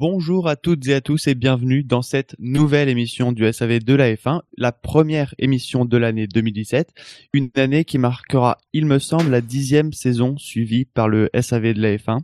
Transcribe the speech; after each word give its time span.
Bonjour 0.00 0.48
à 0.48 0.56
toutes 0.56 0.88
et 0.88 0.94
à 0.94 1.00
tous 1.00 1.28
et 1.28 1.34
bienvenue 1.34 1.84
dans 1.84 2.02
cette 2.02 2.34
nouvelle 2.38 2.88
émission 2.88 3.30
du 3.30 3.50
SAV 3.52 3.78
de 3.78 3.94
la 3.94 4.12
F1, 4.12 4.40
la 4.56 4.72
première 4.72 5.34
émission 5.38 5.84
de 5.84 5.96
l'année 5.96 6.26
2017, 6.26 6.92
une 7.32 7.50
année 7.56 7.84
qui 7.84 7.98
marquera, 7.98 8.58
il 8.72 8.86
me 8.86 8.98
semble, 8.98 9.30
la 9.30 9.40
dixième 9.40 9.92
saison 9.92 10.36
suivie 10.38 10.86
par 10.86 11.08
le 11.08 11.30
SAV 11.40 11.74
de 11.74 11.82
la 11.82 11.96
F1. 11.96 12.18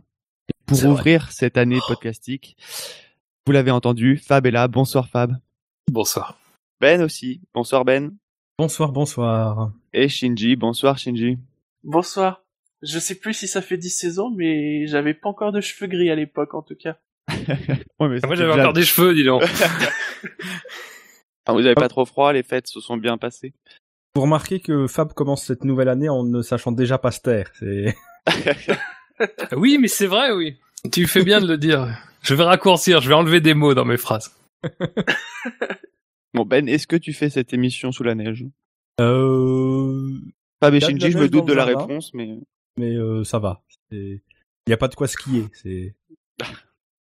Et 0.49 0.53
pour 0.65 0.83
ouvrir 0.85 1.31
cette 1.31 1.57
année 1.57 1.79
podcastique, 1.87 2.57
vous 3.45 3.53
l'avez 3.53 3.71
entendu, 3.71 4.17
Fab 4.17 4.45
est 4.45 4.51
là. 4.51 4.67
Bonsoir 4.67 5.07
Fab. 5.07 5.37
Bonsoir. 5.89 6.37
Ben 6.81 7.01
aussi. 7.01 7.41
Bonsoir 7.53 7.85
Ben. 7.85 8.13
Bonsoir, 8.57 8.91
bonsoir. 8.91 9.71
Et 9.93 10.09
Shinji. 10.09 10.57
Bonsoir 10.57 10.97
Shinji. 10.97 11.37
Bonsoir. 11.83 12.43
Je 12.81 12.99
sais 12.99 13.15
plus 13.15 13.33
si 13.33 13.47
ça 13.47 13.61
fait 13.61 13.77
10 13.77 13.89
saisons, 13.89 14.29
mais 14.31 14.85
j'avais 14.87 15.13
pas 15.13 15.29
encore 15.29 15.51
de 15.51 15.61
cheveux 15.61 15.87
gris 15.87 16.09
à 16.09 16.15
l'époque, 16.15 16.53
en 16.53 16.61
tout 16.61 16.75
cas. 16.75 16.97
Ouais, 17.27 18.07
mais 18.07 18.19
Moi 18.25 18.35
j'avais 18.35 18.51
déjà- 18.51 18.53
encore 18.61 18.73
des 18.73 18.83
cheveux, 18.83 19.13
dis 19.13 19.23
donc. 19.23 19.43
Enfin, 21.45 21.57
vous 21.59 21.65
avez 21.65 21.75
pas 21.75 21.87
trop 21.87 22.05
froid, 22.05 22.31
les 22.31 22.43
fêtes 22.43 22.67
se 22.67 22.79
sont 22.79 22.97
bien 22.97 23.17
passées. 23.17 23.53
Vous 24.15 24.21
remarquez 24.21 24.59
que 24.59 24.85
Fab 24.87 25.13
commence 25.13 25.43
cette 25.45 25.63
nouvelle 25.63 25.89
année 25.89 26.09
en 26.09 26.23
ne 26.23 26.41
sachant 26.41 26.71
déjà 26.71 26.97
pas 26.99 27.11
se 27.11 27.21
taire. 27.21 27.49
C'est... 27.57 27.95
oui, 29.55 29.77
mais 29.79 29.87
c'est 29.87 30.05
vrai, 30.05 30.31
oui. 30.31 30.57
Tu 30.91 31.07
fais 31.07 31.23
bien 31.23 31.41
de 31.41 31.47
le 31.47 31.57
dire. 31.57 31.87
Je 32.21 32.35
vais 32.35 32.43
raccourcir, 32.43 33.01
je 33.01 33.09
vais 33.09 33.15
enlever 33.15 33.41
des 33.41 33.53
mots 33.53 33.73
dans 33.73 33.85
mes 33.85 33.97
phrases. 33.97 34.35
Bon 36.35 36.45
Ben, 36.45 36.69
est-ce 36.69 36.85
que 36.85 36.95
tu 36.95 37.11
fais 37.13 37.31
cette 37.31 37.53
émission 37.53 37.91
sous 37.91 38.03
la 38.03 38.13
neige? 38.13 38.45
Euh... 39.01 40.11
Fab 40.61 40.75
et 40.75 40.79
Shinji, 40.79 41.09
je 41.11 41.17
me 41.17 41.27
doute 41.27 41.47
de 41.47 41.53
la 41.53 41.65
réponse, 41.65 42.13
mais... 42.13 42.37
Mais 42.77 42.95
euh, 42.95 43.23
ça 43.23 43.39
va. 43.39 43.63
Il 43.91 44.21
n'y 44.67 44.73
a 44.73 44.77
pas 44.77 44.87
de 44.87 44.93
quoi 44.95 45.07
skier. 45.07 45.45
C'est... 45.53 45.95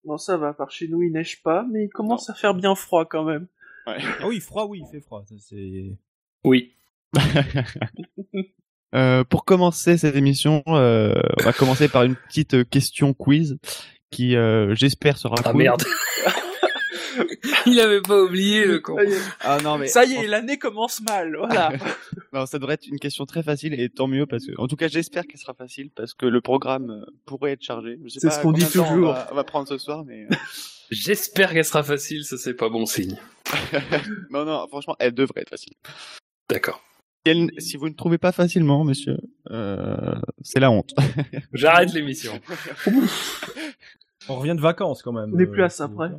Bon, 0.06 0.18
ça 0.18 0.36
va, 0.36 0.54
par 0.54 0.70
chez 0.70 0.86
nous 0.86 1.02
il 1.02 1.10
neige 1.12 1.42
pas, 1.42 1.66
mais 1.70 1.84
il 1.86 1.88
commence 1.88 2.30
à 2.30 2.34
faire 2.34 2.54
bien 2.54 2.74
froid 2.74 3.04
quand 3.04 3.24
même. 3.24 3.46
Ah 3.88 4.26
oui, 4.26 4.40
froid, 4.40 4.66
oui, 4.66 4.82
il 4.84 4.90
fait 4.90 5.00
froid. 5.00 5.22
Ça, 5.28 5.34
C'est... 5.38 5.96
Oui. 6.44 6.72
Euh, 8.94 9.24
pour 9.24 9.44
commencer 9.44 9.96
cette 9.98 10.14
émission, 10.14 10.62
euh, 10.68 11.12
on 11.40 11.42
va 11.42 11.52
commencer 11.52 11.88
par 11.88 12.04
une 12.04 12.14
petite 12.14 12.54
euh, 12.54 12.64
question 12.64 13.12
quiz 13.12 13.58
qui, 14.10 14.36
euh, 14.36 14.74
j'espère, 14.74 15.18
sera 15.18 15.34
Ah 15.44 15.50
cool. 15.50 15.58
merde. 15.58 15.82
Il 17.66 17.80
avait 17.80 18.00
pas 18.00 18.22
oublié 18.22 18.64
le 18.64 18.80
con. 18.80 18.96
Ça 18.96 19.04
y 19.04 19.12
est, 19.12 19.20
Ah 19.40 19.58
non, 19.62 19.78
mais 19.78 19.86
Ça 19.86 20.04
y 20.04 20.14
est, 20.14 20.26
l'année 20.26 20.58
commence 20.58 21.00
mal, 21.02 21.36
voilà. 21.36 21.72
non, 22.32 22.46
ça 22.46 22.58
devrait 22.58 22.74
être 22.74 22.86
une 22.86 22.98
question 22.98 23.26
très 23.26 23.42
facile 23.42 23.78
et 23.78 23.88
tant 23.88 24.06
mieux 24.06 24.26
parce 24.26 24.46
que, 24.46 24.52
en 24.58 24.66
tout 24.68 24.76
cas, 24.76 24.88
j'espère 24.88 25.26
qu'elle 25.26 25.40
sera 25.40 25.54
facile 25.54 25.90
parce 25.90 26.14
que 26.14 26.26
le 26.26 26.40
programme 26.40 26.90
euh, 26.90 27.06
pourrait 27.24 27.52
être 27.52 27.62
chargé. 27.62 27.98
C'est 28.08 28.30
ce 28.30 28.40
qu'on 28.40 28.52
dit 28.52 28.64
toujours. 28.64 28.90
On 28.90 29.00
va, 29.00 29.28
on 29.32 29.34
va 29.34 29.44
prendre 29.44 29.68
ce 29.68 29.78
soir, 29.78 30.04
mais 30.04 30.24
euh, 30.24 30.34
J'espère 30.90 31.52
qu'elle 31.52 31.64
sera 31.64 31.82
facile, 31.82 32.24
ça 32.24 32.36
c'est 32.36 32.54
pas 32.54 32.68
bon 32.68 32.86
signe. 32.86 33.16
non, 34.30 34.44
non, 34.44 34.66
franchement, 34.68 34.94
elle 35.00 35.14
devrait 35.14 35.42
être 35.42 35.50
facile. 35.50 35.72
D'accord. 36.48 36.80
Si, 37.58 37.76
vous 37.76 37.88
ne 37.88 37.94
trouvez 37.94 38.18
pas 38.18 38.30
facilement, 38.30 38.84
monsieur, 38.84 39.16
euh, 39.50 40.14
c'est 40.42 40.60
la 40.60 40.70
honte. 40.70 40.94
J'arrête 41.52 41.92
l'émission. 41.92 42.40
On 44.28 44.36
revient 44.36 44.54
de 44.54 44.60
vacances 44.60 45.02
quand 45.02 45.12
même. 45.12 45.30
On 45.32 45.36
n'est 45.36 45.46
plus 45.46 45.64
à 45.64 45.68
ça 45.68 45.88
près. 45.88 46.10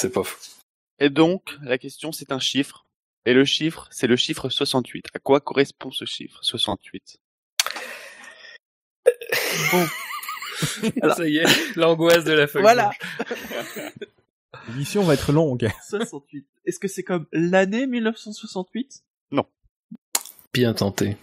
C'est 0.00 0.12
pas 0.12 0.22
fou. 0.22 0.38
Et 1.00 1.10
donc, 1.10 1.56
la 1.62 1.78
question, 1.78 2.12
c'est 2.12 2.32
un 2.32 2.38
chiffre. 2.38 2.86
Et 3.24 3.34
le 3.34 3.44
chiffre, 3.44 3.88
c'est 3.90 4.06
le 4.06 4.16
chiffre 4.16 4.48
68. 4.48 5.06
À 5.14 5.18
quoi 5.18 5.40
correspond 5.40 5.90
ce 5.90 6.04
chiffre 6.04 6.38
68 6.42 7.18
Alors- 11.02 11.16
Ça 11.16 11.28
y 11.28 11.36
est, 11.38 11.76
l'angoisse 11.76 12.24
de 12.24 12.32
la 12.32 12.46
feuille. 12.48 12.62
Voilà. 12.62 12.90
L'émission 14.68 15.02
va 15.04 15.14
être 15.14 15.32
longue. 15.32 15.68
68. 15.88 16.46
Est-ce 16.64 16.78
que 16.80 16.88
c'est 16.88 17.02
comme 17.04 17.26
l'année 17.32 17.86
1968 17.86 19.04
Bien 20.54 20.72
tenté. 20.74 21.16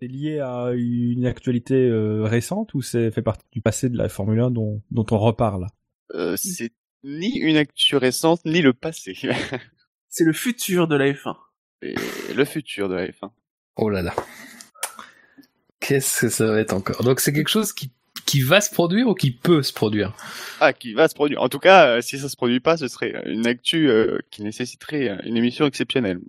C'est 0.00 0.08
lié 0.08 0.40
à 0.40 0.72
une 0.74 1.24
actualité 1.24 1.74
euh, 1.74 2.24
récente 2.24 2.74
ou 2.74 2.82
c'est 2.82 3.10
fait 3.12 3.22
partie 3.22 3.46
du 3.52 3.60
passé 3.62 3.88
de 3.88 3.96
la 3.96 4.08
Formule 4.08 4.40
1 4.40 4.50
dont, 4.50 4.82
dont 4.90 5.06
on 5.12 5.18
reparle? 5.18 5.68
Euh, 6.12 6.36
C'est 6.36 6.72
ni 7.06 7.38
une 7.38 7.56
actu 7.56 7.96
récente, 7.96 8.44
ni 8.44 8.60
le 8.60 8.72
passé. 8.72 9.16
C'est 10.08 10.24
le 10.24 10.32
futur 10.32 10.88
de 10.88 10.96
la 10.96 11.12
F1. 11.12 11.36
Et 11.82 11.94
le 12.34 12.44
futur 12.44 12.88
de 12.88 12.94
la 12.94 13.06
F1. 13.06 13.30
Oh 13.76 13.88
là 13.88 14.02
là. 14.02 14.14
Qu'est-ce 15.80 16.22
que 16.22 16.28
ça 16.28 16.46
va 16.46 16.58
être 16.58 16.72
encore? 16.72 17.04
Donc 17.04 17.20
c'est 17.20 17.32
quelque 17.32 17.50
chose 17.50 17.72
qui, 17.72 17.92
qui 18.24 18.40
va 18.40 18.60
se 18.62 18.72
produire 18.72 19.08
ou 19.08 19.14
qui 19.14 19.30
peut 19.30 19.62
se 19.62 19.72
produire? 19.72 20.16
Ah, 20.58 20.72
qui 20.72 20.94
va 20.94 21.06
se 21.06 21.14
produire. 21.14 21.42
En 21.42 21.50
tout 21.50 21.58
cas, 21.58 21.86
euh, 21.86 22.00
si 22.00 22.18
ça 22.18 22.30
se 22.30 22.36
produit 22.36 22.60
pas, 22.60 22.78
ce 22.78 22.88
serait 22.88 23.22
une 23.26 23.46
actu 23.46 23.90
euh, 23.90 24.18
qui 24.30 24.42
nécessiterait 24.42 25.10
euh, 25.10 25.18
une 25.24 25.36
émission 25.36 25.66
exceptionnelle. 25.66 26.20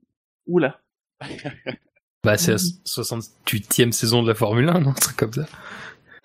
Oula. 0.45 0.81
Bah 2.23 2.35
c'est 2.37 2.51
la 2.51 2.57
68e 2.57 3.91
saison 3.93 4.21
de 4.21 4.27
la 4.27 4.35
Formule 4.35 4.67
1, 4.67 4.81
non? 4.81 4.89
Un 4.89 4.93
truc 4.93 5.15
comme 5.15 5.31
ça. 5.31 5.45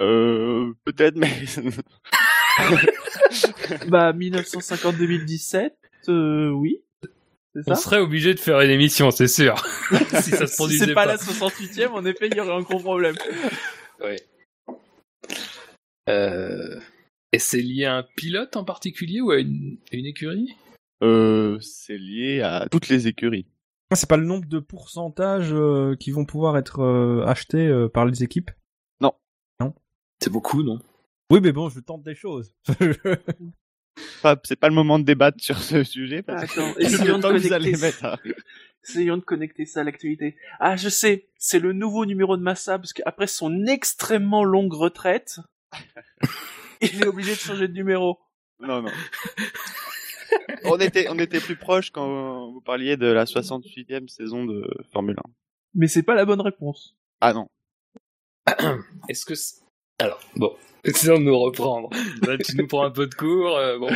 Euh, 0.01 0.73
peut-être, 0.85 1.17
mais 1.17 1.31
Bah, 3.89 4.13
1950-2017, 4.13 5.73
euh, 6.09 6.51
oui. 6.51 6.83
On 7.67 7.75
serait 7.75 8.01
obligé 8.01 8.33
de 8.35 8.41
faire 8.41 8.61
une 8.61 8.71
émission, 8.71 9.11
c'est 9.11 9.29
sûr. 9.29 9.63
si 9.91 10.31
ça 10.31 10.47
se 10.47 10.47
Si 10.47 10.57
produisait 10.57 10.87
c'est 10.87 10.95
pas, 10.95 11.05
pas. 11.05 11.13
la 11.13 11.17
68e, 11.17 11.89
en 11.89 12.05
effet, 12.07 12.29
il 12.29 12.37
y 12.37 12.41
aurait 12.41 12.55
un 12.55 12.63
gros 12.63 12.79
problème. 12.79 13.15
Ouais. 14.03 14.17
Euh... 16.09 16.81
Et 17.33 17.39
c'est 17.39 17.63
lié 17.63 17.87
à 17.87 17.97
un 17.97 18.03
pilote 18.17 18.57
en 18.57 18.65
particulier 18.65 19.21
ou 19.21 19.31
à 19.31 19.39
une, 19.39 19.79
écurie? 19.93 20.55
Euh, 21.03 21.59
c'est 21.61 21.97
lié 21.97 22.43
à 22.43 22.69
toutes 22.71 22.89
les 22.89 23.07
écuries. 23.07 23.47
C'est 23.95 24.09
pas 24.09 24.17
le 24.17 24.25
nombre 24.25 24.47
de 24.47 24.59
pourcentages 24.59 25.53
euh, 25.53 25.97
qui 25.99 26.11
vont 26.11 26.25
pouvoir 26.25 26.57
être 26.57 26.81
euh, 26.81 27.25
achetés 27.27 27.67
euh, 27.67 27.89
par 27.89 28.07
les 28.07 28.23
équipes? 28.23 28.51
C'est 30.23 30.31
beaucoup, 30.31 30.63
non? 30.63 30.79
Oui, 31.33 31.41
mais 31.41 31.53
bon, 31.53 31.71
je 31.71 31.81
tente 31.81 32.03
des 32.03 32.15
choses. 32.15 32.55
C'est 34.45 34.57
pas 34.61 34.69
le 34.69 34.75
moment 34.75 34.99
de 34.99 35.05
débattre 35.05 35.43
sur 35.43 35.59
ce 35.59 35.83
sujet 35.83 36.23
parce 36.23 36.45
que 36.45 36.61
Attends, 36.61 36.75
le 36.79 36.85
essayons 36.85 37.19
de 37.19 37.27
vous 37.27 37.53
allez 37.55 37.73
connecter 37.73 37.87
mettre 37.87 38.05
à- 38.05 38.19
Essayons 38.85 39.17
de 39.17 39.23
connecter 39.23 39.65
ça 39.65 39.81
à 39.81 39.85
l'actualité. 39.85 40.37
Ah, 40.61 40.77
je 40.77 40.91
sais, 40.91 41.31
c'est 41.39 41.59
le 41.59 41.73
nouveau 41.73 42.05
numéro 42.05 42.37
de 42.37 42.43
Massa, 42.43 42.79
parce 42.79 42.93
qu'après 42.93 43.29
son 43.29 43.65
extrêmement 43.65 44.45
longue 44.45 44.75
retraite, 44.75 45.41
il 46.83 47.03
est 47.03 47.07
obligé 47.07 47.31
de 47.33 47.39
changer 47.39 47.67
de 47.67 47.73
numéro. 47.73 48.19
Non, 48.61 48.83
non. 48.83 48.91
on 50.65 50.79
était, 50.81 51.09
on 51.09 51.19
était 51.19 51.41
plus 51.41 51.57
proche 51.57 51.91
quand 51.93 52.51
vous 52.53 52.61
parliez 52.61 52.99
de 52.99 53.07
la 53.07 53.25
68e 53.25 54.07
saison 54.09 54.45
de 54.45 54.69
Formule 54.93 55.17
1. 55.17 55.31
Mais 55.77 55.87
c'est 55.87 56.03
pas 56.03 56.15
la 56.15 56.27
bonne 56.27 56.43
réponse. 56.43 56.95
Ah 57.23 57.33
non. 57.33 57.49
Est-ce 59.09 59.25
que... 59.25 59.35
Alors, 60.03 60.19
bon, 60.37 60.53
essayons 60.85 61.19
de 61.19 61.23
nous 61.25 61.39
reprendre. 61.39 61.89
Là, 62.27 62.37
tu 62.39 62.57
nous 62.57 62.67
prends 62.67 62.85
un 62.85 62.91
peu 62.91 63.07
de 63.07 63.15
cours. 63.15 63.57
euh, 63.57 63.79
bon. 63.79 63.89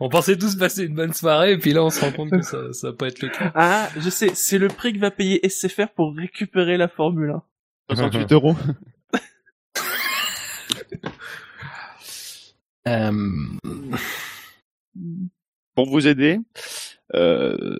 On 0.00 0.08
pensait 0.08 0.36
tous 0.36 0.56
passer 0.56 0.84
une 0.84 0.94
bonne 0.94 1.12
soirée, 1.12 1.52
et 1.52 1.58
puis 1.58 1.72
là, 1.72 1.84
on 1.84 1.90
se 1.90 2.00
rend 2.00 2.10
compte 2.12 2.30
que 2.30 2.42
ça, 2.42 2.72
ça 2.72 2.88
va 2.90 2.96
pas 2.96 3.06
être 3.06 3.22
le 3.22 3.28
cas. 3.28 3.52
Ah, 3.54 3.88
je 3.98 4.10
sais, 4.10 4.30
c'est 4.34 4.58
le 4.58 4.66
prix 4.68 4.92
que 4.92 4.98
va 4.98 5.10
payer 5.12 5.40
SCFR 5.48 5.88
pour 5.94 6.14
récupérer 6.16 6.76
la 6.76 6.88
Formule 6.88 7.30
1. 7.30 7.42
68 7.94 8.32
euros. 8.32 8.56
Euh... 12.88 13.12
Pour 15.74 15.88
vous 15.88 16.06
aider, 16.06 16.38
euh, 17.14 17.78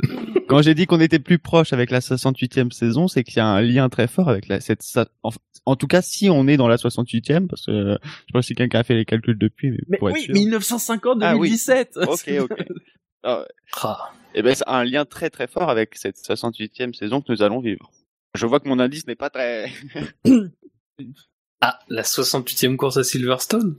quand 0.48 0.62
j'ai 0.62 0.74
dit 0.74 0.86
qu'on 0.86 1.00
était 1.00 1.18
plus 1.18 1.38
proche 1.38 1.72
avec 1.72 1.90
la 1.90 1.98
68e 2.00 2.70
saison, 2.70 3.06
c'est 3.08 3.22
qu'il 3.24 3.36
y 3.36 3.40
a 3.40 3.46
un 3.46 3.60
lien 3.60 3.88
très 3.90 4.06
fort 4.06 4.28
avec 4.30 4.48
la 4.48 4.60
cette 4.60 4.82
sa- 4.82 5.08
en, 5.66 5.76
tout 5.76 5.86
cas 5.86 6.02
si 6.02 6.28
on 6.30 6.46
est 6.48 6.56
dans 6.56 6.68
la 6.68 6.76
68e 6.76 7.46
parce 7.46 7.66
que 7.66 7.70
euh, 7.70 7.98
je 8.02 8.08
sais 8.08 8.32
pas 8.32 8.42
si 8.42 8.54
quelqu'un 8.54 8.80
a 8.80 8.84
fait 8.84 8.94
les 8.94 9.04
calculs 9.04 9.38
depuis 9.38 9.70
mais, 9.70 9.78
Mais 9.88 9.98
pour 9.98 10.10
être 10.10 10.16
oui, 10.16 10.24
sûr. 10.24 10.34
1950-2017 10.34 12.04
Ok, 12.06 12.50
ok. 12.50 12.66
Ah, 13.24 13.44
ah. 13.82 14.10
eh 14.34 14.42
ben, 14.42 14.52
c'est 14.52 14.66
un 14.66 14.82
lien 14.82 15.04
très 15.04 15.30
très 15.30 15.46
fort 15.46 15.70
avec 15.70 15.94
cette 15.94 16.16
68e 16.16 16.92
saison 16.92 17.20
que 17.20 17.30
nous 17.30 17.42
allons 17.44 17.60
vivre. 17.60 17.92
Je 18.34 18.46
vois 18.46 18.58
que 18.58 18.68
mon 18.68 18.80
indice 18.80 19.06
n'est 19.06 19.14
pas 19.14 19.30
très... 19.30 19.70
Ah, 21.60 21.78
la 21.88 22.02
68e 22.02 22.74
course 22.74 22.96
à 22.96 23.04
Silverstone? 23.04 23.76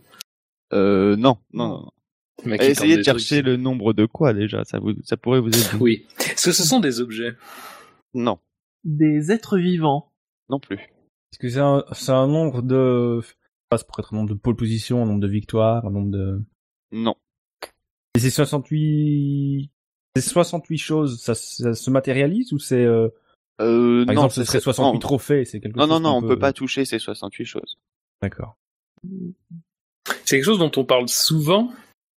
Euh, 0.71 1.17
non, 1.17 1.37
non, 1.51 1.67
non. 1.67 1.91
mec, 2.45 2.61
Essayez 2.61 2.95
de 2.95 3.03
chercher 3.03 3.41
trucs. 3.41 3.45
le 3.47 3.57
nombre 3.57 3.91
de 3.91 4.05
quoi 4.05 4.33
déjà, 4.33 4.63
ça 4.63 4.79
vous, 4.79 4.93
ça 5.03 5.17
pourrait 5.17 5.41
vous 5.41 5.49
aider. 5.49 5.77
Oui. 5.81 6.05
Est-ce 6.19 6.45
que 6.45 6.51
ce 6.53 6.63
sont 6.63 6.79
des 6.79 7.01
objets? 7.01 7.35
Non, 8.13 8.39
Des 8.85 9.33
êtres 9.33 9.57
vivants. 9.57 10.13
non 10.49 10.59
plus. 10.61 10.79
Est-ce 11.33 11.39
que 11.39 11.49
c'est 11.49 11.59
un, 11.59 11.83
c'est 11.93 12.11
un 12.11 12.27
nombre 12.27 12.61
de, 12.61 13.21
ça 13.71 13.83
pourrait 13.85 14.03
être 14.03 14.13
un 14.13 14.17
nombre 14.17 14.29
de 14.29 14.35
pole 14.35 14.55
position, 14.55 15.01
un 15.01 15.07
nombre 15.07 15.19
de 15.19 15.27
victoires, 15.27 15.83
un 15.85 15.89
nombre 15.89 16.11
de, 16.11 16.39
Non. 16.91 17.15
et 18.15 18.19
c'est 18.19 18.29
68, 18.29 19.71
c'est 20.15 20.21
68 20.21 20.77
choses, 20.77 21.19
ça, 21.19 21.33
ça 21.33 21.73
se 21.73 21.89
matérialise 21.89 22.53
ou 22.53 22.59
c'est, 22.59 22.85
euh, 22.85 23.09
Euh, 23.61 24.05
par 24.05 24.13
non, 24.15 24.21
exemple, 24.23 24.33
ce 24.35 24.43
serait 24.43 24.59
c'est- 24.59 24.63
68 24.65 24.93
non. 24.93 24.99
trophées, 24.99 25.45
c'est 25.45 25.59
quelque 25.59 25.75
Non, 25.77 25.83
chose 25.85 25.89
non, 25.89 25.99
non, 25.99 26.19
qu'on 26.21 26.25
on 26.25 26.29
peut 26.29 26.39
pas 26.39 26.53
toucher 26.53 26.85
ces 26.85 26.99
68 26.99 27.45
choses. 27.45 27.77
D'accord. 28.21 28.55
C'est 30.25 30.37
quelque 30.37 30.45
chose 30.45 30.59
dont 30.59 30.71
on 30.77 30.85
parle 30.85 31.09
souvent. 31.09 31.71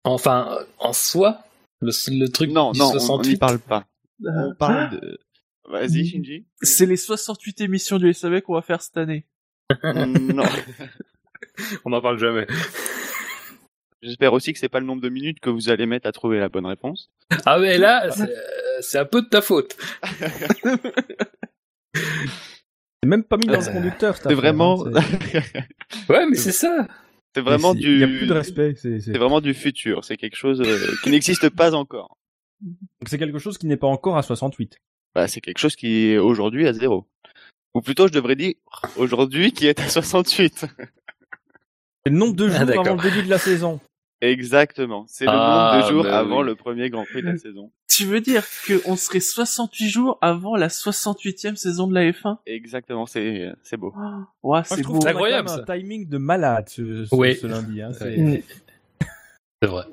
Enfin, 0.05 0.59
en 0.79 0.93
soi, 0.93 1.39
le, 1.81 1.91
le 2.19 2.27
truc 2.29 2.51
Non, 2.51 2.73
du 2.73 2.79
non, 2.81 2.87
on- 2.87 2.89
on 2.89 2.93
68. 2.99 3.31
n'y 3.33 3.37
parle 3.37 3.59
pas. 3.61 3.87
Euh, 4.25 4.29
On 4.51 4.55
parle 4.55 4.91
de... 5.01 5.19
Vas-y, 5.69 6.07
Shinji. 6.07 6.45
C'est 6.63 6.87
les 6.87 6.97
68 6.97 7.63
émissions 7.63 7.99
du 7.99 8.13
SAV 8.13 8.43
qu'on 8.43 8.55
va 8.55 8.63
faire 8.63 8.83
cette 8.83 8.97
année. 8.97 9.27
non. 9.83 10.45
On 11.85 11.91
n'en 11.91 12.01
parle 12.01 12.19
jamais. 12.19 12.47
J'espère 14.03 14.33
aussi 14.33 14.53
que 14.53 14.59
c'est 14.59 14.69
pas 14.69 14.81
le 14.81 14.87
nombre 14.87 15.01
de 15.01 15.09
minutes 15.09 15.41
que 15.41 15.49
vous 15.49 15.71
allez 15.71 15.87
mettre 15.87 16.07
à 16.07 16.13
trouver 16.13 16.39
la 16.39 16.49
bonne 16.49 16.67
réponse. 16.67 17.11
Ah 17.47 17.59
mais 17.59 17.79
là, 17.79 18.11
c'est 18.11 18.31
euh, 18.31 18.81
c'est 18.81 18.99
un 18.99 19.07
peu 19.07 19.23
de 19.23 19.29
ta 19.29 19.41
faute. 19.41 19.77
C'est 23.03 23.09
même 23.09 23.25
pas 23.25 23.37
mis 23.37 23.47
dans 23.47 23.61
le 23.61 23.73
conducteur, 23.73 24.17
cette 24.17 24.29
C'est 24.29 24.35
vraiment, 24.35 24.87
hein, 24.95 25.03
Ouais, 26.09 26.27
mais 26.29 26.37
c'est 26.37 26.53
ça. 26.53 26.87
c'est 27.35 27.41
vraiment 27.41 27.75
du, 27.75 27.95
Il 27.95 28.01
y 28.01 28.05
a 28.05 28.07
plus 28.07 28.27
de 28.27 28.33
respect, 28.33 28.75
c'est 28.77 29.17
vraiment 29.17 29.41
du 29.41 29.55
futur. 29.55 30.05
C'est 30.05 30.17
quelque 30.17 30.37
chose 30.37 30.61
euh, 30.61 30.95
qui 31.03 31.11
n'existe 31.11 31.49
pas 31.51 31.75
encore. 31.75 32.19
Donc 32.61 33.09
c'est 33.09 33.19
quelque 33.19 33.39
chose 33.39 33.59
qui 33.59 33.67
n'est 33.67 33.77
pas 33.77 33.87
encore 33.87 34.17
à 34.17 34.23
68. 34.23 34.79
Bah, 35.15 35.29
c'est 35.29 35.41
quelque 35.41 35.59
chose 35.59 35.77
qui 35.77 36.09
est 36.11 36.19
aujourd'hui 36.19 36.67
à 36.67 36.73
zéro. 36.73 37.07
Ou 37.75 37.81
plutôt, 37.81 38.07
je 38.07 38.13
devrais 38.13 38.37
dire 38.37 38.55
aujourd'hui 38.97 39.53
qui 39.53 39.67
est 39.67 39.81
à 39.81 39.89
68. 39.89 40.67
C'est 42.07 42.11
le 42.11 42.17
nombre 42.17 42.35
de 42.37 42.49
jours 42.49 42.59
Ah, 42.61 42.65
d'accord. 42.65 42.87
avant 42.87 42.97
le 42.97 43.03
début 43.11 43.23
de 43.23 43.31
la 43.31 43.39
saison. 43.39 43.81
Exactement. 44.21 45.05
C'est 45.09 45.25
le 45.25 45.31
Ah, 45.33 45.73
nombre 45.75 45.87
de 45.89 45.93
jours 45.93 46.05
bah 46.05 46.19
avant 46.19 46.41
oui. 46.41 46.47
le 46.47 46.55
premier 46.55 46.89
Grand 46.91 47.05
Prix 47.05 47.23
de 47.23 47.27
la 47.29 47.37
saison. 47.37 47.71
Tu 47.89 48.05
veux 48.07 48.21
dire 48.21 48.45
qu'on 48.67 48.97
serait 48.97 49.21
68 49.21 49.89
jours 49.89 50.19
avant 50.21 50.57
la 50.57 50.69
68e 50.69 51.57
saison 51.57 51.87
de 51.87 51.95
la 51.95 52.11
F1 52.11 52.39
Exactement. 52.47 53.07
C'est 53.07 53.53
c'est 53.63 53.77
beau. 53.77 53.93
oh, 53.97 54.53
Ouais, 54.55 54.63
c'est 54.65 54.83
beau. 54.83 54.95
qu'on 54.99 55.07
a 55.07 55.11
incroyable, 55.11 55.49
quand 55.49 55.57
même 55.57 55.67
ça. 55.67 55.73
un 55.73 55.79
timing 55.79 56.09
de 56.09 56.19
malade 56.19 56.69
ce, 56.69 57.05
ce, 57.05 57.15
Oui. 57.15 57.37
ce 57.37 57.47
lundi. 57.47 57.83
Hein, 57.83 57.93
c'est... 57.93 58.43
C'est 59.63 59.69
vrai. 59.69 59.85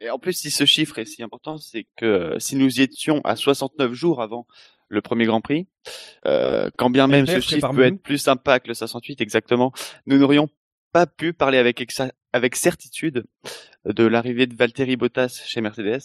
Et 0.00 0.10
en 0.10 0.18
plus, 0.18 0.34
si 0.34 0.50
ce 0.50 0.64
chiffre 0.66 0.98
est 0.98 1.04
si 1.06 1.22
important, 1.22 1.56
c'est 1.58 1.86
que 1.96 2.04
euh, 2.04 2.38
si 2.38 2.56
nous 2.56 2.80
y 2.80 2.82
étions 2.82 3.20
à 3.24 3.34
69 3.36 3.92
jours 3.92 4.20
avant 4.22 4.46
le 4.88 5.00
premier 5.00 5.24
Grand 5.24 5.40
Prix, 5.40 5.66
euh, 6.26 6.70
quand 6.76 6.90
bien 6.90 7.06
même 7.06 7.26
ce 7.26 7.40
chiffre 7.40 7.72
peut 7.72 7.82
être 7.84 8.00
plus 8.02 8.18
sympa 8.18 8.60
que 8.60 8.68
le 8.68 8.74
68 8.74 9.20
exactement, 9.20 9.72
nous 10.06 10.18
n'aurions 10.18 10.48
pas 10.92 11.06
pu 11.06 11.32
parler 11.32 11.58
avec 11.58 11.80
exa- 11.80 12.12
avec 12.32 12.54
certitude 12.56 13.24
de 13.84 14.04
l'arrivée 14.06 14.46
de 14.46 14.54
Valtteri 14.54 14.96
Bottas 14.96 15.42
chez 15.46 15.60
Mercedes, 15.60 16.00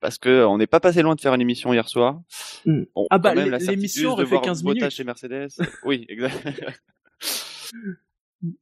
parce 0.00 0.18
que 0.18 0.44
on 0.46 0.56
n'est 0.58 0.66
pas 0.66 0.80
passé 0.80 1.02
loin 1.02 1.14
de 1.14 1.20
faire 1.20 1.34
une 1.34 1.40
émission 1.40 1.72
hier 1.74 1.88
soir. 1.88 2.20
Mm. 2.64 2.82
Bon, 2.94 3.06
Ah 3.10 3.18
bah, 3.18 3.34
l'émission 3.34 4.10
de 4.10 4.12
aurait 4.14 4.24
fait 4.24 4.30
voir 4.30 4.42
15 4.42 4.62
Bottas 4.62 4.78
minutes. 4.80 4.92
chez 4.92 5.04
Mercedes. 5.04 5.48
oui, 5.84 6.06
exact. 6.08 6.62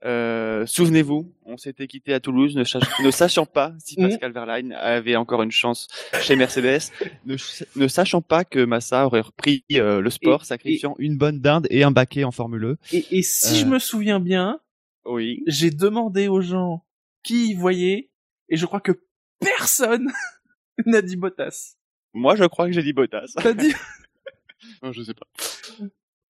Euh, 0.04 0.66
Souvenez-vous, 0.66 1.32
on 1.46 1.56
s'était 1.56 1.86
quitté 1.86 2.12
à 2.12 2.20
Toulouse, 2.20 2.54
ne, 2.54 2.64
sach- 2.64 3.00
ne 3.02 3.10
sachant 3.10 3.46
pas 3.46 3.72
si 3.78 3.98
Mhm. 3.98 4.08
Pascal 4.10 4.32
Verlaine 4.32 4.72
avait 4.72 5.16
encore 5.16 5.42
une 5.42 5.50
chance 5.50 5.88
chez 6.20 6.36
Mercedes, 6.36 6.90
ne, 7.24 7.36
ch- 7.36 7.64
ne 7.76 7.88
sachant 7.88 8.20
pas 8.20 8.44
que 8.44 8.62
Massa 8.64 9.06
aurait 9.06 9.22
repris 9.22 9.64
euh, 9.72 10.00
le 10.00 10.10
sport, 10.10 10.42
Et- 10.42 10.46
sacrifiant 10.46 10.94
une 10.98 11.16
bonne 11.16 11.40
dinde 11.40 11.66
et 11.70 11.82
un 11.82 11.90
baquet 11.90 12.24
en 12.24 12.30
Formule 12.30 12.64
E. 12.64 12.76
Et, 12.92 13.06
et 13.18 13.22
si 13.22 13.54
Euh. 13.54 13.56
je 13.60 13.64
me 13.66 13.78
souviens 13.78 14.20
bien, 14.20 14.60
Oui. 15.06 15.42
j'ai 15.46 15.70
demandé 15.70 16.28
aux 16.28 16.42
gens 16.42 16.84
qui 17.22 17.50
y 17.52 17.54
voyaient, 17.54 18.10
et 18.50 18.56
je 18.56 18.66
crois 18.66 18.80
que 18.80 18.92
personne 19.40 20.10
n'a 20.86 21.00
dit 21.00 21.16
Bottas. 21.16 21.76
Moi, 22.12 22.36
je 22.36 22.44
crois 22.44 22.66
que 22.66 22.72
j'ai 22.72 22.82
dit 22.82 22.92
Bottas. 22.92 23.32
T'as 23.36 23.54
dit 23.54 23.72
Non, 24.82 24.92
je 24.92 25.02
sais 25.02 25.14
pas. 25.14 25.26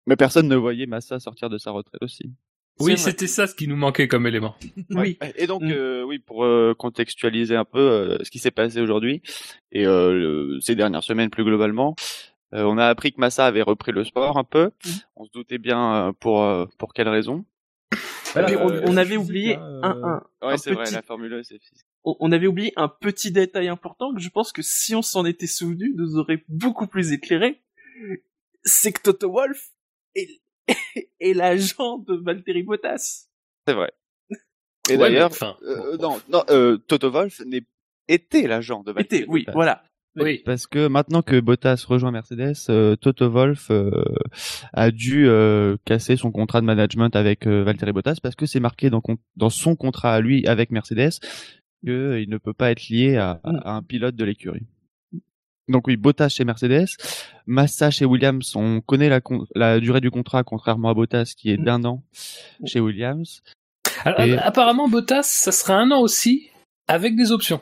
Mais 0.06 0.14
personne 0.17 0.46
ne 0.46 0.56
voyait 0.56 0.87
Massa 0.87 1.19
sortir 1.19 1.49
de 1.50 1.58
sa 1.58 1.73
retraite 1.73 2.03
aussi. 2.03 2.31
Oui, 2.81 2.93
vrai. 2.93 2.97
c'était 2.97 3.27
ça 3.27 3.47
ce 3.47 3.55
qui 3.55 3.67
nous 3.69 3.77
manquait 3.77 4.09
comme 4.09 4.27
élément. 4.27 4.55
Oui. 4.91 5.19
Et 5.37 5.47
donc, 5.47 5.62
Mm. 5.62 5.71
euh, 5.73 6.03
oui, 6.05 6.19
pour 6.19 6.44
euh, 6.44 6.75
contextualiser 6.77 7.56
un 7.56 7.65
peu 7.65 7.79
euh, 7.79 8.19
ce 8.25 8.31
qui 8.31 8.38
s'est 8.38 8.50
passé 8.50 8.81
aujourd'hui 8.81 9.23
et 9.73 9.87
euh, 9.87 10.12
le- 10.12 10.61
ces 10.61 10.75
dernières 10.75 11.03
semaines 11.05 11.31
plus 11.31 11.44
globalement, 11.44 11.94
euh, 12.55 12.65
on 12.65 12.79
a 12.79 12.87
appris 12.87 13.12
que 13.12 13.21
Massa 13.21 13.47
avait 13.47 13.62
repris 13.62 13.93
le 13.93 14.05
sport 14.05 14.37
un 14.38 14.44
peu. 14.44 14.71
Mm. 14.85 14.91
On 15.17 15.25
se 15.25 15.31
doutait 15.32 15.59
bien 15.59 16.09
euh, 16.09 16.12
pour 16.12 16.43
euh, 16.43 16.67
pour 16.79 16.93
quelle 16.94 17.09
raison. 17.09 17.44
Voilà, 18.32 18.65
on, 18.65 18.93
on 18.93 18.97
avait 18.97 19.17
oublié 19.17 19.56
hein, 19.56 19.81
un, 19.82 19.91
un, 20.43 20.47
Ouais, 20.47 20.55
Un 20.55 20.56
c'est 20.56 20.71
vrai, 20.73 20.85
petit- 20.85 20.94
la 20.94 21.03
Formule 21.03 21.35
1, 21.35 21.43
c'est 21.43 21.59
physique. 21.59 21.85
on, 22.05 22.15
on 22.21 22.31
avait 22.31 22.47
oublié 22.47 22.73
un 22.77 22.87
petit 22.87 23.32
détail 23.32 23.67
important 23.67 24.15
que 24.15 24.21
je 24.21 24.29
pense 24.29 24.53
que 24.53 24.62
si 24.62 24.94
on 24.94 25.03
s'en 25.03 25.25
était 25.25 25.49
souvenu, 25.49 25.93
nous 25.97 26.17
aurait 26.17 26.44
beaucoup 26.49 26.87
plus 26.87 27.11
éclairé. 27.12 27.61
C'est 28.62 28.93
que 28.93 29.00
Toto 29.03 29.32
Wolf 29.32 29.71
est, 30.15 30.41
est 31.20 31.34
l'agent 31.34 31.98
de 31.98 32.14
Valtteri 32.14 32.62
Bottas. 32.62 33.28
C'est 33.66 33.74
vrai. 33.74 33.90
Et 34.88 34.92
Ouais, 34.92 34.98
d'ailleurs, 34.98 35.30
enfin, 35.30 35.56
euh, 35.62 35.96
bon, 35.96 36.14
non, 36.14 36.20
non, 36.30 36.44
euh, 36.50 36.78
Toto 36.88 37.10
Wolff 37.10 37.40
n'est 37.46 37.62
était 38.08 38.46
l'agent 38.48 38.82
de 38.82 38.92
Valtteri 38.92 39.22
Était, 39.22 39.30
oui, 39.30 39.40
Bottas. 39.42 39.52
voilà. 39.52 39.82
Oui. 40.16 40.42
Parce 40.44 40.66
que 40.66 40.88
maintenant 40.88 41.22
que 41.22 41.38
Bottas 41.38 41.84
rejoint 41.86 42.10
Mercedes, 42.10 42.54
euh, 42.68 42.96
Toto 42.96 43.30
Wolff 43.30 43.70
euh, 43.70 43.92
a 44.72 44.90
dû 44.90 45.28
euh, 45.28 45.76
casser 45.84 46.16
son 46.16 46.32
contrat 46.32 46.60
de 46.60 46.66
management 46.66 47.14
avec 47.14 47.46
euh, 47.46 47.62
Valtteri 47.62 47.92
Bottas 47.92 48.16
parce 48.20 48.34
que 48.34 48.44
c'est 48.46 48.58
marqué 48.58 48.90
dans, 48.90 49.50
son 49.50 49.76
contrat 49.76 50.14
à 50.14 50.20
lui 50.20 50.44
avec 50.48 50.72
Mercedes 50.72 51.20
qu'il 51.84 52.26
ne 52.28 52.38
peut 52.38 52.52
pas 52.52 52.72
être 52.72 52.88
lié 52.88 53.16
à, 53.16 53.40
Mm. 53.44 53.60
à 53.64 53.72
un 53.76 53.82
pilote 53.82 54.16
de 54.16 54.24
l'écurie. 54.24 54.66
Donc 55.70 55.87
oui, 55.87 55.96
Bottas 55.96 56.28
chez 56.31 56.44
Mercedes, 56.44 56.88
Massa 57.46 57.90
chez 57.90 58.05
Williams, 58.05 58.55
on 58.56 58.81
connaît 58.81 59.08
la, 59.08 59.20
con- 59.20 59.46
la 59.55 59.78
durée 59.81 60.00
du 60.00 60.11
contrat 60.11 60.43
contrairement 60.43 60.90
à 60.90 60.94
Bottas 60.94 61.32
qui 61.37 61.50
est 61.52 61.58
Mm. 61.58 61.64
d'un 61.64 61.84
an 61.84 62.02
chez 62.67 62.81
Williams. 62.81 63.43
Alors, 64.05 64.20
Et- 64.20 64.37
Apparemment, 64.38 64.88
Bottas, 64.88 65.22
ça 65.22 65.52
sera 65.52 65.75
un 65.76 65.90
an 65.93 66.00
aussi, 66.00 66.50
avec 66.88 67.14
des 67.17 67.32
options. 67.32 67.61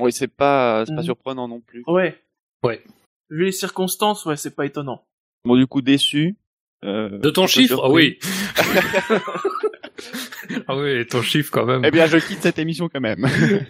Oui, 0.00 0.12
c'est 0.12 0.28
pas 0.28 0.84
c'est 0.86 0.94
pas 0.94 1.00
Mm. 1.00 1.04
surprenant 1.04 1.48
non 1.48 1.60
plus. 1.60 1.82
Ouais. 1.86 2.18
Ouais. 2.62 2.82
Vu 3.30 3.46
les 3.46 3.52
circonstances, 3.52 4.24
ouais, 4.26 4.36
c'est 4.36 4.54
pas 4.54 4.66
étonnant. 4.66 5.02
Bon 5.44 5.56
du 5.56 5.66
coup 5.66 5.80
déçu. 5.80 6.36
euh, 6.84 7.18
De 7.18 7.30
ton 7.30 7.46
chiffre, 7.46 7.80
ah 7.82 7.90
oui. 7.90 8.18
ah 10.68 10.76
oui, 10.76 11.06
ton 11.06 11.22
chiffre 11.22 11.50
quand 11.50 11.64
même. 11.64 11.82
Eh 11.84 11.90
bien, 11.90 12.06
je 12.06 12.18
quitte 12.18 12.42
cette 12.42 12.58
émission 12.58 12.88
quand 12.92 13.00
même. 13.00 13.26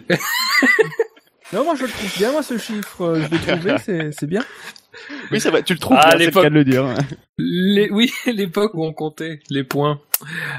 Non, 1.53 1.63
moi 1.63 1.75
je 1.75 1.83
le 1.83 1.89
trouve 1.89 2.17
bien, 2.17 2.31
moi 2.31 2.43
ce 2.43 2.57
chiffre, 2.57 3.01
euh, 3.01 3.21
je 3.21 3.31
l'ai 3.31 3.39
trouvé, 3.39 3.75
c'est, 3.83 4.11
c'est 4.11 4.27
bien. 4.27 4.43
oui, 5.31 5.39
c'est 5.39 5.49
vrai, 5.49 5.63
tu 5.63 5.73
le 5.73 5.79
trouves, 5.79 5.97
Ah, 5.99 6.09
bien, 6.09 6.11
c'est 6.11 6.17
le 6.17 6.25
l'époque- 6.25 6.43
cas 6.43 6.49
de 6.49 6.55
le 6.55 6.65
dire. 6.65 6.93
Les... 7.37 7.89
Oui, 7.89 8.11
l'époque 8.25 8.73
où 8.73 8.83
on 8.83 8.93
comptait 8.93 9.39
les 9.49 9.63
points. 9.63 10.01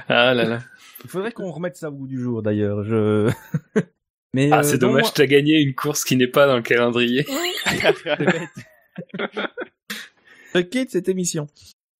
Ah 0.09 0.33
là 0.35 0.45
là. 0.45 0.61
Il 1.04 1.11
faudrait 1.11 1.33
qu'on 1.33 1.50
remette 1.50 1.76
ça 1.76 1.90
au 1.90 1.92
goût 1.92 2.07
du 2.09 2.21
jour 2.21 2.42
d'ailleurs. 2.42 2.83
Je... 2.85 3.30
Mais 4.35 4.50
Ah, 4.52 4.59
euh, 4.61 4.62
c'est 4.62 4.78
dommage, 4.78 5.02
moi- 5.02 5.12
t'as 5.14 5.26
gagné 5.26 5.61
une 5.61 5.75
course 5.75 6.04
qui 6.04 6.16
n'est 6.16 6.26
pas 6.26 6.47
dans 6.47 6.57
le 6.57 6.62
calendrier. 6.62 7.26
Je 10.54 10.61
quitte 10.61 10.90
cette 10.90 11.09
émission. 11.09 11.47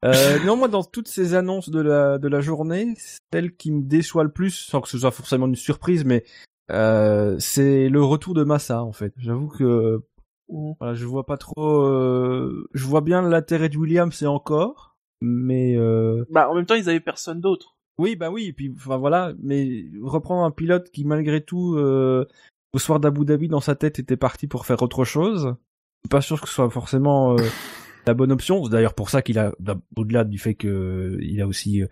Euh, 0.04 0.38
non, 0.45 0.57
moi, 0.57 0.68
dans 0.68 0.85
toutes 0.85 1.09
ces 1.09 1.35
annonces 1.35 1.71
de 1.71 1.80
la, 1.80 2.18
de 2.18 2.28
la 2.28 2.40
journée, 2.40 2.95
celle 3.33 3.54
qui 3.54 3.71
me 3.73 3.83
déçoit 3.83 4.25
le 4.25 4.30
plus, 4.30 4.50
sans 4.52 4.80
que 4.80 4.88
ce 4.88 4.99
soit 4.99 5.11
forcément 5.11 5.47
une 5.47 5.57
surprise, 5.57 6.04
mais 6.04 6.25
euh, 6.70 7.37
c'est 7.38 7.88
le 7.88 8.02
retour 8.02 8.34
de 8.34 8.44
Massa, 8.44 8.82
en 8.82 8.92
fait. 8.92 9.12
J'avoue 9.16 9.48
que 9.48 10.02
voilà, 10.78 10.94
je 10.94 11.04
vois 11.04 11.26
pas 11.26 11.37
trop... 11.37 11.82
euh, 11.84 12.68
je 12.72 12.84
vois 12.87 13.02
bien 13.02 13.22
l'intérêt 13.22 13.68
de 13.68 13.76
Williams, 13.76 14.22
et 14.22 14.26
encore, 14.26 14.96
mais... 15.20 15.76
Euh, 15.76 16.25
Bah, 16.30 16.48
en 16.48 16.54
même 16.54 16.66
temps, 16.66 16.75
ils 16.75 16.88
avaient 16.88 17.00
personne 17.00 17.40
d'autre. 17.40 17.76
oui, 17.98 18.16
bah 18.16 18.30
oui, 18.30 18.46
et 18.46 18.52
puis 18.52 18.72
enfin 18.75 18.96
voilà, 18.96 19.34
mais 19.42 19.84
reprendre 20.02 20.44
un 20.44 20.50
pilote 20.50 20.90
qui 20.90 21.04
malgré 21.04 21.40
tout 21.42 21.75
euh, 21.76 22.26
au 22.72 22.78
soir 22.78 23.00
d'Abu 23.00 23.25
Dhabi 23.25 23.48
dans 23.48 23.60
sa 23.60 23.75
tête 23.75 23.98
était 23.98 24.16
parti 24.16 24.46
pour 24.46 24.64
faire 24.66 24.80
autre 24.82 25.04
chose. 25.04 25.54
Je 26.04 26.06
suis 26.06 26.10
pas 26.10 26.20
sûr 26.20 26.40
que 26.40 26.48
ce 26.48 26.54
soit 26.54 26.70
forcément 26.70 27.37
euh, 27.37 27.42
la 28.06 28.14
bonne 28.14 28.30
option. 28.30 28.62
C'est 28.64 28.70
d'ailleurs 28.70 28.94
pour 28.94 29.10
ça 29.10 29.20
qu'il 29.20 29.38
a 29.38 29.52
au-delà 29.96 30.25
du 30.25 30.38
fait 30.38 30.54
que 30.54 31.18
il 31.20 31.42
a 31.42 31.46
aussi 31.48 31.82
euh, 31.82 31.88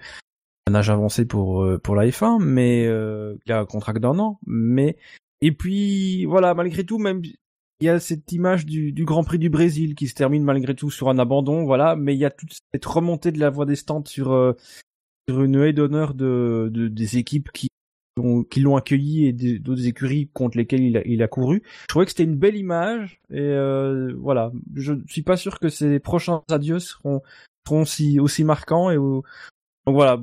un 0.67 0.75
âge 0.75 0.91
avancé 0.91 1.25
pour 1.25 1.63
euh, 1.63 1.79
pour 1.79 1.95
la 1.95 2.07
F1, 2.07 2.43
mais 2.43 2.87
euh, 2.87 3.37
il 3.47 3.53
a 3.53 3.61
un 3.61 3.67
contrat 3.67 3.93
d'un 3.93 4.19
an. 4.19 4.39
Mais 4.47 4.97
et 5.41 5.53
puis 5.53 6.25
voilà, 6.25 6.55
malgré 6.55 6.85
tout, 6.85 6.99
même 6.99 7.23
il 7.81 7.87
y 7.87 7.89
a 7.89 8.01
cette 8.01 8.33
image 8.33 8.65
du, 8.65 8.93
du 8.93 9.05
Grand 9.05 9.23
Prix 9.23 9.39
du 9.39 9.51
Brésil 9.51 9.95
qui 9.95 10.09
se 10.09 10.15
termine 10.15 10.43
malgré 10.43 10.75
tout 10.75 10.91
sur 10.91 11.09
un 11.09 11.19
abandon, 11.19 11.65
voilà. 11.65 11.95
Mais 11.95 12.15
il 12.15 12.19
y 12.19 12.25
a 12.25 12.31
toute 12.31 12.57
cette 12.73 12.85
remontée 12.85 13.33
de 13.33 13.39
la 13.39 13.51
voie 13.51 13.67
des 13.67 13.77
stands 13.77 14.05
sur 14.07 14.33
euh, 14.33 14.55
sur 15.29 15.43
une 15.43 15.57
haie 15.57 15.73
d'honneur 15.73 16.15
de, 16.15 16.71
de 16.73 16.89
des 16.89 17.19
équipes 17.19 17.51
qui 17.53 17.69
qui 18.51 18.61
l'ont 18.61 18.77
accueilli 18.77 19.27
et 19.27 19.33
d'autres 19.59 19.87
écuries 19.87 20.31
contre 20.33 20.57
lesquelles 20.57 20.83
il 20.83 20.97
a, 20.97 21.03
il 21.07 21.23
a 21.23 21.29
couru. 21.29 21.63
Je 21.83 21.87
trouvais 21.89 22.07
que 22.07 22.13
c'était 22.13 22.25
une 22.25 22.37
belle 22.37 22.57
image 22.57 23.21
et 23.31 23.41
euh, 23.41 24.15
voilà. 24.19 24.53
Je 24.75 24.95
suis 25.07 25.23
pas 25.23 25.37
sûr 25.37 25.59
que 25.61 25.69
ces 25.69 26.01
prochains 26.01 26.43
adieux 26.51 26.79
seront 26.79 27.23
seront 27.67 27.85
si 27.85 28.19
aussi 28.19 28.43
marquants 28.43 28.91
et 28.91 28.97
donc 29.87 29.95
voilà. 29.95 30.23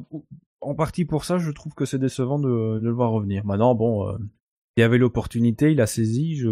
en 0.61 0.75
partie 0.75 1.05
pour 1.05 1.25
ça, 1.25 1.37
je 1.39 1.51
trouve 1.51 1.73
que 1.73 1.85
c'est 1.85 1.99
décevant 1.99 2.39
de, 2.39 2.79
de 2.79 2.85
le 2.85 2.91
voir 2.91 3.11
revenir. 3.11 3.45
Maintenant, 3.45 3.75
bon, 3.75 4.09
euh, 4.09 4.17
il 4.77 4.81
y 4.81 4.83
avait 4.83 4.97
l'opportunité, 4.97 5.71
il 5.71 5.81
a 5.81 5.87
saisi. 5.87 6.35
Je... 6.35 6.49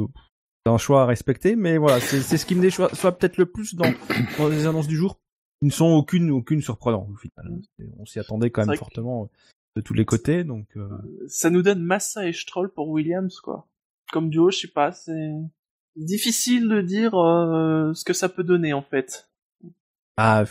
C'est 0.66 0.72
un 0.72 0.78
choix 0.78 1.02
à 1.04 1.06
respecter, 1.08 1.56
mais 1.56 1.78
voilà, 1.80 2.00
c'est 2.00 2.22
c'est 2.22 2.38
ce 2.38 2.46
qui 2.46 2.54
me 2.54 2.62
déçoit 2.62 2.94
soit 2.94 3.12
peut-être 3.14 3.38
le 3.38 3.48
plus 3.48 3.74
dans, 3.74 3.92
dans 4.38 4.48
les 4.48 4.68
annonces 4.68 4.88
du 4.88 4.96
jour. 4.96 5.18
Ils 5.64 5.68
ne 5.68 5.72
sont 5.72 5.88
aucune 5.88 6.30
aucune 6.30 6.62
surprenant 6.62 7.08
au 7.12 7.16
final. 7.16 7.60
C'est- 7.80 7.90
On 7.98 8.06
s'y 8.06 8.20
attendait 8.20 8.52
quand 8.52 8.62
même 8.66 8.74
que- 8.74 8.78
fortement 8.80 9.30
de 9.76 9.82
tous 9.82 9.94
les 9.96 10.06
côtés, 10.06 10.44
donc. 10.44 10.68
euh, 10.78 10.88
Ça 11.28 11.50
nous 11.50 11.62
donne 11.64 11.82
Massa 11.82 12.28
et 12.28 12.34
Stroll 12.34 12.72
pour 12.72 12.90
Williams, 12.90 13.40
quoi. 13.40 13.68
Comme 14.12 14.30
duo, 14.30 14.52
je 14.52 14.58
sais 14.60 14.68
pas, 14.68 14.92
c'est 14.92 15.32
difficile 15.96 16.68
de 16.68 16.82
dire 16.82 17.16
euh, 17.16 17.94
ce 17.96 18.04
que 18.04 18.14
ça 18.14 18.30
peut 18.30 18.44
donner 18.44 18.74
en 18.74 18.82
fait. 18.84 19.30
Ah, 20.18 20.44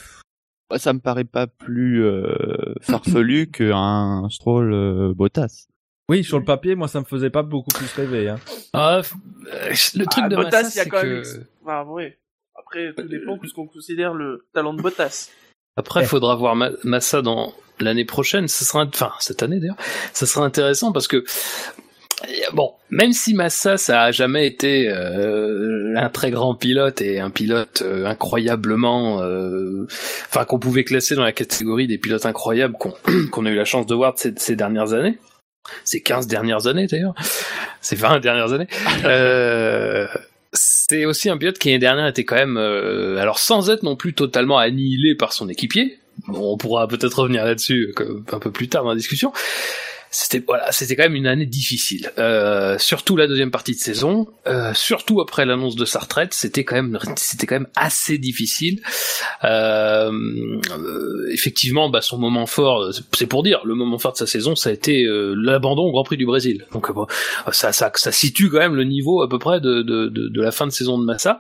Bah, 0.71 0.79
ça 0.79 0.93
me 0.93 1.01
paraît 1.01 1.25
pas 1.25 1.47
plus 1.49 2.03
euh, 2.05 2.75
farfelu 2.81 3.51
qu'un 3.53 4.29
Stroll 4.31 4.73
euh, 4.73 5.13
Bottas. 5.15 5.67
oui, 6.09 6.23
sur 6.25 6.39
le 6.39 6.45
papier, 6.45 6.75
moi, 6.77 6.87
ça 6.89 7.01
me 7.01 7.05
faisait 7.05 7.31
pas 7.31 7.43
beaucoup 7.43 7.71
plus 7.75 7.93
rêver. 7.95 8.29
Hein. 8.29 8.39
Ah, 8.73 8.99
euh, 8.99 9.71
le 9.97 10.05
truc 10.07 10.25
Ah, 10.27 10.29
de 10.29 10.37
Bottas, 10.37 10.63
Massa, 10.63 10.71
il 10.75 10.77
y 10.77 10.81
a 10.81 10.85
c'est 10.85 10.91
quand 10.91 11.01
que... 11.03 11.07
même. 11.37 11.47
Enfin, 11.65 11.85
ouais. 11.91 12.19
Après, 12.57 12.93
tout 12.95 13.03
dépend 13.09 13.37
de 13.37 13.47
ce 13.47 13.53
qu'on 13.55 13.67
considère 13.67 14.15
le 14.15 14.47
talent 14.55 14.75
de 14.75 14.81
Bottas. 14.83 15.31
Après, 15.77 16.03
il 16.03 16.07
faudra 16.07 16.37
voir 16.37 16.55
Ma- 16.57 16.71
Massa 16.85 17.23
dans 17.23 17.53
l'année 17.81 18.05
prochaine. 18.05 18.47
Ce 18.49 18.65
sera, 18.65 18.85
enfin, 18.85 19.13
cette 19.19 19.43
année 19.43 19.59
d'ailleurs. 19.59 19.77
Ça 20.13 20.27
sera 20.27 20.45
intéressant 20.45 20.93
parce 20.93 21.09
que, 21.09 21.25
bon, 22.53 22.73
même 22.91 23.13
si 23.13 23.35
Massa, 23.35 23.77
ça 23.77 24.03
a 24.03 24.11
jamais 24.13 24.47
été 24.47 24.89
euh, 24.89 25.95
un 25.97 26.09
très 26.09 26.31
grand 26.31 26.55
pilote 26.55 27.01
et 27.01 27.21
un 27.21 27.31
pilote 27.31 27.83
euh, 27.83 28.07
incroyablement, 28.07 29.23
euh, 29.23 29.87
enfin, 30.29 30.45
qu'on 30.45 30.59
pouvait 30.59 30.85
classer 30.85 31.15
dans 31.15 31.25
la 31.25 31.33
catégorie 31.33 31.87
des 31.87 31.99
pilotes 31.99 32.27
incroyables 32.27 32.75
qu'on 32.75 32.95
qu'on 33.31 33.47
a 33.47 33.51
eu 33.51 33.57
la 33.57 33.65
chance 33.65 33.87
de 33.87 33.95
voir 33.95 34.15
ces, 34.17 34.35
ces 34.37 34.57
dernières 34.57 34.93
années. 34.93 35.19
Ces 35.85 36.01
15 36.03 36.27
dernières 36.27 36.67
années 36.67 36.87
d'ailleurs. 36.87 37.15
Ces 37.81 37.97
20 37.97 38.21
dernières 38.21 38.53
années. 38.53 38.69
Euh, 39.05 40.07
c'est 40.53 41.05
aussi 41.05 41.31
un 41.31 41.39
pilote 41.39 41.59
qui 41.59 41.69
l'année 41.69 41.79
dernière 41.79 42.07
était 42.07 42.25
quand 42.25 42.37
même, 42.37 42.57
euh, 42.57 43.19
alors 43.19 43.39
sans 43.39 43.71
être 43.71 43.83
non 43.83 43.97
plus 43.97 44.15
totalement 44.15 44.59
annihilé 44.59 45.15
par 45.15 45.33
son 45.33 45.49
équipier. 45.49 45.99
On 46.29 46.57
pourra 46.57 46.89
peut-être 46.89 47.21
revenir 47.21 47.45
là-dessus 47.45 47.95
euh, 48.01 48.23
un 48.33 48.39
peu 48.41 48.51
plus 48.51 48.69
tard 48.69 48.83
dans 48.83 48.91
la 48.91 48.97
discussion. 48.97 49.33
C'était 50.13 50.43
voilà, 50.45 50.73
c'était 50.73 50.97
quand 50.97 51.05
même 51.05 51.15
une 51.15 51.29
année 51.29 51.47
difficile. 51.47 52.11
Euh, 52.19 52.77
surtout 52.79 53.17
la 53.17 53.29
deuxième 53.29 53.53
partie 53.53 53.75
de 53.75 53.79
saison, 53.79 54.27
euh, 54.49 54.75
surtout 54.75 55.21
après 55.21 55.47
l'annonce 55.47 55.77
de 55.77 55.85
sa 55.85 56.01
retraite, 56.01 56.35
c'était 56.35 56.65
quand 56.65 56.75
même 56.75 56.99
c'était 57.17 57.47
quand 57.47 57.55
même 57.55 57.69
assez 57.77 58.19
difficile. 58.19 58.81
Euh, 59.45 60.11
effectivement, 61.31 61.91
bah, 61.91 62.01
son 62.01 62.19
moment 62.19 62.47
fort, 62.47 62.93
c'est 63.13 63.27
pour 63.27 63.43
dire, 63.43 63.61
le 63.65 63.75
moment 63.75 63.99
fort 63.99 64.13
de 64.13 64.19
sa 64.19 64.27
saison, 64.27 64.57
ça 64.57 64.71
a 64.71 64.73
été 64.73 65.05
euh, 65.05 65.35
l'abandon 65.37 65.83
au 65.83 65.93
Grand 65.93 66.05
Prix 66.05 66.17
du 66.17 66.27
Brésil. 66.27 66.67
Donc 66.73 66.91
euh, 66.91 66.93
bon, 66.93 67.07
ça, 67.53 67.73
ça, 67.73 67.93
ça 67.95 68.13
situe 68.13 68.51
quand 68.51 68.59
même 68.59 68.75
le 68.75 68.85
niveau 68.85 69.23
à 69.23 69.29
peu 69.29 69.39
près 69.39 69.61
de, 69.61 69.83
de, 69.83 70.09
de, 70.09 70.29
de 70.29 70.43
la 70.43 70.51
fin 70.51 70.67
de 70.67 70.73
saison 70.73 70.99
de 70.99 71.05
Massa. 71.05 71.39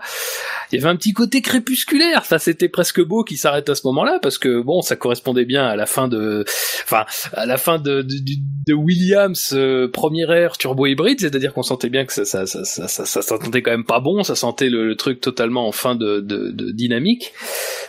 Il 0.70 0.78
y 0.78 0.82
avait 0.82 0.90
un 0.90 0.96
petit 0.96 1.12
côté 1.12 1.42
crépusculaire, 1.42 2.24
ça 2.24 2.38
c'était 2.38 2.68
presque 2.68 3.02
beau 3.04 3.24
qu'il 3.24 3.38
s'arrête 3.38 3.68
à 3.68 3.74
ce 3.74 3.84
moment-là 3.88 4.20
parce 4.22 4.38
que 4.38 4.62
bon, 4.62 4.82
ça 4.82 4.94
correspondait 4.94 5.44
bien 5.44 5.66
à 5.66 5.74
la 5.74 5.86
fin 5.86 6.06
de, 6.06 6.44
enfin, 6.84 7.04
à 7.32 7.46
la 7.46 7.56
fin 7.56 7.78
de, 7.78 8.02
de, 8.02 8.02
de- 8.02 8.40
de 8.66 8.74
Williams 8.74 9.52
euh, 9.54 9.88
première 9.88 10.30
ère 10.32 10.58
turbo 10.58 10.86
hybride, 10.86 11.20
c'est-à-dire 11.20 11.54
qu'on 11.54 11.62
sentait 11.62 11.88
bien 11.88 12.04
que 12.04 12.12
ça, 12.12 12.24
ça, 12.24 12.46
ça, 12.46 12.64
ça, 12.64 12.88
ça, 12.88 13.06
ça 13.06 13.22
sentait 13.22 13.62
quand 13.62 13.70
même 13.70 13.84
pas 13.84 14.00
bon, 14.00 14.22
ça 14.22 14.34
sentait 14.34 14.68
le, 14.68 14.94
truc 14.96 15.20
totalement 15.20 15.66
en 15.66 15.72
fin 15.72 15.94
de, 15.94 16.20
de, 16.20 16.70
dynamique. 16.72 17.32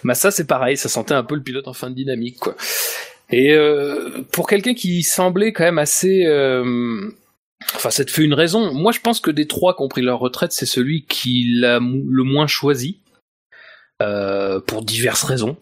Massa 0.03 0.31
c'est 0.31 0.47
pareil, 0.47 0.77
ça 0.77 0.89
sentait 0.89 1.13
un 1.13 1.23
peu 1.23 1.35
le 1.35 1.43
pilote 1.43 1.67
en 1.67 1.73
fin 1.73 1.89
de 1.89 1.95
dynamique 1.95 2.37
quoi. 2.39 2.55
Et 3.31 3.53
euh, 3.53 4.23
pour 4.31 4.47
quelqu'un 4.47 4.73
qui 4.73 5.03
semblait 5.03 5.53
quand 5.53 5.63
même 5.63 5.79
assez 5.79 6.25
euh, 6.25 7.09
Enfin, 7.75 7.91
ça 7.91 8.03
te 8.03 8.11
fait 8.11 8.23
une 8.23 8.33
raison. 8.33 8.73
Moi, 8.73 8.91
je 8.91 8.99
pense 8.99 9.19
que 9.19 9.29
des 9.29 9.47
trois 9.47 9.75
qui 9.75 9.83
ont 9.83 9.87
pris 9.87 10.01
leur 10.01 10.19
retraite, 10.19 10.51
c'est 10.51 10.65
celui 10.65 11.05
qui 11.05 11.45
l'a 11.59 11.79
le 11.79 12.23
moins 12.23 12.47
choisi. 12.47 13.01
Euh, 14.01 14.59
pour 14.59 14.83
diverses 14.83 15.23
raisons. 15.23 15.57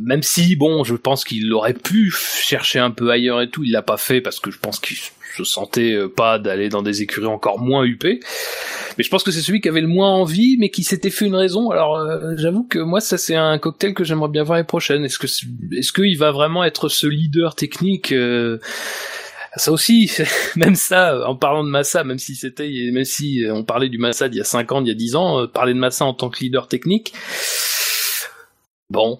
Même 0.00 0.22
si, 0.22 0.56
bon, 0.56 0.84
je 0.84 0.94
pense 0.94 1.24
qu'il 1.24 1.52
aurait 1.52 1.74
pu 1.74 2.10
chercher 2.10 2.78
un 2.78 2.90
peu 2.90 3.10
ailleurs 3.10 3.40
et 3.42 3.50
tout, 3.50 3.64
il 3.64 3.72
l'a 3.72 3.82
pas 3.82 3.96
fait 3.96 4.20
parce 4.20 4.40
que 4.40 4.50
je 4.50 4.58
pense 4.58 4.80
qu'il 4.80 4.96
se 4.96 5.44
sentait 5.44 5.92
euh, 5.92 6.08
pas 6.08 6.38
d'aller 6.38 6.68
dans 6.68 6.82
des 6.82 7.02
écuries 7.02 7.26
encore 7.26 7.58
moins 7.58 7.84
huppées. 7.84 8.20
Mais 8.96 9.04
je 9.04 9.10
pense 9.10 9.22
que 9.22 9.30
c'est 9.30 9.42
celui 9.42 9.60
qui 9.60 9.68
avait 9.68 9.80
le 9.80 9.88
moins 9.88 10.10
envie, 10.10 10.56
mais 10.58 10.70
qui 10.70 10.82
s'était 10.82 11.10
fait 11.10 11.26
une 11.26 11.34
raison. 11.34 11.70
Alors, 11.70 11.96
euh, 11.96 12.34
j'avoue 12.36 12.64
que 12.64 12.78
moi, 12.78 13.00
ça 13.00 13.18
c'est 13.18 13.34
un 13.34 13.58
cocktail 13.58 13.94
que 13.94 14.04
j'aimerais 14.04 14.30
bien 14.30 14.42
voir 14.42 14.58
les 14.58 14.64
prochaines. 14.64 15.04
Est-ce 15.04 15.18
que 15.18 15.26
est-ce 15.26 15.92
qu'il 15.92 16.16
va 16.18 16.32
vraiment 16.32 16.64
être 16.64 16.88
ce 16.88 17.06
leader 17.06 17.54
technique 17.54 18.12
euh, 18.12 18.58
ça 19.56 19.72
aussi, 19.72 20.10
même 20.56 20.74
ça, 20.74 21.26
en 21.28 21.34
parlant 21.34 21.64
de 21.64 21.70
Massa, 21.70 22.04
même 22.04 22.18
si 22.18 22.34
c'était, 22.34 22.70
même 22.92 23.04
si 23.04 23.42
on 23.50 23.64
parlait 23.64 23.88
du 23.88 23.98
Massa 23.98 24.28
d'il 24.28 24.38
y 24.38 24.40
a 24.40 24.44
5 24.44 24.72
ans, 24.72 24.82
d'il 24.82 24.88
y 24.88 24.92
a 24.92 24.94
10 24.94 25.16
ans, 25.16 25.40
euh, 25.40 25.46
parler 25.46 25.74
de 25.74 25.78
Massa 25.78 26.04
en 26.04 26.14
tant 26.14 26.28
que 26.28 26.40
leader 26.40 26.68
technique, 26.68 27.12
bon, 28.90 29.18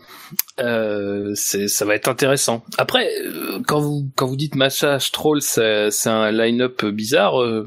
euh, 0.60 1.34
ça 1.34 1.84
va 1.84 1.94
être 1.94 2.08
intéressant. 2.08 2.64
Après, 2.78 3.08
euh, 3.24 3.60
quand 3.66 3.80
vous, 3.80 4.10
quand 4.16 4.26
vous 4.26 4.36
dites 4.36 4.54
Massa, 4.54 4.98
Stroll, 4.98 5.42
c'est, 5.42 5.90
c'est 5.90 6.10
un 6.10 6.30
line-up 6.30 6.84
bizarre, 6.84 7.42
euh, 7.42 7.64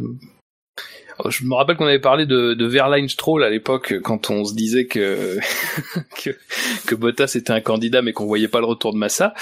je 1.28 1.44
me 1.44 1.54
rappelle 1.54 1.76
qu'on 1.76 1.86
avait 1.86 2.00
parlé 2.00 2.26
de, 2.26 2.54
de 2.54 2.66
Verline 2.66 3.10
Stroll 3.10 3.44
à 3.44 3.50
l'époque 3.50 4.00
quand 4.04 4.30
on 4.30 4.46
se 4.46 4.54
disait 4.54 4.86
que, 4.86 5.38
que 6.24 6.30
que 6.86 6.96
Bottas 6.96 7.34
était 7.36 7.52
un 7.52 7.60
candidat 7.60 8.02
mais 8.02 8.14
qu'on 8.14 8.26
voyait 8.26 8.48
pas 8.48 8.60
le 8.60 8.66
retour 8.66 8.94
de 8.94 8.98
Massa 8.98 9.34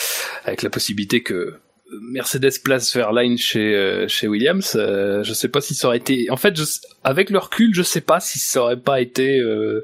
avec 0.43 0.63
la 0.63 0.71
possibilité 0.71 1.21
que 1.21 1.59
Mercedes 2.01 2.59
place 2.63 2.95
Verline 2.95 3.37
chez 3.37 3.75
euh, 3.75 4.07
chez 4.07 4.27
Williams. 4.27 4.75
euh, 4.75 5.23
je 5.23 5.33
sais 5.33 5.47
pas 5.49 5.61
si 5.61 5.73
ça 5.73 5.87
aurait 5.87 5.97
été. 5.97 6.29
En 6.29 6.37
fait, 6.37 6.55
je, 6.57 6.63
avec 7.03 7.29
le 7.29 7.39
recul, 7.39 7.73
je 7.73 7.81
sais 7.83 8.01
pas 8.01 8.19
si 8.19 8.39
ça 8.39 8.61
aurait 8.61 8.79
pas 8.79 8.99
été 9.01 9.39
euh, 9.39 9.81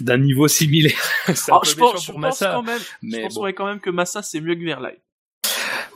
d'un 0.00 0.18
niveau 0.18 0.48
similaire. 0.48 0.92
Un 1.28 1.34
Alors, 1.48 1.62
peu 1.62 1.68
je 1.68 1.74
pense, 1.76 2.00
je 2.02 2.06
pour 2.12 2.14
pense 2.20 2.22
Massa, 2.40 2.52
quand 2.54 2.62
même, 2.62 2.80
je 3.02 3.20
pense 3.20 3.34
bon. 3.34 3.42
ouais, 3.42 3.52
quand 3.52 3.66
même 3.66 3.80
que 3.80 3.90
Massa 3.90 4.22
c'est 4.22 4.40
mieux 4.40 4.54
que 4.54 4.64
Verlaine. 4.64 4.96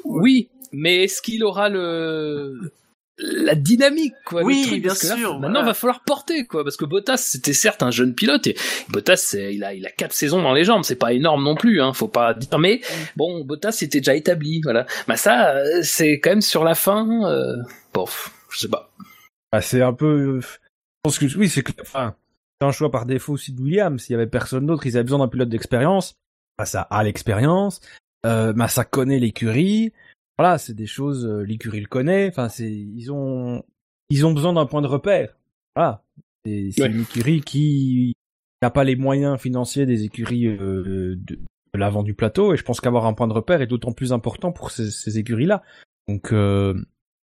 Oui, 0.04 0.48
mais 0.72 1.04
est-ce 1.04 1.22
qu'il 1.22 1.44
aura 1.44 1.68
le 1.68 2.72
la 3.18 3.54
dynamique 3.54 4.14
quoi 4.24 4.42
Oui, 4.44 4.64
truc, 4.66 4.82
bien 4.82 4.92
là, 4.92 4.94
sûr, 4.94 5.32
maintenant 5.40 5.60
voilà. 5.60 5.66
va 5.66 5.74
falloir 5.74 6.04
porter 6.04 6.46
quoi 6.46 6.62
parce 6.64 6.76
que 6.76 6.84
Bottas 6.84 7.16
c'était 7.16 7.52
certes 7.52 7.82
un 7.82 7.90
jeune 7.90 8.14
pilote 8.14 8.46
et 8.46 8.56
Bottas 8.90 9.16
c'est- 9.16 9.54
il 9.54 9.64
a 9.64 9.74
il 9.74 9.84
a 9.86 9.90
quatre 9.90 10.12
saisons 10.12 10.40
dans 10.42 10.54
les 10.54 10.64
jambes 10.64 10.84
c'est 10.84 10.94
pas 10.96 11.12
énorme 11.12 11.42
non 11.42 11.56
plus 11.56 11.80
hein 11.82 11.92
faut 11.92 12.06
pas 12.08 12.34
dire 12.34 12.58
mais 12.58 12.80
bon 13.16 13.44
Bottas 13.44 13.72
c'était 13.72 13.98
déjà 13.98 14.14
établi 14.14 14.60
voilà 14.62 14.86
bah 15.08 15.16
ça 15.16 15.56
euh, 15.56 15.80
c'est 15.82 16.20
quand 16.20 16.30
même 16.30 16.42
sur 16.42 16.62
la 16.64 16.74
fin 16.76 17.06
euh, 17.28 17.56
bon 17.92 18.04
je 18.50 18.58
sais 18.58 18.68
pas 18.68 18.90
Bah, 19.52 19.60
c'est 19.60 19.82
un 19.82 19.92
peu. 19.94 20.06
euh, 20.38 20.40
Je 20.40 20.46
pense 21.02 21.18
que 21.18 21.26
oui, 21.38 21.48
c'est 21.48 21.62
que. 21.62 21.72
Enfin, 21.80 22.14
c'est 22.60 22.66
un 22.66 22.72
choix 22.72 22.90
par 22.90 23.06
défaut 23.06 23.32
aussi 23.34 23.52
de 23.52 23.60
Williams. 23.62 24.02
S'il 24.02 24.12
y 24.12 24.16
avait 24.16 24.26
personne 24.26 24.66
d'autre, 24.66 24.86
ils 24.86 24.96
avaient 24.96 25.04
besoin 25.04 25.20
d'un 25.20 25.28
pilote 25.28 25.48
d'expérience. 25.48 26.14
Massa 26.58 26.82
a 26.82 27.02
l'expérience. 27.02 27.80
Euh, 28.26 28.52
Massa 28.52 28.84
connaît 28.84 29.18
l'écurie. 29.18 29.92
Voilà, 30.38 30.58
c'est 30.58 30.74
des 30.74 30.86
choses. 30.86 31.26
euh, 31.26 31.42
l'écurie 31.42 31.80
le 31.80 31.86
connaît. 31.88 32.28
Enfin, 32.28 32.48
c'est 32.48 32.70
ils 32.70 33.10
ont 33.12 33.62
ils 34.10 34.24
ont 34.24 34.32
besoin 34.32 34.52
d'un 34.52 34.66
point 34.66 34.82
de 34.82 34.86
repère. 34.86 35.36
Voilà, 35.74 36.04
c'est 36.46 36.72
Ouais. 36.80 36.86
une 36.90 37.00
écurie 37.02 37.40
qui 37.40 38.14
n'a 38.62 38.70
pas 38.70 38.84
les 38.84 38.96
moyens 38.96 39.38
financiers 39.38 39.86
des 39.86 40.04
écuries 40.04 40.46
euh, 40.46 41.16
de, 41.16 41.36
de 41.36 41.78
l'avant 41.78 42.02
du 42.02 42.14
plateau. 42.14 42.54
Et 42.54 42.56
je 42.56 42.64
pense 42.64 42.80
qu'avoir 42.80 43.06
un 43.06 43.14
point 43.14 43.28
de 43.28 43.32
repère 43.32 43.60
est 43.62 43.66
d'autant 43.66 43.92
plus 43.92 44.12
important 44.12 44.52
pour 44.52 44.70
ces, 44.70 44.90
ces 44.90 45.18
écuries-là. 45.18 45.62
Donc 46.08 46.32
euh, 46.32 46.74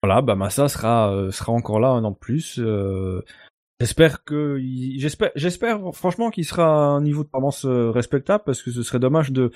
voilà, 0.02 0.22
bah 0.22 0.36
Massa 0.36 0.68
sera 0.68 1.12
euh, 1.12 1.30
sera 1.30 1.52
encore 1.52 1.80
là 1.80 1.88
un 1.88 2.04
an 2.04 2.12
de 2.12 2.16
plus. 2.16 2.60
j'espère 3.80 4.24
que 4.24 4.58
j'espère 4.98 5.30
j'espère 5.34 5.80
franchement 5.94 6.30
qu'il 6.30 6.44
sera 6.44 6.66
à 6.66 6.88
un 6.90 7.00
niveau 7.02 7.22
de 7.24 7.28
performance 7.28 7.64
respectable 7.66 8.44
parce 8.44 8.62
que 8.62 8.70
ce 8.70 8.82
serait 8.82 8.98
dommage 9.00 9.32
de 9.32 9.50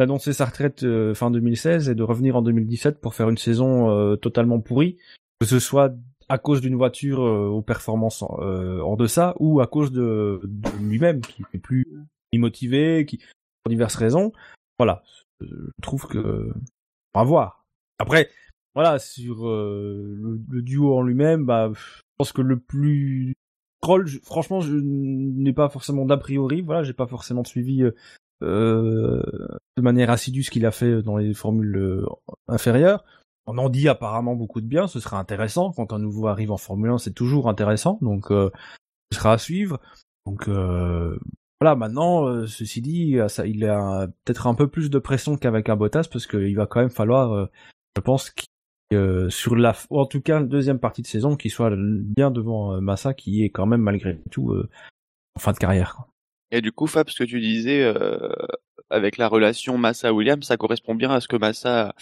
d'annoncer 0.00 0.32
sa 0.32 0.46
retraite 0.46 0.82
euh, 0.82 1.12
fin 1.12 1.30
2016 1.30 1.90
et 1.90 1.94
de 1.94 2.02
revenir 2.02 2.34
en 2.34 2.40
2017 2.40 3.02
pour 3.02 3.14
faire 3.14 3.28
une 3.28 3.36
saison 3.36 3.90
euh, 3.90 4.16
totalement 4.16 4.58
pourrie, 4.58 4.96
que 5.40 5.46
ce 5.46 5.58
soit 5.58 5.92
à 6.30 6.38
cause 6.38 6.62
d'une 6.62 6.74
voiture 6.74 7.22
euh, 7.22 7.48
aux 7.48 7.60
performances 7.60 8.24
euh, 8.38 8.80
en 8.80 8.96
deçà 8.96 9.34
ou 9.40 9.60
à 9.60 9.66
cause 9.66 9.92
de, 9.92 10.40
de 10.42 10.70
lui-même 10.82 11.20
qui 11.20 11.42
n'est 11.52 11.60
plus 11.60 11.86
motivé, 12.32 13.04
qui 13.04 13.18
pour 13.62 13.68
diverses 13.68 13.96
raisons. 13.96 14.32
Voilà, 14.78 15.02
je 15.42 15.54
trouve 15.82 16.06
que 16.06 16.50
va 17.14 17.22
voir. 17.22 17.66
Après, 17.98 18.30
voilà, 18.74 18.98
sur 18.98 19.46
le, 19.46 20.40
duo 20.62 20.96
en 20.96 21.02
lui-même, 21.02 21.44
bah, 21.44 21.72
je 21.74 22.00
pense 22.16 22.32
que 22.32 22.40
le 22.40 22.58
plus 22.58 23.34
Troll, 23.82 24.08
franchement, 24.22 24.60
je 24.60 24.76
n'ai 24.76 25.52
pas 25.52 25.68
forcément 25.68 26.06
d'a 26.06 26.16
priori. 26.16 26.62
Voilà, 26.62 26.84
j'ai 26.84 26.92
pas 26.92 27.06
forcément 27.06 27.44
suivi 27.44 27.82
euh, 28.42 29.22
de 29.76 29.82
manière 29.82 30.10
assidue 30.10 30.42
ce 30.42 30.50
qu'il 30.50 30.66
a 30.66 30.70
fait 30.70 31.02
dans 31.02 31.16
les 31.16 31.34
formules 31.34 31.76
euh, 31.76 32.06
inférieures. 32.48 33.04
On 33.46 33.58
en 33.58 33.68
dit 33.68 33.88
apparemment 33.88 34.36
beaucoup 34.36 34.60
de 34.60 34.66
bien. 34.66 34.86
Ce 34.86 35.00
sera 35.00 35.18
intéressant 35.18 35.72
quand 35.72 35.92
un 35.92 35.98
nouveau 35.98 36.28
arrive 36.28 36.52
en 36.52 36.56
Formule 36.56 36.90
1, 36.90 36.98
c'est 36.98 37.14
toujours 37.14 37.48
intéressant. 37.48 37.98
Donc, 38.02 38.30
euh, 38.30 38.50
ce 39.12 39.18
sera 39.18 39.32
à 39.32 39.38
suivre. 39.38 39.80
Donc, 40.26 40.48
voilà, 40.48 41.74
maintenant, 41.76 42.46
ceci 42.46 42.80
dit, 42.80 43.16
il 43.44 43.64
a 43.64 44.06
peut-être 44.24 44.46
un 44.46 44.54
peu 44.54 44.68
plus 44.68 44.88
de 44.90 44.98
pression 44.98 45.36
qu'avec 45.36 45.68
un 45.68 45.76
Bottas 45.76 46.08
parce 46.10 46.26
qu'il 46.26 46.54
va 46.54 46.66
quand 46.66 46.80
même 46.80 46.90
falloir, 46.90 47.48
je 47.96 48.00
pense, 48.00 48.32
euh, 48.92 49.30
sur 49.30 49.54
la, 49.54 49.72
ou 49.90 50.00
en 50.00 50.06
tout 50.06 50.20
cas, 50.20 50.40
la 50.40 50.46
deuxième 50.46 50.80
partie 50.80 51.02
de 51.02 51.06
saison, 51.06 51.36
qu'il 51.36 51.52
soit 51.52 51.70
bien 51.76 52.32
devant 52.32 52.80
Massa, 52.80 53.14
qui 53.14 53.44
est 53.44 53.50
quand 53.50 53.66
même 53.66 53.82
malgré 53.82 54.18
tout 54.30 54.50
euh, 54.50 54.68
en 55.36 55.40
fin 55.40 55.52
de 55.52 55.58
carrière. 55.58 55.94
Quoi. 55.94 56.08
Et 56.52 56.60
du 56.60 56.72
coup, 56.72 56.86
Fab, 56.86 57.08
ce 57.10 57.18
que 57.22 57.24
tu 57.28 57.40
disais 57.40 57.82
euh, 57.82 58.18
avec 58.90 59.16
la 59.18 59.28
relation 59.28 59.78
Massa-Williams, 59.78 60.44
ça 60.46 60.56
correspond 60.56 60.94
bien 60.94 61.10
à 61.10 61.20
ce 61.20 61.28
que 61.28 61.36
Massa 61.36 61.94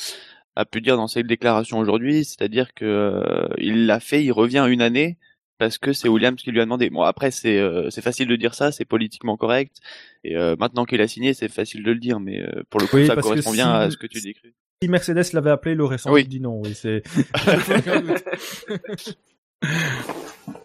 a 0.57 0.64
pu 0.64 0.81
dire 0.81 0.97
dans 0.97 1.07
ses 1.07 1.23
déclarations 1.23 1.78
aujourd'hui, 1.78 2.25
c'est-à-dire 2.25 2.73
que 2.75 2.85
euh, 2.85 3.47
il 3.59 3.87
l'a 3.87 4.00
fait, 4.00 4.25
il 4.25 4.33
revient 4.33 4.67
une 4.69 4.81
année 4.83 5.19
parce 5.59 5.76
que 5.78 5.93
c'est 5.93 6.09
Williams 6.09 6.40
qui 6.40 6.50
lui 6.52 6.61
a 6.61 6.64
demandé. 6.64 6.88
Bon, 6.88 7.02
après, 7.02 7.31
c'est 7.31 7.59
euh, 7.59 7.90
c'est 7.90 8.00
facile 8.02 8.28
de 8.28 8.37
dire 8.37 8.55
ça, 8.55 8.71
c'est 8.73 8.85
politiquement 8.85 9.37
correct. 9.37 9.76
Et 10.25 10.37
euh, 10.37 10.57
maintenant 10.59 10.85
qu'il 10.85 11.00
a 11.00 11.09
signé, 11.09 11.35
c'est 11.35 11.49
facile 11.49 11.83
de 11.83 11.90
le 11.93 11.99
dire, 11.99 12.21
mais 12.21 12.40
euh, 12.40 12.62
pour 12.71 12.81
le 12.81 12.87
coup, 12.87 12.97
Oui, 12.97 13.07
ça 13.07 13.17
correspond 13.17 13.52
bien 13.52 13.64
si- 13.67 13.71
à 13.87 13.90
ce 13.90 13.97
que 13.97 14.07
tu 14.07 14.21
décris. 14.21 14.55
Si 14.83 14.88
Mercedes 14.88 15.33
l'avait 15.33 15.50
appelé, 15.50 15.75
il 15.75 15.81
aurait 15.81 15.99
sans 15.99 16.12
Oui. 16.12 16.25
dit 16.26 16.40
non. 16.40 16.61
Oui, 16.62 16.75
c'est. 16.75 17.02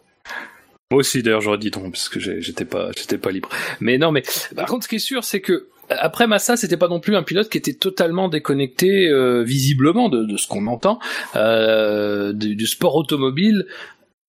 Moi 0.91 0.99
aussi, 0.99 1.23
d'ailleurs, 1.23 1.41
j'aurais 1.41 1.57
dit 1.57 1.71
non, 1.75 1.89
parce 1.89 2.09
que 2.09 2.19
j'étais 2.19 2.65
pas, 2.65 2.91
j'étais 2.95 3.17
pas 3.17 3.31
libre. 3.31 3.49
Mais 3.79 3.97
non, 3.97 4.11
mais 4.11 4.23
par 4.55 4.67
contre, 4.67 4.83
ce 4.83 4.89
qui 4.89 4.95
est 4.95 4.99
sûr, 4.99 5.23
c'est 5.23 5.41
que 5.41 5.69
après 5.89 6.27
Massa, 6.27 6.55
c'était 6.57 6.77
pas 6.77 6.87
non 6.87 6.99
plus 6.99 7.15
un 7.15 7.23
pilote 7.23 7.49
qui 7.49 7.57
était 7.57 7.73
totalement 7.73 8.29
déconnecté, 8.29 9.07
euh, 9.07 9.43
visiblement, 9.43 10.09
de, 10.09 10.37
ce 10.37 10.47
qu'on 10.47 10.67
entend 10.67 10.99
euh, 11.35 12.33
du, 12.33 12.67
sport 12.67 12.95
automobile 12.95 13.65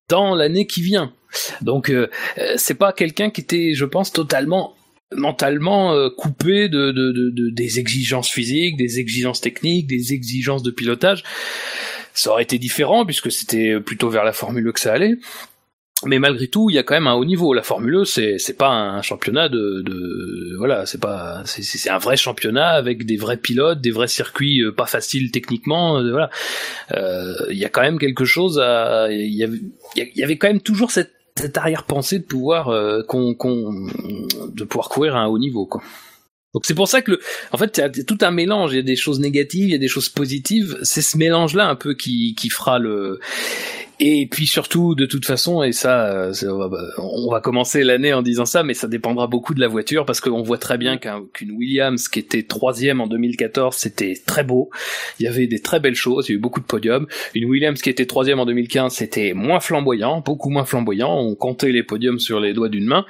dans 0.09 0.35
l'année 0.35 0.67
qui 0.67 0.81
vient. 0.81 1.13
Donc, 1.61 1.89
euh, 1.89 2.07
c'est 2.55 2.75
pas 2.75 2.93
quelqu'un 2.93 3.29
qui 3.29 3.41
était, 3.41 3.73
je 3.73 3.85
pense, 3.85 4.11
totalement 4.11 4.75
mentalement 5.15 5.93
euh, 5.93 6.09
coupé 6.09 6.67
de- 6.67 6.91
des 7.51 7.79
exigences 7.79 8.29
physiques, 8.29 8.75
des 8.75 8.99
exigences 8.99 9.39
techniques, 9.39 9.87
des 9.87 10.13
exigences 10.13 10.63
de 10.63 10.71
pilotage. 10.71 11.23
Ça 12.13 12.31
aurait 12.31 12.43
été 12.43 12.57
différent 12.57 13.05
puisque 13.05 13.31
c'était 13.31 13.79
plutôt 13.79 14.09
vers 14.09 14.23
la 14.23 14.33
Formule 14.33 14.67
E 14.67 14.71
que 14.71 14.79
ça 14.79 14.93
allait. 14.93 15.17
Mais 16.03 16.19
malgré 16.19 16.47
tout, 16.47 16.69
il 16.69 16.75
y 16.75 16.77
a 16.77 16.83
quand 16.83 16.93
même 16.93 17.07
un 17.07 17.13
haut 17.13 17.23
niveau. 17.23 17.53
La 17.53 17.63
Formule 17.63 17.95
E, 18.01 18.03
c'est 18.03 18.37
c'est 18.37 18.57
pas 18.57 18.67
un 18.69 19.01
championnat 19.01 19.47
de, 19.47 19.81
de 19.81 20.55
voilà, 20.57 20.85
c'est 20.85 20.99
pas 20.99 21.41
c'est 21.45 21.89
un 21.89 21.99
vrai 21.99 22.17
championnat 22.17 22.69
avec 22.71 23.05
des 23.05 23.15
vrais 23.15 23.37
pilotes, 23.37 23.79
des 23.79 23.91
vrais 23.91 24.09
circuits 24.09 24.61
euh, 24.61 24.73
pas 24.73 24.87
faciles 24.87 25.31
techniquement. 25.31 25.97
euh, 25.99 26.11
voilà, 26.11 26.29
Euh, 26.91 27.33
il 27.49 27.57
y 27.57 27.65
a 27.65 27.69
quand 27.69 27.81
même 27.81 27.97
quelque 27.97 28.25
chose 28.25 28.59
à. 28.59 29.07
Il 29.09 29.33
y 29.33 29.43
avait 29.43 29.59
il 29.95 30.11
y 30.17 30.23
avait 30.23 30.37
quand 30.37 30.47
même 30.47 30.61
toujours 30.61 30.91
cette 30.91 31.13
cette 31.37 31.57
arrière-pensée 31.57 32.19
de 32.19 32.25
pouvoir 32.25 32.69
euh, 32.69 33.01
qu'on 33.03 33.33
qu'on 33.33 33.71
de 34.53 34.63
pouvoir 34.65 34.89
courir 34.89 35.15
à 35.15 35.19
un 35.19 35.27
haut 35.27 35.39
niveau 35.39 35.65
quoi. 35.65 35.81
Donc 36.53 36.65
c'est 36.65 36.75
pour 36.75 36.87
ça 36.87 37.01
que 37.01 37.11
le, 37.11 37.19
en 37.51 37.57
fait, 37.57 37.77
il 37.77 37.81
y 37.81 37.83
a 38.01 38.03
tout 38.05 38.17
un 38.21 38.31
mélange. 38.31 38.71
Il 38.71 38.77
y 38.77 38.79
a 38.79 38.83
des 38.83 38.95
choses 38.95 39.19
négatives, 39.19 39.65
il 39.67 39.71
y 39.71 39.75
a 39.75 39.77
des 39.77 39.89
choses 39.89 40.07
positives. 40.07 40.77
C'est 40.83 41.01
ce 41.01 41.17
mélange-là 41.17 41.67
un 41.67 41.75
peu 41.75 41.95
qui 41.95 42.33
qui 42.35 42.49
fera 42.49 42.79
le 42.79 43.19
et 43.99 44.27
puis 44.29 44.45
surtout, 44.47 44.95
de 44.95 45.05
toute 45.05 45.25
façon, 45.25 45.63
et 45.63 45.71
ça, 45.71 46.07
euh, 46.07 46.33
on 46.43 46.67
va- 46.67 46.77
on 46.97 47.31
va 47.31 47.39
commencer 47.41 47.83
l'année 47.83 48.13
en 48.13 48.21
disant 48.21 48.45
ça, 48.45 48.63
mais 48.63 48.73
ça 48.73 48.87
dépendra 48.87 49.27
beaucoup 49.27 49.53
de 49.53 49.59
la 49.61 49.67
voiture, 49.67 50.05
parce 50.05 50.19
qu'on 50.19 50.41
voit 50.41 50.57
très 50.57 50.77
bien 50.77 50.97
qu'un- 50.97 51.23
qu'une 51.33 51.51
Williams 51.51 52.07
qui 52.07 52.19
était 52.19 52.43
troisième 52.43 53.01
en 53.01 53.07
2014, 53.07 53.75
c'était 53.77 54.13
très 54.25 54.43
beau. 54.43 54.69
Il 55.19 55.23
y 55.23 55.27
avait 55.27 55.47
des 55.47 55.59
très 55.61 55.79
belles 55.79 55.95
choses, 55.95 56.27
il 56.27 56.31
y 56.31 56.35
a 56.35 56.37
eu 56.37 56.41
beaucoup 56.41 56.59
de 56.59 56.65
podiums. 56.65 57.07
Une 57.33 57.45
Williams 57.45 57.81
qui 57.81 57.89
était 57.89 58.05
troisième 58.05 58.39
en 58.39 58.45
2015, 58.45 58.93
c'était 58.93 59.33
moins 59.33 59.59
flamboyant, 59.59 60.21
beaucoup 60.21 60.49
moins 60.49 60.65
flamboyant. 60.65 61.13
On 61.17 61.35
comptait 61.35 61.71
les 61.71 61.83
podiums 61.83 62.19
sur 62.19 62.39
les 62.39 62.53
doigts 62.53 62.69
d'une 62.69 62.85
main. 62.85 63.05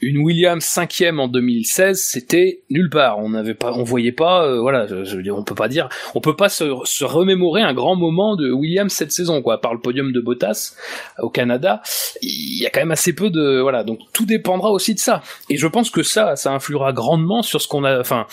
Une 0.00 0.18
Williams 0.18 0.64
cinquième 0.64 1.20
en 1.20 1.28
2016, 1.28 2.00
c'était 2.00 2.60
nulle 2.70 2.88
part. 2.90 3.18
On 3.18 3.30
n'avait 3.30 3.54
pas, 3.54 3.72
on 3.74 3.82
voyait 3.84 4.12
pas, 4.12 4.46
euh, 4.46 4.60
voilà, 4.60 4.86
je, 4.86 5.04
je 5.04 5.30
on 5.30 5.44
peut 5.44 5.54
pas 5.54 5.68
dire, 5.68 5.88
on 6.14 6.20
peut 6.20 6.36
pas 6.36 6.48
se 6.48 7.04
remémorer 7.04 7.62
un 7.62 7.74
grand 7.74 7.96
moment 7.96 8.36
de 8.36 8.50
Williams 8.50 8.92
cette 8.92 9.12
saison, 9.12 9.42
quoi. 9.42 9.60
Par 9.60 9.74
le 9.74 9.80
podium 9.80 10.12
de 10.12 10.19
Bottas 10.22 10.74
au 11.18 11.30
Canada, 11.30 11.82
il 12.22 12.58
y 12.60 12.66
a 12.66 12.70
quand 12.70 12.80
même 12.80 12.90
assez 12.90 13.14
peu 13.14 13.30
de, 13.30 13.60
voilà. 13.60 13.84
Donc 13.84 14.00
tout 14.12 14.26
dépendra 14.26 14.70
aussi 14.70 14.94
de 14.94 14.98
ça. 15.00 15.22
Et 15.48 15.56
je 15.56 15.66
pense 15.66 15.90
que 15.90 16.02
ça, 16.02 16.36
ça 16.36 16.52
influera 16.52 16.92
grandement 16.92 17.42
sur 17.42 17.60
ce 17.60 17.68
qu'on 17.68 17.84
a, 17.84 17.98
enfin, 18.00 18.26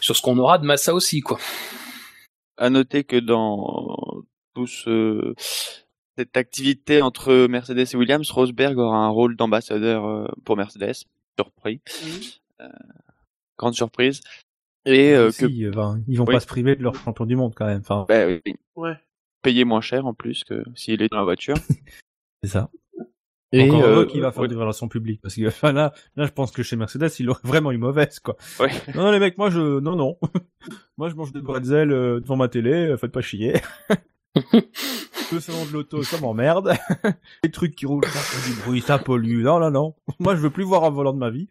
sur 0.00 0.16
ce 0.16 0.22
qu'on 0.22 0.38
aura 0.38 0.58
de 0.58 0.64
Massa 0.66 0.94
aussi, 0.94 1.20
quoi. 1.20 1.38
À 2.56 2.70
noter 2.70 3.04
que 3.04 3.16
dans 3.16 3.96
tout 4.54 4.66
ce 4.66 5.34
cette 6.16 6.36
activité 6.36 7.00
entre 7.00 7.46
Mercedes 7.46 7.86
et 7.92 7.96
Williams, 7.96 8.28
Rosberg 8.32 8.76
aura 8.78 8.96
un 8.98 9.08
rôle 9.08 9.36
d'ambassadeur 9.36 10.04
euh, 10.04 10.26
pour 10.44 10.56
Mercedes. 10.56 10.94
Surpris, 11.38 11.80
Euh, 12.60 12.66
grande 13.56 13.74
surprise. 13.74 14.20
Et 14.84 15.12
euh, 15.14 15.30
que 15.30 15.46
enfin, 15.70 16.00
ils 16.08 16.16
vont 16.18 16.24
Oui. 16.26 16.34
pas 16.34 16.40
se 16.40 16.46
priver 16.46 16.74
de 16.74 16.82
leur 16.82 16.96
champion 16.96 17.24
du 17.26 17.36
monde 17.36 17.52
quand 17.54 17.66
même. 17.66 17.82
Enfin, 17.88 18.04
oui, 18.10 18.54
Ouais. 18.74 18.94
Payer 19.42 19.64
moins 19.64 19.80
cher 19.80 20.06
en 20.06 20.14
plus 20.14 20.44
que 20.44 20.64
s'il 20.74 21.02
est 21.02 21.08
dans 21.08 21.18
la 21.18 21.24
voiture. 21.24 21.56
c'est 22.42 22.50
ça. 22.50 22.70
Et, 23.52 23.70
Encore 23.70 23.82
euh, 23.82 24.04
qu'il 24.04 24.20
va 24.20 24.30
faire 24.30 24.42
ouais. 24.42 24.48
des 24.48 24.54
relations 24.54 24.88
publiques 24.88 25.22
parce 25.22 25.34
que 25.34 25.48
enfin, 25.48 25.72
là, 25.72 25.94
là, 26.16 26.26
je 26.26 26.32
pense 26.32 26.50
que 26.50 26.62
chez 26.62 26.76
Mercedes, 26.76 27.08
il 27.18 27.30
aurait 27.30 27.40
vraiment 27.44 27.72
eu 27.72 27.78
mauvaise 27.78 28.20
quoi. 28.20 28.36
Ouais. 28.60 28.70
Non, 28.94 29.04
non, 29.04 29.10
les 29.10 29.18
mecs, 29.18 29.38
moi 29.38 29.48
je, 29.48 29.80
non, 29.80 29.96
non, 29.96 30.18
moi 30.98 31.08
je 31.08 31.14
mange 31.14 31.32
des 31.32 31.40
bretzels 31.40 31.90
euh, 31.90 32.20
devant 32.20 32.36
ma 32.36 32.48
télé, 32.48 32.72
euh, 32.72 32.96
faites 32.98 33.12
pas 33.12 33.22
chier. 33.22 33.54
Le 35.32 35.40
salon 35.40 35.64
de 35.66 35.72
l'auto, 35.72 36.02
ça 36.02 36.20
m'emmerde. 36.20 36.74
Les 37.42 37.50
trucs 37.50 37.74
qui 37.74 37.86
roulent, 37.86 38.04
ça 38.06 38.18
fait 38.18 38.50
du 38.50 38.56
bruit, 38.60 38.80
ça 38.80 38.98
pollue. 38.98 39.42
Non, 39.42 39.58
non, 39.58 39.70
non. 39.70 39.94
Moi, 40.20 40.34
je 40.34 40.40
veux 40.40 40.50
plus 40.50 40.64
voir 40.64 40.84
un 40.84 40.90
volant 40.90 41.12
de 41.12 41.18
ma 41.18 41.28
vie. 41.28 41.48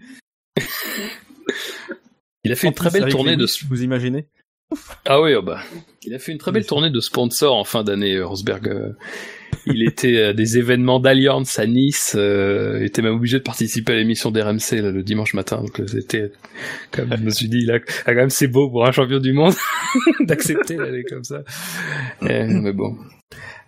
Il 2.44 2.52
a 2.52 2.56
fait 2.56 2.68
En 2.68 2.72
une 2.72 2.76
très 2.76 2.90
belle 2.90 3.10
tournée 3.12 3.36
de, 3.36 3.46
Vous 3.68 3.84
imaginez 3.84 4.28
Ah 5.06 5.22
oui, 5.22 5.34
oh 5.36 5.42
bah. 5.42 5.60
Il 6.04 6.14
a 6.14 6.20
fait 6.20 6.32
une 6.32 6.38
très 6.38 6.52
belle 6.52 6.66
tournée 6.66 6.90
de 6.90 7.00
sponsors 7.00 7.56
en 7.56 7.64
fin 7.64 7.84
d'année, 7.84 8.16
euh, 8.16 8.26
Rosberg. 8.26 8.68
Euh, 8.68 8.90
Il 9.66 9.86
était 9.88 10.22
à 10.22 10.34
des 10.34 10.58
événements 10.58 11.00
d'Alliance 11.00 11.58
à 11.60 11.66
Nice. 11.66 12.16
Euh, 12.18 12.78
il 12.80 12.86
était 12.86 13.02
même 13.02 13.16
obligé 13.16 13.38
de 13.38 13.44
participer 13.44 13.94
à 13.94 13.96
l'émission 13.96 14.30
d'RMC 14.32 14.82
le 14.82 15.04
dimanche 15.04 15.34
matin. 15.34 15.58
Donc 15.62 15.80
euh, 15.80 15.88
c'était, 15.88 16.32
comme 16.92 17.10
je 17.18 17.24
me 17.24 17.30
suis 17.30 17.48
dit, 17.50 17.66
là, 17.66 17.80
quand 17.80 18.14
même 18.14 18.30
c'est 18.30 18.48
beau 18.48 18.70
pour 18.70 18.86
un 18.86 18.92
champion 18.92 19.20
du 19.20 19.34
monde 19.34 19.54
d'accepter 20.22 20.76
d'aller 20.76 21.04
comme 21.04 21.24
ça. 21.24 21.44
Mais 22.22 22.74
bon. 22.74 22.98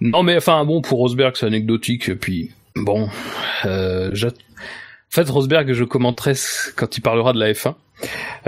Non 0.01 0.23
mais 0.23 0.37
enfin 0.37 0.63
bon 0.65 0.81
pour 0.81 0.99
Rosberg 0.99 1.35
c'est 1.35 1.45
anecdotique. 1.45 2.13
Puis 2.19 2.51
bon, 2.75 3.09
euh, 3.65 4.09
j'att- 4.13 4.37
en 5.11 5.15
fait 5.15 5.29
Rosberg 5.29 5.73
je 5.73 5.83
commenterai 5.83 6.33
quand 6.75 6.97
il 6.97 7.01
parlera 7.01 7.33
de 7.33 7.39
la 7.39 7.51
F1. 7.51 7.73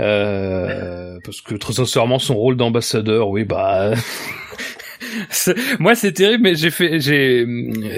Euh, 0.00 1.18
parce 1.24 1.42
que 1.42 1.54
très 1.54 1.74
sincèrement 1.74 2.18
son 2.18 2.34
rôle 2.34 2.56
d'ambassadeur 2.56 3.28
oui 3.28 3.44
bah 3.44 3.92
moi 5.78 5.94
c'est 5.94 6.12
terrible 6.12 6.44
mais 6.44 6.54
j'ai 6.54 6.70
fait 6.70 7.00
j'ai 7.00 7.46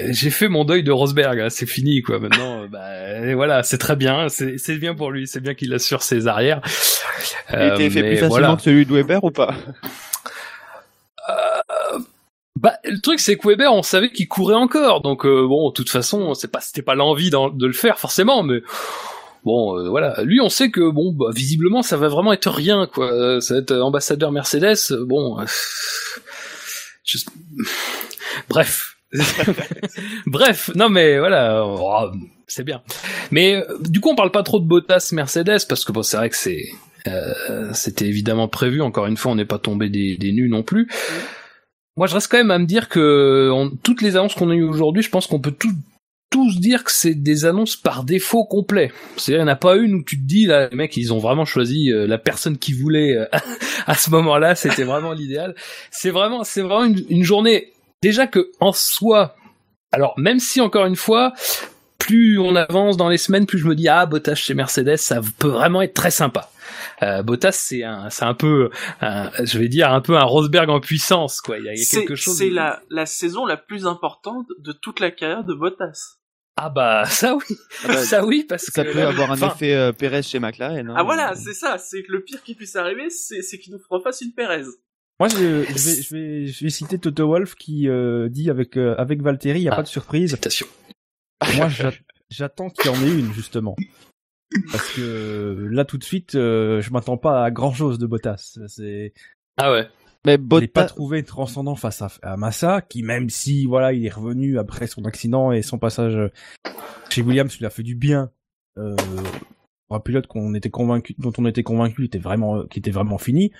j'ai 0.09 0.29
fait 0.29 0.49
mon 0.49 0.65
deuil 0.65 0.83
de 0.83 0.91
Rosberg 0.91 1.39
hein, 1.39 1.49
c'est 1.49 1.65
fini 1.65 2.01
quoi. 2.01 2.19
Maintenant 2.19 2.63
euh, 2.63 2.67
bah 2.69 3.35
voilà 3.35 3.63
c'est 3.63 3.77
très 3.77 3.95
bien. 3.95 4.27
C'est 4.29 4.77
bien 4.77 4.95
pour 4.95 5.11
lui. 5.11 5.27
C'est 5.27 5.39
bien 5.39 5.53
qu'il 5.53 5.73
assure 5.73 6.03
ses 6.03 6.27
arrières. 6.27 6.61
Il 7.51 7.55
Euh, 7.55 7.75
était 7.75 7.89
fait 7.89 8.01
mais 8.01 8.09
plus 8.09 8.17
facilement 8.17 8.29
voilà. 8.39 8.55
que 8.57 8.63
celui 8.63 8.85
de 8.85 8.93
Weber 8.93 9.23
ou 9.23 9.31
pas? 9.31 9.53
Bah, 12.65 12.79
le 12.83 12.99
truc, 12.99 13.19
c'est 13.19 13.37
que 13.37 13.47
Weber, 13.47 13.71
on 13.71 13.83
savait 13.83 14.09
qu'il 14.09 14.27
courait 14.27 14.55
encore, 14.55 15.01
donc 15.01 15.23
euh, 15.23 15.45
bon, 15.47 15.69
de 15.69 15.73
toute 15.75 15.91
façon, 15.91 16.33
c'est 16.33 16.47
pas, 16.47 16.61
c'était 16.61 16.81
pas 16.81 16.95
l'envie 16.95 17.29
de 17.29 17.67
le 17.67 17.73
faire 17.73 17.99
forcément, 17.99 18.41
mais 18.41 18.61
bon, 19.43 19.77
euh, 19.77 19.87
voilà. 19.87 20.23
Lui, 20.23 20.41
on 20.41 20.49
sait 20.49 20.71
que 20.71 20.89
bon, 20.89 21.13
bah, 21.13 21.27
visiblement, 21.31 21.83
ça 21.83 21.95
va 21.95 22.07
vraiment 22.07 22.33
être 22.33 22.49
rien, 22.49 22.87
quoi. 22.91 23.13
Euh, 23.13 23.39
Ça 23.39 23.53
va 23.53 23.59
être 23.59 23.71
ambassadeur 23.71 24.31
Mercedes, 24.31 24.79
euh, 24.89 25.05
bon, 25.05 25.39
euh, 25.39 25.45
bref, 28.49 28.97
bref, 30.25 30.71
non 30.73 30.89
mais 30.89 31.19
voilà, 31.19 31.63
oh, 31.67 32.09
c'est 32.47 32.63
bien. 32.63 32.81
Mais 33.29 33.57
euh, 33.57 33.77
du 33.79 33.99
coup, 33.99 34.09
on 34.09 34.15
parle 34.15 34.31
pas 34.31 34.41
trop 34.41 34.59
de 34.59 34.65
Bottas 34.65 35.11
Mercedes 35.11 35.67
parce 35.69 35.85
que 35.85 35.91
bon, 35.91 36.01
c'est 36.01 36.17
vrai 36.17 36.31
que 36.31 36.35
c'est, 36.35 36.65
euh, 37.05 37.69
c'était 37.73 38.07
évidemment 38.07 38.47
prévu. 38.47 38.81
Encore 38.81 39.05
une 39.05 39.17
fois, 39.17 39.33
on 39.33 39.35
n'est 39.35 39.45
pas 39.45 39.59
tombé 39.59 39.89
des, 39.89 40.17
des 40.17 40.31
nues 40.31 40.49
non 40.49 40.63
plus. 40.63 40.89
Moi, 41.97 42.07
je 42.07 42.13
reste 42.13 42.29
quand 42.29 42.37
même 42.37 42.51
à 42.51 42.59
me 42.59 42.65
dire 42.65 42.89
que 42.89 43.49
on- 43.53 43.69
toutes 43.69 44.01
les 44.01 44.17
annonces 44.17 44.35
qu'on 44.35 44.49
a 44.49 44.55
eues 44.55 44.63
aujourd'hui, 44.63 45.01
je 45.01 45.09
pense 45.09 45.27
qu'on 45.27 45.39
peut 45.39 45.55
tous 46.29 46.59
dire 46.59 46.83
que 46.83 46.91
c'est 46.91 47.15
des 47.15 47.45
annonces 47.45 47.75
par 47.77 48.03
défaut 48.03 48.45
complet. 48.45 48.91
C'est-à-dire, 49.15 49.41
il 49.41 49.45
n'y 49.45 49.49
en 49.49 49.53
a 49.53 49.55
pas 49.55 49.77
une 49.77 49.95
où 49.95 50.03
tu 50.03 50.17
te 50.17 50.25
dis, 50.25 50.45
là, 50.45 50.67
les 50.69 50.75
mecs, 50.75 50.97
ils 50.97 51.13
ont 51.13 51.19
vraiment 51.19 51.45
choisi 51.45 51.91
euh, 51.91 52.07
la 52.07 52.17
personne 52.17 52.57
qui 52.57 52.73
voulait 52.73 53.17
euh, 53.17 53.25
à 53.87 53.95
ce 53.95 54.09
moment-là, 54.09 54.55
c'était 54.55 54.83
vraiment 54.83 55.13
l'idéal. 55.13 55.55
C'est 55.91 56.09
vraiment, 56.09 56.43
c'est 56.43 56.61
vraiment 56.61 56.93
une, 57.09 57.23
journée, 57.23 57.71
déjà 58.03 58.27
que 58.27 58.51
en 58.59 58.73
soi, 58.73 59.35
alors 59.91 60.13
même 60.17 60.39
si 60.39 60.59
encore 60.59 60.85
une 60.85 60.97
fois, 60.97 61.33
plus 61.99 62.37
on 62.37 62.55
avance 62.55 62.97
dans 62.97 63.09
les 63.09 63.17
semaines, 63.17 63.45
plus 63.45 63.59
je 63.59 63.67
me 63.67 63.75
dis, 63.75 63.87
ah, 63.87 64.05
Bottas 64.05 64.35
chez 64.35 64.53
Mercedes, 64.53 64.97
ça 64.97 65.21
peut 65.39 65.47
vraiment 65.47 65.81
être 65.81 65.93
très 65.93 66.11
sympa. 66.11 66.51
Euh, 67.03 67.23
Bottas, 67.23 67.51
c'est 67.53 67.83
un, 67.83 68.09
c'est 68.09 68.25
un 68.25 68.33
peu, 68.33 68.69
un- 69.01 69.31
je 69.43 69.57
vais 69.59 69.67
dire, 69.67 69.91
un 69.91 70.01
peu 70.01 70.17
un 70.17 70.23
Rosberg 70.23 70.69
en 70.69 70.79
puissance, 70.79 71.41
quoi. 71.41 71.57
Il 71.59 71.65
y 71.65 71.69
a, 71.69 71.73
il 71.73 71.79
y 71.79 71.81
a 71.81 71.85
C'est 71.85 71.99
quelque 72.01 72.15
chose. 72.15 72.37
c'est 72.37 72.49
la, 72.49 72.81
la 72.89 73.05
saison 73.05 73.45
la 73.45 73.57
plus 73.57 73.85
importante 73.87 74.47
de 74.59 74.71
toute 74.71 74.99
la 74.99 75.11
carrière 75.11 75.43
de 75.43 75.53
Bottas. 75.53 76.17
Ah 76.57 76.69
bah 76.69 77.03
ça 77.05 77.35
oui, 77.35 77.43
Ah 77.83 77.87
bah, 77.89 77.97
ça 77.97 78.25
oui 78.25 78.45
parce 78.47 78.63
Ça 78.67 78.85
que 78.85 78.93
peut 78.93 79.01
avoir 79.03 79.29
un 79.31 79.35
effet 79.35 79.73
euh, 79.75 79.91
Pérez 79.91 80.21
chez 80.23 80.39
McLaren. 80.39 80.89
hein. 80.89 80.93
Ah 80.95 81.03
voilà, 81.03 81.35
c'est 81.35 81.53
ça, 81.53 81.77
c'est 81.77 82.01
que 82.03 82.11
le 82.13 82.23
pire 82.23 82.41
qui 82.43 82.55
puisse 82.55 82.77
arriver, 82.77 83.09
c'est 83.09 83.59
qu'il 83.59 83.73
nous 83.73 83.79
refasse 83.89 84.21
une 84.21 84.31
Pérez. 84.33 84.63
Moi, 85.19 85.27
je, 85.29 85.37
je 85.37 85.73
vais, 85.73 86.01
je 86.01 86.13
vais, 86.13 86.47
je 86.47 86.63
vais 86.65 86.69
citer 86.69 86.97
Toto 86.99 87.27
Wolf 87.27 87.55
qui 87.55 87.87
euh, 87.89 88.29
dit 88.29 88.49
avec 88.49 88.77
euh, 88.77 88.95
avec 88.97 89.21
Valtteri, 89.21 89.59
il 89.59 89.63
y 89.63 89.69
a 89.69 89.73
Ah. 89.73 89.75
pas 89.77 89.83
de 89.83 89.87
surprise. 89.87 90.31
Citation. 90.33 90.67
Moi, 91.57 91.67
j'a- 91.69 91.91
j'attends 92.29 92.69
qu'il 92.69 92.89
y 92.91 92.95
en 92.95 93.01
ait 93.03 93.11
une 93.19 93.33
justement, 93.33 93.75
parce 94.71 94.93
que 94.93 95.67
là 95.71 95.85
tout 95.85 95.97
de 95.97 96.03
suite, 96.03 96.35
euh, 96.35 96.81
je 96.81 96.91
m'attends 96.91 97.17
pas 97.17 97.43
à 97.43 97.51
grand 97.51 97.73
chose 97.73 97.99
de 97.99 98.05
Bottas. 98.07 98.57
C'est, 98.67 99.13
Ah 99.57 99.71
ouais. 99.71 99.87
Mais 100.25 100.37
je 100.37 100.59
l'ai 100.59 100.67
pas 100.67 100.81
Bottas, 100.81 100.93
trouvé 100.93 101.23
transcendant 101.23 101.75
face 101.75 102.01
à, 102.01 102.09
à 102.23 102.37
Massa, 102.37 102.81
qui 102.81 103.03
même 103.03 103.29
si 103.29 103.65
voilà, 103.65 103.93
il 103.93 104.05
est 104.05 104.13
revenu 104.13 104.57
après 104.57 104.87
son 104.87 105.05
accident 105.05 105.51
et 105.51 105.61
son 105.61 105.77
passage 105.77 106.31
chez 107.09 107.21
Williams, 107.21 107.57
lui 107.57 107.65
a 107.65 107.69
fait 107.69 107.83
du 107.83 107.95
bien. 107.95 108.31
Euh, 108.77 108.95
pour 109.87 109.95
un 109.95 109.99
pilote 109.99 110.27
qu'on 110.27 110.53
était 110.53 110.69
convaincu, 110.69 111.15
dont 111.17 111.31
on 111.37 111.45
était 111.45 111.63
convaincu, 111.63 112.05
était 112.05 112.17
vraiment, 112.17 112.65
qui 112.65 112.79
était 112.79 112.91
vraiment 112.91 113.17
fini. 113.17 113.51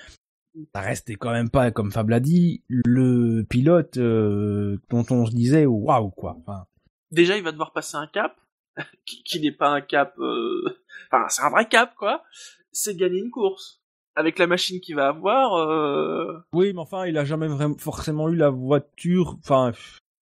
Ça 0.74 0.82
restait 0.82 1.16
quand 1.16 1.32
même 1.32 1.50
pas, 1.50 1.72
comme 1.72 1.92
Fab 1.92 2.10
l'a 2.10 2.20
dit, 2.20 2.64
le 2.68 3.44
pilote 3.44 3.98
euh, 3.98 4.78
dont 4.90 5.06
on 5.12 5.26
se 5.26 5.32
disait 5.32 5.66
waouh 5.66 6.10
quoi. 6.12 6.38
Enfin, 6.40 6.66
Déjà, 7.12 7.38
il 7.38 7.44
va 7.44 7.52
devoir 7.52 7.74
passer 7.74 7.98
un 7.98 8.08
cap, 8.08 8.36
qui, 9.06 9.24
qui 9.24 9.40
n'est 9.40 9.52
pas 9.52 9.70
un 9.70 9.82
cap... 9.82 10.18
euh, 10.20 10.64
Enfin, 11.12 11.28
c'est 11.30 11.44
un 11.44 11.50
vrai 11.50 11.68
cap, 11.68 11.94
quoi. 11.96 12.24
C'est 12.72 12.96
gagner 12.96 13.20
une 13.20 13.32
course. 13.32 13.82
Avec 14.16 14.40
la 14.40 14.48
machine 14.48 14.80
qu'il 14.80 14.96
va 14.96 15.08
avoir... 15.10 15.56
Euh... 15.56 16.40
oui, 16.54 16.72
mais 16.74 16.80
enfin, 16.80 17.06
il 17.06 17.18
a 17.18 17.26
jamais 17.26 17.48
vraiment 17.48 17.78
forcément 17.78 18.30
eu 18.30 18.36
la 18.36 18.50
voiture. 18.50 19.36
Enfin, 19.40 19.72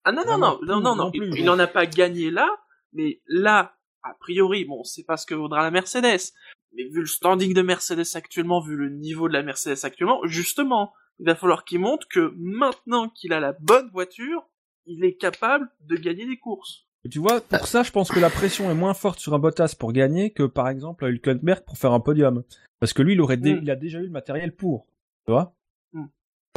Ah 0.04 0.12
non, 0.12 0.22
non, 0.26 0.36
non, 0.38 0.58
non, 0.62 0.80
non, 0.80 0.80
non 0.80 0.96
non. 0.96 1.10
plus, 1.10 1.28
il, 1.32 1.38
il 1.40 1.44
donc. 1.46 1.54
en 1.54 1.58
a 1.60 1.66
pas 1.66 1.86
gagné 1.86 2.30
là, 2.30 2.48
mais 2.92 3.20
là, 3.28 3.76
a 4.02 4.14
priori, 4.18 4.64
bon, 4.64 4.82
c'est 4.84 5.04
pas 5.04 5.16
ce 5.16 5.26
que 5.26 5.34
vaudra 5.34 5.62
la 5.62 5.70
Mercedes. 5.70 6.32
Mais 6.76 6.84
vu 6.88 7.00
le 7.00 7.06
standing 7.06 7.54
de 7.54 7.62
Mercedes 7.62 8.04
actuellement, 8.16 8.60
vu 8.60 8.76
le 8.76 8.90
niveau 8.90 9.28
de 9.28 9.32
la 9.32 9.42
Mercedes 9.42 9.84
actuellement, 9.84 10.20
justement, 10.24 10.92
il 11.20 11.26
va 11.26 11.36
falloir 11.36 11.64
qu'il 11.64 11.78
montre 11.78 12.08
que 12.08 12.32
maintenant 12.36 13.08
qu'il 13.08 13.32
a 13.32 13.38
la 13.38 13.52
bonne 13.52 13.88
voiture, 13.90 14.42
il 14.86 15.04
est 15.04 15.14
capable 15.16 15.70
de 15.82 15.94
gagner 15.96 16.26
des 16.26 16.36
courses. 16.36 16.86
Et 17.04 17.08
tu 17.10 17.18
vois, 17.18 17.40
pour 17.42 17.66
ça, 17.66 17.82
je 17.82 17.90
pense 17.90 18.10
que 18.10 18.18
la 18.20 18.30
pression 18.30 18.70
est 18.70 18.74
moins 18.74 18.94
forte 18.94 19.18
sur 19.18 19.34
un 19.34 19.38
Bottas 19.38 19.74
pour 19.78 19.92
gagner 19.92 20.30
que 20.30 20.42
par 20.44 20.68
exemple 20.68 21.04
à 21.04 21.08
Hülkenberg 21.08 21.62
pour 21.64 21.76
faire 21.76 21.92
un 21.92 22.00
podium. 22.00 22.42
Parce 22.80 22.92
que 22.92 23.02
lui, 23.02 23.12
il 23.12 23.20
aurait, 23.20 23.36
dé- 23.36 23.54
Mm. 23.54 23.60
il 23.62 23.70
a 23.70 23.76
déjà 23.76 23.98
eu 24.00 24.04
le 24.04 24.10
matériel 24.10 24.52
pour. 24.52 24.86
Tu 25.26 25.32
vois 25.32 25.54
Mm. 25.92 26.06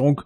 Donc, 0.00 0.20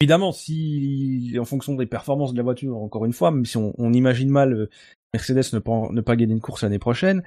évidemment, 0.00 0.32
si 0.32 1.36
en 1.40 1.44
fonction 1.44 1.74
des 1.74 1.86
performances 1.86 2.32
de 2.32 2.36
la 2.38 2.42
voiture, 2.42 2.76
encore 2.76 3.04
une 3.04 3.12
fois, 3.12 3.30
même 3.30 3.44
si 3.46 3.56
on, 3.56 3.72
on 3.78 3.92
imagine 3.92 4.30
mal 4.30 4.52
euh, 4.52 4.70
Mercedes 5.14 5.52
ne 5.54 5.58
pas 5.60 5.88
ne 5.90 6.00
pas 6.00 6.16
gagner 6.16 6.32
une 6.34 6.40
course 6.40 6.62
l'année 6.64 6.78
prochaine, 6.78 7.22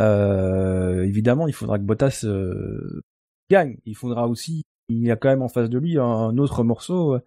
euh, 0.00 1.02
évidemment, 1.04 1.46
il 1.48 1.52
faudra 1.54 1.78
que 1.78 1.84
Bottas 1.84 2.22
euh, 2.24 3.02
gagne. 3.50 3.76
Il 3.84 3.94
faudra 3.94 4.26
aussi, 4.26 4.62
il 4.88 4.98
y 5.04 5.10
a 5.10 5.16
quand 5.16 5.28
même 5.28 5.42
en 5.42 5.48
face 5.48 5.68
de 5.70 5.78
lui 5.78 5.98
un, 5.98 6.04
un 6.04 6.38
autre 6.38 6.64
morceau. 6.64 7.18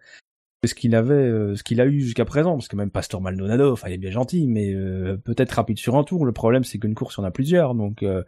Ce 0.68 0.76
qu'il 0.76 0.96
avait, 0.96 1.14
euh, 1.14 1.56
ce 1.56 1.64
qu'il 1.64 1.82
a 1.82 1.86
eu 1.86 2.02
jusqu'à 2.02 2.26
présent, 2.26 2.54
parce 2.54 2.68
que 2.68 2.76
même 2.76 2.92
Pastor 2.92 3.22
Maldonado, 3.22 3.72
enfin 3.72 3.90
il 3.90 3.94
est 3.94 3.98
bien 3.98 4.12
gentil, 4.12 4.48
mais 4.48 4.74
euh, 4.74 5.18
peut-être 5.18 5.52
rapide 5.52 5.78
sur 5.78 5.96
un 5.96 6.04
tour. 6.04 6.26
Le 6.26 6.32
problème 6.32 6.64
c'est 6.64 6.80
qu'une 6.80 6.96
course 6.96 7.16
il 7.18 7.22
y 7.22 7.24
en 7.24 7.28
a 7.28 7.32
plusieurs, 7.32 7.76
donc 7.76 8.04
euh, 8.04 8.24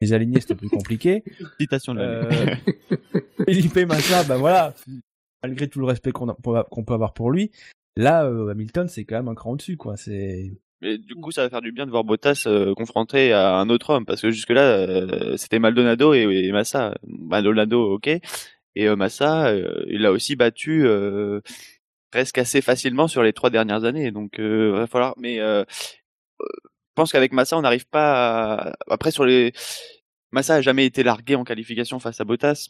les 0.00 0.12
alignés 0.12 0.40
c'était 0.40 0.54
plus 0.54 0.68
compliqué. 0.68 1.24
citation 1.60 1.94
de. 1.94 2.00
Euh, 2.00 2.54
Felipe 3.46 3.76
Massa, 3.86 4.24
ben 4.24 4.36
voilà, 4.36 4.74
malgré 5.42 5.68
tout 5.68 5.80
le 5.80 5.86
respect 5.86 6.12
qu'on 6.12 6.26
qu'on 6.26 6.84
peut 6.84 6.94
avoir 6.94 7.14
pour 7.14 7.30
lui, 7.30 7.50
là 7.96 8.26
Hamilton 8.26 8.88
c'est 8.88 9.04
quand 9.04 9.16
même 9.16 9.28
un 9.28 9.34
cran 9.34 9.52
au-dessus, 9.52 9.76
quoi. 9.76 9.96
C'est 9.96 10.52
Mais 10.82 10.98
du 10.98 11.14
coup, 11.14 11.30
ça 11.30 11.42
va 11.42 11.50
faire 11.50 11.62
du 11.62 11.72
bien 11.72 11.86
de 11.86 11.90
voir 11.90 12.04
Bottas 12.04 12.44
euh, 12.46 12.74
confronté 12.74 13.32
à 13.32 13.56
un 13.56 13.70
autre 13.70 13.90
homme, 13.90 14.04
parce 14.04 14.20
que 14.20 14.30
jusque-là, 14.30 14.62
euh, 14.62 15.36
c'était 15.38 15.58
Maldonado 15.58 16.12
et, 16.12 16.20
et 16.20 16.52
Massa. 16.52 16.94
Maldonado, 17.06 17.94
ok, 17.94 18.08
et 18.08 18.20
euh, 18.88 18.96
Massa, 18.96 19.54
il 19.88 20.04
a 20.06 20.12
aussi 20.12 20.36
battu 20.36 20.86
presque 22.10 22.38
assez 22.38 22.60
facilement 22.60 23.08
sur 23.08 23.22
les 23.22 23.32
trois 23.32 23.50
dernières 23.50 23.84
années, 23.84 24.10
donc 24.10 24.38
euh, 24.38 24.72
va 24.72 24.86
falloir. 24.86 25.14
Mais 25.18 25.40
euh, 25.40 25.64
je 26.40 26.46
pense 26.94 27.12
qu'avec 27.12 27.32
Massa, 27.32 27.56
on 27.56 27.62
n'arrive 27.62 27.86
pas. 27.88 28.54
À... 28.54 28.76
Après, 28.88 29.10
sur 29.10 29.24
les, 29.24 29.52
Massa 30.32 30.56
a 30.56 30.60
jamais 30.60 30.86
été 30.86 31.02
largué 31.02 31.34
en 31.36 31.44
qualification 31.44 31.98
face 31.98 32.20
à 32.20 32.24
Bottas. 32.24 32.68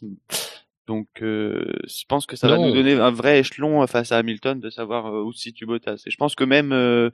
Donc, 0.87 1.07
euh, 1.21 1.73
je 1.85 2.03
pense 2.07 2.25
que 2.25 2.35
ça 2.35 2.47
va 2.47 2.57
nous 2.57 2.73
donner 2.73 2.93
un 2.93 3.11
vrai 3.11 3.39
échelon 3.39 3.85
face 3.85 4.11
à 4.11 4.17
Hamilton 4.17 4.59
de 4.59 4.69
savoir 4.71 5.07
euh, 5.07 5.21
où 5.21 5.31
se 5.33 5.41
situe 5.41 5.65
Bottas. 5.65 6.01
Et 6.05 6.09
je 6.09 6.17
pense 6.17 6.33
que 6.33 6.43
même 6.43 6.71
euh, 6.71 7.11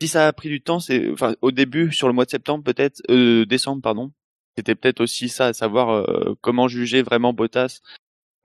si 0.00 0.08
ça 0.08 0.26
a 0.26 0.32
pris 0.32 0.48
du 0.48 0.62
temps, 0.62 0.80
c'est 0.80 1.10
enfin 1.10 1.34
au 1.42 1.50
début 1.50 1.92
sur 1.92 2.08
le 2.08 2.14
mois 2.14 2.24
de 2.24 2.30
septembre 2.30 2.64
peut-être, 2.64 3.02
euh, 3.10 3.44
décembre 3.44 3.82
pardon, 3.82 4.12
c'était 4.56 4.74
peut-être 4.74 5.00
aussi 5.00 5.28
ça, 5.28 5.46
à 5.46 5.52
savoir 5.52 5.90
euh, 5.90 6.34
comment 6.40 6.68
juger 6.68 7.02
vraiment 7.02 7.32
Bottas. 7.32 7.80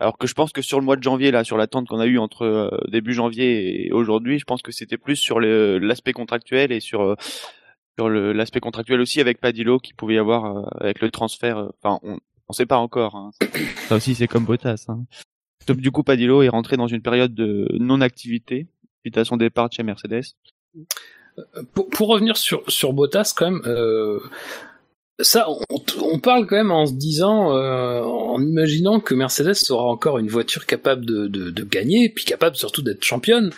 Alors 0.03 0.17
que 0.17 0.27
je 0.27 0.33
pense 0.33 0.51
que 0.51 0.61
sur 0.61 0.81
le 0.81 0.85
mois 0.85 0.97
de 0.97 1.01
janvier 1.01 1.31
là, 1.31 1.45
sur 1.45 1.55
l'attente 1.55 1.87
qu'on 1.87 2.01
a 2.01 2.05
eue 2.05 2.17
entre 2.17 2.41
euh, 2.41 2.69
début 2.89 3.13
janvier 3.13 3.85
et 3.87 3.93
aujourd'hui, 3.93 4.37
je 4.37 4.43
pense 4.43 4.61
que 4.61 4.73
c'était 4.73 4.97
plus 4.97 5.15
sur 5.15 5.39
l'aspect 5.39 6.11
contractuel 6.11 6.73
et 6.73 6.81
sur 6.81 7.01
euh, 7.03 7.15
sur 7.97 8.09
l'aspect 8.09 8.59
contractuel 8.59 8.99
aussi 8.99 9.21
avec 9.21 9.39
Padillo 9.39 9.79
qui 9.79 9.93
pouvait 9.93 10.15
y 10.15 10.17
avoir 10.17 10.57
euh, 10.57 10.63
avec 10.81 10.99
le 10.99 11.09
transfert. 11.09 11.57
euh, 11.57 11.69
Enfin, 11.81 11.99
on 12.03 12.19
on 12.49 12.53
sait 12.53 12.65
pas 12.65 12.79
encore. 12.79 13.15
Hein. 13.15 13.31
Ça 13.87 13.95
aussi 13.95 14.13
c'est 14.13 14.27
comme 14.27 14.43
Bottas. 14.43 14.87
Hein. 14.89 15.05
Donc, 15.67 15.77
Du 15.77 15.89
coup, 15.89 16.03
Padillo 16.03 16.41
est 16.41 16.49
rentré 16.49 16.75
dans 16.75 16.87
une 16.87 17.01
période 17.01 17.33
de 17.33 17.69
non-activité 17.79 18.67
suite 19.05 19.17
à 19.17 19.23
son 19.23 19.37
départ 19.37 19.69
de 19.69 19.73
chez 19.73 19.83
Mercedes. 19.83 20.25
Pour, 21.73 21.89
pour 21.89 22.09
revenir 22.09 22.35
sur 22.35 22.69
sur 22.69 22.91
Bottas 22.91 23.33
quand 23.37 23.49
même. 23.49 23.61
Euh... 23.67 24.19
Ça, 25.19 25.47
on, 25.47 25.60
on 26.02 26.19
parle 26.19 26.47
quand 26.47 26.56
même 26.56 26.71
en 26.71 26.88
se 26.88 26.93
disant, 26.93 27.56
euh, 27.56 28.02
en 28.02 28.41
imaginant 28.41 28.99
que 28.99 29.13
Mercedes 29.13 29.69
aura 29.69 29.86
encore 29.86 30.17
une 30.17 30.28
voiture 30.28 30.65
capable 30.65 31.06
de, 31.06 31.28
de, 31.28 31.52
de 31.52 31.63
gagner, 31.63 32.10
puis 32.10 32.26
capable 32.26 32.56
surtout 32.56 32.82
d'être 32.82 33.04
championne. 33.04 33.52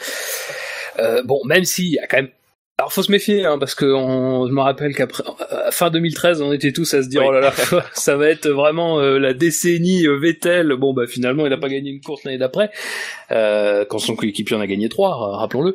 Euh, 0.99 1.23
bon, 1.23 1.39
même 1.45 1.63
s'il 1.63 1.87
y 1.87 1.99
a 1.99 2.07
quand 2.07 2.17
même 2.17 2.31
alors 2.77 2.91
faut 2.91 3.03
se 3.03 3.11
méfier 3.11 3.45
hein, 3.45 3.57
parce 3.57 3.73
que 3.73 3.85
on, 3.85 4.47
je 4.47 4.51
me 4.51 4.59
rappelle 4.59 4.93
qu'après 4.93 5.23
à 5.49 5.71
fin 5.71 5.89
2013 5.89 6.41
on 6.41 6.51
était 6.51 6.73
tous 6.73 6.93
à 6.93 7.01
se 7.03 7.07
dire 7.07 7.21
Oui. 7.21 7.27
oh 7.29 7.31
là 7.31 7.39
là 7.39 7.53
ça 7.93 8.17
va 8.17 8.27
être 8.29 8.49
vraiment 8.49 8.99
euh, 8.99 9.17
la 9.17 9.33
décennie 9.33 10.05
euh, 10.05 10.17
Vettel 10.19 10.73
bon 10.77 10.93
bah 10.93 11.07
finalement 11.07 11.45
il 11.45 11.53
a 11.53 11.57
pas 11.57 11.69
gagné 11.69 11.89
une 11.89 12.01
course 12.01 12.25
l'année 12.25 12.37
d'après 12.37 12.71
euh, 13.31 13.85
quand 13.89 13.99
son 13.99 14.17
coéquipier 14.17 14.57
en 14.57 14.59
a 14.59 14.67
gagné 14.67 14.89
trois 14.89 15.11
euh, 15.11 15.35
rappelons-le 15.37 15.73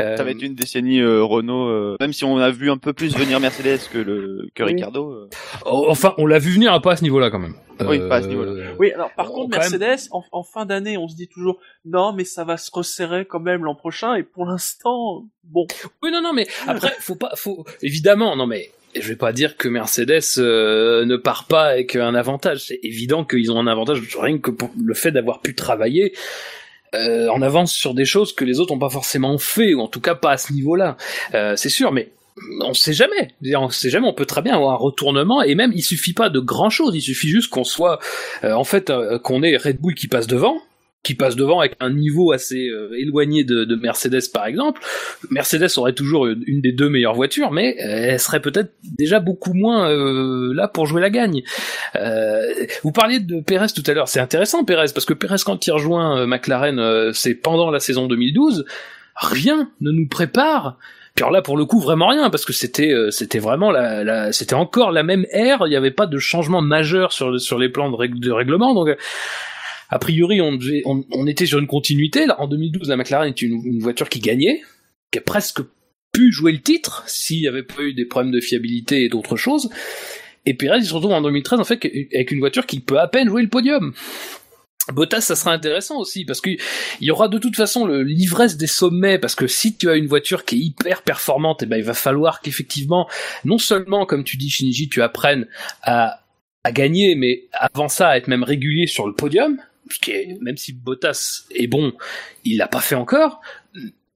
Euh, 0.00 0.16
Ça 0.16 0.24
va 0.24 0.30
être 0.30 0.42
une 0.42 0.54
décennie 0.54 1.00
euh, 1.00 1.22
Renault, 1.24 1.68
euh, 1.68 1.96
même 2.00 2.12
si 2.12 2.24
on 2.24 2.36
a 2.36 2.50
vu 2.50 2.70
un 2.70 2.76
peu 2.76 2.92
plus 2.92 3.16
venir 3.16 3.40
Mercedes 3.40 3.80
que 3.90 3.98
le 3.98 4.48
que. 4.54 4.62
Ricardo. 4.62 5.10
euh. 5.10 5.28
oh, 5.64 5.86
enfin 5.88 6.12
on 6.18 6.26
l'a 6.26 6.38
vu 6.38 6.50
venir 6.52 6.78
pas 6.82 6.92
à 6.92 6.96
ce 6.96 7.02
niveau 7.02 7.18
là 7.18 7.30
quand 7.30 7.38
même 7.38 7.54
Oui, 7.88 8.00
pas 8.08 8.16
à 8.16 8.22
ce 8.22 8.28
niveau-là. 8.28 8.74
Oui, 8.78 8.92
alors 8.92 9.10
par 9.16 9.28
contre, 9.28 9.50
même. 9.50 9.60
Mercedes, 9.60 10.08
en, 10.10 10.24
en 10.32 10.42
fin 10.42 10.66
d'année, 10.66 10.96
on 10.96 11.08
se 11.08 11.16
dit 11.16 11.28
toujours, 11.28 11.58
non, 11.84 12.12
mais 12.12 12.24
ça 12.24 12.44
va 12.44 12.56
se 12.56 12.70
resserrer 12.72 13.24
quand 13.24 13.40
même 13.40 13.64
l'an 13.64 13.74
prochain, 13.74 14.14
et 14.14 14.22
pour 14.22 14.46
l'instant, 14.46 15.24
bon. 15.44 15.66
Oui, 16.02 16.10
non, 16.12 16.22
non, 16.22 16.32
mais 16.32 16.46
après, 16.66 16.94
faut 17.00 17.16
pas, 17.16 17.32
faut 17.36 17.64
évidemment, 17.82 18.36
non, 18.36 18.46
mais 18.46 18.70
je 18.94 19.08
vais 19.08 19.16
pas 19.16 19.32
dire 19.32 19.56
que 19.56 19.68
Mercedes 19.68 20.20
euh, 20.38 21.04
ne 21.04 21.16
part 21.16 21.46
pas 21.46 21.64
avec 21.64 21.96
un 21.96 22.14
avantage. 22.14 22.64
C'est 22.66 22.80
évident 22.82 23.24
qu'ils 23.24 23.50
ont 23.50 23.58
un 23.58 23.66
avantage 23.66 24.00
rien 24.18 24.38
que 24.38 24.50
pour 24.50 24.70
le 24.76 24.94
fait 24.94 25.10
d'avoir 25.10 25.40
pu 25.40 25.54
travailler 25.54 26.12
euh, 26.94 27.28
en 27.28 27.40
avance 27.40 27.72
sur 27.72 27.94
des 27.94 28.04
choses 28.04 28.34
que 28.34 28.44
les 28.44 28.60
autres 28.60 28.72
ont 28.72 28.78
pas 28.78 28.90
forcément 28.90 29.38
fait, 29.38 29.72
ou 29.72 29.80
en 29.80 29.88
tout 29.88 30.00
cas 30.00 30.14
pas 30.14 30.32
à 30.32 30.36
ce 30.36 30.52
niveau-là. 30.52 30.96
Euh, 31.32 31.56
c'est 31.56 31.70
sûr, 31.70 31.90
mais 31.92 32.10
on 32.60 32.74
sait 32.74 32.92
jamais. 32.92 33.34
On 33.56 33.70
sait 33.70 33.90
jamais. 33.90 34.06
On 34.06 34.14
peut 34.14 34.26
très 34.26 34.42
bien 34.42 34.54
avoir 34.54 34.72
un 34.72 34.76
retournement, 34.76 35.42
et 35.42 35.54
même 35.54 35.72
il 35.74 35.82
suffit 35.82 36.12
pas 36.12 36.30
de 36.30 36.40
grand 36.40 36.70
chose. 36.70 36.94
Il 36.94 37.02
suffit 37.02 37.28
juste 37.28 37.50
qu'on 37.50 37.64
soit, 37.64 37.98
euh, 38.44 38.52
en 38.52 38.64
fait, 38.64 38.90
euh, 38.90 39.18
qu'on 39.18 39.42
ait 39.42 39.56
Red 39.56 39.80
Bull 39.80 39.94
qui 39.94 40.08
passe 40.08 40.26
devant 40.26 40.56
qui 41.04 41.16
passe 41.16 41.34
devant 41.34 41.58
avec 41.58 41.74
un 41.80 41.90
niveau 41.90 42.30
assez 42.30 42.68
euh, 42.68 42.96
éloigné 42.96 43.42
de, 43.42 43.64
de 43.64 43.74
Mercedes 43.74 44.30
par 44.32 44.46
exemple, 44.46 44.80
Mercedes 45.30 45.66
aurait 45.76 45.94
toujours 45.94 46.28
une 46.28 46.60
des 46.60 46.70
deux 46.70 46.88
meilleures 46.88 47.16
voitures, 47.16 47.50
mais 47.50 47.74
euh, 47.80 48.12
elle 48.12 48.20
serait 48.20 48.38
peut-être 48.38 48.72
déjà 48.84 49.18
beaucoup 49.18 49.52
moins 49.52 49.90
là 50.54 50.68
pour 50.68 50.86
jouer 50.86 51.00
la 51.00 51.10
gagne. 51.10 51.42
Vous 52.84 52.92
parliez 52.92 53.18
de 53.18 53.40
Perez 53.40 53.66
tout 53.74 53.82
à 53.88 53.94
l'heure, 53.94 54.06
c'est 54.06 54.20
intéressant 54.20 54.64
Perez, 54.64 54.92
parce 54.94 55.04
que 55.04 55.12
Perez 55.12 55.42
quand 55.44 55.66
il 55.66 55.72
rejoint 55.72 56.24
McLaren, 56.24 57.12
c'est 57.12 57.34
pendant 57.34 57.72
la 57.72 57.80
saison 57.80 58.06
2012, 58.06 58.64
rien 59.16 59.70
ne 59.80 59.90
nous 59.90 60.06
prépare. 60.06 60.78
Puis 61.14 61.22
alors 61.22 61.32
là, 61.32 61.42
pour 61.42 61.56
le 61.58 61.64
coup, 61.66 61.78
vraiment 61.80 62.08
rien, 62.08 62.30
parce 62.30 62.44
que 62.46 62.52
c'était, 62.54 62.90
euh, 62.92 63.10
c'était 63.10 63.38
vraiment 63.38 63.70
la, 63.70 64.02
la- 64.02 64.32
c'était 64.32 64.54
encore 64.54 64.92
la 64.92 65.02
même 65.02 65.26
ère. 65.30 65.62
Il 65.66 65.70
n'y 65.70 65.76
avait 65.76 65.90
pas 65.90 66.06
de 66.06 66.18
changement 66.18 66.62
majeur 66.62 67.12
sur 67.12 67.38
sur 67.40 67.58
les 67.58 67.68
plans 67.68 67.90
de, 67.90 67.96
règle- 67.96 68.18
de 68.20 68.30
règlement. 68.30 68.72
Donc, 68.74 68.88
euh, 68.88 68.96
a 69.90 69.98
priori, 69.98 70.40
on, 70.40 70.54
devait- 70.54 70.82
on, 70.86 71.04
on 71.12 71.26
était 71.26 71.44
sur 71.46 71.58
une 71.58 71.66
continuité. 71.66 72.24
Là, 72.26 72.40
en 72.40 72.48
2012, 72.48 72.88
la 72.88 72.96
McLaren 72.96 73.28
était 73.30 73.44
une, 73.44 73.60
une 73.64 73.80
voiture 73.80 74.08
qui 74.08 74.20
gagnait, 74.20 74.62
qui 75.10 75.18
a 75.18 75.22
presque 75.22 75.60
pu 76.12 76.32
jouer 76.32 76.52
le 76.52 76.60
titre 76.60 77.04
s'il 77.06 77.40
n'y 77.40 77.48
avait 77.48 77.62
pas 77.62 77.82
eu 77.82 77.92
des 77.94 78.04
problèmes 78.06 78.32
de 78.32 78.40
fiabilité 78.40 79.04
et 79.04 79.08
d'autres 79.10 79.36
choses. 79.36 79.68
Et 80.46 80.54
Perez, 80.54 80.78
il 80.78 80.84
se 80.86 80.92
retrouve 80.94 81.12
en 81.12 81.22
2013 81.22 81.60
en 81.60 81.64
fait 81.64 81.84
avec 82.14 82.30
une 82.32 82.40
voiture 82.40 82.66
qui 82.66 82.80
peut 82.80 82.98
à 82.98 83.06
peine 83.06 83.28
jouer 83.28 83.42
le 83.42 83.48
podium. 83.48 83.92
Bottas, 84.92 85.22
ça 85.22 85.36
sera 85.36 85.52
intéressant 85.52 85.98
aussi 85.98 86.24
parce 86.24 86.40
qu'il 86.40 86.58
y 87.00 87.10
aura 87.10 87.28
de 87.28 87.38
toute 87.38 87.56
façon 87.56 87.86
l'ivresse 87.86 88.56
des 88.56 88.66
sommets 88.66 89.18
parce 89.18 89.34
que 89.34 89.46
si 89.46 89.76
tu 89.76 89.88
as 89.88 89.94
une 89.94 90.06
voiture 90.06 90.44
qui 90.44 90.56
est 90.56 90.60
hyper 90.60 91.02
performante, 91.02 91.62
et 91.62 91.66
eh 91.66 91.68
ben 91.68 91.76
il 91.76 91.84
va 91.84 91.94
falloir 91.94 92.40
qu'effectivement, 92.40 93.08
non 93.44 93.58
seulement 93.58 94.06
comme 94.06 94.24
tu 94.24 94.36
dis 94.36 94.50
Shinji, 94.50 94.88
tu 94.88 95.02
apprennes 95.02 95.46
à 95.82 96.18
à 96.64 96.72
gagner, 96.72 97.14
mais 97.16 97.44
avant 97.52 97.88
ça 97.88 98.10
à 98.10 98.16
être 98.16 98.28
même 98.28 98.44
régulier 98.44 98.86
sur 98.86 99.06
le 99.06 99.14
podium, 99.14 99.58
ce 99.90 99.98
qui 99.98 100.12
même 100.40 100.56
si 100.56 100.72
Bottas 100.72 101.44
est 101.54 101.66
bon, 101.66 101.92
il 102.44 102.56
l'a 102.56 102.68
pas 102.68 102.80
fait 102.80 102.94
encore. 102.94 103.40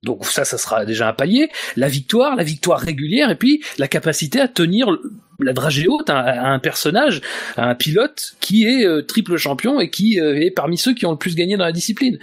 Donc 0.02 0.24
ça, 0.26 0.44
ça 0.44 0.56
sera 0.56 0.84
déjà 0.84 1.08
un 1.08 1.12
palier. 1.12 1.50
La 1.74 1.88
victoire, 1.88 2.36
la 2.36 2.44
victoire 2.44 2.78
régulière, 2.78 3.30
et 3.30 3.34
puis 3.34 3.62
la 3.78 3.88
capacité 3.88 4.40
à 4.40 4.46
tenir 4.46 4.88
la 5.40 5.52
dragée 5.52 5.86
haute 5.88 6.10
à, 6.10 6.50
un 6.50 6.58
personnage, 6.58 7.20
un 7.56 7.74
pilote 7.74 8.34
qui 8.40 8.64
est 8.64 8.84
euh, 8.84 9.02
triple 9.02 9.36
champion 9.36 9.80
et 9.80 9.90
qui 9.90 10.20
euh, 10.20 10.40
est 10.40 10.50
parmi 10.50 10.78
ceux 10.78 10.94
qui 10.94 11.06
ont 11.06 11.10
le 11.10 11.18
plus 11.18 11.34
gagné 11.34 11.56
dans 11.56 11.64
la 11.64 11.72
discipline. 11.72 12.18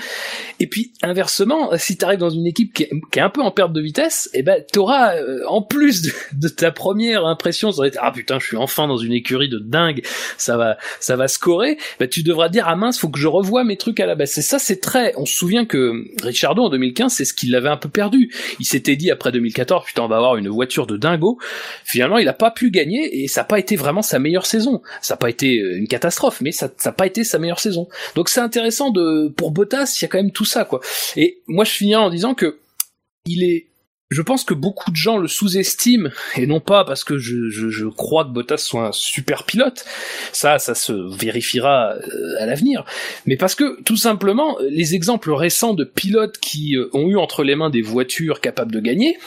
Et 0.60 0.68
puis 0.68 0.92
inversement, 1.02 1.72
si 1.78 1.98
tu 1.98 2.06
arrives 2.06 2.20
dans 2.20 2.30
une 2.30 2.48
équipe 2.48 2.74
qui 2.74 2.84
est, 2.84 3.20
un 3.20 3.30
peu 3.30 3.42
en 3.42 3.52
perte 3.52 3.74
de 3.74 3.82
vitesse, 3.82 4.30
eh 4.34 4.44
ben 4.44 4.64
t'auras 4.72 5.16
euh, 5.16 5.44
en 5.48 5.62
plus 5.62 6.02
de, 6.34 6.48
ta 6.48 6.72
première 6.72 7.26
impression, 7.26 7.72
ça 7.72 7.82
va 7.82 7.88
être 7.88 8.00
ah 8.02 8.12
putain, 8.12 8.40
je 8.40 8.48
suis 8.48 8.58
enfin 8.58 8.88
dans 8.88 8.98
une 8.98 9.14
écurie 9.14 9.50
de 9.50 9.60
dingue, 9.60 10.02
ça 10.38 10.58
va 10.58 10.78
ça 11.00 11.16
va 11.16 11.28
scorer. 11.28 11.78
Ben, 12.00 12.08
tu 12.08 12.24
devras 12.24 12.50
dire 12.50 12.66
ah 12.68 12.76
mince, 12.76 13.00
faut 13.00 13.10
que 13.10 13.20
je 13.20 13.28
revoie 13.28 13.64
mes 13.64 13.78
trucs 13.78 14.00
à 14.00 14.06
la 14.06 14.16
baisse. 14.16 14.38
Et 14.38 14.42
ça 14.42 14.60
c'est 14.60 14.80
très. 14.80 15.14
On 15.18 15.26
se 15.26 15.36
souvient 15.36 15.66
que 15.66 16.04
Richardo 16.22 16.64
en 16.64 16.70
2015, 16.70 17.14
c'est 17.14 17.26
ce 17.26 17.34
qu'il 17.34 17.56
avait 17.56 17.70
un 17.70 17.78
peu 17.78 17.90
perdu. 17.90 18.34
Il 18.60 18.66
s'était 18.66 18.96
dit 18.96 19.12
après 19.12 19.32
2014, 19.32 19.86
putain, 19.86 20.04
on 20.04 20.08
va 20.08 20.18
avoir 20.18 20.38
une 20.38 20.50
voiture 20.50 20.88
de 20.88 20.98
dingo. 20.98 21.38
Finalement, 21.84 22.18
il 22.18 22.28
a 22.28 22.34
pas 22.34 22.52
pu 22.52 22.72
gagner 22.72 23.03
et 23.12 23.28
ça 23.28 23.42
n'a 23.42 23.46
pas 23.46 23.60
été 23.60 23.76
vraiment 23.76 24.02
sa 24.02 24.20
meilleure 24.20 24.46
saison. 24.46 24.82
Ça 25.02 25.14
n'a 25.14 25.18
pas 25.18 25.30
été 25.30 25.60
euh, 25.60 25.78
une 25.78 25.88
catastrophe, 25.88 26.42
mais 26.42 26.52
ça 26.52 26.70
n'a 26.86 26.92
pas 26.92 27.06
été 27.06 27.24
sa 27.24 27.40
meilleure 27.40 27.60
saison. 27.60 27.88
Donc 28.16 28.30
c'est 28.30 28.42
intéressant 28.42 28.92
de 28.92 29.30
pour 29.36 29.52
Bottas, 29.52 29.98
il 30.00 30.04
y 30.04 30.06
a 30.06 30.08
quand 30.08 30.18
même 30.18 30.32
tout 30.32 30.46
ça. 30.46 30.68
Et 31.16 31.42
moi 31.48 31.66
je 31.66 31.72
finirai 31.72 32.02
en 32.02 32.10
disant 32.10 32.34
que 32.34 32.60
il 33.26 33.44
est 33.44 33.68
je 34.14 34.22
pense 34.22 34.44
que 34.44 34.54
beaucoup 34.54 34.92
de 34.92 34.96
gens 34.96 35.18
le 35.18 35.28
sous-estiment, 35.28 36.10
et 36.36 36.46
non 36.46 36.60
pas 36.60 36.86
parce 36.86 37.04
que 37.04 37.18
je, 37.18 37.50
je, 37.50 37.70
je, 37.70 37.86
crois 37.88 38.24
que 38.24 38.30
Bottas 38.30 38.58
soit 38.58 38.88
un 38.88 38.92
super 38.92 39.44
pilote, 39.44 39.84
ça, 40.32 40.60
ça 40.60 40.76
se 40.76 40.94
vérifiera 41.18 41.96
euh, 41.96 42.36
à 42.40 42.46
l'avenir, 42.46 42.86
mais 43.26 43.36
parce 43.36 43.56
que 43.56 43.82
tout 43.84 43.98
simplement, 43.98 44.58
les 44.70 44.94
exemples 44.94 45.32
récents 45.32 45.74
de 45.74 45.84
pilotes 45.84 46.38
qui 46.38 46.76
euh, 46.78 46.90
ont 46.94 47.10
eu 47.10 47.18
entre 47.18 47.44
les 47.44 47.56
mains 47.56 47.70
des 47.70 47.82
voitures 47.82 48.40
capables 48.40 48.72
de 48.72 48.80
gagner, 48.80 49.18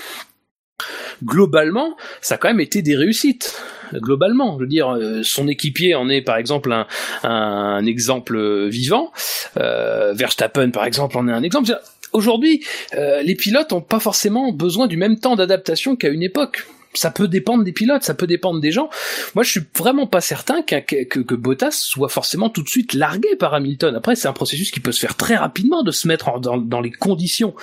globalement, 1.24 1.96
ça 2.20 2.34
a 2.34 2.38
quand 2.38 2.48
même 2.48 2.60
été 2.60 2.82
des 2.82 2.96
réussites. 2.96 3.60
Globalement, 3.94 4.56
je 4.56 4.64
veux 4.64 4.68
dire, 4.68 4.90
euh, 4.90 5.22
son 5.22 5.48
équipier 5.48 5.94
en 5.94 6.08
est 6.08 6.22
par 6.22 6.36
exemple 6.36 6.74
un, 7.22 7.86
exemple 7.86 8.66
vivant. 8.68 9.12
Euh, 9.56 10.12
Verstappen, 10.12 10.70
par 10.70 10.84
exemple, 10.84 11.16
en 11.16 11.28
est 11.28 11.32
un 11.32 11.42
exemple. 11.42 11.70
Aujourd'hui, 12.12 12.64
euh, 12.94 13.22
les 13.22 13.34
pilotes 13.34 13.72
n'ont 13.72 13.80
pas 13.80 14.00
forcément 14.00 14.52
besoin 14.52 14.86
du 14.86 14.96
même 14.96 15.18
temps 15.18 15.36
d'adaptation 15.36 15.96
qu'à 15.96 16.08
une 16.08 16.22
époque 16.22 16.66
ça 16.98 17.10
peut 17.10 17.28
dépendre 17.28 17.64
des 17.64 17.72
pilotes, 17.72 18.02
ça 18.02 18.14
peut 18.14 18.26
dépendre 18.26 18.60
des 18.60 18.72
gens. 18.72 18.88
Moi, 19.34 19.44
je 19.44 19.50
suis 19.50 19.60
vraiment 19.76 20.06
pas 20.06 20.20
certain 20.20 20.62
que, 20.62 21.34
Bottas 21.34 21.72
soit 21.72 22.08
forcément 22.08 22.48
tout 22.48 22.62
de 22.62 22.68
suite 22.68 22.94
largué 22.94 23.36
par 23.36 23.54
Hamilton. 23.54 23.94
Après, 23.94 24.16
c'est 24.16 24.28
un 24.28 24.32
processus 24.32 24.70
qui 24.70 24.80
peut 24.80 24.92
se 24.92 25.00
faire 25.00 25.16
très 25.16 25.36
rapidement 25.36 25.82
de 25.82 25.90
se 25.90 26.08
mettre 26.08 26.40
dans, 26.40 26.80
les 26.80 26.90
conditions. 26.90 27.54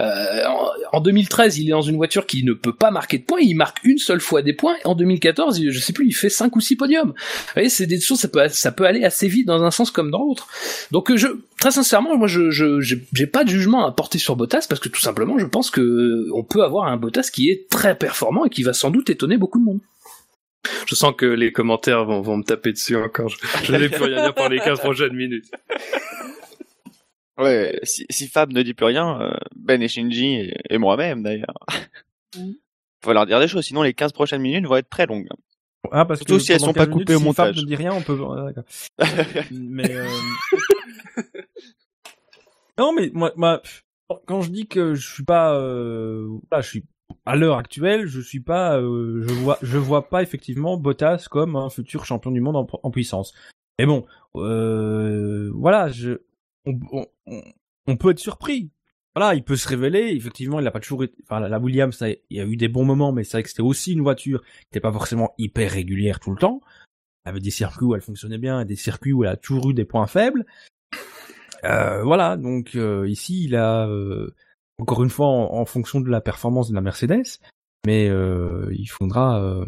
Euh, 0.00 0.44
en, 0.92 1.00
2013, 1.00 1.58
il 1.58 1.68
est 1.68 1.72
dans 1.72 1.82
une 1.82 1.96
voiture 1.96 2.26
qui 2.26 2.44
ne 2.44 2.52
peut 2.52 2.72
pas 2.72 2.90
marquer 2.90 3.18
de 3.18 3.24
points. 3.24 3.40
Il 3.40 3.54
marque 3.54 3.78
une 3.84 3.98
seule 3.98 4.20
fois 4.20 4.42
des 4.42 4.52
points. 4.52 4.76
En 4.84 4.94
2014, 4.94 5.60
je 5.68 5.78
sais 5.78 5.92
plus, 5.92 6.06
il 6.06 6.12
fait 6.12 6.28
cinq 6.28 6.54
ou 6.56 6.60
six 6.60 6.76
podiums. 6.76 7.08
Vous 7.08 7.52
voyez, 7.54 7.68
c'est 7.68 7.86
des 7.86 8.00
choses, 8.00 8.20
ça 8.20 8.72
peut, 8.72 8.84
aller 8.84 9.04
assez 9.04 9.28
vite 9.28 9.46
dans 9.46 9.62
un 9.62 9.70
sens 9.70 9.90
comme 9.90 10.10
dans 10.10 10.20
l'autre. 10.20 10.46
Donc, 10.90 11.14
je, 11.14 11.28
très 11.60 11.70
sincèrement, 11.70 12.16
moi, 12.16 12.28
je, 12.28 12.50
j'ai 12.50 13.26
pas 13.26 13.44
de 13.44 13.48
jugement 13.48 13.86
à 13.86 13.92
porter 13.92 14.18
sur 14.18 14.36
Bottas 14.36 14.66
parce 14.68 14.80
que 14.80 14.88
tout 14.88 15.00
simplement, 15.00 15.38
je 15.38 15.46
pense 15.46 15.70
que 15.70 16.28
on 16.34 16.44
peut 16.44 16.62
avoir 16.62 16.88
un 16.88 16.96
Bottas 16.96 17.30
qui 17.32 17.50
est 17.50 17.68
très 17.68 17.96
performant 17.96 18.44
et 18.44 18.50
qui 18.50 18.62
va 18.62 18.67
sans 18.72 18.90
doute 18.90 19.10
étonner 19.10 19.36
beaucoup 19.36 19.58
de 19.58 19.64
monde. 19.64 19.80
Je 20.86 20.94
sens 20.94 21.14
que 21.16 21.26
les 21.26 21.52
commentaires 21.52 22.04
vont, 22.04 22.20
vont 22.20 22.38
me 22.38 22.42
taper 22.42 22.72
dessus 22.72 22.96
encore. 22.96 23.28
Je, 23.28 23.72
n'ai 23.72 23.88
plus 23.88 24.04
rien 24.04 24.22
dire 24.22 24.34
pour 24.34 24.48
les 24.48 24.58
15 24.58 24.80
prochaines 24.80 25.14
minutes. 25.14 25.50
Ouais, 27.38 27.78
si, 27.84 28.04
si, 28.10 28.26
Fab 28.26 28.52
ne 28.52 28.62
dit 28.62 28.74
plus 28.74 28.86
rien, 28.86 29.20
euh, 29.20 29.30
Ben 29.54 29.80
et 29.80 29.86
Shinji 29.86 30.52
et, 30.68 30.78
moi-même 30.78 31.22
d'ailleurs. 31.22 31.54
Mm. 32.36 32.52
Faut 33.04 33.12
leur 33.12 33.26
dire 33.26 33.38
des 33.38 33.46
choses, 33.46 33.64
sinon 33.64 33.82
les 33.82 33.94
15 33.94 34.12
prochaines 34.12 34.42
minutes 34.42 34.66
vont 34.66 34.76
être 34.76 34.90
très 34.90 35.06
longues. 35.06 35.28
Ah, 35.92 36.04
parce 36.04 36.18
Surtout 36.18 36.34
que 36.34 36.40
si 36.40 36.52
elles 36.52 36.58
sont 36.58 36.72
pas 36.72 36.88
coupées 36.88 37.14
au 37.14 37.20
montage. 37.20 37.54
Si 37.54 37.60
Fab 37.60 37.64
ne 37.64 37.68
dit 37.68 37.76
rien, 37.76 37.92
on 37.92 38.02
peut. 38.02 38.18
mais 39.52 39.88
euh... 39.88 40.08
non, 42.76 42.92
mais 42.92 43.10
moi, 43.14 43.32
moi, 43.36 43.62
quand 44.26 44.42
je 44.42 44.50
dis 44.50 44.66
que 44.66 44.96
je 44.96 45.08
suis 45.08 45.22
pas, 45.22 45.54
euh... 45.54 46.26
là, 46.50 46.60
je 46.60 46.68
suis 46.68 46.84
à 47.28 47.36
l'heure 47.36 47.58
actuelle, 47.58 48.06
je 48.06 48.22
suis 48.22 48.40
pas, 48.40 48.80
euh, 48.80 49.22
je 49.28 49.34
vois, 49.34 49.58
je 49.60 49.76
vois 49.76 50.08
pas 50.08 50.22
effectivement 50.22 50.78
Bottas 50.78 51.26
comme 51.30 51.56
un 51.56 51.68
futur 51.68 52.06
champion 52.06 52.30
du 52.30 52.40
monde 52.40 52.66
en, 52.82 52.90
puissance. 52.90 53.34
Mais 53.78 53.84
bon, 53.84 54.06
euh, 54.36 55.50
voilà, 55.54 55.90
je, 55.90 56.22
on, 56.64 57.96
peut 57.98 58.12
être 58.12 58.18
surpris. 58.18 58.70
Voilà, 59.14 59.34
il 59.34 59.44
peut 59.44 59.56
se 59.56 59.68
révéler. 59.68 60.14
Effectivement, 60.16 60.58
il 60.58 60.64
n'a 60.64 60.70
pas 60.70 60.80
toujours 60.80 61.04
été. 61.04 61.14
Enfin, 61.24 61.46
la 61.46 61.58
Williams, 61.58 62.02
il 62.30 62.36
y 62.38 62.40
a 62.40 62.46
eu 62.46 62.56
des 62.56 62.68
bons 62.68 62.86
moments, 62.86 63.12
mais 63.12 63.24
c'est 63.24 63.32
vrai 63.32 63.42
que 63.42 63.50
c'était 63.50 63.60
aussi 63.60 63.92
une 63.92 64.02
voiture 64.02 64.42
qui 64.42 64.66
n'était 64.72 64.80
pas 64.80 64.92
forcément 64.92 65.34
hyper 65.36 65.70
régulière 65.70 66.20
tout 66.20 66.30
le 66.30 66.38
temps. 66.38 66.62
Elle 67.24 67.30
avait 67.30 67.40
des 67.40 67.50
circuits 67.50 67.84
où 67.84 67.94
elle 67.94 68.00
fonctionnait 68.00 68.38
bien 68.38 68.64
des 68.64 68.76
circuits 68.76 69.12
où 69.12 69.24
elle 69.24 69.30
a 69.30 69.36
toujours 69.36 69.68
eu 69.68 69.74
des 69.74 69.84
points 69.84 70.06
faibles. 70.06 70.46
Euh, 71.64 72.02
voilà, 72.04 72.38
donc 72.38 72.74
ici, 73.06 73.44
il 73.44 73.54
a 73.54 73.86
encore 74.78 75.02
une 75.02 75.10
fois 75.10 75.26
en, 75.26 75.64
fonction 75.64 76.00
de 76.00 76.08
la 76.08 76.20
performance 76.20 76.70
de 76.70 76.74
la 76.74 76.80
Mercedes, 76.80 77.40
mais 77.86 78.08
euh, 78.08 78.72
il 78.72 78.86
faudra. 78.86 79.42
Euh, 79.42 79.64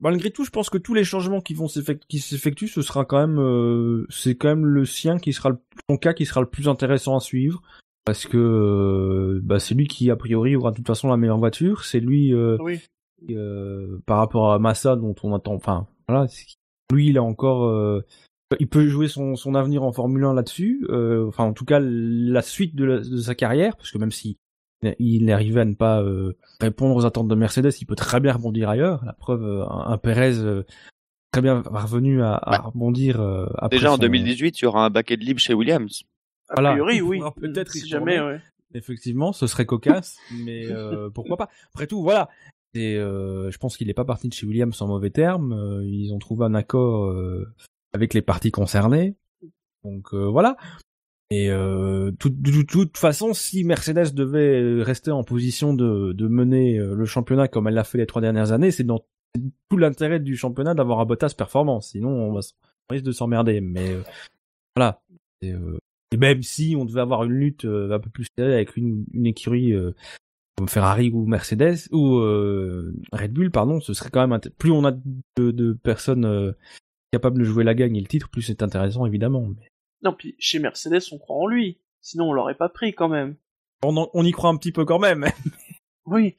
malgré 0.00 0.30
tout, 0.30 0.44
je 0.44 0.50
pense 0.50 0.70
que 0.70 0.78
tous 0.78 0.94
les 0.94 1.04
changements 1.04 1.40
qui 1.40 1.54
vont 1.54 1.66
qui 2.08 2.18
s'effectuent, 2.18 2.68
ce 2.68 2.82
sera 2.82 3.04
quand 3.04 3.18
même, 3.18 3.38
euh, 3.38 4.06
c'est 4.10 4.34
quand 4.34 4.48
même 4.48 4.66
le 4.66 4.84
sien 4.84 5.18
qui 5.18 5.32
sera 5.32 5.50
le, 5.50 5.58
son 5.88 5.96
cas 5.96 6.14
qui 6.14 6.26
sera 6.26 6.40
le 6.40 6.48
plus 6.48 6.68
intéressant 6.68 7.16
à 7.16 7.20
suivre, 7.20 7.62
parce 8.04 8.26
que 8.26 9.40
bah, 9.42 9.60
c'est 9.60 9.74
lui 9.74 9.86
qui 9.86 10.10
a 10.10 10.16
priori 10.16 10.56
aura 10.56 10.72
de 10.72 10.76
toute 10.76 10.86
façon 10.86 11.08
la 11.08 11.16
meilleure 11.16 11.38
voiture, 11.38 11.84
c'est 11.84 12.00
lui 12.00 12.34
oui. 12.34 12.80
par 14.06 14.18
rapport 14.18 14.52
à 14.52 14.58
Massa 14.58 14.96
dont 14.96 15.14
on 15.22 15.34
attend, 15.34 15.54
enfin 15.54 15.86
voilà, 16.08 16.26
lui 16.92 17.08
il 17.08 17.18
a 17.18 17.22
encore 17.22 18.02
il 18.58 18.68
peut 18.68 18.86
jouer 18.86 19.08
son, 19.08 19.36
son 19.36 19.54
avenir 19.54 19.82
en 19.82 19.92
Formule 19.92 20.24
1 20.24 20.34
là-dessus, 20.34 20.86
euh, 20.88 21.26
enfin 21.28 21.44
en 21.44 21.52
tout 21.52 21.64
cas 21.64 21.80
la 21.80 22.42
suite 22.42 22.74
de, 22.74 22.98
de, 22.98 23.16
sa 23.18 23.34
carrière, 23.34 23.76
parce 23.76 23.90
que 23.90 23.98
même 23.98 24.12
si 24.12 24.38
il 24.98 25.28
est 25.28 25.32
arrivé 25.32 25.60
à 25.60 25.64
ne 25.64 25.74
pas 25.74 26.02
euh, 26.02 26.36
répondre 26.60 26.94
aux 26.94 27.04
attentes 27.04 27.28
de 27.28 27.34
Mercedes, 27.34 27.72
il 27.80 27.86
peut 27.86 27.96
très 27.96 28.20
bien 28.20 28.32
rebondir 28.32 28.68
ailleurs. 28.68 29.04
La 29.04 29.12
preuve, 29.12 29.42
euh, 29.42 29.64
un, 29.68 29.98
Perez 29.98 30.38
euh, 30.38 30.62
très 31.32 31.42
bien 31.42 31.62
revenu 31.64 32.22
à, 32.22 32.34
à 32.34 32.58
rebondir. 32.58 33.20
Après 33.56 33.76
Déjà 33.76 33.92
en 33.92 33.98
2018, 33.98 34.60
il 34.60 34.64
y 34.64 34.66
aura 34.66 34.84
un 34.84 34.90
baquet 34.90 35.16
de 35.16 35.24
libre 35.24 35.40
chez 35.40 35.54
Williams. 35.54 36.04
Voilà. 36.52 36.70
A 36.70 36.72
priori, 36.72 37.00
oui. 37.00 37.20
Peut-être 37.40 37.72
si 37.72 37.88
jamais, 37.88 38.20
ouais. 38.20 38.40
Effectivement, 38.74 39.32
ce 39.32 39.46
serait 39.46 39.66
cocasse, 39.66 40.18
mais 40.44 40.66
pourquoi 41.14 41.36
pas. 41.36 41.48
Après 41.74 41.86
tout, 41.86 42.02
voilà. 42.02 42.28
Et 42.74 42.94
je 42.94 43.56
pense 43.58 43.76
qu'il 43.76 43.88
n'est 43.88 43.94
pas 43.94 44.04
parti 44.04 44.28
de 44.28 44.34
chez 44.34 44.46
Williams 44.46 44.80
en 44.80 44.86
mauvais 44.86 45.10
termes. 45.10 45.82
ils 45.84 46.12
ont 46.12 46.18
trouvé 46.18 46.44
un 46.44 46.54
accord 46.54 47.12
avec 47.92 48.14
les 48.14 48.22
parties 48.22 48.50
concernées. 48.50 49.16
Donc 49.84 50.12
euh, 50.12 50.28
voilà. 50.28 50.56
Et 51.30 51.50
euh, 51.50 52.10
de 52.10 52.62
toute 52.62 52.96
façon, 52.96 53.34
si 53.34 53.62
Mercedes 53.64 54.14
devait 54.14 54.82
rester 54.82 55.10
en 55.10 55.24
position 55.24 55.74
de, 55.74 56.14
mener 56.26 56.78
euh, 56.78 56.94
le 56.94 57.04
championnat 57.04 57.48
comme 57.48 57.68
elle 57.68 57.74
l'a 57.74 57.84
fait 57.84 57.98
les 57.98 58.06
trois 58.06 58.22
dernières 58.22 58.52
années, 58.52 58.70
c'est 58.70 58.84
dans 58.84 59.04
tout 59.68 59.76
l'intérêt 59.76 60.20
du 60.20 60.36
championnat 60.36 60.74
d'avoir 60.74 61.00
un 61.00 61.04
Bottas 61.04 61.34
performance. 61.36 61.90
Sinon, 61.90 62.08
on, 62.08 62.40
risque 62.90 63.04
de 63.04 63.12
s'emmerder. 63.12 63.60
Mais 63.60 63.96
voilà. 64.74 65.02
Et, 65.42 65.52
même 66.16 66.42
si 66.42 66.74
on 66.78 66.86
devait 66.86 67.02
avoir 67.02 67.24
une 67.24 67.32
lutte 67.32 67.66
un 67.66 67.98
peu 67.98 68.08
plus 68.08 68.26
serrée 68.36 68.54
avec 68.54 68.78
une, 68.78 69.04
écurie 69.26 69.74
comme 70.56 70.68
Ferrari 70.68 71.10
ou 71.10 71.26
Mercedes 71.26 71.90
ou 71.92 72.16
Red 73.12 73.34
Bull, 73.34 73.50
pardon, 73.50 73.80
ce 73.80 73.92
serait 73.92 74.08
quand 74.08 74.26
même 74.26 74.40
plus 74.56 74.70
on 74.70 74.86
a 74.86 74.92
de 75.36 75.72
personnes 75.82 76.54
capable 77.12 77.38
de 77.38 77.44
jouer 77.44 77.64
la 77.64 77.74
gagne 77.74 77.96
et 77.96 78.00
le 78.00 78.06
titre, 78.06 78.28
plus 78.28 78.42
c'est 78.42 78.62
intéressant 78.62 79.06
évidemment. 79.06 79.46
Mais... 79.48 79.68
Non, 80.02 80.12
puis 80.12 80.34
chez 80.38 80.58
Mercedes, 80.58 81.02
on 81.12 81.18
croit 81.18 81.36
en 81.36 81.46
lui. 81.46 81.78
Sinon, 82.00 82.30
on 82.30 82.32
l'aurait 82.32 82.56
pas 82.56 82.68
pris 82.68 82.94
quand 82.94 83.08
même. 83.08 83.36
On, 83.82 84.24
y 84.24 84.32
croit 84.32 84.50
un 84.50 84.56
petit 84.56 84.72
peu 84.72 84.84
quand 84.84 84.98
même. 84.98 85.26
oui. 86.06 86.36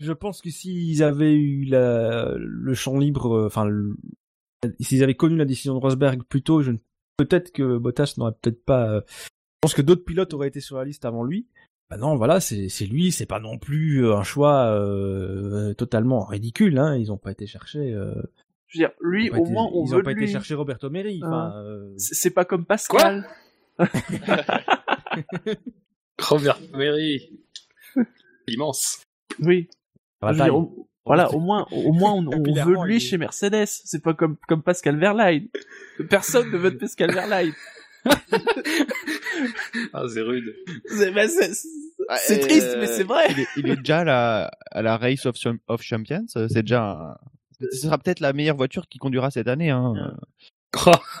Je 0.00 0.12
pense 0.12 0.40
que 0.40 0.50
s'ils 0.50 1.02
avaient 1.02 1.34
eu 1.34 1.64
la, 1.64 2.34
le 2.36 2.74
champ 2.74 2.98
libre, 2.98 3.32
euh, 3.36 3.46
enfin, 3.46 3.70
s'ils 4.80 5.02
avaient 5.02 5.14
connu 5.14 5.36
la 5.36 5.44
décision 5.44 5.74
de 5.74 5.80
Rosberg 5.80 6.22
plus 6.24 6.42
tôt, 6.42 6.62
je... 6.62 6.72
peut-être 7.16 7.52
que 7.52 7.78
Bottas 7.78 8.14
n'aurait 8.16 8.34
peut-être 8.40 8.64
pas. 8.64 8.90
Euh, 8.90 9.00
je 9.08 9.28
pense 9.62 9.74
que 9.74 9.82
d'autres 9.82 10.04
pilotes 10.04 10.34
auraient 10.34 10.48
été 10.48 10.60
sur 10.60 10.78
la 10.78 10.84
liste 10.84 11.04
avant 11.04 11.22
lui. 11.22 11.46
Bah 11.90 11.96
non, 11.96 12.16
voilà, 12.16 12.40
c'est 12.40 12.86
lui, 12.86 13.10
c'est 13.10 13.26
pas 13.26 13.40
non 13.40 13.58
plus 13.58 14.10
un 14.10 14.22
choix 14.22 14.66
euh, 14.66 15.74
totalement 15.74 16.24
ridicule. 16.24 16.78
Hein. 16.78 16.96
Ils 16.96 17.10
ont 17.10 17.18
pas 17.18 17.32
été 17.32 17.46
chercher. 17.46 17.92
Euh... 17.92 18.14
Je 18.70 18.78
veux 18.78 18.86
dire, 18.86 18.92
lui, 19.00 19.30
au 19.30 19.44
moins, 19.46 19.68
on 19.72 19.84
ils 19.84 19.90
veut 19.90 19.98
ont 19.98 20.02
pas 20.02 20.12
été 20.12 20.26
chercher 20.28 20.54
Roberto 20.54 20.88
Meri. 20.90 21.20
Enfin, 21.24 21.52
euh... 21.56 21.92
C'est 21.98 22.30
pas 22.30 22.44
comme 22.44 22.64
Pascal. 22.64 23.26
Robert 26.20 26.58
Mary. 26.72 27.30
Immense. 28.48 29.02
Oui. 29.40 29.68
La 30.22 30.28
Je 30.28 30.32
veux 30.34 30.38
taille. 30.38 30.46
dire, 30.50 30.56
au- 30.56 30.86
voilà, 31.06 31.30
au 31.32 31.40
moins, 31.40 31.66
au 31.72 31.92
moins, 31.92 32.12
on, 32.12 32.26
on 32.28 32.42
veut 32.64 32.76
lui 32.86 32.96
il 32.96 33.00
chez 33.00 33.16
Mercedes. 33.18 33.66
C'est 33.66 34.02
pas 34.02 34.14
comme, 34.14 34.36
comme 34.46 34.62
Pascal 34.62 34.98
Verlaine. 34.98 35.48
Personne 36.08 36.50
ne 36.52 36.56
veut 36.58 36.70
de 36.70 36.76
Pascal 36.76 37.12
Verlaine. 37.12 37.52
Ah, 39.92 40.02
c'est 40.12 40.20
rude. 40.20 40.54
C'est 40.86 41.10
bah, 41.12 41.22
Euh, 41.24 42.38
triste, 42.38 42.76
mais 42.78 42.86
c'est 42.86 43.04
vrai. 43.04 43.26
Il 43.30 43.40
est, 43.40 43.46
il 43.56 43.68
est 43.70 43.76
déjà 43.76 44.00
à 44.00 44.04
la, 44.04 44.50
à 44.70 44.82
la 44.82 44.96
Race 44.98 45.24
of, 45.26 45.36
of 45.68 45.82
Champions. 45.82 46.26
euh, 46.36 46.46
C'est 46.48 46.62
déjà. 46.62 46.82
un- 46.90 47.16
Ce 47.60 47.76
sera 47.76 47.98
peut-être 47.98 48.20
la 48.20 48.32
meilleure 48.32 48.56
voiture 48.56 48.88
qu'il 48.88 49.00
conduira 49.00 49.30
cette 49.30 49.48
année. 49.48 49.70
Hein. 49.70 50.16
Ah 50.72 51.00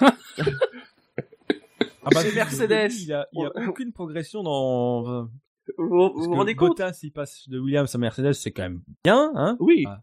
bah, 2.12 2.22
Chez 2.22 2.28
depuis 2.28 2.28
le 2.30 2.34
Mercedes. 2.34 2.92
Il 3.00 3.08
y 3.08 3.12
a, 3.12 3.26
il 3.32 3.40
y 3.40 3.44
a 3.44 3.68
aucune 3.68 3.92
progression 3.92 4.42
dans. 4.42 5.28
Vous 5.78 5.88
vous, 5.88 6.22
vous 6.24 6.34
rendez 6.34 6.54
compte 6.54 6.78
Bottas, 6.78 7.00
il 7.02 7.12
passe 7.12 7.48
de 7.48 7.58
Williams 7.58 7.94
à 7.94 7.98
Mercedes, 7.98 8.32
c'est 8.32 8.50
quand 8.50 8.62
même 8.62 8.82
bien, 9.04 9.30
hein. 9.34 9.56
Oui. 9.60 9.84
Ah. 9.86 10.02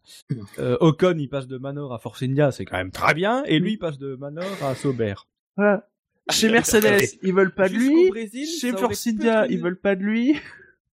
Euh, 0.59 0.77
Ocon, 0.79 1.15
il 1.17 1.27
passe 1.27 1.47
de 1.47 1.57
Manor 1.57 1.93
à 1.93 1.99
Force 1.99 2.23
India, 2.23 2.51
c'est 2.51 2.65
quand 2.65 2.77
même 2.77 2.91
très 2.91 3.13
bien. 3.13 3.43
Et 3.45 3.59
lui, 3.59 3.73
il 3.73 3.77
passe 3.77 3.97
de 3.97 4.15
Manor 4.15 4.45
à 4.63 4.75
Sauber. 4.75 5.15
Voilà. 5.55 5.87
Chez 6.29 6.49
Mercedes, 6.49 7.01
ils 7.23 7.33
veulent 7.33 7.53
pas 7.53 7.69
de 7.69 7.73
lui. 7.73 8.09
Brésil, 8.09 8.47
Chez 8.47 8.71
Force 8.73 9.07
India, 9.07 9.47
ils 9.47 9.59
veulent 9.59 9.79
pas 9.79 9.95
de 9.95 10.03
lui. 10.03 10.35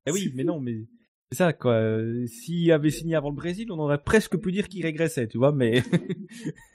Eh 0.06 0.12
oui, 0.12 0.32
mais 0.34 0.44
non, 0.44 0.60
mais 0.60 0.86
c'est 1.30 1.38
ça 1.38 1.52
quoi. 1.52 1.72
Euh, 1.72 2.26
S'il 2.26 2.72
avait 2.72 2.90
signé 2.90 3.14
avant 3.14 3.30
le 3.30 3.36
Brésil, 3.36 3.70
on 3.70 3.78
aurait 3.78 4.02
presque 4.02 4.36
pu 4.38 4.50
dire 4.52 4.68
qu'il 4.68 4.82
régressait, 4.82 5.28
tu 5.28 5.38
vois. 5.38 5.52
Mais 5.52 5.82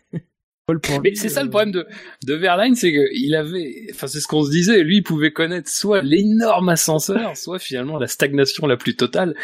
Mais 1.04 1.14
c'est 1.14 1.30
ça 1.30 1.44
le 1.44 1.52
problème 1.52 1.72
de, 1.72 1.86
de 2.26 2.34
Verlaine, 2.34 2.74
c'est 2.74 2.92
qu'il 2.92 3.36
avait, 3.36 3.86
enfin 3.94 4.08
c'est 4.08 4.20
ce 4.20 4.26
qu'on 4.26 4.44
se 4.44 4.50
disait, 4.50 4.82
lui 4.82 4.98
il 4.98 5.04
pouvait 5.04 5.32
connaître 5.32 5.70
soit 5.70 6.02
l'énorme 6.02 6.70
ascenseur, 6.70 7.38
soit 7.38 7.60
finalement 7.60 8.00
la 8.00 8.08
stagnation 8.08 8.66
la 8.66 8.76
plus 8.76 8.96
totale. 8.96 9.36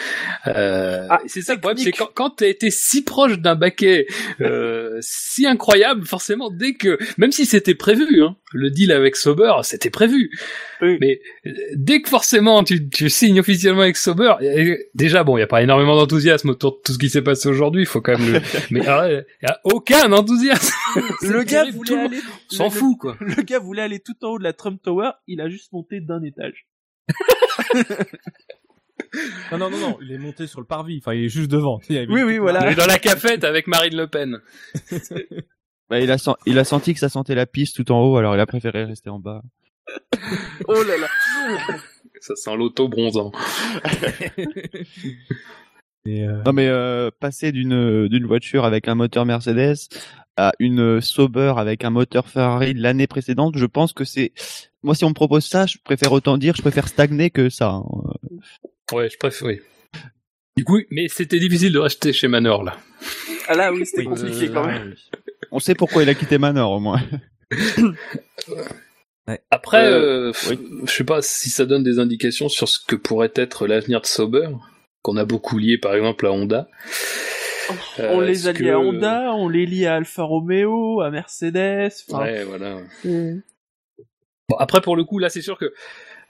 Euh, 0.47 1.05
Ah, 1.11 1.19
c'est 1.27 1.43
ça 1.43 1.53
le 1.53 1.61
problème, 1.61 1.77
c'est 1.77 1.91
quand, 1.91 2.09
quand 2.15 2.31
t'as 2.31 2.47
été 2.47 2.71
si 2.71 3.03
proche 3.03 3.37
d'un 3.37 3.53
baquet, 3.53 4.07
euh, 4.41 4.97
si 5.01 5.45
incroyable, 5.45 6.07
forcément 6.07 6.49
dès 6.49 6.73
que, 6.73 6.97
même 7.19 7.31
si 7.31 7.45
c'était 7.45 7.75
prévu, 7.75 8.23
hein, 8.23 8.35
le 8.51 8.71
deal 8.71 8.91
avec 8.91 9.15
Sauber, 9.15 9.53
c'était 9.61 9.91
prévu. 9.91 10.31
Oui. 10.81 10.97
Mais 10.99 11.21
euh, 11.45 11.51
dès 11.75 12.01
que 12.01 12.09
forcément 12.09 12.63
tu, 12.63 12.89
tu 12.89 13.11
signes 13.11 13.39
officiellement 13.39 13.81
avec 13.81 13.97
Sauber, 13.97 14.33
et 14.41 14.89
déjà 14.95 15.23
bon, 15.23 15.37
il 15.37 15.41
y 15.41 15.43
a 15.43 15.47
pas 15.47 15.61
énormément 15.61 15.95
d'enthousiasme 15.95 16.49
autour 16.49 16.77
de 16.77 16.81
tout 16.83 16.93
ce 16.93 16.97
qui 16.97 17.11
s'est 17.11 17.21
passé 17.21 17.47
aujourd'hui, 17.47 17.83
il 17.83 17.87
faut 17.87 18.01
quand 18.01 18.17
même 18.17 18.33
le, 18.33 18.41
mais 18.71 18.87
alors, 18.87 19.05
il 19.05 19.23
y 19.43 19.45
a 19.45 19.59
aucun 19.65 20.11
enthousiasme. 20.13 20.73
Le 21.21 21.43
gars 21.43 21.65
s'en 22.49 22.65
le- 22.65 22.69
fout 22.71 22.97
quoi. 22.97 23.17
Le 23.19 23.41
gars 23.43 23.59
voulait 23.59 23.81
aller 23.81 23.99
tout 23.99 24.15
en 24.23 24.29
haut 24.29 24.39
de 24.39 24.43
la 24.43 24.53
Trump 24.53 24.81
Tower, 24.81 25.11
il 25.27 25.41
a 25.41 25.49
juste 25.49 25.71
monté 25.73 25.99
d'un 26.01 26.23
étage. 26.23 26.67
Non, 29.51 29.57
non, 29.57 29.69
non, 29.69 29.77
non, 29.77 29.97
il 30.01 30.11
est 30.13 30.17
monté 30.17 30.47
sur 30.47 30.61
le 30.61 30.65
parvis. 30.65 30.99
Enfin, 30.99 31.13
il 31.13 31.25
est 31.25 31.29
juste 31.29 31.51
devant. 31.51 31.81
Il 31.89 32.09
Oui, 32.09 32.23
oui, 32.23 32.37
voilà. 32.37 32.63
On 32.63 32.69
est 32.69 32.75
dans 32.75 32.85
la 32.85 32.97
cafette 32.99 33.43
avec 33.43 33.67
Marine 33.67 33.95
Le 33.97 34.07
Pen. 34.07 34.39
Bah, 35.89 35.99
il, 35.99 36.09
a 36.09 36.17
sen- 36.17 36.35
il 36.45 36.57
a 36.57 36.63
senti 36.63 36.93
que 36.93 36.99
ça 37.01 37.09
sentait 37.09 37.35
la 37.35 37.45
piste 37.45 37.75
tout 37.75 37.91
en 37.91 38.01
haut, 38.01 38.15
alors 38.15 38.33
il 38.33 38.39
a 38.39 38.45
préféré 38.45 38.85
rester 38.85 39.09
en 39.09 39.19
bas. 39.19 39.41
Oh 40.69 40.81
là 40.83 40.95
là. 40.97 41.07
Ça 42.21 42.33
sent 42.37 42.55
l'auto 42.55 42.87
bronzant. 42.87 43.33
Et, 46.05 46.25
euh, 46.25 46.41
Non 46.45 46.53
mais 46.53 46.67
euh, 46.67 47.11
passer 47.19 47.51
d'une 47.51 48.07
d'une 48.07 48.25
voiture 48.25 48.63
avec 48.63 48.87
un 48.87 48.95
moteur 48.95 49.25
Mercedes 49.25 49.75
à 50.47 50.51
une 50.59 51.01
Sauber 51.01 51.53
avec 51.57 51.83
un 51.83 51.89
moteur 51.89 52.27
Ferrari 52.27 52.73
de 52.73 52.81
l'année 52.81 53.07
précédente, 53.07 53.57
je 53.57 53.65
pense 53.65 53.93
que 53.93 54.03
c'est 54.03 54.31
moi 54.83 54.95
si 54.95 55.03
on 55.05 55.09
me 55.09 55.13
propose 55.13 55.45
ça, 55.45 55.65
je 55.65 55.77
préfère 55.83 56.11
autant 56.11 56.37
dire 56.37 56.55
je 56.55 56.61
préfère 56.61 56.87
stagner 56.87 57.29
que 57.29 57.49
ça. 57.49 57.69
hein. 57.69 57.83
Ouais, 58.93 59.09
je 59.09 59.17
préfère, 59.17 59.47
oui. 59.47 59.59
Du 60.57 60.65
coup, 60.65 60.79
mais 60.89 61.07
c'était 61.07 61.39
difficile 61.39 61.71
de 61.71 61.79
rester 61.79 62.11
chez 62.13 62.27
Manor, 62.27 62.63
là. 62.63 62.77
Ah 63.47 63.55
là, 63.55 63.71
oui, 63.71 63.85
c'était 63.85 64.03
compliqué 64.03 64.49
euh, 64.49 64.53
quand 64.53 64.65
même. 64.65 64.95
On 65.51 65.59
sait 65.59 65.75
pourquoi 65.75 66.03
il 66.03 66.09
a 66.09 66.13
quitté 66.13 66.37
Manor 66.37 66.71
au 66.71 66.79
moins. 66.79 67.01
Après, 69.49 69.85
Euh, 69.85 70.31
euh, 70.49 70.55
je 70.85 70.91
sais 70.91 71.03
pas 71.05 71.21
si 71.21 71.49
ça 71.49 71.65
donne 71.65 71.83
des 71.83 71.99
indications 71.99 72.49
sur 72.49 72.67
ce 72.67 72.79
que 72.85 72.95
pourrait 72.95 73.31
être 73.35 73.65
l'avenir 73.67 74.01
de 74.01 74.05
Sauber, 74.07 74.49
qu'on 75.03 75.15
a 75.15 75.25
beaucoup 75.25 75.57
lié 75.57 75.77
par 75.77 75.95
exemple 75.95 76.25
à 76.27 76.31
Honda. 76.31 76.67
Euh, 77.99 78.09
on 78.13 78.19
les 78.19 78.47
a 78.47 78.51
liés 78.53 78.59
que- 78.59 78.69
à 78.69 78.79
Honda, 78.79 79.33
on 79.33 79.49
les 79.49 79.65
lie 79.65 79.85
à 79.85 79.95
Alfa 79.95 80.23
Romeo, 80.23 81.01
à 81.01 81.09
Mercedes. 81.11 81.91
Ouais, 82.09 82.43
voilà. 82.43 82.77
mm. 83.03 83.41
Bon, 84.49 84.55
après, 84.57 84.81
pour 84.81 84.95
le 84.95 85.03
coup, 85.03 85.19
là, 85.19 85.29
c'est 85.29 85.41
sûr 85.41 85.57
que 85.57 85.73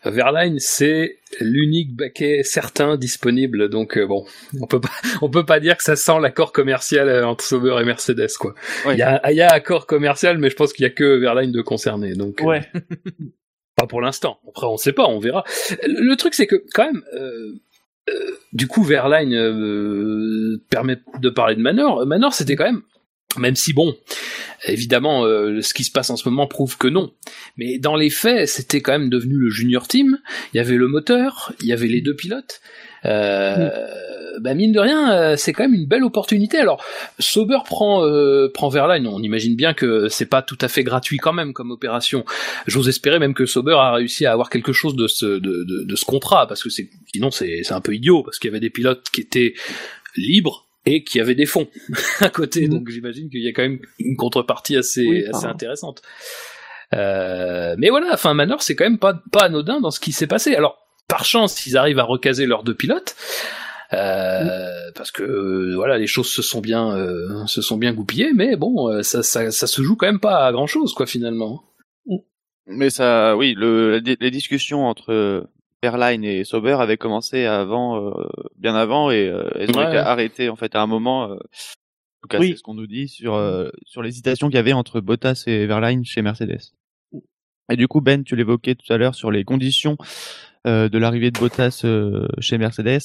Verline, 0.04 0.58
c'est 0.60 1.19
l'unique 1.39 1.95
baquet 1.95 2.41
certain 2.43 2.97
disponible, 2.97 3.69
donc 3.69 3.97
euh, 3.97 4.08
bon, 4.08 4.25
on 4.60 4.65
peut 4.65 4.82
pas, 4.82 4.89
on 5.21 5.30
peut 5.30 5.45
pas 5.45 5.60
dire 5.60 5.77
que 5.77 5.84
ça 5.84 5.95
sent 5.95 6.19
l'accord 6.21 6.51
commercial 6.54 7.08
euh, 7.08 7.25
entre 7.27 7.43
Sauber 7.43 7.77
et 7.80 7.84
Mercedes, 7.86 8.32
quoi. 8.39 8.56
Il 8.86 8.88
Ouais. 8.89 8.97
y 8.97 9.01
a, 9.04 9.32
y 9.32 9.41
a 9.41 9.47
accord 9.49 9.86
commercial, 9.86 10.38
mais 10.39 10.49
je 10.49 10.56
pense 10.56 10.73
qu'il 10.73 10.84
y 10.84 10.88
a 10.88 10.89
que 10.91 11.17
Verline 11.19 11.51
de 11.51 11.62
concerné, 11.62 12.13
donc. 12.13 12.41
euh. 12.41 12.60
Pas 13.75 13.88
pour 13.88 14.01
l'instant. 14.01 14.39
Après, 14.49 14.67
on 14.67 14.75
sait 14.77 14.91
pas, 14.91 15.08
on 15.08 15.19
verra. 15.19 15.43
Le 15.88 16.01
le 16.10 16.15
truc, 16.17 16.34
c'est 16.34 16.45
que 16.45 16.62
quand 16.73 16.86
même, 16.91 17.01
euh, 17.13 17.54
du 18.53 18.67
coup, 18.67 18.83
Verline 18.83 19.33
euh, 19.33 20.61
permet 20.69 20.97
de 21.19 21.29
parler 21.29 21.55
de 21.55 21.61
Manor. 21.61 22.05
Manor, 22.05 22.33
c'était 22.33 22.55
quand 22.55 22.65
même, 22.65 22.81
même 23.37 23.55
si 23.55 23.73
bon, 23.73 23.95
évidemment, 24.65 25.23
euh, 25.25 25.61
ce 25.61 25.73
qui 25.73 25.83
se 25.83 25.91
passe 25.91 26.09
en 26.09 26.17
ce 26.17 26.27
moment 26.27 26.47
prouve 26.47 26.77
que 26.77 26.87
non. 26.87 27.13
Mais 27.57 27.79
dans 27.79 27.95
les 27.95 28.09
faits, 28.09 28.47
c'était 28.47 28.81
quand 28.81 28.91
même 28.91 29.09
devenu 29.09 29.35
le 29.35 29.49
junior 29.49 29.87
team. 29.87 30.19
Il 30.53 30.57
y 30.57 30.59
avait 30.59 30.75
le 30.75 30.87
moteur, 30.87 31.53
il 31.61 31.67
y 31.67 31.73
avait 31.73 31.87
les 31.87 32.01
deux 32.01 32.15
pilotes. 32.15 32.61
Euh, 33.05 33.69
bah 34.39 34.54
mine 34.54 34.72
de 34.72 34.80
rien, 34.80 35.13
euh, 35.13 35.36
c'est 35.36 35.54
quand 35.54 35.63
même 35.63 35.74
une 35.74 35.86
belle 35.86 36.04
opportunité. 36.04 36.58
Alors, 36.58 36.84
Sauber 37.20 37.60
prend 37.65 38.06
euh, 38.06 38.50
prend 38.54 38.70
Verline. 38.70 39.08
On 39.08 39.22
imagine 39.22 39.56
bien 39.56 39.74
que 39.74 40.08
c'est 40.10 40.26
pas 40.26 40.41
tout 40.41 40.58
à 40.62 40.67
fait 40.67 40.84
gratuit 40.84 41.17
quand 41.17 41.34
même 41.34 41.54
comme 41.54 41.72
opération. 41.72 42.26
J'ose 42.67 42.88
espérer 42.89 43.20
même 43.20 43.34
que 43.34 43.46
Sauber 43.46 43.76
a 43.78 43.94
réussi 43.94 44.26
à 44.26 44.32
avoir 44.32 44.50
quelque 44.50 44.74
chose 44.74 44.96
de 44.96 45.08
ce 45.08 45.26
de, 45.26 45.39
de, 45.39 45.84
de 45.84 45.96
ce 45.96 46.06
contrat 46.06 46.48
parce 46.48 46.63
que 46.63 46.70
c'est 46.70 46.89
sinon 47.12 47.32
c'est 47.32 47.62
c'est 47.63 47.74
un 47.74 47.82
peu 47.82 47.94
idiot 47.94 48.24
parce 48.24 48.39
qu'il 48.39 48.50
y 48.50 48.52
avait 48.52 48.60
des 48.60 48.70
pilotes 48.70 49.08
qui 49.12 49.22
étaient 49.22 49.54
libres 50.15 50.67
et 50.86 51.04
qui 51.04 51.20
avaient 51.20 51.36
des 51.36 51.46
fonds 51.46 51.67
à 52.20 52.30
côté. 52.30 52.67
Mhm. 52.67 52.70
Donc 52.70 52.89
j'imagine 52.89 53.30
qu'il 53.30 53.41
y 53.41 53.48
a 53.48 53.54
quand 53.54 53.63
même 53.63 53.80
une 54.00 54.15
contrepartie 54.15 54.78
assez 54.78 55.06
Oui, 55.06 55.26
assez 55.26 55.46
intéressante. 55.46 56.02
Euh, 56.94 57.76
mais 57.78 57.89
voilà, 57.89 58.10
enfin 58.13 58.34
Manor 58.34 58.62
c'est 58.62 58.76
quand 58.76 58.84
même 58.84 59.00
pas 59.00 59.22
pas 59.32 59.46
anodin 59.46 59.80
dans 59.80 59.91
ce 59.91 60.00
qui 60.00 60.12
s'est 60.12 60.28
passé. 60.28 60.56
Alors 60.56 60.78
par 61.08 61.26
chance 61.26 61.65
ils 61.65 61.78
arrivent 61.78 62.00
à 62.00 62.04
recaser 62.04 62.46
leurs 62.46 62.63
deux 62.63 62.76
pilotes. 62.76 63.15
Euh, 63.93 64.91
parce 64.95 65.12
que 65.12 65.21
euh, 65.23 65.75
voilà 65.75 65.97
les 65.97 66.08
choses 66.08 66.30
se 66.30 66.41
sont 66.41 66.62
bien 66.62 66.95
euh, 66.95 67.45
se 67.45 67.62
sont 67.62 67.75
bien 67.77 67.91
goupillées 67.93 68.32
mais 68.34 68.56
bon 68.56 68.89
euh, 68.89 69.04
ça, 69.04 69.21
ça 69.21 69.51
ça 69.51 69.67
se 69.67 69.82
joue 69.82 69.97
quand 69.97 70.06
même 70.06 70.21
pas 70.21 70.45
à 70.45 70.51
grand 70.54 70.67
chose 70.67 70.93
quoi 70.93 71.06
finalement 71.06 71.63
Mais 72.67 72.89
ça, 72.89 73.36
oui, 73.36 73.54
le, 73.58 73.97
les 73.99 74.32
discussions 74.32 74.86
entre 74.88 75.45
Airline 75.82 76.23
et 76.23 76.43
Sauber 76.45 76.77
avaient 76.80 76.95
commencé 76.95 77.45
avant, 77.45 77.97
euh, 78.12 78.30
bien 78.56 78.75
avant, 78.75 79.10
et 79.12 79.27
euh, 79.27 79.49
elles 79.56 79.71
ont 79.71 79.80
Ouais, 79.80 79.88
été 79.88 79.93
ouais. 79.93 79.97
arrêtées 79.97 80.49
en 80.49 80.56
fait 80.56 80.73
à 80.75 80.82
un 80.82 80.88
moment. 80.88 81.23
euh, 81.32 81.36
en 81.36 82.21
tout 82.21 82.27
cas, 82.30 82.39
Oui. 82.39 82.49
c'est 82.51 82.58
ce 82.58 82.63
qu'on 82.63 82.75
nous 82.75 82.88
dit 82.88 83.08
sur 83.10 83.34
euh, 83.34 83.69
sur 83.88 84.04
l'hésitation 84.04 84.47
qu'il 84.47 84.56
y 84.56 84.60
avait 84.60 84.73
entre 84.73 85.01
Bottas 85.01 85.43
et 85.47 85.65
Verline 85.65 86.06
chez 86.06 86.21
Mercedes. 86.21 86.62
Et 87.71 87.75
du 87.75 87.88
coup, 87.88 87.99
Ben, 87.99 88.23
tu 88.23 88.36
l'évoquais 88.36 88.75
tout 88.75 88.93
à 88.93 88.97
l'heure 88.97 89.15
sur 89.15 89.32
les 89.32 89.43
conditions 89.43 89.97
euh, 90.67 90.88
de 90.88 90.97
l'arrivée 90.99 91.32
de 91.32 91.39
Bottas 91.39 91.82
euh, 91.84 92.27
chez 92.39 92.58
Mercedes. 92.60 93.01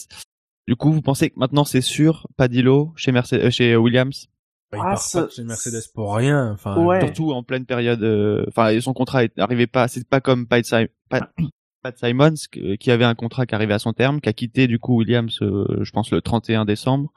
Du 0.66 0.74
coup, 0.76 0.90
vous 0.92 1.02
pensez 1.02 1.30
que 1.30 1.38
maintenant 1.38 1.64
c'est 1.64 1.80
sûr, 1.80 2.26
pas 2.36 2.48
d'îlot 2.48 2.92
chez 2.96 3.12
Mercedes, 3.12 3.40
euh, 3.44 3.50
chez 3.50 3.76
Williams, 3.76 4.28
il 4.72 4.78
Ah, 4.80 4.94
part 4.94 5.04
pas 5.12 5.28
chez 5.28 5.44
Mercedes 5.44 5.82
pour 5.94 6.14
rien. 6.16 6.52
Enfin, 6.52 6.84
Ouais. 6.84 7.00
surtout 7.00 7.32
en 7.32 7.42
pleine 7.44 7.66
période. 7.66 8.02
euh, 8.02 8.44
Enfin, 8.48 8.78
son 8.80 8.92
contrat 8.92 9.22
n'arrivait 9.36 9.68
pas. 9.68 9.86
C'est 9.88 10.06
pas 10.08 10.20
comme 10.20 10.46
Pat, 10.48 10.64
Pat 11.82 11.96
Simons 11.98 12.34
que- 12.50 12.74
qui 12.74 12.90
avait 12.90 13.04
un 13.04 13.14
contrat 13.14 13.46
qui 13.46 13.54
arrivait 13.54 13.74
à 13.74 13.78
son 13.78 13.92
terme, 13.92 14.20
qui 14.20 14.28
a 14.28 14.32
quitté 14.32 14.66
du 14.66 14.80
coup 14.80 14.96
Williams, 14.98 15.38
euh, 15.42 15.66
je 15.82 15.90
pense 15.92 16.10
le 16.10 16.20
31 16.20 16.64
décembre. 16.64 17.12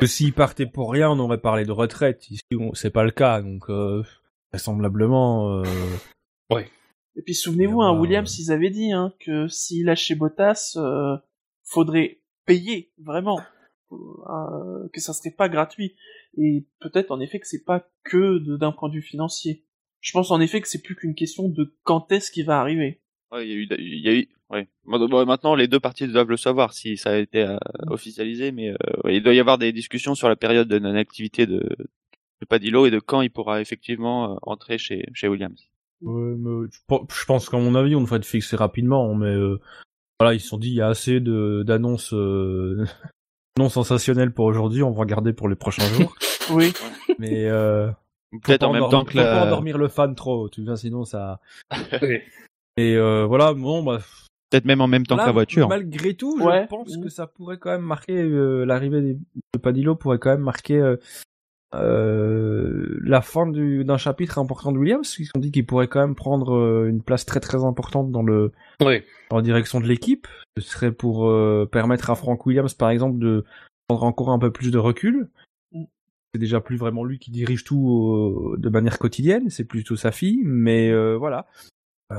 que 0.00 0.06
s'il 0.06 0.32
partait 0.32 0.64
pour 0.64 0.90
rien, 0.92 1.10
on 1.10 1.18
aurait 1.18 1.40
parlé 1.42 1.66
de 1.66 1.72
retraite. 1.72 2.30
Ici, 2.30 2.40
c'est 2.72 2.88
pas 2.90 3.04
le 3.04 3.10
cas, 3.10 3.42
donc 3.42 3.68
euh, 3.68 4.02
vraisemblablement. 4.50 5.58
Euh... 5.58 5.64
Et 7.14 7.20
puis 7.22 7.34
souvenez-vous, 7.34 7.82
hein, 7.82 7.98
Williams, 8.00 8.38
ils 8.38 8.50
avaient 8.50 8.70
dit 8.70 8.92
hein, 8.92 9.12
que 9.20 9.46
s'il 9.48 9.84
lâchait 9.84 10.14
Bottas, 10.14 10.72
euh, 10.76 11.18
faudrait 11.64 12.20
payer 12.46 12.92
vraiment, 12.98 13.40
euh, 13.92 14.88
que 14.92 15.00
ça 15.00 15.12
serait 15.12 15.34
pas 15.36 15.48
gratuit. 15.48 15.94
Et 16.38 16.66
peut-être 16.80 17.10
en 17.10 17.20
effet 17.20 17.38
que 17.40 17.46
c'est 17.46 17.64
pas 17.64 17.88
que 18.04 18.38
de- 18.38 18.56
d'un 18.56 18.72
point 18.72 18.88
de 18.88 18.94
vue 18.94 19.02
financier. 19.02 19.64
Je 20.00 20.12
pense 20.12 20.30
en 20.30 20.40
effet 20.40 20.60
que 20.60 20.68
c'est 20.68 20.82
plus 20.82 20.96
qu'une 20.96 21.14
question 21.14 21.48
de 21.48 21.74
quand 21.84 22.10
est-ce 22.10 22.30
qu'il 22.30 22.46
va 22.46 22.58
arriver. 22.60 23.00
Ouais, 23.30 23.46
il 23.46 23.50
y 23.50 23.54
a 23.54 23.56
eu, 23.56 23.68
il 23.78 24.00
y 24.04 24.08
a 24.08 24.14
eu, 24.14 24.28
ouais. 24.50 24.68
Maintenant, 24.84 25.54
les 25.54 25.68
deux 25.68 25.80
parties 25.80 26.06
doivent 26.08 26.28
le 26.28 26.36
savoir 26.36 26.72
si 26.74 26.96
ça 26.96 27.10
a 27.12 27.16
été 27.16 27.42
euh, 27.42 27.56
officialisé, 27.86 28.52
mais 28.52 28.70
euh, 28.70 28.76
ouais, 29.04 29.16
il 29.16 29.22
doit 29.22 29.34
y 29.34 29.40
avoir 29.40 29.58
des 29.58 29.72
discussions 29.72 30.14
sur 30.14 30.28
la 30.28 30.36
période 30.36 30.68
de 30.68 30.78
non-activité 30.78 31.46
de, 31.46 31.60
de 31.60 32.46
Padillo 32.46 32.84
et 32.84 32.90
de 32.90 32.98
quand 32.98 33.22
il 33.22 33.30
pourra 33.30 33.60
effectivement 33.60 34.32
euh, 34.32 34.36
entrer 34.42 34.76
chez, 34.76 35.06
chez 35.14 35.28
Williams. 35.28 35.62
Ouais, 36.02 36.34
mais 36.36 36.68
je 36.70 36.78
pe- 36.88 37.06
je 37.14 37.24
pense 37.24 37.48
qu'à 37.48 37.58
mon 37.58 37.74
avis, 37.74 37.94
on 37.94 38.00
devrait 38.02 38.18
être 38.18 38.26
fixé 38.26 38.56
rapidement, 38.56 39.14
mais 39.14 39.26
euh, 39.34 39.60
voilà, 40.22 40.34
ils 40.34 40.40
se 40.40 40.48
sont 40.48 40.58
dit 40.58 40.68
il 40.68 40.74
y 40.74 40.80
a 40.80 40.86
assez 40.88 41.18
de 41.20 41.64
d'annonces 41.66 42.14
euh, 42.14 42.84
non 43.58 43.68
sensationnelles 43.68 44.32
pour 44.32 44.44
aujourd'hui, 44.46 44.82
on 44.82 44.92
va 44.92 45.00
regarder 45.00 45.32
pour 45.32 45.48
les 45.48 45.56
prochains 45.56 45.86
jours. 45.94 46.14
Oui. 46.50 46.72
mais 47.20 47.46
euh, 47.48 47.88
Peut-être 48.42 48.64
en 48.64 48.72
même 48.72 48.88
temps 48.90 49.04
que 49.04 49.12
faut 49.12 49.18
pas 49.18 49.34
la... 49.34 49.46
endormir 49.46 49.78
le 49.78 49.86
fan 49.88 50.14
trop, 50.16 50.48
tu 50.48 50.64
vois, 50.64 50.76
sinon 50.76 51.04
ça. 51.04 51.40
Oui. 52.02 52.18
Et 52.76 52.96
euh, 52.96 53.26
voilà, 53.26 53.54
bon, 53.54 53.82
bah, 53.82 53.98
peut-être 54.50 54.64
même 54.64 54.80
en 54.80 54.88
même 54.88 55.06
temps 55.06 55.16
là, 55.16 55.22
que 55.22 55.28
la 55.28 55.32
voiture. 55.32 55.68
Malgré 55.68 56.14
tout, 56.14 56.36
Ouais. 56.42 56.62
je 56.62 56.68
pense 56.68 56.96
Mhm. 56.96 57.04
que 57.04 57.08
ça 57.10 57.26
pourrait 57.28 57.58
quand 57.58 57.70
même 57.70 57.82
marquer 57.82 58.20
euh, 58.22 58.64
l'arrivée 58.64 59.00
de 59.02 59.58
Padillo 59.62 59.94
pourrait 59.94 60.18
quand 60.18 60.30
même 60.30 60.40
marquer 60.40 60.80
euh, 61.74 62.98
la 63.02 63.22
fin 63.22 63.46
du- 63.46 63.84
d'un 63.84 63.96
chapitre 63.96 64.38
important 64.38 64.72
de 64.72 64.78
Williams. 64.78 65.16
Ils 65.18 65.30
ont 65.34 65.40
dit 65.40 65.50
qu'il 65.50 65.66
pourrait 65.66 65.88
quand 65.88 66.00
même 66.00 66.14
prendre 66.14 66.54
euh, 66.54 66.88
une 66.88 67.02
place 67.02 67.24
très 67.24 67.40
très 67.40 67.64
importante 67.64 68.10
dans 68.10 68.22
le 68.22 68.52
Oui. 68.80 69.02
la 69.30 69.42
direction 69.42 69.80
de 69.80 69.86
l'équipe. 69.86 70.26
Ce 70.58 70.62
serait 70.64 70.92
pour 70.92 71.28
euh, 71.28 71.66
permettre 71.70 72.10
à 72.10 72.14
Frank 72.14 72.44
Williams, 72.46 72.74
par 72.74 72.90
exemple, 72.90 73.18
de 73.18 73.44
prendre 73.88 74.04
encore 74.04 74.30
un 74.30 74.38
peu 74.38 74.50
plus 74.50 74.70
de 74.70 74.78
recul. 74.78 75.28
C'est 76.34 76.38
déjà 76.40 76.60
plus 76.60 76.76
vraiment 76.76 77.04
lui 77.04 77.18
qui 77.18 77.30
dirige 77.30 77.64
tout 77.64 78.14
euh, 78.54 78.56
de 78.58 78.68
manière 78.70 78.98
quotidienne, 78.98 79.50
c'est 79.50 79.64
plutôt 79.64 79.96
sa 79.96 80.12
fille, 80.12 80.40
mais 80.44 80.90
voilà. 81.16 81.46
C'est, 82.10 82.16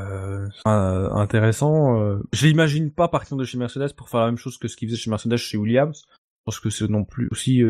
intéressant. 0.66 2.20
Je 2.32 2.48
l'imagine 2.48 2.90
pas 2.92 3.08
partir 3.08 3.38
de 3.38 3.44
chez 3.44 3.58
Mercedes 3.60 3.94
pour 3.96 4.10
faire 4.10 4.22
la 4.22 4.26
même 4.28 4.38
chose 4.38 4.58
que 4.58 4.68
ce 4.68 4.76
qu'il 4.76 4.88
faisait 4.90 4.98
chez 5.00 5.10
Mercedes 5.12 5.38
chez 5.38 5.58
Williams. 5.58 6.04
Je 6.08 6.42
pense 6.46 6.60
que 6.60 6.70
c'est 6.72 6.90
non 6.90 7.04
plus 7.06 7.28
aussi. 7.32 7.64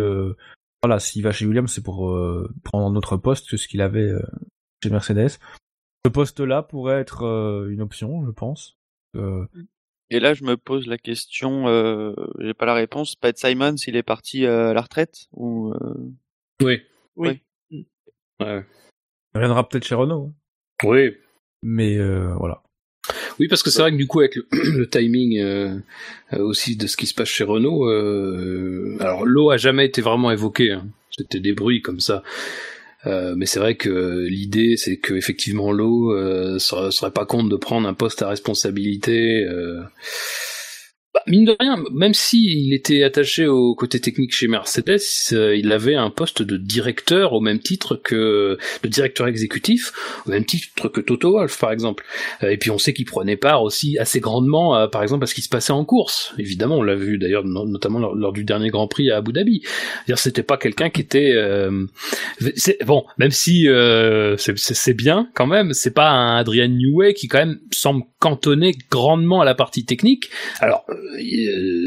Voilà, 0.83 0.99
s'il 0.99 1.23
va 1.23 1.31
chez 1.31 1.45
Williams, 1.45 1.71
c'est 1.71 1.83
pour 1.83 2.09
euh, 2.09 2.53
prendre 2.63 2.85
un 2.85 2.95
autre 2.95 3.15
poste 3.17 3.49
que 3.49 3.57
ce 3.57 3.67
qu'il 3.67 3.81
avait 3.81 4.09
euh, 4.09 4.21
chez 4.83 4.89
Mercedes. 4.89 5.39
Ce 6.05 6.11
poste-là 6.11 6.61
pourrait 6.61 6.99
être 6.99 7.23
euh, 7.23 7.69
une 7.69 7.81
option, 7.81 8.25
je 8.25 8.31
pense. 8.31 8.77
Euh, 9.15 9.45
Et 10.09 10.19
là, 10.19 10.33
je 10.33 10.43
me 10.43 10.57
pose 10.57 10.85
la 10.87 10.97
question, 10.97 11.67
euh, 11.69 12.13
j'ai 12.39 12.53
pas 12.53 12.65
la 12.65 12.73
réponse. 12.73 13.15
Pat 13.15 13.37
Simon, 13.37 13.77
s'il 13.77 13.95
est 13.95 14.03
parti 14.03 14.45
euh, 14.45 14.71
à 14.71 14.73
la 14.73 14.81
retraite 14.81 15.27
ou 15.31 15.71
euh, 15.71 16.11
Oui. 16.61 16.81
Oui. 17.15 17.41
Ouais. 17.71 18.65
il 19.31 19.35
reviendra 19.35 19.67
peut-être 19.69 19.85
chez 19.85 19.95
Renault, 19.95 20.33
hein. 20.33 20.87
Oui. 20.87 21.15
mais 21.61 21.97
euh, 21.97 22.33
voilà. 22.35 22.61
Oui, 23.39 23.47
parce 23.47 23.63
que 23.63 23.69
c'est 23.69 23.81
vrai 23.81 23.91
que 23.91 23.97
du 23.97 24.07
coup, 24.07 24.19
avec 24.19 24.35
le, 24.51 24.87
timing 24.87 25.39
euh, 25.39 25.75
euh, 26.33 26.39
aussi 26.39 26.75
de 26.75 26.87
ce 26.87 26.97
qui 26.97 27.07
se 27.07 27.13
passe 27.13 27.29
chez 27.29 27.43
Renault, 27.43 27.89
euh, 27.89 28.97
alors 28.99 29.25
l'eau 29.25 29.49
a 29.49 29.57
jamais 29.57 29.85
été 29.85 30.01
vraiment 30.01 30.31
évoqué. 30.31 30.71
Hein. 30.71 30.87
C'était 31.11 31.39
des 31.39 31.53
bruits 31.53 31.81
comme 31.81 31.99
ça. 31.99 32.23
Euh, 33.05 33.33
mais 33.35 33.45
c'est 33.45 33.59
vrai 33.59 33.75
que 33.75 34.25
l'idée, 34.29 34.77
c'est 34.77 34.97
que 34.97 35.13
effectivement 35.13 35.71
l'eau 35.73 36.13
euh, 36.13 36.57
serait, 36.57 36.91
serait 36.91 37.11
pas 37.11 37.25
compte 37.25 37.49
de 37.49 37.55
prendre 37.57 37.87
un 37.87 37.93
poste 37.93 38.21
à 38.21 38.29
responsabilité. 38.29 39.45
Bah, 41.13 41.21
mine 41.27 41.45
de 41.45 41.55
rien, 41.59 41.77
même 41.91 42.15
s'il 42.15 42.73
était 42.73 43.03
attaché 43.03 43.45
au 43.45 43.75
côté 43.75 43.99
technique 43.99 44.33
chez 44.33 44.47
Mercedes, 44.47 44.97
euh, 45.33 45.55
il 45.55 45.71
avait 45.71 45.93
un 45.93 46.09
poste 46.09 46.41
de 46.41 46.57
directeur 46.57 47.33
au 47.33 47.39
même 47.39 47.59
titre 47.59 47.95
que 47.95 48.57
de 48.81 48.87
directeur 48.89 49.27
exécutif, 49.27 49.91
au 50.25 50.31
même 50.31 50.43
titre 50.43 50.87
que 50.89 51.01
Toto 51.01 51.33
Wolff 51.33 51.59
par 51.59 51.71
exemple. 51.71 52.03
Euh, 52.41 52.49
Et 52.49 52.57
puis 52.57 52.71
on 52.71 52.79
sait 52.79 52.93
qu'il 52.93 53.05
prenait 53.05 53.37
part 53.37 53.61
aussi 53.61 53.99
assez 53.99 54.19
grandement, 54.21 54.87
par 54.87 55.03
exemple, 55.03 55.23
à 55.25 55.27
ce 55.27 55.35
qui 55.35 55.43
se 55.43 55.49
passait 55.49 55.71
en 55.71 55.85
course. 55.85 56.33
Évidemment, 56.39 56.77
on 56.77 56.81
l'a 56.83 56.95
vu 56.95 57.19
d'ailleurs 57.19 57.43
no- 57.43 57.67
notamment 57.67 57.99
lors, 57.99 58.33
du 58.33 58.43
dernier 58.43 58.69
Grand 58.69 58.87
Prix 58.87 59.11
à 59.11 59.17
Abu 59.17 59.33
Dhabi. 59.33 59.61
C'est-à-dire, 59.63 60.17
c'était 60.17 60.41
pas 60.41 60.57
quelqu'un 60.57 60.89
qui 60.89 61.01
était 61.01 61.33
euh, 61.35 61.85
bon, 62.87 63.05
même 63.19 63.29
si 63.29 63.67
euh, 63.67 64.35
c'est- 64.37 64.93
bien 64.93 65.29
quand 65.35 65.45
même. 65.47 65.73
C'est 65.73 65.93
pas 65.93 66.09
un 66.09 66.37
Adrian 66.37 66.69
Newey 66.69 67.13
qui 67.13 67.27
quand 67.27 67.37
même 67.39 67.59
semble 67.71 68.03
cantonné 68.19 68.73
grandement 68.89 69.41
à 69.41 69.45
la 69.45 69.53
partie 69.53 69.85
technique. 69.85 70.29
Alors 70.59 70.85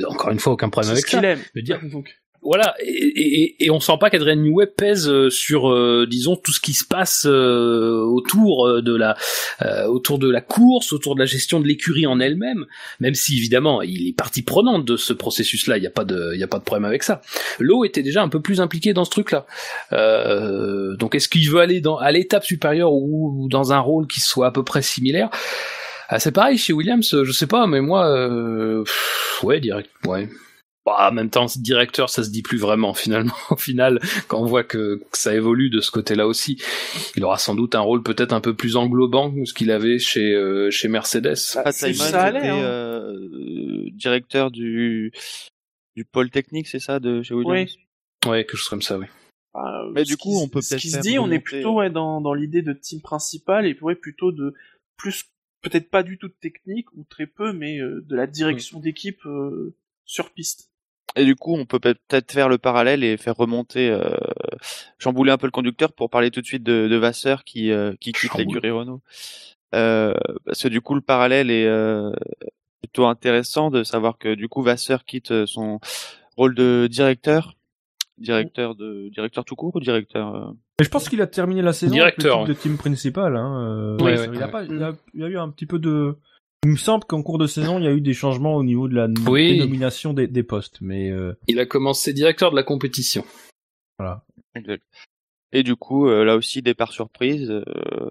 encore 0.09 0.31
une 0.31 0.39
fois, 0.39 0.53
aucun 0.55 0.69
problème 0.69 0.93
avec 0.93 1.05
ce 1.05 1.11
ça. 1.11 1.19
qu'il 1.19 1.27
aime. 1.27 1.39
Je 1.55 1.61
veux 1.61 1.63
dire, 1.63 1.81
Donc, 1.91 2.09
voilà, 2.43 2.77
et, 2.81 2.87
et, 2.93 3.41
et- 3.43 3.65
et 3.65 3.71
on 3.71 3.81
sent 3.81 3.95
pas 3.99 4.09
qu'Adrien 4.09 4.37
Newey 4.37 4.67
pèse 4.69 5.09
euh, 5.09 5.31
sur, 5.31 5.69
euh, 5.69 6.07
disons, 6.09 6.37
tout 6.37 6.53
ce 6.53 6.61
qui 6.61 6.75
se 6.75 6.85
passe 6.85 7.27
euh, 7.29 8.05
autour 8.05 8.69
euh, 8.69 8.83
de 8.83 8.95
la, 8.95 9.17
euh, 9.63 9.87
autour 9.87 10.21
de 10.21 10.31
la 10.31 10.41
course, 10.43 10.93
autour 10.93 11.17
de 11.17 11.21
la 11.21 11.27
gestion 11.27 11.59
de 11.59 11.67
l'écurie 11.67 12.07
en 12.07 12.21
elle-même. 12.21 12.67
Même 13.01 13.15
si 13.15 13.37
évidemment, 13.37 13.83
il 13.83 14.07
est 14.07 14.17
partie 14.17 14.43
prenante 14.43 14.85
de 14.85 14.97
ce 14.97 15.13
processus-là, 15.13 15.77
il 15.77 15.81
n'y 15.81 15.89
a 15.89 15.91
pas 15.91 16.05
de, 16.05 16.31
il 16.35 16.39
y 16.41 16.45
a 16.45 16.47
pas 16.47 16.61
de 16.61 16.65
problème 16.65 16.85
avec 16.85 17.03
ça. 17.03 17.21
L'eau 17.59 17.85
était 17.85 18.03
déjà 18.05 18.23
un 18.23 18.29
peu 18.29 18.41
plus 18.41 18.61
impliqué 18.61 18.93
dans 18.93 19.05
ce 19.05 19.11
truc-là. 19.11 19.45
Euh, 19.93 20.95
donc, 20.97 21.17
est-ce 21.17 21.29
qu'il 21.29 21.51
veut 21.51 21.61
aller 21.61 21.81
dans 21.81 21.97
à 21.97 22.13
l'étape 22.13 22.45
supérieure 22.45 22.93
ou, 22.93 23.43
ou 23.45 23.49
dans 23.49 23.73
un 23.73 23.81
rôle 23.81 24.07
qui 24.07 24.21
soit 24.21 24.47
à 24.47 24.51
peu 24.53 24.63
près 24.63 24.83
similaire? 24.83 25.31
Ah, 26.09 26.19
c'est 26.21 26.33
pareil 26.33 26.59
chez 26.59 26.73
Williams, 26.73 27.15
euh, 27.15 27.25
je 27.25 27.33
sais 27.33 27.47
pas, 27.47 27.67
mais 27.67 27.81
moi, 27.81 28.07
euh, 28.09 28.83
pff, 28.85 29.41
ouais, 29.43 29.61
direct, 29.61 29.91
ouais. 30.07 30.29
Bah, 30.85 31.09
en 31.11 31.13
même 31.13 31.31
temps, 31.31 31.47
directeur, 31.57 32.11
ça 32.11 32.23
se 32.23 32.31
dit 32.31 32.43
plus 32.43 32.59
vraiment 32.59 32.95
finalement. 33.05 33.35
Au 33.51 33.57
final, 33.57 33.99
quand 34.29 34.41
on 34.41 34.45
voit 34.45 34.63
que, 34.63 35.03
que 35.11 35.19
ça 35.19 35.35
évolue 35.35 35.69
de 35.69 35.81
ce 35.81 35.91
côté-là 35.91 36.29
aussi, 36.29 36.63
il 37.17 37.25
aura 37.25 37.39
sans 37.39 37.57
doute 37.57 37.75
un 37.75 37.81
rôle 37.81 38.05
peut-être 38.05 38.33
un 38.33 38.41
peu 38.41 38.55
plus 38.55 38.77
englobant 38.77 39.33
que 39.33 39.45
ce 39.45 39.53
qu'il 39.53 39.73
avait 39.73 39.99
chez 39.99 40.33
euh, 40.33 40.71
chez 40.71 40.87
Mercedes. 40.87 41.35
Pat 41.55 41.73
c'est- 41.73 41.93
Simon, 41.93 42.09
ça 42.09 42.23
allait, 42.23 42.39
c'était 42.41 42.51
hein. 42.53 42.63
euh, 42.63 43.91
directeur 43.95 44.53
du 44.53 45.13
du 45.97 46.05
pôle 46.05 46.31
technique, 46.31 46.69
c'est 46.69 46.79
ça, 46.79 47.01
de 47.01 47.23
chez 47.23 47.35
Williams? 47.35 47.77
Ouais, 48.27 48.45
quelque 48.45 48.57
chose 48.57 48.69
comme 48.69 48.83
ça, 48.83 48.99
oui. 48.99 49.07
bah, 49.55 49.89
Mais 49.93 50.05
ce 50.05 50.11
du 50.11 50.17
coup, 50.17 50.39
on 50.41 50.49
peut 50.49 50.61
ce 50.61 50.71
peut-être 50.71 50.83
qui 50.83 50.91
se 50.91 50.99
dit, 51.01 51.19
on 51.19 51.31
est 51.31 51.41
plutôt 51.41 51.75
ouais, 51.75 51.91
dans, 51.91 52.21
dans 52.21 52.35
l'idée 52.35 52.63
de 52.63 52.73
team 52.73 53.01
principal 53.01 53.67
et 53.67 53.77
ouais, 53.81 53.95
plutôt 53.95 54.31
de 54.31 54.55
plus, 54.97 55.25
peut-être 55.69 55.91
pas 55.91 56.03
du 56.03 56.19
tout 56.19 56.29
de 56.29 56.35
technique 56.41 56.93
ou 56.95 57.05
très 57.05 57.27
peu, 57.27 57.53
mais 57.53 57.79
euh, 57.79 58.05
de 58.07 58.15
la 58.15 58.27
direction 58.27 58.79
d'équipe 58.79 59.25
euh, 59.27 59.75
sur 60.05 60.31
piste. 60.31 60.71
Et 61.17 61.25
du 61.25 61.35
coup, 61.35 61.57
on 61.57 61.65
peut 61.65 61.81
peut-être 61.81 62.31
faire 62.31 62.49
le 62.49 62.59
parallèle 62.59 63.03
et 63.03 63.17
faire 63.17 63.37
remonter, 63.37 63.89
euh, 63.89 64.17
chambouler 64.99 65.33
un 65.33 65.39
peu 65.39 65.47
le 65.47 65.53
conducteur 65.53 65.93
pour 65.93 66.11
parler 66.11 66.31
tout 66.31 66.41
de 66.41 66.47
suite 66.47 66.63
de, 66.63 66.89
de 66.89 66.97
Vasseur 66.97 67.43
qui, 67.45 67.71
euh, 67.71 67.95
qui 68.01 68.13
quitte 68.13 68.35
l'écurie 68.35 68.71
Renault. 68.71 69.01
Euh, 69.75 70.15
parce 70.45 70.63
que 70.63 70.69
du 70.69 70.81
coup, 70.81 70.95
le 70.95 71.01
parallèle 71.01 71.51
est 71.51 71.69
plutôt 72.81 73.07
intéressant 73.07 73.71
de 73.71 73.83
savoir 73.83 74.19
que 74.19 74.35
du 74.35 74.49
coup, 74.49 74.63
Vasseur 74.63 75.05
quitte 75.05 75.47
son 75.47 75.81
rôle 76.37 76.55
de 76.55 76.87
directeur, 76.91 77.57
directeur 78.19 78.75
de 78.75 79.09
directeur 79.09 79.45
tout 79.45 79.57
court 79.57 79.75
ou 79.75 79.81
directeur. 79.81 80.55
Mais 80.79 80.85
je 80.85 80.91
pense 80.91 81.09
qu'il 81.09 81.23
a 81.23 81.27
terminé 81.27 81.63
la 81.63 81.73
saison 81.73 81.95
Directeur, 81.95 82.37
avec 82.41 82.49
le 82.49 82.55
titre 82.55 82.65
de 82.65 82.69
team 82.69 82.79
principal. 82.79 83.37
Hein. 83.37 83.63
euh, 83.63 83.97
Ouais, 84.05 84.19
ouais, 84.19 84.29
il, 84.33 84.43
a 84.43 84.47
ouais. 84.47 84.51
pas, 84.53 84.65
il, 84.65 84.83
a, 84.83 84.93
il 85.15 85.21
y 85.21 85.25
a 85.25 85.29
eu 85.29 85.39
un 85.39 85.49
petit 85.51 85.67
peu 85.67 85.79
de. 85.79 86.17
Il 86.65 86.71
me 86.73 86.77
semble 86.77 87.05
qu'en 87.05 87.23
cours 87.23 87.39
de 87.39 87.47
saison, 87.47 87.79
il 87.79 87.85
y 87.85 87.89
a 87.89 87.93
eu 87.93 88.01
des 88.01 88.13
changements 88.15 88.57
au 88.57 88.65
niveau 88.65 88.89
de 88.89 88.95
la 88.95 89.07
Oui. 89.29 89.53
dénomination 89.57 90.13
des, 90.13 90.27
des 90.27 90.43
postes, 90.43 90.79
mais 90.81 91.11
euh, 91.11 91.33
Il 91.47 91.61
a 91.61 91.67
commencé 91.67 92.13
directeur 92.13 92.51
de 92.51 92.57
la 92.57 92.63
compétition. 92.63 93.25
voilà. 93.99 94.25
Exact. 94.55 94.83
Et 95.53 95.63
du 95.63 95.77
coup, 95.77 96.09
euh, 96.09 96.25
là 96.25 96.37
aussi, 96.37 96.61
départ 96.63 96.93
surprise. 96.93 97.51
euh, 97.51 98.11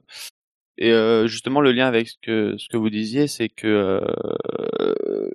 et 0.77 0.91
euh, 0.91 1.27
justement, 1.27 1.61
le 1.61 1.71
lien 1.71 1.85
avec 1.87 2.07
ce 2.09 2.15
que 2.21 2.55
ce 2.57 2.67
que 2.69 2.77
vous 2.77 2.89
disiez, 2.89 3.27
c'est 3.27 3.49
que 3.49 3.67
euh, 3.67 5.29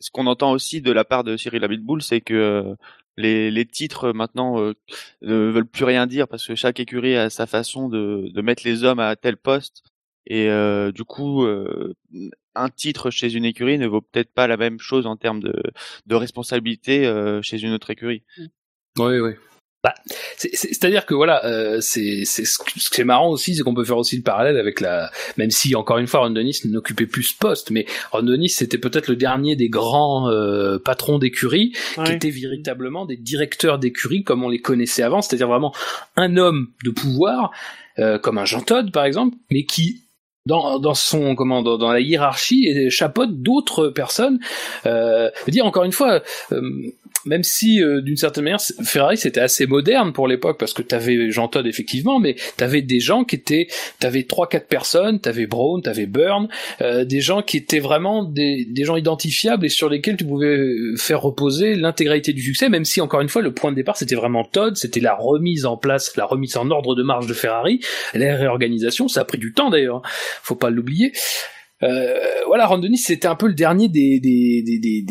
ce 0.00 0.10
qu'on 0.10 0.26
entend 0.26 0.52
aussi 0.52 0.80
de 0.80 0.92
la 0.92 1.04
part 1.04 1.24
de 1.24 1.36
Cyril 1.36 1.62
Abitboul, 1.64 2.02
c'est 2.02 2.20
que 2.20 2.34
euh, 2.34 2.74
les, 3.16 3.66
titres 3.66 4.12
maintenant 4.12 4.60
euh, 4.60 4.74
ne 5.22 5.34
veulent 5.50 5.66
plus 5.66 5.84
rien 5.84 6.06
dire 6.06 6.28
parce 6.28 6.46
que 6.46 6.54
chaque 6.54 6.80
écurie 6.80 7.16
a 7.16 7.30
sa 7.30 7.46
façon 7.46 7.88
de, 7.88 8.40
mettre 8.40 8.62
les 8.64 8.84
hommes 8.84 9.00
à 9.00 9.16
tel 9.16 9.36
poste. 9.36 9.82
Et 10.26 10.48
euh, 10.50 10.90
du 10.90 11.04
coup, 11.04 11.44
euh, 11.44 11.94
un 12.54 12.68
titre 12.68 13.10
chez 13.10 13.32
une 13.32 13.44
écurie 13.44 13.78
ne 13.78 13.86
vaut 13.86 14.00
peut-être 14.00 14.32
pas 14.32 14.46
la 14.46 14.56
même 14.56 14.80
chose 14.80 15.06
en 15.06 15.16
termes 15.16 15.40
de, 15.40 15.54
de 16.06 16.14
responsabilité 16.14 17.06
euh, 17.06 17.40
chez 17.42 17.62
une 17.62 17.72
autre 17.72 17.90
écurie. 17.90 18.24
Oui, 18.98 19.20
oui. 19.20 19.32
Bah, 19.86 19.94
c'est- 20.36 20.50
c'est- 20.52 20.68
C'est-à-dire 20.74 21.06
que 21.06 21.14
voilà, 21.14 21.44
euh, 21.46 21.80
c'est 21.80 22.24
ce 22.24 22.90
qui 22.90 23.00
est 23.00 23.04
marrant 23.04 23.28
aussi, 23.30 23.54
c'est 23.54 23.62
qu'on 23.62 23.72
peut 23.72 23.84
faire 23.84 23.98
aussi 23.98 24.16
le 24.16 24.22
parallèle 24.24 24.58
avec 24.58 24.80
la, 24.80 25.12
même 25.36 25.52
si 25.52 25.76
encore 25.76 25.98
une 25.98 26.08
fois 26.08 26.20
Ron 26.20 26.30
Dennis 26.30 26.62
n'occupait 26.64 27.06
plus 27.06 27.22
ce 27.22 27.36
poste, 27.38 27.70
mais 27.70 27.86
Ron 28.10 28.24
Dennis 28.24 28.48
c'était 28.48 28.78
peut-être 28.78 29.06
le 29.06 29.14
dernier 29.14 29.54
des 29.54 29.68
grands 29.68 30.28
euh, 30.28 30.78
patrons 30.80 31.18
d'écurie 31.18 31.70
qui 31.94 32.12
étaient 32.16 32.30
véritablement 32.30 33.06
des 33.06 33.16
directeurs 33.16 33.78
d'écurie 33.78 34.24
comme 34.24 34.42
on 34.42 34.48
les 34.48 34.58
connaissait 34.58 35.04
avant, 35.04 35.22
c'est-à-dire 35.22 35.46
vraiment 35.46 35.72
un 36.16 36.36
homme 36.36 36.66
de 36.84 36.90
pouvoir, 36.90 37.52
euh, 38.00 38.18
comme 38.18 38.38
un 38.38 38.44
Jean 38.44 38.62
Todt 38.62 38.90
par 38.90 39.04
exemple, 39.04 39.36
mais 39.52 39.64
qui 39.66 40.02
dans, 40.46 40.78
dans 40.78 40.94
son 40.94 41.34
comment 41.34 41.62
dans, 41.62 41.76
dans 41.76 41.90
la 41.92 42.00
hiérarchie 42.00 42.66
et 42.68 42.88
chapeaute 42.90 43.42
d'autres 43.42 43.88
personnes. 43.88 44.38
Euh, 44.86 45.28
je 45.40 45.44
veux 45.46 45.52
dire 45.52 45.66
encore 45.66 45.84
une 45.84 45.92
fois, 45.92 46.22
euh, 46.52 46.60
même 47.24 47.42
si 47.42 47.82
euh, 47.82 48.00
d'une 48.00 48.16
certaine 48.16 48.44
manière 48.44 48.60
Ferrari 48.84 49.16
c'était 49.16 49.40
assez 49.40 49.66
moderne 49.66 50.12
pour 50.12 50.28
l'époque 50.28 50.58
parce 50.58 50.72
que 50.72 50.82
t'avais 50.82 51.30
Jean 51.30 51.48
Todt 51.48 51.66
effectivement, 51.68 52.18
mais 52.18 52.36
t'avais 52.56 52.82
des 52.82 53.00
gens 53.00 53.24
qui 53.24 53.36
étaient, 53.36 53.68
t'avais 53.98 54.24
trois 54.24 54.48
quatre 54.48 54.68
personnes, 54.68 55.20
t'avais 55.20 55.46
Brown, 55.46 55.82
t'avais 55.82 56.06
Byrne, 56.06 56.48
euh, 56.80 57.04
des 57.04 57.20
gens 57.20 57.42
qui 57.42 57.56
étaient 57.56 57.80
vraiment 57.80 58.24
des, 58.24 58.66
des 58.68 58.84
gens 58.84 58.96
identifiables 58.96 59.66
et 59.66 59.68
sur 59.68 59.88
lesquels 59.88 60.16
tu 60.16 60.24
pouvais 60.24 60.58
faire 60.96 61.20
reposer 61.20 61.74
l'intégralité 61.74 62.32
du 62.32 62.42
succès, 62.42 62.68
même 62.68 62.84
si 62.84 63.00
encore 63.00 63.20
une 63.20 63.28
fois 63.28 63.42
le 63.42 63.52
point 63.52 63.70
de 63.70 63.76
départ 63.76 63.96
c'était 63.96 64.14
vraiment 64.14 64.44
Todd, 64.44 64.76
c'était 64.76 65.00
la 65.00 65.14
remise 65.14 65.66
en 65.66 65.76
place, 65.76 66.16
la 66.16 66.24
remise 66.24 66.56
en 66.56 66.70
ordre 66.70 66.94
de 66.94 67.02
marche 67.02 67.26
de 67.26 67.34
Ferrari, 67.34 67.80
la 68.14 68.36
réorganisation, 68.36 69.08
ça 69.08 69.22
a 69.22 69.24
pris 69.24 69.38
du 69.38 69.52
temps 69.52 69.70
d'ailleurs, 69.70 70.02
faut 70.42 70.56
pas 70.56 70.70
l'oublier. 70.70 71.12
Euh, 71.82 72.18
voilà, 72.46 72.66
Ron 72.66 72.78
Dennis, 72.78 72.98
c'était 72.98 73.28
un 73.28 73.34
peu 73.34 73.48
le 73.48 73.54
dernier 73.54 73.88
des 73.88 74.18
des 74.18 74.62
des 74.64 74.78
des 74.78 75.02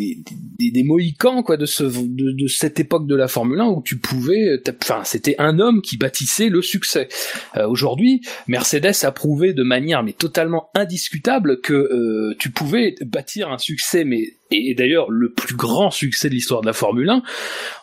des, 0.58 0.72
des, 0.72 0.84
Mohicans 0.84 1.44
quoi 1.44 1.58
de 1.58 1.68
ce 1.68 1.84
de, 1.84 2.32
de, 2.32 2.48
cette 2.48 2.80
époque 2.80 3.06
de 3.06 3.16
la 3.16 3.28
Formule 3.28 3.60
1 3.60 3.66
où 3.66 3.84
tu 3.84 3.98
pouvais, 3.98 4.60
enfin 4.82 5.04
c'était 5.04 5.36
un 5.38 5.60
homme 5.60 5.84
qui 5.84 5.98
bâtissait 5.98 6.50
le 6.50 6.64
succès. 6.64 7.08
Euh, 7.56 7.68
Aujourd'hui, 7.68 8.22
Mercedes 8.48 9.04
a 9.04 9.12
prouvé 9.12 9.54
de 9.54 9.62
manière 9.62 10.02
mais 10.02 10.14
totalement 10.14 10.70
indiscutable 10.74 11.62
que 11.62 11.74
euh, 11.74 12.36
tu 12.40 12.50
pouvais 12.50 12.96
bâtir 13.02 13.52
un 13.52 13.60
succès 13.60 14.04
mais 14.04 14.34
et 14.56 14.76
d'ailleurs 14.76 15.10
le 15.10 15.32
plus 15.32 15.56
grand 15.56 15.92
succès 15.92 16.30
de 16.30 16.34
l'histoire 16.34 16.62
de 16.62 16.68
la 16.68 16.74
Formule 16.74 17.10
1 17.10 17.24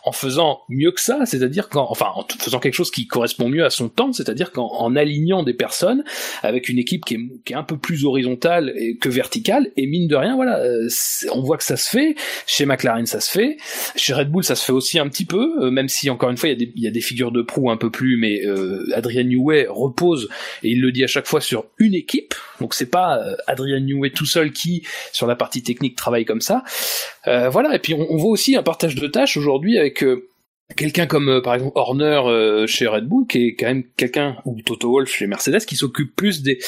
en 0.03 0.11
faisant 0.11 0.61
mieux 0.69 0.91
que 0.91 1.01
ça, 1.01 1.25
c'est-à-dire 1.25 1.69
qu'en 1.69 1.89
enfin 1.89 2.07
en 2.15 2.25
faisant 2.39 2.59
quelque 2.59 2.73
chose 2.73 2.91
qui 2.91 3.07
correspond 3.07 3.49
mieux 3.49 3.65
à 3.65 3.69
son 3.69 3.89
temps, 3.89 4.11
c'est-à-dire 4.11 4.51
qu'en 4.51 4.95
alignant 4.95 5.43
des 5.43 5.53
personnes 5.53 6.03
avec 6.41 6.69
une 6.69 6.77
équipe 6.77 7.05
qui 7.05 7.15
est, 7.15 7.53
un 7.53 7.63
peu 7.63 7.77
plus 7.77 8.05
horizontale 8.05 8.73
que 8.99 9.09
verticale. 9.09 9.71
Et 9.77 9.85
mine 9.85 10.07
de 10.07 10.15
rien 10.15 10.35
voilà, 10.35 10.59
euh, 10.59 10.89
on 11.31 11.41
voit 11.41 11.57
que 11.57 11.63
ça 11.63 11.77
se 11.77 11.89
fait, 11.89 12.15
chez 12.47 12.65
McLaren 12.65 13.05
ça 13.05 13.19
se 13.19 13.29
fait, 13.29 13.57
chez 13.95 14.13
Red 14.13 14.29
Bull 14.29 14.43
ça 14.43 14.55
se 14.55 14.65
fait 14.65 14.71
aussi 14.71 14.99
un 14.99 15.07
petit 15.07 15.25
peu, 15.25 15.63
euh, 15.63 15.71
même 15.71 15.87
si 15.87 16.09
encore 16.09 16.29
une 16.29 16.37
fois 16.37 16.49
il 16.49 16.53
y 16.53 16.55
a 16.55 16.65
des, 16.65 16.71
il 16.75 16.83
y 16.83 16.87
a 16.87 16.91
des 16.91 17.01
figures 17.01 17.31
de 17.31 17.41
proue 17.41 17.69
un 17.69 17.77
peu 17.77 17.91
plus 17.91 18.17
mais 18.17 18.45
euh, 18.45 18.85
Adrian 18.93 19.23
Newey 19.23 19.67
repose 19.69 20.29
et 20.63 20.69
il 20.71 20.81
le 20.81 20.91
dit 20.91 21.03
à 21.03 21.07
chaque 21.07 21.27
fois 21.27 21.41
sur 21.41 21.65
une 21.77 21.93
équipe, 21.93 22.33
donc 22.59 22.73
c'est 22.73 22.89
pas 22.89 23.17
euh, 23.17 23.35
Adrian 23.47 23.79
Newey 23.79 24.09
tout 24.09 24.25
seul 24.25 24.51
qui 24.51 24.83
sur 25.11 25.27
la 25.27 25.35
partie 25.35 25.63
technique 25.63 25.95
travaille 25.95 26.25
comme 26.25 26.41
ça 26.41 26.62
euh, 27.27 27.49
voilà, 27.49 27.75
et 27.75 27.79
puis 27.79 27.93
on, 27.93 28.17
voit 28.17 28.31
aussi 28.31 28.55
un 28.55 28.63
partage 28.63 28.95
de 28.95 29.07
tâches 29.07 29.37
aujourd'hui 29.37 29.77
avec 29.77 30.03
euh, 30.03 30.29
quelqu'un 30.75 31.05
comme 31.05 31.29
euh, 31.29 31.41
par 31.41 31.53
exemple 31.53 31.73
Horner 31.75 32.65
chez 32.67 32.87
Red 32.87 33.05
Bull 33.05 33.27
qui 33.27 33.47
est 33.47 33.55
quand 33.55 33.67
même 33.67 33.83
quelqu'un 33.95 34.37
ou 34.45 34.61
Toto 34.61 34.91
Wolff 34.91 35.09
chez 35.09 35.27
Mercedes 35.27 35.65
qui 35.65 35.75
s'occupe 35.75 36.15
plus 36.15 36.41
des 36.41 36.59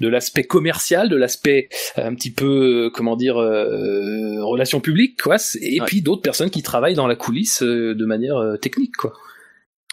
de 0.00 0.08
l'aspect 0.08 0.44
commercial 0.44 1.08
de 1.08 1.16
l'aspect 1.16 1.68
un 1.96 2.14
petit 2.14 2.32
peu 2.32 2.90
comment 2.92 3.16
dire 3.16 3.36
relations 3.36 4.80
publiques 4.80 5.22
quoi 5.22 5.36
et 5.60 5.78
puis 5.86 6.02
d'autres 6.02 6.22
personnes 6.22 6.50
qui 6.50 6.62
travaillent 6.62 6.94
dans 6.94 7.06
la 7.06 7.16
coulisse 7.16 7.62
de 7.62 8.04
manière 8.04 8.56
technique 8.60 8.96
quoi. 8.96 9.12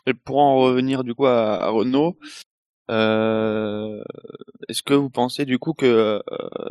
Et 0.07 0.13
pour 0.13 0.39
en 0.39 0.57
revenir 0.57 1.03
du 1.03 1.13
coup 1.13 1.27
à 1.27 1.69
Renault 1.69 2.17
euh, 2.91 4.03
Est-ce 4.67 4.83
que 4.83 4.93
vous 4.93 5.09
pensez 5.09 5.45
du 5.45 5.57
coup 5.59 5.73
que 5.73 5.85
euh, 5.85 6.19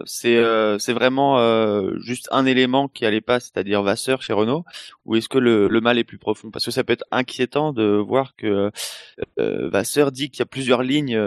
c'est 0.05 0.37
euh, 0.37 0.79
c'est 0.79 0.93
vraiment 0.93 1.39
euh, 1.39 1.99
juste 1.99 2.29
un 2.31 2.47
élément 2.47 2.89
qui 2.89 3.07
allait 3.07 3.21
pas, 3.21 3.41
c'est-à-dire 3.41 3.83
Vasseur 3.83 4.23
chez 4.23 4.33
Renault, 4.33 4.65
ou 5.05 5.17
est-ce 5.17 5.29
que 5.29 5.39
le, 5.39 5.69
le, 5.69 5.81
mal 5.81 5.99
est 5.99 6.05
plus 6.05 6.19
profond? 6.19 6.51
Parce 6.51 6.65
que 6.65 6.71
ça 6.71 6.85
peut 6.85 6.93
être 6.93 7.07
inquiétant 7.11 7.73
de 7.73 7.85
voir 7.85 8.37
que 8.37 8.71
Vasseur 9.39 10.13
dit 10.13 10.31
qu'il 10.31 10.41
y 10.41 10.43
a 10.43 10.47
plusieurs 10.47 10.83
lignes, 10.83 11.21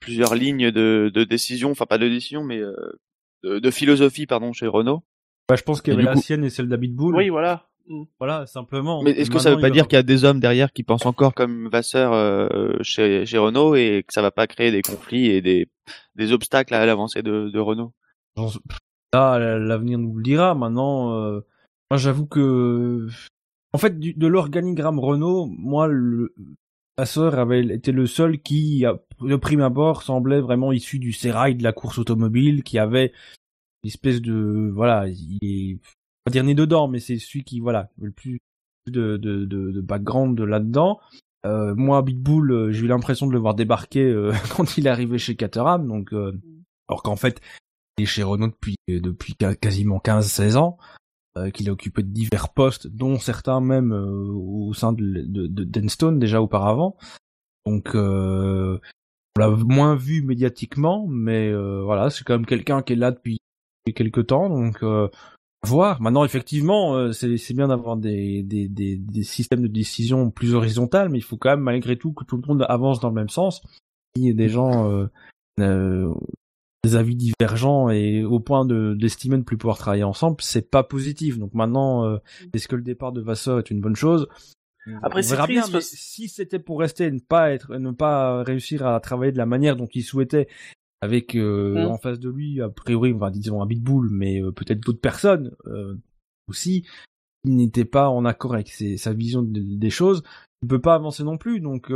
plusieurs 0.00 0.34
lignes 0.34 0.70
de, 0.70 1.10
de 1.12 1.24
décision, 1.24 1.70
enfin 1.70 1.86
pas 1.86 1.98
de 1.98 2.08
décision, 2.08 2.44
mais 2.44 2.60
de, 3.42 3.58
de, 3.58 3.70
philosophie 3.70 4.26
pardon 4.26 4.52
chez 4.52 4.66
Renault. 4.66 5.02
Bah, 5.48 5.56
je 5.56 5.62
pense 5.62 5.82
qu'il 5.82 5.92
y 5.92 5.96
avait 5.96 6.04
la 6.04 6.16
sienne 6.16 6.44
et 6.44 6.50
celle 6.50 6.68
d'Abit 6.68 6.88
Bull. 6.88 7.16
Oui, 7.16 7.28
voilà. 7.28 7.68
Voilà, 8.18 8.46
simplement. 8.46 9.02
Mais 9.02 9.12
est-ce 9.12 9.30
que 9.30 9.38
ça 9.38 9.54
veut 9.54 9.60
pas 9.60 9.70
dire 9.70 9.88
qu'il 9.88 9.96
y 9.96 10.00
a 10.00 10.02
des 10.02 10.24
hommes 10.24 10.40
derrière 10.40 10.72
qui 10.72 10.82
pensent 10.82 11.06
encore 11.06 11.34
comme 11.34 11.68
Vasseur 11.68 12.12
euh, 12.12 12.76
chez, 12.82 13.26
chez 13.26 13.38
Renault 13.38 13.74
et 13.74 14.04
que 14.06 14.12
ça 14.12 14.22
va 14.22 14.30
pas 14.30 14.46
créer 14.46 14.70
des 14.70 14.82
conflits 14.82 15.26
et 15.26 15.40
des, 15.40 15.68
des 16.14 16.32
obstacles 16.32 16.74
à 16.74 16.86
l'avancée 16.86 17.22
de, 17.22 17.50
de 17.50 17.58
Renault? 17.58 17.92
Là, 19.12 19.38
l'avenir 19.58 19.98
nous 19.98 20.16
le 20.16 20.22
dira. 20.22 20.54
Maintenant, 20.54 21.14
euh, 21.14 21.40
moi 21.90 21.98
j'avoue 21.98 22.26
que, 22.26 23.06
en 23.72 23.78
fait, 23.78 23.98
de 23.98 24.26
l'organigramme 24.26 24.98
Renault, 24.98 25.46
moi, 25.46 25.86
le, 25.88 26.34
Vasseur 26.98 27.38
avait 27.38 27.64
été 27.66 27.90
le 27.90 28.06
seul 28.06 28.40
qui, 28.40 28.84
de 29.20 29.36
prime 29.36 29.62
abord, 29.62 30.02
semblait 30.02 30.40
vraiment 30.40 30.72
issu 30.72 30.98
du 30.98 31.12
sérail 31.12 31.54
de 31.54 31.62
la 31.62 31.72
course 31.72 31.98
automobile, 31.98 32.62
qui 32.62 32.78
avait 32.78 33.12
une 33.82 33.88
espèce 33.88 34.20
de, 34.20 34.70
voilà, 34.74 35.08
il 35.08 35.38
est 35.40 35.78
pas 36.24 36.30
dire 36.30 36.44
né 36.44 36.54
dedans, 36.54 36.88
mais 36.88 37.00
c'est 37.00 37.18
celui 37.18 37.44
qui 37.44 37.60
voilà 37.60 37.90
le 38.00 38.10
plus 38.10 38.38
de, 38.86 39.16
de, 39.16 39.44
de, 39.44 39.70
de 39.70 39.80
background 39.80 40.38
là-dedans. 40.40 41.00
Euh, 41.44 41.74
moi, 41.74 42.02
Bitbull, 42.02 42.52
euh, 42.52 42.72
j'ai 42.72 42.84
eu 42.84 42.88
l'impression 42.88 43.26
de 43.26 43.32
le 43.32 43.38
voir 43.38 43.54
débarquer 43.54 44.04
euh, 44.04 44.32
quand 44.56 44.76
il 44.76 44.86
est 44.86 44.90
arrivé 44.90 45.18
chez 45.18 45.34
Caterham, 45.34 45.88
donc 45.88 46.12
euh, 46.12 46.32
alors 46.88 47.02
qu'en 47.02 47.16
fait, 47.16 47.40
il 47.98 48.04
est 48.04 48.06
chez 48.06 48.22
Renault 48.22 48.48
depuis 48.48 48.76
depuis 48.88 49.34
quasiment 49.34 49.98
15-16 49.98 50.56
ans, 50.56 50.78
qu'il 51.52 51.68
a 51.68 51.72
occupé 51.72 52.02
de 52.02 52.08
divers 52.08 52.48
postes, 52.50 52.86
dont 52.86 53.18
certains 53.18 53.60
même 53.60 53.92
au 53.92 54.72
sein 54.72 54.92
de, 54.92 55.02
de, 55.02 55.46
de 55.46 55.64
Denstone 55.64 56.18
déjà 56.18 56.40
auparavant. 56.40 56.96
Donc 57.66 57.90
on 57.94 58.80
l'a 59.38 59.50
moins 59.50 59.94
vu 59.94 60.22
médiatiquement, 60.22 61.06
mais 61.06 61.52
voilà, 61.82 62.08
c'est 62.08 62.24
quand 62.24 62.32
même 62.32 62.46
quelqu'un 62.46 62.82
qui 62.82 62.94
est 62.94 62.96
là 62.96 63.10
depuis 63.10 63.40
quelques 63.94 64.26
temps, 64.26 64.48
donc 64.48 64.82
voir. 65.64 66.00
Maintenant, 66.00 66.24
effectivement, 66.24 66.94
euh, 66.94 67.12
c'est 67.12 67.54
bien 67.54 67.68
d'avoir 67.68 67.96
des, 67.96 68.42
des, 68.42 68.68
des, 68.68 68.96
des, 68.96 69.22
systèmes 69.22 69.62
de 69.62 69.68
décision 69.68 70.30
plus 70.30 70.54
horizontales, 70.54 71.08
mais 71.08 71.18
il 71.18 71.24
faut 71.24 71.36
quand 71.36 71.50
même 71.50 71.60
malgré 71.60 71.96
tout 71.96 72.12
que 72.12 72.24
tout 72.24 72.36
le 72.36 72.46
monde 72.46 72.66
avance 72.68 73.00
dans 73.00 73.08
le 73.08 73.14
même 73.14 73.28
sens. 73.28 73.62
Il 74.16 74.24
y 74.24 74.28
ait 74.28 74.34
des 74.34 74.48
gens 74.48 74.90
euh, 74.90 75.06
euh, 75.60 76.12
des 76.84 76.96
avis 76.96 77.14
divergents 77.14 77.90
et 77.90 78.24
au 78.24 78.40
point 78.40 78.64
de 78.64 78.94
d'estimer 78.94 79.36
ne 79.36 79.42
plus 79.42 79.56
pouvoir 79.56 79.78
travailler 79.78 80.04
ensemble, 80.04 80.36
c'est 80.40 80.68
pas 80.70 80.82
positif. 80.82 81.38
Donc 81.38 81.54
maintenant, 81.54 82.06
euh, 82.06 82.18
est-ce 82.52 82.66
que 82.68 82.76
le 82.76 82.82
départ 82.82 83.12
de 83.12 83.20
Vasseur 83.20 83.58
est 83.58 83.70
une 83.70 83.80
bonne 83.80 83.96
chose? 83.96 84.28
Après, 85.02 85.22
c'est 85.22 85.40
bien, 85.46 85.62
si 85.80 86.28
c'était 86.28 86.58
pour 86.58 86.80
rester 86.80 87.04
et 87.04 87.10
ne 87.12 87.20
pas 87.20 87.52
être, 87.52 87.76
ne 87.76 87.92
pas 87.92 88.42
réussir 88.42 88.84
à 88.84 88.98
travailler 88.98 89.30
de 89.30 89.38
la 89.38 89.46
manière 89.46 89.76
dont 89.76 89.86
il 89.86 90.02
souhaitait 90.02 90.48
avec 91.02 91.34
euh, 91.34 91.74
mmh. 91.74 91.90
en 91.90 91.98
face 91.98 92.20
de 92.20 92.30
lui 92.30 92.62
a 92.62 92.68
priori 92.68 93.12
enfin 93.12 93.30
disons 93.30 93.60
un 93.60 93.66
Bitbull 93.66 94.08
mais 94.10 94.40
euh, 94.40 94.52
peut-être 94.52 94.80
d'autres 94.80 95.00
personnes 95.00 95.52
euh, 95.66 95.96
aussi 96.48 96.86
il 97.44 97.56
n'était 97.56 97.84
pas 97.84 98.08
en 98.08 98.24
accord 98.24 98.54
avec 98.54 98.68
sa 98.70 99.12
vision 99.12 99.42
des 99.42 99.90
choses 99.90 100.22
il 100.62 100.68
peut 100.68 100.80
pas 100.80 100.94
avancer 100.94 101.24
non 101.24 101.38
plus 101.38 101.58
donc 101.58 101.90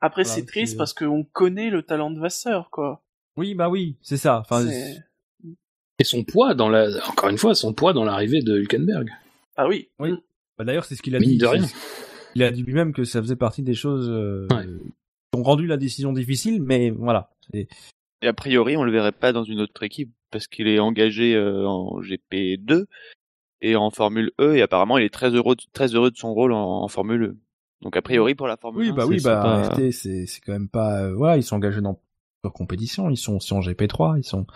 après 0.00 0.24
c'est 0.24 0.46
triste 0.46 0.78
parce 0.78 0.94
qu'on 0.94 1.24
connaît 1.24 1.68
le 1.68 1.82
talent 1.82 2.12
de 2.12 2.20
Vasseur 2.20 2.70
quoi. 2.70 3.02
Oui 3.36 3.54
bah 3.54 3.68
oui 3.68 3.96
c'est 4.02 4.16
ça. 4.16 4.38
Enfin 4.38 4.64
et 5.98 6.04
son 6.04 6.22
poids 6.22 6.54
dans 6.54 6.68
la 6.68 6.88
encore 7.08 7.28
une 7.28 7.38
fois 7.38 7.56
son 7.56 7.74
poids 7.74 7.92
dans 7.92 8.04
l'arrivée 8.04 8.40
de 8.40 8.56
Hülkenberg. 8.56 9.10
Ah 9.56 9.66
oui. 9.66 9.88
Oui. 9.98 10.14
Bah, 10.56 10.64
d'ailleurs 10.64 10.84
c'est 10.84 10.94
ce 10.94 11.02
qu'il 11.02 11.16
a 11.16 11.18
dit 11.18 11.38
de 11.38 11.46
rien. 11.46 11.66
il 12.36 12.44
a 12.44 12.52
dit 12.52 12.62
lui-même 12.62 12.92
que 12.92 13.02
ça 13.02 13.20
faisait 13.20 13.36
partie 13.36 13.62
des 13.62 13.74
choses 13.74 14.06
qui 14.48 15.38
ont 15.40 15.42
rendu 15.42 15.66
la 15.66 15.76
décision 15.76 16.12
difficile 16.12 16.62
mais 16.62 16.90
voilà 16.90 17.30
et 18.22 18.28
a 18.28 18.32
priori, 18.32 18.76
on 18.76 18.84
le 18.84 18.92
verrait 18.92 19.12
pas 19.12 19.32
dans 19.32 19.44
une 19.44 19.60
autre 19.60 19.82
équipe 19.82 20.12
parce 20.30 20.46
qu'il 20.46 20.68
est 20.68 20.78
engagé 20.78 21.34
euh, 21.34 21.66
en 21.66 22.00
GP2 22.00 22.86
et 23.60 23.76
en 23.76 23.90
Formule 23.90 24.32
E 24.40 24.56
et 24.56 24.62
apparemment 24.62 24.98
il 24.98 25.04
est 25.04 25.12
très 25.12 25.30
heureux, 25.30 25.56
de, 25.56 25.62
très 25.72 25.94
heureux 25.94 26.10
de 26.10 26.16
son 26.16 26.32
rôle 26.32 26.52
en, 26.52 26.86
Formule 26.88 27.22
E. 27.22 27.36
Donc 27.80 27.96
a 27.96 28.02
priori 28.02 28.34
pour 28.34 28.46
la 28.46 28.56
Formule 28.56 28.86
oui, 28.86 28.90
1, 28.90 28.94
bah 28.94 29.06
oui, 29.06 29.20
bah 29.22 29.70
c'est 29.74 29.92
c'est 29.92 30.40
quand 30.40 30.52
même 30.52 30.68
pas 30.68 31.02
euh, 31.02 31.14
voilà, 31.14 31.36
ils 31.36 31.42
sont 31.42 31.56
engagés 31.56 31.80
dans 31.80 32.00
leur 32.44 32.52
compétition, 32.52 33.10
ils 33.10 33.16
sont 33.16 33.36
aussi 33.36 33.52
en 33.52 33.60
GP3, 33.60 34.18
ils 34.18 34.24
sont 34.24 34.46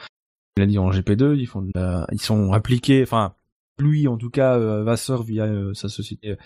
il 0.56 0.62
a 0.62 0.66
dit 0.66 0.78
en 0.78 0.90
GP2, 0.90 1.36
ils 1.36 1.46
font 1.46 1.62
de 1.62 1.70
la... 1.74 2.06
ils 2.12 2.20
sont 2.20 2.52
impliqués 2.52 3.02
enfin 3.02 3.34
lui 3.78 4.08
en 4.08 4.16
tout 4.16 4.30
cas 4.30 4.56
euh, 4.56 4.84
Vasseur 4.84 5.22
via 5.22 5.44
euh, 5.44 5.74
sa 5.74 5.88
société 5.88 6.36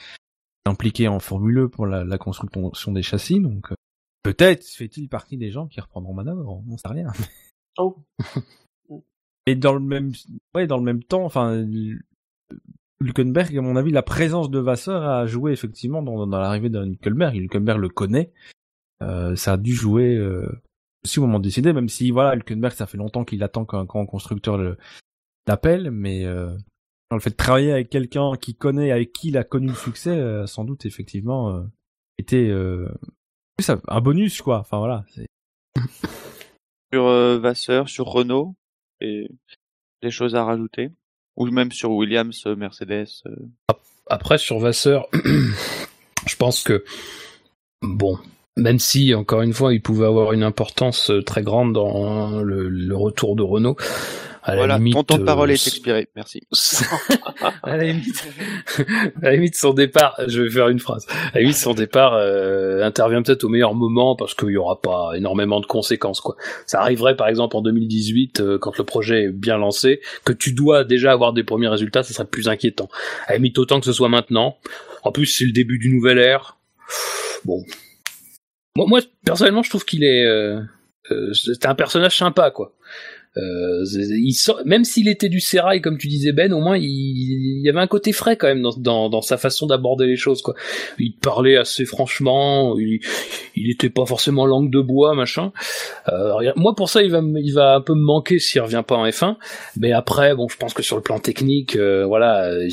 impliqué 0.66 1.06
en 1.06 1.20
Formule 1.20 1.58
E 1.58 1.68
pour 1.68 1.86
la, 1.86 2.04
la 2.04 2.18
construction 2.18 2.92
des 2.92 3.02
châssis 3.02 3.40
donc 3.40 3.72
Peut-être 4.22 4.64
fait-il 4.64 5.08
partie 5.08 5.36
des 5.36 5.50
gens 5.50 5.66
qui 5.66 5.80
reprendront 5.80 6.14
manœuvre, 6.14 6.62
on 6.68 6.76
sait 6.76 6.88
rien. 6.88 7.12
Oh. 7.78 7.96
Et 9.46 9.54
dans 9.54 9.72
le 9.72 9.80
même, 9.80 10.12
ouais, 10.54 10.66
dans 10.66 10.76
le 10.76 10.82
même 10.82 11.02
temps, 11.02 11.24
enfin, 11.24 11.66
Hülkenberg, 13.00 13.56
à 13.56 13.62
mon 13.62 13.76
avis, 13.76 13.90
la 13.90 14.02
présence 14.02 14.50
de 14.50 14.58
Vasseur 14.58 15.02
a 15.02 15.26
joué 15.26 15.52
effectivement 15.52 16.02
dans, 16.02 16.26
dans 16.26 16.38
l'arrivée 16.38 16.68
d'un 16.68 16.86
Hülkenberg. 16.86 17.34
Hülkenberg 17.36 17.78
le 17.78 17.88
connaît. 17.88 18.32
Euh, 19.02 19.34
ça 19.36 19.54
a 19.54 19.56
dû 19.56 19.72
jouer 19.72 20.14
euh, 20.14 20.46
aussi 21.04 21.18
au 21.18 21.22
moment 21.22 21.38
de 21.38 21.44
décider, 21.44 21.72
même 21.72 21.88
si 21.88 22.10
voilà, 22.10 22.36
Hülkenberg, 22.36 22.74
ça 22.74 22.86
fait 22.86 22.98
longtemps 22.98 23.24
qu'il 23.24 23.42
attend 23.42 23.64
qu'un 23.64 23.84
grand 23.84 24.04
constructeur 24.04 24.58
l'appelle, 25.46 25.90
mais 25.90 26.24
euh, 26.24 26.54
le 27.10 27.20
fait 27.20 27.30
de 27.30 27.36
travailler 27.36 27.72
avec 27.72 27.90
quelqu'un 27.90 28.32
qui 28.40 28.54
connaît, 28.54 28.92
avec 28.92 29.12
qui 29.12 29.28
il 29.28 29.36
a 29.36 29.44
connu 29.44 29.68
le 29.68 29.74
succès, 29.74 30.10
euh, 30.10 30.46
sans 30.46 30.64
doute 30.64 30.86
effectivement 30.86 31.50
euh, 31.50 31.62
un 33.68 34.00
bonus 34.00 34.40
quoi. 34.42 34.60
Enfin 34.60 34.78
voilà. 34.78 35.04
sur 36.92 37.06
euh, 37.06 37.38
Vasseur, 37.38 37.88
sur 37.88 38.06
Renault, 38.06 38.54
et 39.00 39.28
des 40.02 40.10
choses 40.10 40.34
à 40.34 40.44
rajouter, 40.44 40.90
ou 41.36 41.46
même 41.46 41.72
sur 41.72 41.92
Williams, 41.92 42.42
euh, 42.46 42.56
Mercedes. 42.56 43.08
Euh. 43.26 43.74
après 44.08 44.38
sur 44.38 44.58
Vasseur, 44.58 45.06
je 46.26 46.36
pense 46.36 46.62
que 46.62 46.84
bon, 47.82 48.18
même 48.56 48.78
si 48.78 49.14
encore 49.14 49.42
une 49.42 49.54
fois 49.54 49.72
il 49.72 49.82
pouvait 49.82 50.06
avoir 50.06 50.32
une 50.32 50.42
importance 50.42 51.12
très 51.26 51.42
grande 51.42 51.72
dans 51.72 52.42
le, 52.42 52.68
le 52.68 52.96
retour 52.96 53.36
de 53.36 53.42
Renault. 53.42 53.76
À 54.42 54.52
la 54.52 54.56
Voilà, 54.58 54.78
limite, 54.78 54.94
ton 54.94 55.02
temps 55.02 55.18
de 55.18 55.24
parole 55.24 55.50
euh, 55.50 55.52
est 55.52 55.66
expiré. 55.66 56.08
Merci. 56.16 56.40
à 57.62 57.76
la 57.76 57.84
limite, 57.84 58.26
à 58.78 59.26
la 59.26 59.32
limite, 59.32 59.54
son 59.54 59.74
départ, 59.74 60.18
je 60.26 60.42
vais 60.42 60.50
faire 60.50 60.68
une 60.68 60.78
phrase. 60.78 61.06
À 61.10 61.36
la 61.36 61.40
limite, 61.40 61.56
son 61.56 61.74
départ 61.74 62.14
euh, 62.14 62.82
intervient 62.82 63.22
peut-être 63.22 63.44
au 63.44 63.48
meilleur 63.48 63.74
moment 63.74 64.16
parce 64.16 64.34
qu'il 64.34 64.50
y 64.50 64.56
aura 64.56 64.80
pas 64.80 65.12
énormément 65.14 65.60
de 65.60 65.66
conséquences, 65.66 66.20
quoi. 66.20 66.36
Ça 66.66 66.80
arriverait, 66.80 67.16
par 67.16 67.28
exemple, 67.28 67.56
en 67.56 67.62
2018, 67.62 68.40
euh, 68.40 68.58
quand 68.58 68.78
le 68.78 68.84
projet 68.84 69.24
est 69.24 69.30
bien 69.30 69.58
lancé, 69.58 70.00
que 70.24 70.32
tu 70.32 70.52
dois 70.52 70.84
déjà 70.84 71.12
avoir 71.12 71.32
des 71.32 71.44
premiers 71.44 71.68
résultats, 71.68 72.02
ça 72.02 72.14
serait 72.14 72.28
plus 72.28 72.48
inquiétant. 72.48 72.88
À 73.26 73.32
la 73.32 73.36
limite, 73.36 73.58
autant 73.58 73.78
que 73.78 73.86
ce 73.86 73.92
soit 73.92 74.08
maintenant. 74.08 74.56
En 75.02 75.12
plus, 75.12 75.26
c'est 75.26 75.44
le 75.44 75.52
début 75.52 75.78
du 75.78 75.94
nouvel 75.94 76.18
ère. 76.18 76.58
Bon. 77.44 77.64
Moi, 78.76 78.86
moi 78.86 79.00
personnellement, 79.24 79.62
je 79.62 79.70
trouve 79.70 79.84
qu'il 79.84 80.04
est, 80.04 80.24
euh, 80.24 80.60
euh, 81.10 81.32
c'est 81.32 81.66
un 81.66 81.74
personnage 81.74 82.16
sympa, 82.16 82.50
quoi. 82.50 82.74
Euh, 83.36 83.84
il 83.94 84.32
sort, 84.32 84.60
même 84.64 84.82
s'il 84.82 85.08
était 85.08 85.28
du 85.28 85.38
sérail 85.38 85.80
comme 85.80 85.98
tu 85.98 86.08
disais 86.08 86.32
Ben, 86.32 86.52
au 86.52 86.58
moins 86.58 86.76
il, 86.76 86.84
il 86.84 87.62
y 87.64 87.68
avait 87.68 87.78
un 87.78 87.86
côté 87.86 88.12
frais 88.12 88.36
quand 88.36 88.48
même 88.48 88.60
dans, 88.60 88.76
dans, 88.76 89.08
dans 89.08 89.22
sa 89.22 89.36
façon 89.36 89.66
d'aborder 89.68 90.06
les 90.06 90.16
choses 90.16 90.42
quoi. 90.42 90.54
Il 90.98 91.14
parlait 91.14 91.56
assez 91.56 91.84
franchement, 91.84 92.76
il, 92.76 92.98
il 93.54 93.70
était 93.70 93.88
pas 93.88 94.04
forcément 94.04 94.46
langue 94.46 94.70
de 94.70 94.80
bois 94.80 95.14
machin. 95.14 95.52
Euh, 96.08 96.52
moi 96.56 96.74
pour 96.74 96.88
ça 96.88 97.02
il 97.02 97.10
va 97.12 97.22
il 97.22 97.52
va 97.52 97.76
un 97.76 97.80
peu 97.80 97.94
me 97.94 98.02
manquer 98.02 98.40
s'il 98.40 98.60
revient 98.62 98.82
pas 98.84 98.96
en 98.96 99.06
F1. 99.06 99.36
Mais 99.76 99.92
après 99.92 100.34
bon 100.34 100.48
je 100.48 100.56
pense 100.56 100.74
que 100.74 100.82
sur 100.82 100.96
le 100.96 101.02
plan 101.02 101.20
technique 101.20 101.76
euh, 101.76 102.04
voilà 102.04 102.46
euh, 102.46 102.66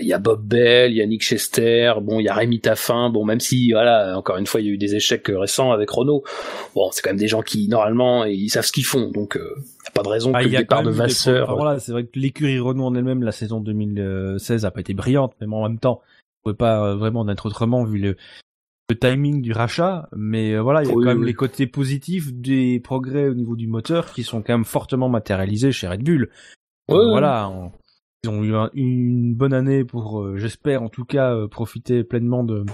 il 0.00 0.06
y 0.06 0.12
a 0.14 0.18
Bob 0.18 0.42
Bell, 0.46 0.92
il 0.92 0.96
y 0.96 1.02
a 1.02 1.06
Nick 1.06 1.22
Chester, 1.22 1.92
bon 2.00 2.20
il 2.20 2.24
y 2.24 2.28
a 2.28 2.34
Rémi 2.34 2.60
Taffin, 2.60 3.10
bon 3.10 3.24
même 3.24 3.40
si 3.40 3.72
voilà 3.72 4.16
encore 4.16 4.38
une 4.38 4.46
fois 4.46 4.62
il 4.62 4.66
y 4.66 4.70
a 4.70 4.72
eu 4.72 4.78
des 4.78 4.94
échecs 4.94 5.28
euh, 5.30 5.38
récents 5.38 5.72
avec 5.72 5.90
Renault. 5.90 6.24
Bon 6.74 6.90
c'est 6.92 7.02
quand 7.02 7.10
même 7.10 7.18
des 7.18 7.28
gens 7.28 7.42
qui 7.42 7.68
normalement 7.68 8.24
ils 8.24 8.48
savent 8.48 8.64
ce 8.64 8.72
qu'ils 8.72 8.86
font 8.86 9.10
donc 9.10 9.36
euh, 9.36 9.57
y 9.84 9.88
a 9.88 9.90
pas 9.92 10.02
de 10.02 10.08
raison 10.08 10.32
Ah, 10.34 10.42
que 10.42 10.48
le 10.48 10.54
a 10.56 10.58
départ 10.60 10.82
de 10.82 10.90
Vasseur. 10.90 11.44
pro- 11.46 11.54
enfin, 11.54 11.62
voilà, 11.62 11.80
c'est 11.80 11.92
vrai 11.92 12.04
que 12.04 12.18
l'écurie 12.18 12.58
Renault 12.58 12.84
en 12.86 12.94
elle-même, 12.94 13.22
la 13.22 13.32
saison 13.32 13.60
2016 13.60 14.64
a 14.64 14.70
pas 14.70 14.80
été 14.80 14.94
brillante, 14.94 15.34
mais 15.40 15.46
en 15.54 15.62
même 15.68 15.78
temps, 15.78 16.00
on 16.02 16.50
pouvait 16.50 16.56
pas 16.56 16.84
euh, 16.84 16.96
vraiment 16.96 17.20
en 17.20 17.28
être 17.28 17.46
autrement 17.46 17.84
vu 17.84 17.98
le, 17.98 18.16
le 18.90 18.98
timing 18.98 19.42
du 19.42 19.52
rachat. 19.52 20.08
Mais 20.16 20.54
euh, 20.54 20.60
voilà, 20.62 20.82
il 20.82 20.88
y 20.88 20.92
a 20.92 20.94
Oui, 20.94 21.04
quand 21.04 21.10
même 21.10 21.20
oui. 21.20 21.26
les 21.26 21.34
côtés 21.34 21.66
positifs 21.66 22.32
des 22.32 22.80
progrès 22.80 23.28
au 23.28 23.34
niveau 23.34 23.56
du 23.56 23.66
moteur 23.66 24.12
qui 24.12 24.22
sont 24.22 24.42
quand 24.42 24.54
même 24.54 24.64
fortement 24.64 25.08
matérialisés 25.08 25.72
chez 25.72 25.88
Red 25.88 26.02
Bull. 26.02 26.30
Euh, 26.90 27.08
voilà, 27.10 27.48
on- 27.50 27.72
ils 28.24 28.30
ont 28.30 28.42
eu 28.42 28.54
un- 28.54 28.70
une 28.74 29.34
bonne 29.34 29.52
année 29.52 29.84
pour, 29.84 30.20
euh, 30.22 30.36
j'espère 30.38 30.82
en 30.82 30.88
tout 30.88 31.04
cas, 31.04 31.34
euh, 31.34 31.46
profiter 31.48 32.02
pleinement 32.02 32.42
de 32.44 32.64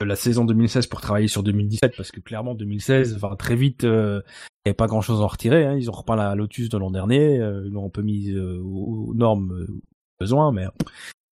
la 0.00 0.16
saison 0.16 0.44
2016 0.44 0.86
pour 0.86 1.00
travailler 1.00 1.28
sur 1.28 1.42
2017 1.42 1.94
parce 1.96 2.10
que 2.10 2.20
clairement 2.20 2.54
2016 2.54 3.18
va 3.18 3.34
très 3.36 3.56
vite 3.56 3.84
euh, 3.84 4.20
il 4.26 4.68
n'y 4.68 4.70
avait 4.70 4.74
pas 4.74 4.86
grand 4.86 5.00
chose 5.00 5.20
à 5.20 5.24
en 5.24 5.26
retirer 5.26 5.64
hein. 5.64 5.76
ils 5.76 5.90
ont 5.90 5.94
repeint 5.94 6.16
la 6.16 6.34
Lotus 6.34 6.68
de 6.68 6.78
l'an 6.78 6.90
dernier 6.90 7.38
euh, 7.38 7.62
ils 7.66 7.72
l'ont 7.72 7.86
un 7.86 7.90
peu 7.90 8.02
mis 8.02 8.30
euh, 8.30 8.60
aux, 8.62 9.12
normes 9.14 9.52
euh, 9.52 9.80
besoin 10.20 10.52
mais 10.52 10.66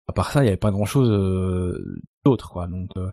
à 0.09 0.13
part 0.13 0.33
ça 0.33 0.41
il 0.41 0.45
n'y 0.45 0.49
avait 0.49 0.57
pas 0.57 0.71
grand 0.71 0.85
chose 0.85 1.11
d'autre 2.25 2.51
quoi 2.51 2.67
donc 2.67 2.91
euh, 2.97 3.11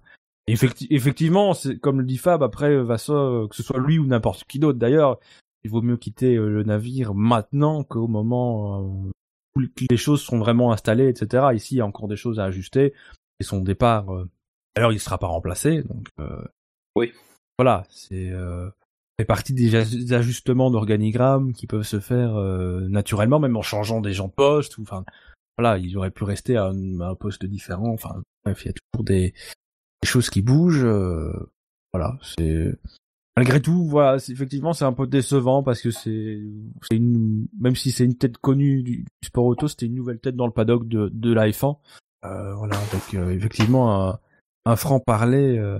effecti- 0.48 0.88
effectivement 0.90 1.54
comme 1.82 2.00
le 2.00 2.06
dit 2.06 2.18
Fab 2.18 2.44
après 2.44 2.72
euh, 2.72 2.86
euh, 3.10 3.48
que 3.48 3.56
ce 3.56 3.64
soit 3.64 3.80
lui 3.80 4.00
ou 4.00 4.06
n'importe 4.06 4.44
qui 4.46 4.60
d'autre 4.60 4.80
d'ailleurs 4.80 5.20
il 5.64 5.72
vaut 5.72 5.82
mieux 5.82 5.98
quitter 5.98 6.36
euh, 6.36 6.50
le 6.50 6.64
navire 6.64 7.14
maintenant 7.14 7.84
qu'au 7.84 8.08
moment 8.08 8.80
euh, 8.80 9.12
où 9.56 9.62
les 9.90 9.98
choses 9.98 10.22
sont 10.22 10.40
vraiment 10.40 10.72
installées 10.72 11.08
etc 11.08 11.48
ici 11.54 11.76
il 11.76 11.78
y 11.78 11.82
a 11.82 11.86
encore 11.86 12.08
des 12.08 12.16
choses 12.16 12.40
à 12.40 12.46
ajuster 12.46 12.94
et 13.40 13.44
son 13.44 13.62
départ 13.62 14.14
euh, 14.14 14.30
alors 14.76 14.92
il 14.92 15.00
sera 15.00 15.18
pas 15.18 15.28
remplacé, 15.28 15.84
donc 15.84 16.08
euh, 16.20 16.44
Oui. 16.96 17.12
Voilà, 17.58 17.86
c'est 17.90 18.30
euh, 18.32 18.70
fait 19.20 19.26
partie 19.26 19.54
des 19.54 19.72
aj- 19.72 19.96
des 19.96 20.14
ajustements 20.14 20.72
d'organigramme 20.72 21.54
qui 21.54 21.68
peuvent 21.68 21.84
se 21.84 22.00
faire 22.00 22.36
euh, 22.36 22.88
naturellement, 22.90 23.40
même 23.40 23.56
en 23.58 23.62
changeant 23.62 24.02
des 24.02 24.14
gens 24.14 24.28
de 24.28 24.34
poste. 24.34 24.78
Ou 24.78 24.82
enfin, 24.82 25.06
voilà, 25.58 25.78
il 25.78 25.96
aurait 25.98 26.10
pu 26.12 26.24
rester 26.24 26.58
à 26.58 26.66
un, 26.68 27.00
à 27.02 27.10
un 27.10 27.16
poste 27.16 27.46
différent. 27.46 27.92
Enfin, 27.94 28.24
bref, 28.44 28.64
il 28.64 28.68
y 28.68 28.72
a 28.72 28.74
toujours 28.74 29.04
des, 29.06 29.34
des 30.02 30.08
choses 30.08 30.30
qui 30.32 30.42
bougent. 30.42 30.84
euh, 30.84 31.32
voilà, 31.94 32.18
c'est 32.24 32.74
malgré 33.38 33.62
tout, 33.62 33.86
voilà, 33.88 34.16
effectivement, 34.18 34.74
c'est 34.74 34.86
un 34.86 34.94
peu 34.94 35.06
décevant 35.06 35.62
parce 35.62 35.80
que 35.82 35.92
c'est, 35.92 36.42
c'est 36.90 36.96
une, 36.98 37.48
même 37.60 37.76
si 37.76 37.92
c'est 37.92 38.06
une 38.06 38.18
tête 38.18 38.38
connue 38.40 38.82
du, 38.82 38.98
du 39.04 39.28
sport 39.28 39.46
auto, 39.46 39.68
c'était 39.68 39.86
une 39.86 39.96
nouvelle 39.96 40.20
tête 40.20 40.36
dans 40.36 40.48
le 40.48 40.52
paddock 40.54 40.88
de, 40.88 41.10
de 41.14 41.34
la 41.34 41.48
F1. 41.50 41.78
Euh, 42.26 42.56
voilà, 42.56 42.78
donc 42.92 43.14
euh, 43.14 43.30
effectivement 43.30 44.10
un, 44.10 44.20
un 44.66 44.76
franc 44.76 45.00
parler 45.00 45.58
euh, 45.58 45.80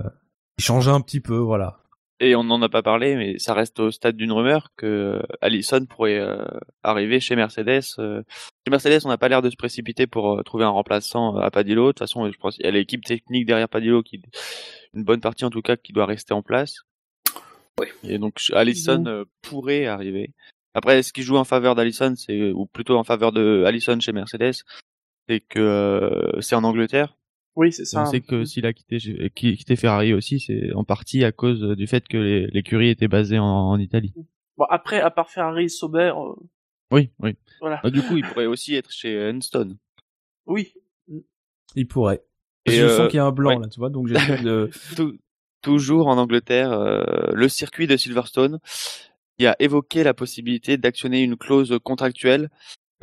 qui 0.58 0.64
change 0.64 0.88
un 0.88 1.00
petit 1.00 1.20
peu, 1.20 1.36
voilà. 1.36 1.78
Et 2.20 2.36
on 2.36 2.44
n'en 2.44 2.62
a 2.62 2.68
pas 2.68 2.82
parlé, 2.82 3.16
mais 3.16 3.38
ça 3.38 3.54
reste 3.54 3.80
au 3.80 3.90
stade 3.90 4.16
d'une 4.16 4.30
rumeur 4.30 4.68
que 4.76 5.20
Allison 5.40 5.84
pourrait 5.84 6.20
euh, 6.20 6.44
arriver 6.82 7.18
chez 7.18 7.34
Mercedes. 7.34 7.82
euh. 7.98 8.22
Chez 8.64 8.70
Mercedes, 8.70 9.00
on 9.04 9.08
n'a 9.08 9.18
pas 9.18 9.28
l'air 9.28 9.42
de 9.42 9.50
se 9.50 9.56
précipiter 9.56 10.06
pour 10.06 10.38
euh, 10.38 10.42
trouver 10.42 10.64
un 10.64 10.68
remplaçant 10.70 11.36
à 11.36 11.50
Padillo. 11.50 11.88
De 11.88 11.92
toute 11.92 11.98
façon, 11.98 12.30
je 12.30 12.38
pense 12.38 12.54
qu'il 12.54 12.64
y 12.64 12.68
a 12.68 12.70
l'équipe 12.70 13.04
technique 13.04 13.46
derrière 13.46 13.68
Padillo, 13.68 14.02
qui, 14.02 14.22
une 14.94 15.02
bonne 15.02 15.20
partie 15.20 15.44
en 15.44 15.50
tout 15.50 15.60
cas, 15.60 15.76
qui 15.76 15.92
doit 15.92 16.06
rester 16.06 16.34
en 16.34 16.42
place. 16.42 16.76
Oui. 17.80 17.88
Et 18.04 18.18
donc 18.18 18.40
Allison 18.52 19.04
euh, 19.06 19.24
pourrait 19.42 19.86
arriver. 19.86 20.32
Après, 20.74 21.02
ce 21.02 21.12
qui 21.12 21.22
joue 21.22 21.36
en 21.36 21.44
faveur 21.44 21.74
d'Allison, 21.74 22.14
c'est 22.16 22.52
ou 22.52 22.66
plutôt 22.66 22.96
en 22.96 23.04
faveur 23.04 23.32
de 23.32 23.64
Allison 23.66 23.98
chez 24.00 24.12
Mercedes, 24.12 24.62
c'est 25.28 25.40
que 25.40 25.58
euh, 25.58 26.40
c'est 26.40 26.54
en 26.54 26.64
Angleterre. 26.64 27.16
Oui, 27.56 27.72
c'est 27.72 27.84
ça. 27.84 28.02
On 28.02 28.06
sait 28.06 28.20
que 28.20 28.44
s'il 28.44 28.66
a 28.66 28.72
quitté, 28.72 28.98
qui- 29.34 29.56
quitté 29.56 29.76
Ferrari 29.76 30.12
aussi, 30.12 30.40
c'est 30.40 30.72
en 30.74 30.82
partie 30.84 31.24
à 31.24 31.32
cause 31.32 31.60
du 31.76 31.86
fait 31.86 32.06
que 32.08 32.16
les- 32.16 32.46
l'écurie 32.48 32.88
était 32.90 33.08
basée 33.08 33.38
en, 33.38 33.44
en 33.44 33.78
Italie. 33.78 34.12
Bon, 34.56 34.64
après, 34.70 35.00
à 35.00 35.10
part 35.10 35.30
Ferrari 35.30 35.64
et 35.64 35.68
Sauber, 35.68 36.12
euh, 36.16 36.32
Oui, 36.90 37.10
oui. 37.20 37.36
voilà. 37.60 37.80
Bah, 37.82 37.90
du 37.90 38.02
coup, 38.02 38.16
il 38.16 38.24
pourrait 38.24 38.46
aussi 38.46 38.74
être 38.74 38.90
chez 38.90 39.30
Enstone. 39.30 39.78
Oui. 40.46 40.74
Il 41.76 41.86
pourrait. 41.88 42.22
Et, 42.66 42.72
je 42.72 42.84
euh, 42.84 42.96
sens 42.96 43.08
qu'il 43.08 43.16
y 43.16 43.20
a 43.20 43.24
un 43.24 43.32
blanc 43.32 43.56
ouais. 43.56 43.62
là, 43.62 43.68
tu 43.68 43.78
vois, 43.78 43.90
donc 43.90 44.08
j'essaie 44.08 44.42
de. 44.42 44.70
Tou- 44.96 45.18
toujours 45.62 46.08
en 46.08 46.18
Angleterre, 46.18 46.72
euh, 46.72 47.32
le 47.32 47.48
circuit 47.48 47.86
de 47.86 47.96
Silverstone 47.96 48.58
qui 49.38 49.46
a 49.46 49.56
évoqué 49.58 50.04
la 50.04 50.12
possibilité 50.14 50.76
d'actionner 50.76 51.22
une 51.22 51.36
clause 51.36 51.78
contractuelle 51.82 52.50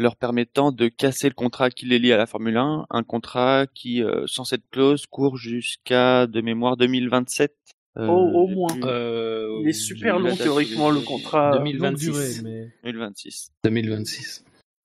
leur 0.01 0.15
permettant 0.17 0.71
de 0.71 0.87
casser 0.87 1.29
le 1.29 1.33
contrat 1.33 1.69
qui 1.69 1.85
les 1.85 1.99
lie 1.99 2.11
à 2.11 2.17
la 2.17 2.25
Formule 2.25 2.57
1, 2.57 2.85
un 2.89 3.03
contrat 3.03 3.67
qui, 3.73 4.03
euh, 4.03 4.23
sans 4.27 4.43
cette 4.43 4.67
clause, 4.71 5.05
court 5.05 5.37
jusqu'à, 5.37 6.27
de 6.27 6.41
mémoire, 6.41 6.75
2027. 6.77 7.55
Euh, 7.97 8.07
Au- 8.07 8.47
moins. 8.47 8.77
Euh, 8.83 9.59
Il 9.63 9.69
est 9.69 9.73
super 9.73 10.17
long 10.19 10.35
théoriquement 10.35 10.89
le 10.91 11.01
contrat. 11.01 11.57
2026. 11.57 12.07
longue 12.07 12.15
durée, 12.15 12.31
mais 12.43 12.71
2026. 12.83 13.51
2026. 13.65 14.43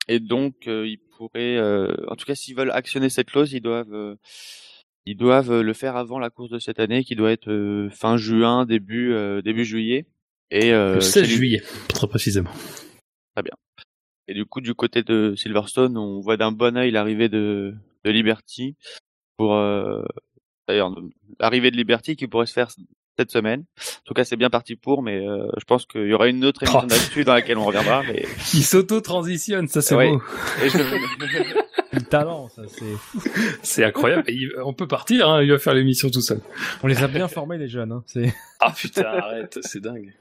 Et 0.08 0.20
donc, 0.20 0.66
euh, 0.68 0.86
ils 0.86 0.98
pourraient, 0.98 1.56
euh, 1.56 1.94
en 2.08 2.16
tout 2.16 2.26
cas, 2.26 2.34
s'ils 2.34 2.54
veulent 2.56 2.70
actionner 2.72 3.08
cette 3.08 3.30
clause, 3.30 3.52
ils 3.52 3.60
doivent, 3.60 3.92
euh, 3.94 4.16
ils 5.06 5.16
doivent 5.16 5.60
le 5.60 5.72
faire 5.72 5.96
avant 5.96 6.18
la 6.18 6.30
course 6.30 6.50
de 6.50 6.58
cette 6.58 6.80
année, 6.80 7.04
qui 7.04 7.14
doit 7.16 7.30
être 7.32 7.48
euh, 7.50 7.88
fin 7.90 8.16
juin, 8.16 8.66
début 8.66 9.12
euh, 9.12 9.40
début 9.40 9.64
juillet. 9.64 10.06
Et 10.50 10.72
euh, 10.72 10.96
le 10.96 11.00
16 11.00 11.14
chez 11.24 11.30
les- 11.30 11.36
juillet, 11.36 11.62
très 11.88 12.06
précisément. 12.08 12.50
Et 14.28 14.34
du 14.34 14.44
coup, 14.44 14.60
du 14.60 14.74
côté 14.74 15.02
de 15.02 15.34
Silverstone, 15.36 15.96
on 15.96 16.20
voit 16.20 16.36
d'un 16.36 16.52
bon 16.52 16.76
œil 16.76 16.90
l'arrivée 16.90 17.28
de, 17.28 17.74
de 18.04 18.10
Liberty 18.10 18.76
pour, 19.36 19.54
euh, 19.54 20.02
d'ailleurs, 20.68 20.94
l'arrivée 21.38 21.70
de 21.70 21.76
Liberty 21.76 22.16
qui 22.16 22.26
pourrait 22.26 22.46
se 22.46 22.52
faire 22.52 22.68
cette 23.18 23.30
semaine. 23.30 23.60
En 23.78 24.04
tout 24.04 24.14
cas, 24.14 24.24
c'est 24.24 24.36
bien 24.36 24.50
parti 24.50 24.76
pour, 24.76 25.02
mais 25.02 25.26
euh, 25.26 25.46
je 25.58 25.64
pense 25.64 25.86
qu'il 25.86 26.06
y 26.06 26.12
aura 26.12 26.28
une 26.28 26.44
autre 26.44 26.62
émission 26.64 26.80
Oh. 26.84 26.88
là-dessus 26.90 27.24
dans 27.24 27.34
laquelle 27.34 27.56
on 27.58 27.64
reviendra. 27.64 28.02
Mais 28.02 28.24
Il 28.54 28.62
s'auto-transitionne, 28.64 29.68
ça 29.68 29.80
c'est 29.80 29.94
Ouais. 29.94 30.10
beau. 30.10 30.20
et 30.62 30.68
je- 30.68 30.78
le 31.96 32.02
talent, 32.02 32.48
ça 32.48 32.62
c'est. 32.68 33.30
C'est 33.62 33.84
incroyable. 33.84 34.24
Il- 34.28 34.52
on 34.64 34.74
peut 34.74 34.88
partir, 34.88 35.30
hein, 35.30 35.42
il 35.42 35.50
va 35.50 35.58
faire 35.58 35.72
l'émission 35.72 36.10
tout 36.10 36.20
seul. 36.20 36.40
On 36.82 36.88
les 36.88 37.02
a 37.02 37.08
bien 37.08 37.28
formés 37.28 37.56
les 37.58 37.68
jeunes, 37.68 37.92
hein. 37.92 38.02
C'est. 38.06 38.34
Ah 38.60 38.72
putain, 38.76 39.04
arrête, 39.04 39.58
c'est 39.62 39.80
dingue. 39.80 40.12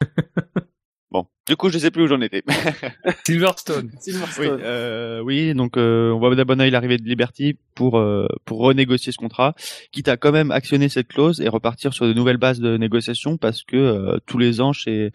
bon, 1.10 1.26
du 1.48 1.56
coup, 1.56 1.68
je 1.68 1.78
sais 1.78 1.90
plus 1.90 2.04
où 2.04 2.06
j'en 2.06 2.20
étais. 2.20 2.42
Silverstone. 3.26 3.90
Oui, 3.92 3.98
Silverstone. 4.00 4.60
euh, 4.62 5.20
oui, 5.20 5.54
donc 5.54 5.76
euh, 5.76 6.12
on 6.12 6.18
voit 6.18 6.34
d'un 6.34 6.44
bon 6.44 6.60
œil 6.60 6.70
l'arrivée 6.70 6.96
de 6.98 7.04
Liberty 7.04 7.56
pour 7.74 7.98
euh, 7.98 8.26
pour 8.44 8.58
renégocier 8.60 9.12
ce 9.12 9.18
contrat, 9.18 9.54
quitte 9.92 10.08
à 10.08 10.16
quand 10.16 10.32
même 10.32 10.50
actionner 10.50 10.88
cette 10.88 11.08
clause 11.08 11.40
et 11.40 11.48
repartir 11.48 11.92
sur 11.94 12.06
de 12.06 12.12
nouvelles 12.12 12.36
bases 12.36 12.60
de 12.60 12.76
négociation 12.76 13.36
parce 13.36 13.62
que 13.62 13.76
euh, 13.76 14.18
tous 14.26 14.38
les 14.38 14.60
ans 14.60 14.72
chez 14.72 15.10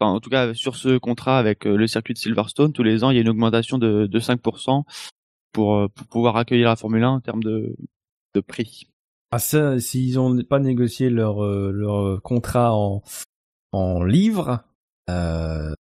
enfin, 0.00 0.12
en 0.12 0.20
tout 0.20 0.30
cas 0.30 0.54
sur 0.54 0.76
ce 0.76 0.98
contrat 0.98 1.38
avec 1.38 1.66
euh, 1.66 1.76
le 1.76 1.86
circuit 1.86 2.14
de 2.14 2.18
Silverstone, 2.18 2.72
tous 2.72 2.82
les 2.82 3.04
ans 3.04 3.10
il 3.10 3.14
y 3.14 3.18
a 3.18 3.22
une 3.22 3.28
augmentation 3.28 3.78
de, 3.78 4.06
de 4.06 4.20
5% 4.20 4.82
pour, 5.52 5.74
euh, 5.76 5.88
pour 5.88 6.06
pouvoir 6.06 6.36
accueillir 6.36 6.68
la 6.68 6.76
Formule 6.76 7.02
1 7.04 7.08
en 7.08 7.20
termes 7.20 7.42
de 7.42 7.74
de 8.34 8.40
prix. 8.40 8.88
Ah 9.30 9.38
ça, 9.38 9.78
s'ils 9.78 10.18
ont 10.18 10.42
pas 10.42 10.58
négocié 10.58 11.10
leur 11.10 11.44
euh, 11.44 11.70
leur 11.72 12.22
contrat 12.22 12.74
en 12.74 13.02
en 13.72 14.02
livres, 14.02 14.60
euh, 15.08 15.72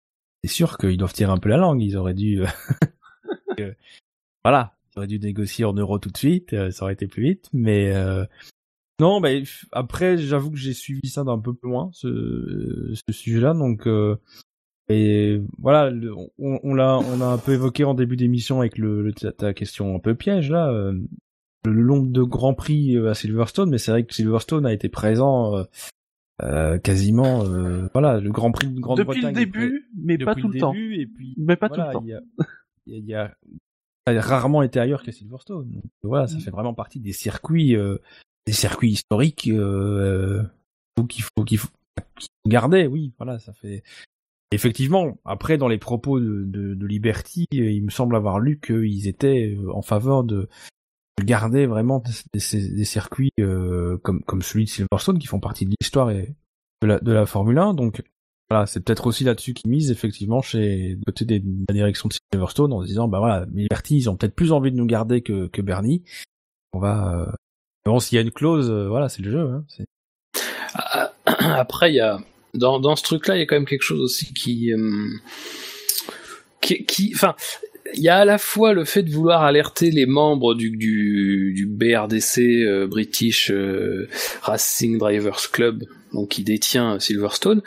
c'est 0.43 0.51
sûr 0.51 0.77
qu'ils 0.77 0.97
doivent 0.97 1.13
tirer 1.13 1.31
un 1.31 1.37
peu 1.37 1.49
la 1.49 1.57
langue. 1.57 1.81
Ils 1.81 1.97
auraient 1.97 2.13
dû. 2.13 2.41
euh, 3.59 3.73
voilà. 4.43 4.75
aurait 4.95 5.07
dû 5.07 5.19
négocier 5.19 5.65
en 5.65 5.73
euros 5.73 5.99
tout 5.99 6.09
de 6.09 6.17
suite, 6.17 6.53
euh, 6.53 6.71
ça 6.71 6.83
aurait 6.83 6.93
été 6.93 7.07
plus 7.07 7.23
vite. 7.23 7.49
Mais 7.53 7.93
non, 8.99 9.21
bah, 9.21 9.29
après, 9.71 10.17
j'avoue 10.17 10.51
que 10.51 10.57
j'ai 10.57 10.73
suivi 10.73 11.09
ça 11.09 11.23
d'un 11.23 11.37
peu 11.37 11.53
plus 11.53 11.69
loin, 11.69 11.89
ce, 11.93 12.95
sujet-là. 13.09 13.53
Donc, 13.53 13.87
et 14.89 15.41
voilà, 15.59 15.91
on, 16.39 16.73
l'a, 16.73 16.97
on 16.97 17.21
a 17.21 17.25
un 17.25 17.37
peu 17.37 17.53
évoqué 17.53 17.83
en 17.83 17.93
début 17.93 18.15
d'émission 18.15 18.61
avec 18.61 18.77
le, 18.77 19.11
ta, 19.13 19.53
question 19.53 19.95
un 19.95 19.99
peu 19.99 20.15
piège 20.15 20.49
là, 20.49 20.71
le 20.71 21.83
nombre 21.83 22.07
de 22.07 22.23
grands 22.23 22.55
prix 22.55 22.97
à 22.97 23.13
Silverstone. 23.13 23.69
Mais 23.69 23.77
c'est 23.77 23.91
vrai 23.91 24.03
que 24.03 24.15
Silverstone 24.15 24.65
a 24.65 24.73
été 24.73 24.89
présent 24.89 25.63
euh, 26.43 26.77
quasiment, 26.77 27.43
euh, 27.45 27.87
voilà, 27.93 28.19
le 28.19 28.29
Grand 28.31 28.51
Prix 28.51 28.67
de 28.67 28.79
Grande-Bretagne. 28.79 29.21
Depuis 29.21 29.27
le 29.27 29.45
début, 29.45 29.89
mais 29.97 30.17
pas 30.17 30.35
tout 30.35 30.47
le 30.47 30.59
temps. 30.59 30.71
début, 30.71 30.95
Et 31.01 31.07
puis, 31.07 31.33
Mais 31.37 31.55
pas 31.55 31.69
tout 31.69 31.81
le 31.81 31.91
temps. 31.91 32.05
Il 32.85 33.05
y 33.05 33.15
a, 33.15 33.35
rarement 34.05 34.61
été 34.61 34.79
ailleurs 34.79 35.03
qu'à 35.03 35.11
Silverstone. 35.11 35.69
Donc, 35.71 35.83
voilà, 36.03 36.27
ça 36.27 36.37
Mm. 36.37 36.41
fait 36.41 36.51
vraiment 36.51 36.73
partie 36.73 36.99
des 36.99 37.11
circuits, 37.11 37.75
euh, 37.75 37.97
des 38.45 38.53
circuits 38.53 38.91
historiques 38.91 39.49
euh, 39.49 40.43
qu'il 41.09 41.23
faut 41.23 41.43
qu'il 41.43 41.57
faut, 41.57 41.69
garder. 42.47 42.87
Oui, 42.87 43.13
voilà, 43.17 43.39
ça 43.39 43.53
fait. 43.53 43.83
Effectivement, 44.51 45.17
après 45.25 45.57
dans 45.57 45.67
les 45.67 45.77
propos 45.77 46.21
de, 46.21 46.43
de, 46.45 46.73
de 46.73 46.85
Liberty, 46.85 47.45
il 47.51 47.83
me 47.83 47.89
semble 47.89 48.15
avoir 48.15 48.39
lu 48.39 48.59
qu'ils 48.59 49.07
étaient 49.07 49.57
en 49.73 49.81
faveur 49.81 50.23
de 50.23 50.47
garder 51.23 51.65
vraiment 51.65 52.03
des, 52.33 52.85
circuits 52.85 53.31
euh, 53.39 53.97
comme 54.03 54.21
comme 54.23 54.41
celui 54.41 54.65
de 54.65 54.69
Silverstone 54.69 55.19
qui 55.19 55.27
font 55.27 55.39
partie 55.39 55.65
de 55.65 55.73
l'histoire 55.79 56.11
et 56.11 56.35
de 56.81 56.87
la 56.87 56.99
de 56.99 57.11
la 57.11 57.25
Formule 57.25 57.57
1. 57.57 57.73
Donc 57.73 58.03
voilà, 58.49 58.65
c'est 58.65 58.79
peut-être 58.81 59.07
aussi 59.07 59.23
là-dessus 59.23 59.53
qu'ils 59.53 59.71
misent 59.71 59.91
effectivement 59.91 60.41
chez 60.41 60.97
côté 61.05 61.25
de 61.25 61.41
la 61.67 61.73
direction 61.73 62.07
de 62.07 62.13
Silverstone 62.33 62.71
en 62.73 62.81
se 62.81 62.87
disant 62.87 63.07
bah 63.07 63.19
voilà, 63.19 63.45
Liberty 63.53 63.97
ils 63.97 64.09
ont 64.09 64.15
peut-être 64.15 64.35
plus 64.35 64.51
envie 64.51 64.71
de 64.71 64.77
nous 64.77 64.85
garder 64.85 65.21
que 65.21 65.47
que 65.47 65.61
Bernie. 65.61 66.03
On 66.73 66.79
va 66.79 67.19
euh... 67.19 67.31
bon 67.85 67.99
s'il 67.99 68.15
y 68.15 68.19
a 68.19 68.21
une 68.21 68.31
clause, 68.31 68.69
euh, 68.69 68.87
voilà 68.87 69.09
c'est 69.09 69.21
le 69.21 69.31
jeu. 69.31 69.49
Hein, 69.49 69.65
Après, 71.25 71.91
il 71.91 71.95
y 71.95 71.99
a 71.99 72.19
dans, 72.53 72.79
dans 72.79 72.95
ce 72.95 73.03
truc-là, 73.03 73.35
il 73.35 73.39
y 73.39 73.41
a 73.41 73.45
quand 73.45 73.55
même 73.55 73.65
quelque 73.65 73.83
chose 73.83 74.01
aussi 74.01 74.33
qui, 74.33 74.73
euh, 74.73 75.09
qui, 76.61 77.11
enfin, 77.13 77.35
il 77.93 78.01
y 78.01 78.09
a 78.09 78.17
à 78.17 78.25
la 78.25 78.37
fois 78.37 78.73
le 78.73 78.85
fait 78.85 79.03
de 79.03 79.11
vouloir 79.11 79.43
alerter 79.43 79.91
les 79.91 80.05
membres 80.05 80.53
du, 80.55 80.69
du, 80.71 81.53
du 81.55 81.65
BRDC 81.65 82.39
euh, 82.39 82.87
British 82.87 83.49
euh, 83.51 84.07
Racing 84.41 84.97
Drivers 84.97 85.51
Club, 85.51 85.83
donc 86.13 86.29
qui 86.29 86.43
détient 86.43 86.99
Silverstone, 86.99 87.61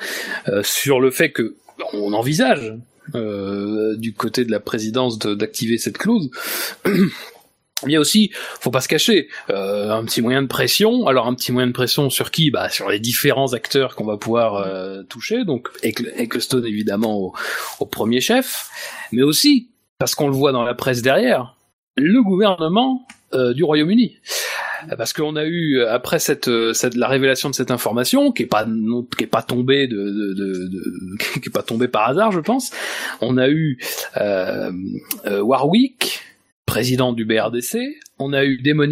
euh, 0.49 0.63
sur 0.63 1.01
le 1.01 1.11
fait 1.11 1.31
que 1.33 1.55
on 1.93 2.13
envisage 2.13 2.75
euh, 3.15 3.97
du 3.97 4.13
côté 4.13 4.45
de 4.45 4.51
la 4.51 4.61
présidence 4.61 5.19
de- 5.19 5.35
d'activer 5.35 5.79
cette 5.79 5.99
clause. 5.99 6.31
Il 7.87 7.93
y 7.93 7.97
a 7.97 8.01
aussi, 8.01 8.31
faut 8.35 8.71
pas 8.71 8.83
se 8.83 8.89
cacher, 8.89 9.29
euh, 9.49 9.91
un 9.91 10.05
petit 10.05 10.21
moyen 10.21 10.43
de 10.43 10.47
pression. 10.49 11.07
Alors 11.07 11.27
un 11.27 11.35
petit 11.35 11.51
moyen 11.51 11.67
de 11.67 11.73
pression 11.73 12.11
sur 12.11 12.31
qui? 12.31 12.51
Bah 12.51 12.69
sur 12.69 12.91
les 12.91 13.01
différents 13.01 13.55
acteurs 13.55 13.97
qu'on 13.97 14.05
va 14.05 14.19
pouvoir 14.19 14.57
euh, 14.57 15.03
toucher. 15.05 15.45
Donc 15.47 15.69
Eccl- 15.83 16.13
Ecclestone 16.19 16.67
évidemment 16.67 17.33
au 17.81 17.87
premier 17.87 18.21
chef, 18.21 18.69
mais 19.13 19.23
aussi 19.23 19.70
parce 20.01 20.15
qu'on 20.15 20.29
le 20.29 20.35
voit 20.35 20.51
dans 20.51 20.65
la 20.65 20.75
presse 20.75 21.03
derrière, 21.03 21.57
le 21.97 22.23
gouvernement 22.23 23.07
euh, 23.35 23.53
du 23.53 23.63
Royaume-Uni. 23.63 24.17
Parce 24.97 25.13
qu'on 25.13 25.37
a 25.37 25.45
eu 25.45 25.83
après 25.83 26.19
cette, 26.19 26.49
euh, 26.49 26.73
la 26.97 27.07
révélation 27.07 27.51
de 27.51 27.55
cette 27.55 27.71
information 27.71 28.33
qui 28.33 28.45
est 28.45 28.47
pas 28.47 28.67
qui 29.19 29.25
est 29.25 29.27
pas 29.27 29.43
tombée 29.43 29.87
de, 29.87 30.67
qui 31.43 31.49
est 31.49 31.53
pas 31.53 31.63
tombée 31.63 31.87
par 31.87 32.09
hasard 32.09 32.33
je 32.33 32.41
pense. 32.41 32.71
On 33.21 33.37
a 33.37 33.51
eu 33.51 33.79
euh, 34.17 34.73
Warwick 35.43 36.23
président 36.65 37.13
du 37.13 37.27
BRDC, 37.27 37.79
on 38.19 38.33
a 38.33 38.45
eu 38.45 38.57
Damon 38.63 38.89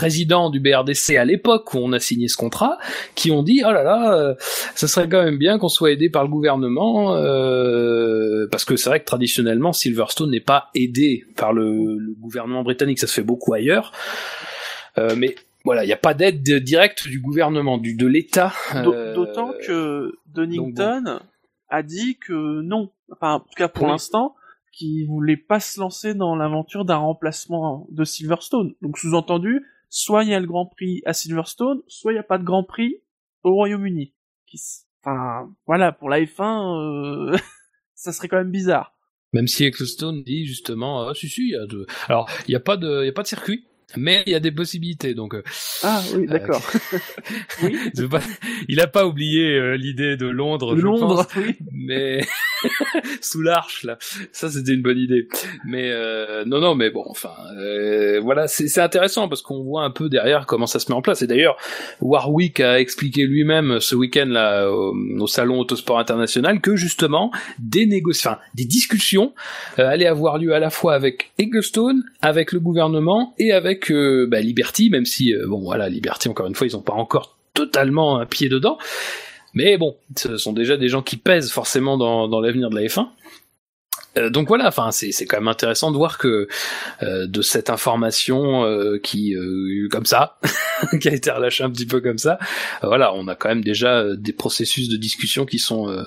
président 0.00 0.50
du 0.50 0.60
BRDC 0.60 1.16
à 1.16 1.24
l'époque 1.24 1.72
où 1.74 1.78
on 1.78 1.92
a 1.92 2.00
signé 2.00 2.28
ce 2.28 2.36
contrat, 2.36 2.76
qui 3.14 3.30
ont 3.30 3.42
dit 3.42 3.62
oh 3.66 3.72
là 3.72 3.82
là, 3.82 4.14
euh, 4.14 4.34
ça 4.74 4.86
serait 4.88 5.08
quand 5.08 5.22
même 5.24 5.38
bien 5.38 5.58
qu'on 5.58 5.68
soit 5.70 5.90
aidé 5.92 6.10
par 6.10 6.22
le 6.22 6.28
gouvernement, 6.28 7.14
euh, 7.16 8.46
parce 8.50 8.64
que 8.64 8.76
c'est 8.76 8.88
vrai 8.90 9.00
que 9.00 9.04
traditionnellement 9.06 9.72
Silverstone 9.72 10.30
n'est 10.30 10.40
pas 10.40 10.68
aidé 10.74 11.24
par 11.36 11.52
le, 11.52 11.96
le 11.98 12.14
gouvernement 12.14 12.62
britannique, 12.62 12.98
ça 12.98 13.06
se 13.06 13.14
fait 13.14 13.22
beaucoup 13.32 13.52
ailleurs, 13.54 13.92
Euh, 14.98 15.14
mais 15.16 15.34
voilà, 15.64 15.84
il 15.84 15.88
n'y 15.88 15.92
a 15.92 15.98
pas 15.98 16.14
d'aide 16.14 16.42
de- 16.42 16.58
directe 16.58 17.06
du 17.06 17.20
gouvernement, 17.20 17.76
du 17.76 17.94
de 17.94 18.06
l'État. 18.06 18.52
Euh, 18.74 19.14
D'autant 19.14 19.52
que 19.66 20.12
Donington 20.34 21.20
a 21.68 21.82
dit 21.82 22.16
que 22.18 22.62
non, 22.62 22.90
enfin 23.12 23.34
en 23.34 23.40
tout 23.40 23.54
cas 23.56 23.68
pour 23.68 23.84
Oui. 23.84 23.90
l'instant, 23.90 24.34
qu'il 24.72 25.06
voulait 25.06 25.36
pas 25.36 25.60
se 25.60 25.78
lancer 25.80 26.14
dans 26.14 26.34
l'aventure 26.36 26.84
d'un 26.86 26.96
remplacement 26.96 27.86
de 27.90 28.04
Silverstone. 28.04 28.72
Donc 28.82 28.96
sous-entendu, 28.98 29.62
soit 29.96 30.24
il 30.24 30.28
y 30.28 30.34
a 30.34 30.40
le 30.40 30.46
Grand 30.46 30.66
Prix 30.66 31.00
à 31.06 31.14
Silverstone, 31.14 31.80
soit 31.88 32.12
il 32.12 32.16
n'y 32.16 32.20
a 32.20 32.22
pas 32.22 32.36
de 32.36 32.44
Grand 32.44 32.64
Prix 32.64 32.96
au 33.42 33.54
Royaume-Uni. 33.54 34.12
Enfin 35.02 35.48
voilà, 35.66 35.90
pour 35.92 36.10
la 36.10 36.20
F1, 36.20 37.32
euh, 37.32 37.38
ça 37.94 38.12
serait 38.12 38.28
quand 38.28 38.36
même 38.36 38.50
bizarre. 38.50 38.92
Même 39.32 39.46
si 39.48 39.64
Ecclestone 39.64 40.22
dit 40.22 40.44
justement, 40.46 41.08
ah 41.08 41.14
si 41.14 41.28
si, 41.30 41.42
il 41.44 41.50
y 41.52 41.56
a 41.56 41.64
de... 41.66 41.86
alors 42.08 42.28
il 42.46 42.50
n'y 42.50 42.56
a 42.56 42.60
pas 42.60 42.76
de, 42.76 43.02
il 43.04 43.06
y 43.06 43.08
a 43.08 43.12
pas 43.12 43.22
de 43.22 43.26
circuit. 43.28 43.64
Mais 43.96 44.24
il 44.26 44.32
y 44.32 44.34
a 44.34 44.40
des 44.40 44.50
possibilités, 44.50 45.14
donc 45.14 45.34
euh, 45.34 45.42
Ah 45.84 46.02
oui, 46.14 46.26
d'accord. 46.26 46.60
veux 47.94 48.08
pas- 48.08 48.20
il 48.68 48.80
a 48.80 48.88
pas 48.88 49.06
oublié 49.06 49.54
euh, 49.54 49.76
l'idée 49.76 50.16
de 50.16 50.26
Londres, 50.26 50.76
je 50.76 50.82
Londres, 50.82 51.24
pense, 51.24 51.36
oui. 51.36 51.56
mais 51.70 52.26
sous 53.20 53.42
l'arche 53.42 53.84
là, 53.84 53.98
ça 54.32 54.50
c'était 54.50 54.72
une 54.72 54.82
bonne 54.82 54.98
idée. 54.98 55.28
Mais 55.66 55.90
euh, 55.90 56.44
non 56.46 56.60
non, 56.60 56.74
mais 56.74 56.90
bon, 56.90 57.04
enfin 57.08 57.32
euh, 57.58 58.20
voilà, 58.20 58.46
c'est 58.46 58.80
intéressant 58.80 59.28
parce 59.28 59.42
qu'on 59.42 59.62
voit 59.62 59.84
un 59.84 59.90
peu 59.90 60.08
derrière 60.08 60.46
comment 60.46 60.66
ça 60.66 60.78
se 60.78 60.90
met 60.90 60.96
en 60.96 61.02
place. 61.02 61.22
Et 61.22 61.26
d'ailleurs, 61.26 61.56
Warwick 62.00 62.60
a 62.60 62.80
expliqué 62.80 63.24
lui-même 63.24 63.80
ce 63.80 63.94
week-end 63.94 64.26
là 64.26 64.70
au, 64.70 64.94
au 65.18 65.26
salon 65.26 65.60
Autosport 65.60 65.98
International 65.98 66.60
que 66.60 66.76
justement 66.76 67.30
des 67.58 67.86
négociations, 67.86 68.38
des 68.54 68.64
discussions 68.64 69.32
euh, 69.78 69.86
allaient 69.86 70.06
avoir 70.06 70.38
lieu 70.38 70.54
à 70.54 70.58
la 70.58 70.70
fois 70.70 70.94
avec 70.94 71.32
Eggstone, 71.38 72.02
avec 72.22 72.52
le 72.52 72.60
gouvernement 72.60 73.34
et 73.38 73.52
avec 73.52 73.90
euh, 73.90 74.26
bah, 74.30 74.40
Liberty, 74.40 74.90
même 74.90 75.04
si 75.04 75.34
euh, 75.34 75.46
bon 75.46 75.60
voilà, 75.60 75.88
Liberty 75.88 76.28
encore 76.28 76.46
une 76.46 76.54
fois, 76.54 76.66
ils 76.66 76.76
ont 76.76 76.82
pas 76.82 76.94
encore 76.94 77.36
totalement 77.54 78.18
un 78.18 78.26
pied 78.26 78.48
dedans. 78.48 78.78
Mais 79.56 79.78
bon, 79.78 79.96
ce 80.14 80.36
sont 80.36 80.52
déjà 80.52 80.76
des 80.76 80.88
gens 80.88 81.00
qui 81.00 81.16
pèsent 81.16 81.50
forcément 81.50 81.96
dans, 81.96 82.28
dans 82.28 82.40
l'avenir 82.40 82.68
de 82.68 82.76
la 82.76 82.82
F1. 82.82 83.08
Euh, 84.18 84.28
donc 84.28 84.48
voilà, 84.48 84.68
enfin 84.68 84.90
c'est 84.90 85.12
c'est 85.12 85.24
quand 85.24 85.38
même 85.38 85.48
intéressant 85.48 85.90
de 85.90 85.96
voir 85.96 86.18
que 86.18 86.46
euh, 87.02 87.26
de 87.26 87.42
cette 87.42 87.70
information 87.70 88.64
euh, 88.64 88.98
qui 88.98 89.34
euh, 89.34 89.88
comme 89.90 90.04
ça, 90.04 90.38
qui 91.00 91.08
a 91.08 91.14
été 91.14 91.30
relâchée 91.30 91.64
un 91.64 91.70
petit 91.70 91.86
peu 91.86 92.02
comme 92.02 92.18
ça, 92.18 92.38
euh, 92.84 92.88
voilà, 92.88 93.14
on 93.14 93.28
a 93.28 93.34
quand 93.34 93.48
même 93.48 93.64
déjà 93.64 94.00
euh, 94.00 94.16
des 94.16 94.34
processus 94.34 94.90
de 94.90 94.96
discussion 94.98 95.46
qui 95.46 95.58
sont 95.58 95.88
euh, 95.88 96.02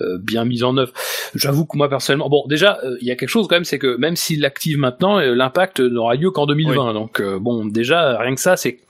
euh, 0.00 0.16
bien 0.18 0.46
mis 0.46 0.62
en 0.62 0.76
œuvre. 0.78 0.92
J'avoue 1.34 1.66
que 1.66 1.76
moi 1.76 1.90
personnellement, 1.90 2.30
bon 2.30 2.46
déjà 2.46 2.78
il 3.02 3.06
y 3.06 3.10
a 3.10 3.16
quelque 3.16 3.28
chose 3.28 3.46
quand 3.46 3.56
même, 3.56 3.64
c'est 3.64 3.78
que 3.78 3.96
même 3.96 4.16
s'il 4.16 4.40
l'active 4.40 4.78
maintenant, 4.78 5.20
l'impact 5.20 5.80
n'aura 5.80 6.14
lieu 6.14 6.30
qu'en 6.30 6.46
2020. 6.46 6.94
Donc 6.94 7.20
euh, 7.20 7.38
bon 7.38 7.66
déjà 7.66 8.18
rien 8.18 8.34
que 8.34 8.40
ça 8.40 8.56
c'est 8.56 8.80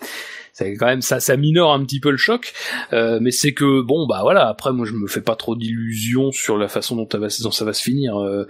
c'est 0.56 0.74
quand 0.74 0.86
même 0.86 1.02
ça 1.02 1.20
ça 1.20 1.36
minore 1.36 1.74
un 1.74 1.84
petit 1.84 2.00
peu 2.00 2.10
le 2.10 2.16
choc 2.16 2.54
euh, 2.92 3.18
mais 3.20 3.30
c'est 3.30 3.52
que 3.52 3.82
bon 3.82 4.06
bah 4.06 4.20
voilà 4.22 4.48
après 4.48 4.72
moi 4.72 4.86
je 4.86 4.92
me 4.92 5.06
fais 5.06 5.20
pas 5.20 5.36
trop 5.36 5.54
d'illusions 5.54 6.32
sur 6.32 6.56
la 6.56 6.68
façon 6.68 6.96
dont 6.96 7.08
va, 7.12 7.28
dont 7.42 7.50
ça 7.50 7.64
va 7.64 7.72
se 7.72 7.82
finir 7.82 8.16
Euh, 8.16 8.44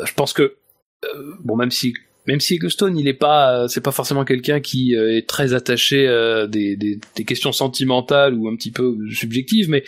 euh, 0.00 0.04
je 0.04 0.12
pense 0.14 0.32
que 0.32 0.56
euh, 1.04 1.34
bon 1.44 1.56
même 1.56 1.70
si 1.70 1.94
même 2.26 2.40
si 2.40 2.54
Eggstone 2.56 2.98
il 2.98 3.06
est 3.06 3.14
pas 3.14 3.68
c'est 3.68 3.80
pas 3.80 3.92
forcément 3.92 4.24
quelqu'un 4.24 4.60
qui 4.60 4.96
euh, 4.96 5.16
est 5.16 5.28
très 5.28 5.54
attaché 5.54 6.08
à 6.08 6.46
des, 6.48 6.76
des, 6.76 6.98
des 7.14 7.24
questions 7.24 7.52
sentimentales 7.52 8.34
ou 8.34 8.48
un 8.48 8.56
petit 8.56 8.72
peu 8.72 8.96
subjectives 9.12 9.70
mais 9.70 9.84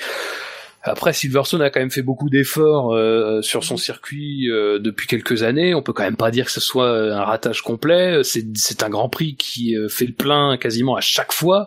après, 0.83 1.13
Silverstone 1.13 1.61
a 1.61 1.69
quand 1.69 1.81
même 1.81 1.91
fait 1.91 2.03
beaucoup 2.03 2.31
d'efforts 2.31 2.95
euh, 2.95 3.43
sur 3.43 3.65
son 3.65 3.77
circuit 3.77 4.51
euh, 4.51 4.79
depuis 4.79 5.07
quelques 5.07 5.43
années. 5.43 5.75
On 5.75 5.83
peut 5.83 5.93
quand 5.93 6.05
même 6.05 6.17
pas 6.17 6.31
dire 6.31 6.47
que 6.47 6.53
ce 6.53 6.61
soit 6.61 6.87
euh, 6.87 7.13
un 7.13 7.25
ratage 7.25 7.63
complet. 7.63 8.23
C'est, 8.25 8.83
un 8.83 8.89
Grand 8.89 9.11
Prix 9.11 9.37
qui 9.37 9.77
euh, 9.77 9.89
fait 9.89 10.07
le 10.07 10.13
plein 10.13 10.57
quasiment 10.57 10.97
à 10.97 11.03
chaque 11.03 11.33
fois, 11.33 11.67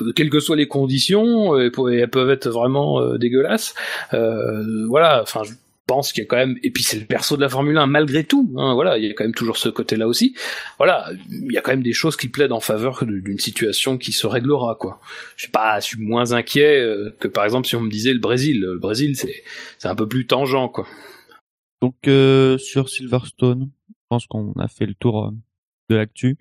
euh, 0.00 0.12
quelles 0.14 0.30
que 0.30 0.38
soient 0.38 0.56
les 0.56 0.68
conditions. 0.68 1.58
et 1.58 1.70
elles 1.98 2.10
peuvent 2.10 2.30
être 2.30 2.48
vraiment 2.48 3.16
dégueulasses. 3.16 3.74
Euh, 4.14 4.86
voilà. 4.86 5.22
Enfin, 5.22 5.42
pense 5.90 6.12
qu'il 6.12 6.22
y 6.22 6.24
a 6.24 6.28
quand 6.28 6.36
même. 6.36 6.56
Et 6.62 6.70
puis 6.70 6.84
c'est 6.84 7.00
le 7.00 7.04
perso 7.04 7.36
de 7.36 7.40
la 7.40 7.48
Formule 7.48 7.76
1 7.76 7.86
malgré 7.88 8.22
tout. 8.22 8.48
Hein, 8.56 8.74
voilà, 8.74 8.96
il 8.96 9.04
y 9.04 9.10
a 9.10 9.12
quand 9.12 9.24
même 9.24 9.34
toujours 9.34 9.56
ce 9.56 9.68
côté-là 9.68 10.06
aussi. 10.06 10.36
Voilà, 10.78 11.10
il 11.28 11.52
y 11.52 11.58
a 11.58 11.62
quand 11.62 11.72
même 11.72 11.82
des 11.82 11.92
choses 11.92 12.16
qui 12.16 12.28
plaident 12.28 12.52
en 12.52 12.60
faveur 12.60 13.04
d'une 13.04 13.40
situation 13.40 13.98
qui 13.98 14.12
se 14.12 14.28
réglera, 14.28 14.76
quoi 14.76 15.00
je 15.36 15.46
sais 15.46 15.50
pas, 15.50 15.80
je 15.80 15.86
suis 15.86 16.00
moins 16.00 16.32
inquiet 16.32 16.80
euh, 16.80 17.16
que 17.18 17.26
par 17.26 17.44
exemple 17.44 17.66
si 17.66 17.74
on 17.74 17.80
me 17.80 17.90
disait 17.90 18.12
le 18.12 18.20
Brésil. 18.20 18.60
Le 18.60 18.78
Brésil, 18.78 19.16
c'est 19.16 19.42
c'est 19.78 19.88
un 19.88 19.96
peu 19.96 20.06
plus 20.06 20.26
tangent, 20.26 20.70
quoi. 20.72 20.86
Donc 21.82 21.96
euh, 22.06 22.56
sur 22.58 22.88
Silverstone, 22.88 23.70
je 23.88 23.94
pense 24.08 24.26
qu'on 24.26 24.52
a 24.60 24.68
fait 24.68 24.86
le 24.86 24.94
tour 24.94 25.26
euh, 25.26 25.30
de 25.88 25.96
l'actu. 25.96 26.36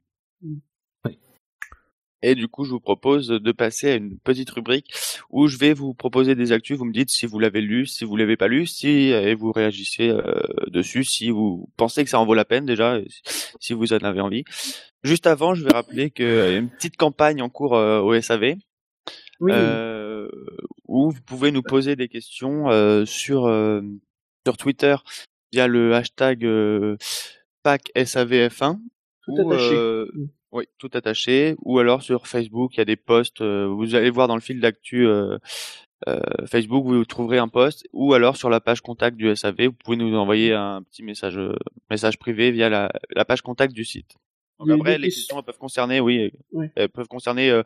Et 2.21 2.35
du 2.35 2.47
coup, 2.47 2.65
je 2.65 2.71
vous 2.71 2.79
propose 2.79 3.27
de 3.27 3.51
passer 3.51 3.91
à 3.91 3.95
une 3.95 4.17
petite 4.19 4.49
rubrique 4.49 4.93
où 5.29 5.47
je 5.47 5.57
vais 5.57 5.73
vous 5.73 5.93
proposer 5.93 6.35
des 6.35 6.51
actus. 6.51 6.77
Vous 6.77 6.85
me 6.85 6.93
dites 6.93 7.09
si 7.09 7.25
vous 7.25 7.39
l'avez 7.39 7.61
lu, 7.61 7.85
si 7.85 8.03
vous 8.03 8.17
l'avez 8.17 8.35
pas 8.35 8.47
lu, 8.47 8.65
si 8.65 8.87
et 9.09 9.35
vous 9.35 9.51
réagissez 9.51 10.09
euh, 10.09 10.41
dessus, 10.67 11.03
si 11.03 11.29
vous 11.29 11.69
pensez 11.77 12.03
que 12.03 12.09
ça 12.09 12.19
en 12.19 12.25
vaut 12.25 12.33
la 12.33 12.45
peine 12.45 12.65
déjà, 12.65 12.99
si 13.59 13.73
vous 13.73 13.93
en 13.93 13.97
avez 13.97 14.21
envie. 14.21 14.43
Juste 15.03 15.27
avant, 15.27 15.53
je 15.53 15.63
vais 15.63 15.71
rappeler 15.71 16.11
qu'il 16.11 16.25
y 16.25 16.29
a 16.29 16.57
une 16.57 16.69
petite 16.69 16.97
campagne 16.97 17.41
en 17.41 17.49
cours 17.49 17.75
euh, 17.75 18.01
au 18.01 18.19
SAV. 18.19 18.55
Oui. 19.39 19.53
Euh, 19.55 20.29
où 20.85 21.11
vous 21.11 21.21
pouvez 21.21 21.51
nous 21.51 21.61
poser 21.61 21.95
des 21.95 22.09
questions 22.09 22.69
euh, 22.69 23.05
sur 23.05 23.49
sur 24.45 24.57
Twitter 24.57 24.95
via 25.51 25.67
le 25.67 25.93
hashtag 25.95 26.45
euh, 26.45 26.97
PACSAVF1 27.63 28.79
Tout 29.25 29.31
ou, 29.31 29.53
euh, 29.53 30.07
oui, 30.51 30.65
tout 30.77 30.89
attaché. 30.93 31.55
Ou 31.63 31.79
alors 31.79 32.01
sur 32.01 32.27
Facebook, 32.27 32.75
il 32.75 32.79
y 32.79 32.81
a 32.81 32.85
des 32.85 32.95
posts. 32.95 33.41
euh, 33.41 33.67
vous 33.67 33.95
allez 33.95 34.09
voir 34.09 34.27
dans 34.27 34.35
le 34.35 34.41
fil 34.41 34.59
d'actu 34.59 35.07
euh, 35.07 35.37
euh, 36.07 36.19
Facebook, 36.47 36.85
vous 36.85 37.05
trouverez 37.05 37.37
un 37.37 37.47
post. 37.47 37.87
Ou 37.93 38.13
alors 38.13 38.37
sur 38.37 38.49
la 38.49 38.59
page 38.59 38.81
contact 38.81 39.17
du 39.17 39.35
SAV, 39.35 39.67
vous 39.67 39.73
pouvez 39.73 39.97
nous 39.97 40.15
envoyer 40.15 40.53
un 40.53 40.81
petit 40.83 41.03
message 41.03 41.39
message 41.89 42.17
privé 42.19 42.51
via 42.51 42.69
la 42.69 43.25
page 43.25 43.41
contact 43.41 43.73
du 43.73 43.85
site. 43.85 44.15
Donc 44.59 44.79
après, 44.81 44.97
les 44.97 45.07
questions- 45.09 45.41
peuvent 45.41 45.57
concerner, 45.57 45.99
oui, 45.99 46.31
Oui. 46.51 46.67
elles 46.75 46.89
peuvent 46.89 47.07
concerner 47.07 47.49
euh, 47.49 47.63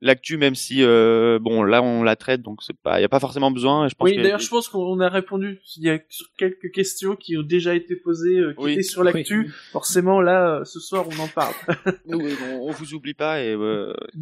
l'actu, 0.00 0.36
même 0.36 0.54
si 0.54 0.82
euh, 0.82 1.38
bon 1.40 1.62
là 1.62 1.82
on 1.82 2.02
la 2.02 2.16
traite, 2.16 2.42
donc 2.42 2.62
c'est 2.62 2.76
pas, 2.76 2.98
il 2.98 3.02
y 3.02 3.04
a 3.04 3.08
pas 3.08 3.20
forcément 3.20 3.50
besoin. 3.50 3.88
Je 3.88 3.94
pense 3.94 4.08
Oui, 4.08 4.16
d'ailleurs, 4.16 4.40
je 4.40 4.48
pense 4.48 4.68
qu'on 4.68 4.98
a 5.00 5.08
répondu. 5.08 5.60
Il 5.76 5.84
y 5.84 5.90
a 5.90 5.98
sur 6.08 6.26
quelques 6.36 6.72
questions 6.72 7.14
qui 7.16 7.36
ont 7.36 7.42
déjà 7.42 7.74
été 7.74 7.94
posées, 7.96 8.38
euh, 8.38 8.52
qui 8.54 8.64
Oui. 8.64 8.72
étaient 8.72 8.82
sur 8.82 9.04
l'actu. 9.04 9.52
Forcément, 9.72 10.20
là, 10.20 10.62
ce 10.64 10.80
soir, 10.80 11.06
on 11.08 11.22
en 11.22 11.28
parle. 11.28 11.54
Oui, 12.06 12.16
oui, 12.24 12.34
on, 12.50 12.68
on 12.68 12.70
vous 12.72 12.94
oublie 12.94 13.14
pas 13.14 13.40
et 13.42 13.56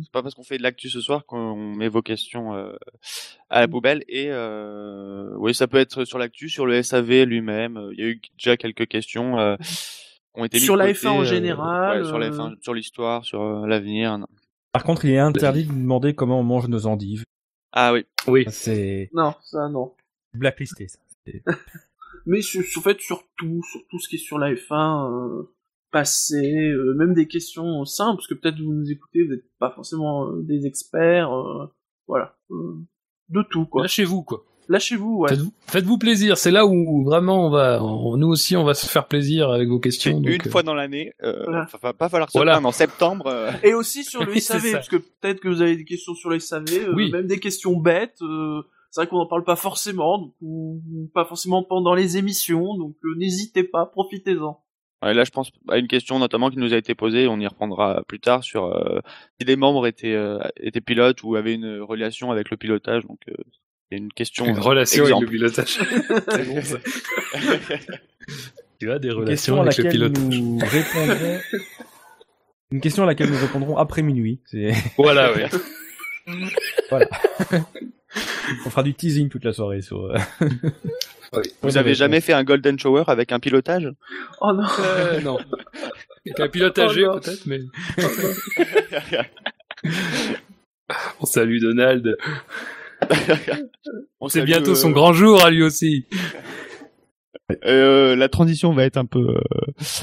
c'est 0.03 0.13
pas 0.13 0.23
parce 0.23 0.35
qu'on 0.35 0.43
fait 0.45 0.59
de 0.59 0.63
l'actu 0.63 0.89
ce 0.91 1.01
soir 1.01 1.25
qu'on 1.27 1.57
met 1.57 1.89
vos 1.89 2.03
questions 2.03 2.53
à 3.51 3.61
la 3.61 3.69
poubelle 3.69 4.05
et 4.09 4.27
euh, 4.31 5.31
oui 5.37 5.55
ça 5.55 5.67
peut 5.67 5.79
être 5.79 6.05
sur 6.05 6.19
l'actu, 6.19 6.49
sur 6.49 6.67
le 6.67 6.83
SAV 6.83 7.25
lui-même. 7.25 7.91
Il 7.93 8.01
y 8.01 8.03
a 8.05 8.09
eu 8.09 8.21
déjà 8.39 8.57
quelques 8.57 8.87
questions 8.87 9.39
euh, 9.39 9.57
qui 9.57 10.12
ont 10.35 10.45
été 10.45 10.57
mises 10.57 10.65
Sur 10.65 10.75
de 10.75 10.79
la 10.81 10.87
côté, 10.93 10.99
F1 11.07 11.09
en 11.11 11.21
euh, 11.21 11.25
général, 11.25 12.03
ouais, 12.03 12.09
sur 12.09 12.19
la 12.19 12.27
euh, 12.27 12.31
F1, 12.31 12.63
sur 12.63 12.75
l'histoire, 12.75 13.25
sur 13.25 13.43
euh, 13.43 13.67
l'avenir. 13.67 14.19
non. 14.19 14.27
Par 14.73 14.85
contre, 14.85 15.05
il 15.05 15.11
est 15.13 15.19
interdit 15.19 15.65
de 15.65 15.73
demander 15.73 16.15
comment 16.15 16.41
on 16.41 16.45
mange 16.45 16.69
nos 16.69 16.87
endives. 16.87 17.25
Ah 17.73 17.93
oui, 17.93 18.07
Oui. 18.27 18.45
C'est 18.49 19.11
Non, 19.13 19.35
ça, 19.43 19.69
non. 19.69 19.93
blacklisté, 20.35 20.89
ça. 20.89 20.99
Mais 22.27 22.41
sur, 22.41 22.63
sur- 22.63 22.81
en 22.81 22.85
fait, 22.85 23.01
sur 23.01 23.23
tout, 23.37 23.61
sur 23.71 23.81
tout 23.91 23.99
ce 23.99 24.09
qui 24.09 24.17
est 24.17 24.19
sur 24.19 24.39
la 24.39 24.53
F1, 24.55 25.11
euh, 25.41 25.55
passé, 25.91 26.69
euh, 26.69 26.95
même 26.95 27.13
des 27.15 27.27
questions 27.29 27.85
simples, 27.85 28.17
parce 28.19 28.27
que 28.29 28.35
peut-être 28.35 28.59
vous 28.61 28.73
nous 28.73 28.91
écoutez, 28.91 29.25
vous 29.25 29.33
n'êtes 29.33 29.45
pas 29.59 29.71
forcément 29.73 30.27
euh, 30.29 30.43
des 30.43 30.67
experts, 30.67 31.33
euh, 31.37 31.67
voilà. 32.07 32.37
Euh, 32.51 32.77
de 33.29 33.43
tout, 33.51 33.67
quoi. 33.67 33.83
Lâchez-vous, 33.83 34.23
quoi. 34.23 34.45
Lâchez-vous, 34.69 35.19
ouais. 35.19 35.29
Faites-vous 35.31 35.53
faites-vous 35.67 35.99
plaisir. 35.99 36.39
C'est 36.39 36.51
là 36.51 36.65
où 36.67 37.03
vraiment 37.05 37.47
on 37.47 37.51
va, 37.51 37.83
on- 37.83 38.17
nous 38.17 38.29
aussi, 38.29 38.57
on 38.57 38.65
va 38.65 38.75
se 38.75 38.87
faire 38.87 39.07
plaisir 39.07 39.51
avec 39.51 39.69
vos 39.69 39.81
questions. 39.81 40.19
une 40.23 40.29
euh, 40.29 40.51
fois 40.51 40.63
dans 40.63 40.75
l'année. 40.75 41.13
Euh, 41.23 41.43
Voilà. 41.45 41.67
va, 41.83 41.93
pas 41.93 42.09
falloir 42.09 42.31
se 42.31 42.39
Voilà. 42.39 42.53
plaindre 42.53 42.69
en 42.69 42.73
septembre. 42.73 43.27
euh, 43.27 43.51
Et 43.65 43.75
aussi 43.75 44.05
sur 44.05 44.25
le 44.25 44.35
SAV, 44.39 44.73
parce 44.73 44.89
que 44.89 44.97
peut-être 44.97 45.41
que 45.41 45.49
vous 45.49 45.63
avez 45.63 45.77
des 45.77 45.85
questions 45.85 46.15
sur 46.15 46.31
le 46.31 46.39
SAV, 46.39 46.65
euh, 46.73 46.93
Oui. 46.95 47.11
même 47.11 47.27
des 47.27 47.39
questions 47.41 47.77
bêtes. 47.77 48.23
euh, 48.23 48.63
c'est 48.91 49.01
vrai 49.01 49.07
qu'on 49.09 49.17
n'en 49.17 49.27
parle 49.27 49.45
pas 49.45 49.57
forcément, 49.57 50.19
donc, 50.19 50.35
ou, 50.43 50.83
ou 50.93 51.11
pas 51.15 51.25
forcément 51.25 51.63
pendant 51.63 51.95
les 51.95 52.19
émissions, 52.19 52.77
donc 52.77 52.95
euh, 53.05 53.15
n'hésitez 53.17 53.65
pas, 53.65 53.87
profitez-en. 53.87 54.61
Ouais, 55.03 55.15
là, 55.15 55.25
je 55.25 55.31
pense 55.31 55.51
à 55.69 55.79
une 55.79 55.89
question 55.89 56.19
notamment 56.19 56.51
qui 56.51 56.59
nous 56.59 56.75
a 56.75 56.77
été 56.77 56.95
posée, 56.95 57.27
on 57.27 57.41
y 57.41 57.47
reprendra 57.47 58.03
plus 58.07 58.21
tard 58.21 58.45
sur 58.45 58.67
euh, 58.67 59.01
si 59.41 59.47
les 59.47 59.57
membres 59.57 59.87
étaient 59.87 60.13
euh, 60.15 60.39
étaient 60.61 60.83
pilotes 60.83 61.23
ou 61.25 61.35
avaient 61.37 61.55
une 61.55 61.81
relation 61.81 62.31
avec 62.31 62.51
le 62.51 62.57
pilotage. 62.59 63.05
Donc, 63.07 63.19
euh, 63.93 63.97
c'est 63.97 63.97
une 63.99 64.13
question. 64.13 64.47
une 64.47 64.59
relation 64.59 65.05
exemple. 65.05 65.25
avec 65.27 65.33
le 65.33 65.39
pilotage. 65.39 65.79
C'est 66.31 66.45
bon, 66.49 66.63
ça. 66.63 66.79
tu 68.81 68.91
as 68.91 68.99
des 68.99 69.11
relations 69.11 69.61
avec 69.61 69.77
le 69.79 69.85
laquelle 69.85 70.13
pilote. 70.13 70.19
nous 70.19 70.59
répondrons. 70.59 71.39
Une 72.73 72.81
question 72.81 73.03
à 73.03 73.07
laquelle 73.07 73.29
nous 73.31 73.39
répondrons 73.39 73.77
après 73.77 74.01
minuit. 74.01 74.41
C'est- 74.47 74.73
Voilà, 74.97 75.31
oui. 75.35 75.43
On 78.65 78.71
fera 78.71 78.83
du 78.83 78.95
teasing 78.95 79.29
toute 79.29 79.45
la 79.45 79.53
soirée 79.53 79.83
sur. 79.83 80.07
euh, 80.07 80.17
Vous 81.61 81.77
avez 81.77 81.93
jamais 81.95 82.23
fait 82.23 82.33
un 82.33 82.45
golden 82.45 82.79
shower 82.79 83.05
avec 83.09 83.31
un 83.33 83.41
pilotage? 83.41 83.91
Oh 84.41 84.53
non 84.55 84.65
Euh, 84.81 85.21
non. 85.21 85.37
Avec 86.25 86.41
un 86.41 86.49
pilote 86.49 86.79
âgé, 86.79 87.07
Oh 87.07 87.19
peut-être, 87.21 87.45
mais. 87.47 87.61
On 91.21 91.27
salue 91.27 91.59
Donald. 91.61 92.17
On 94.21 94.29
C'est 94.29 94.41
salue, 94.41 94.47
bientôt 94.49 94.71
euh, 94.73 94.75
son 94.77 94.91
grand 94.91 95.13
jour 95.13 95.45
à 95.45 95.51
lui 95.51 95.63
aussi. 95.63 96.07
Euh, 97.67 98.17
la 98.17 98.29
transition 98.29 98.73
va 98.73 98.85
être 98.85 98.97
un 98.97 99.05
peu 99.05 99.19
euh, 99.19 99.41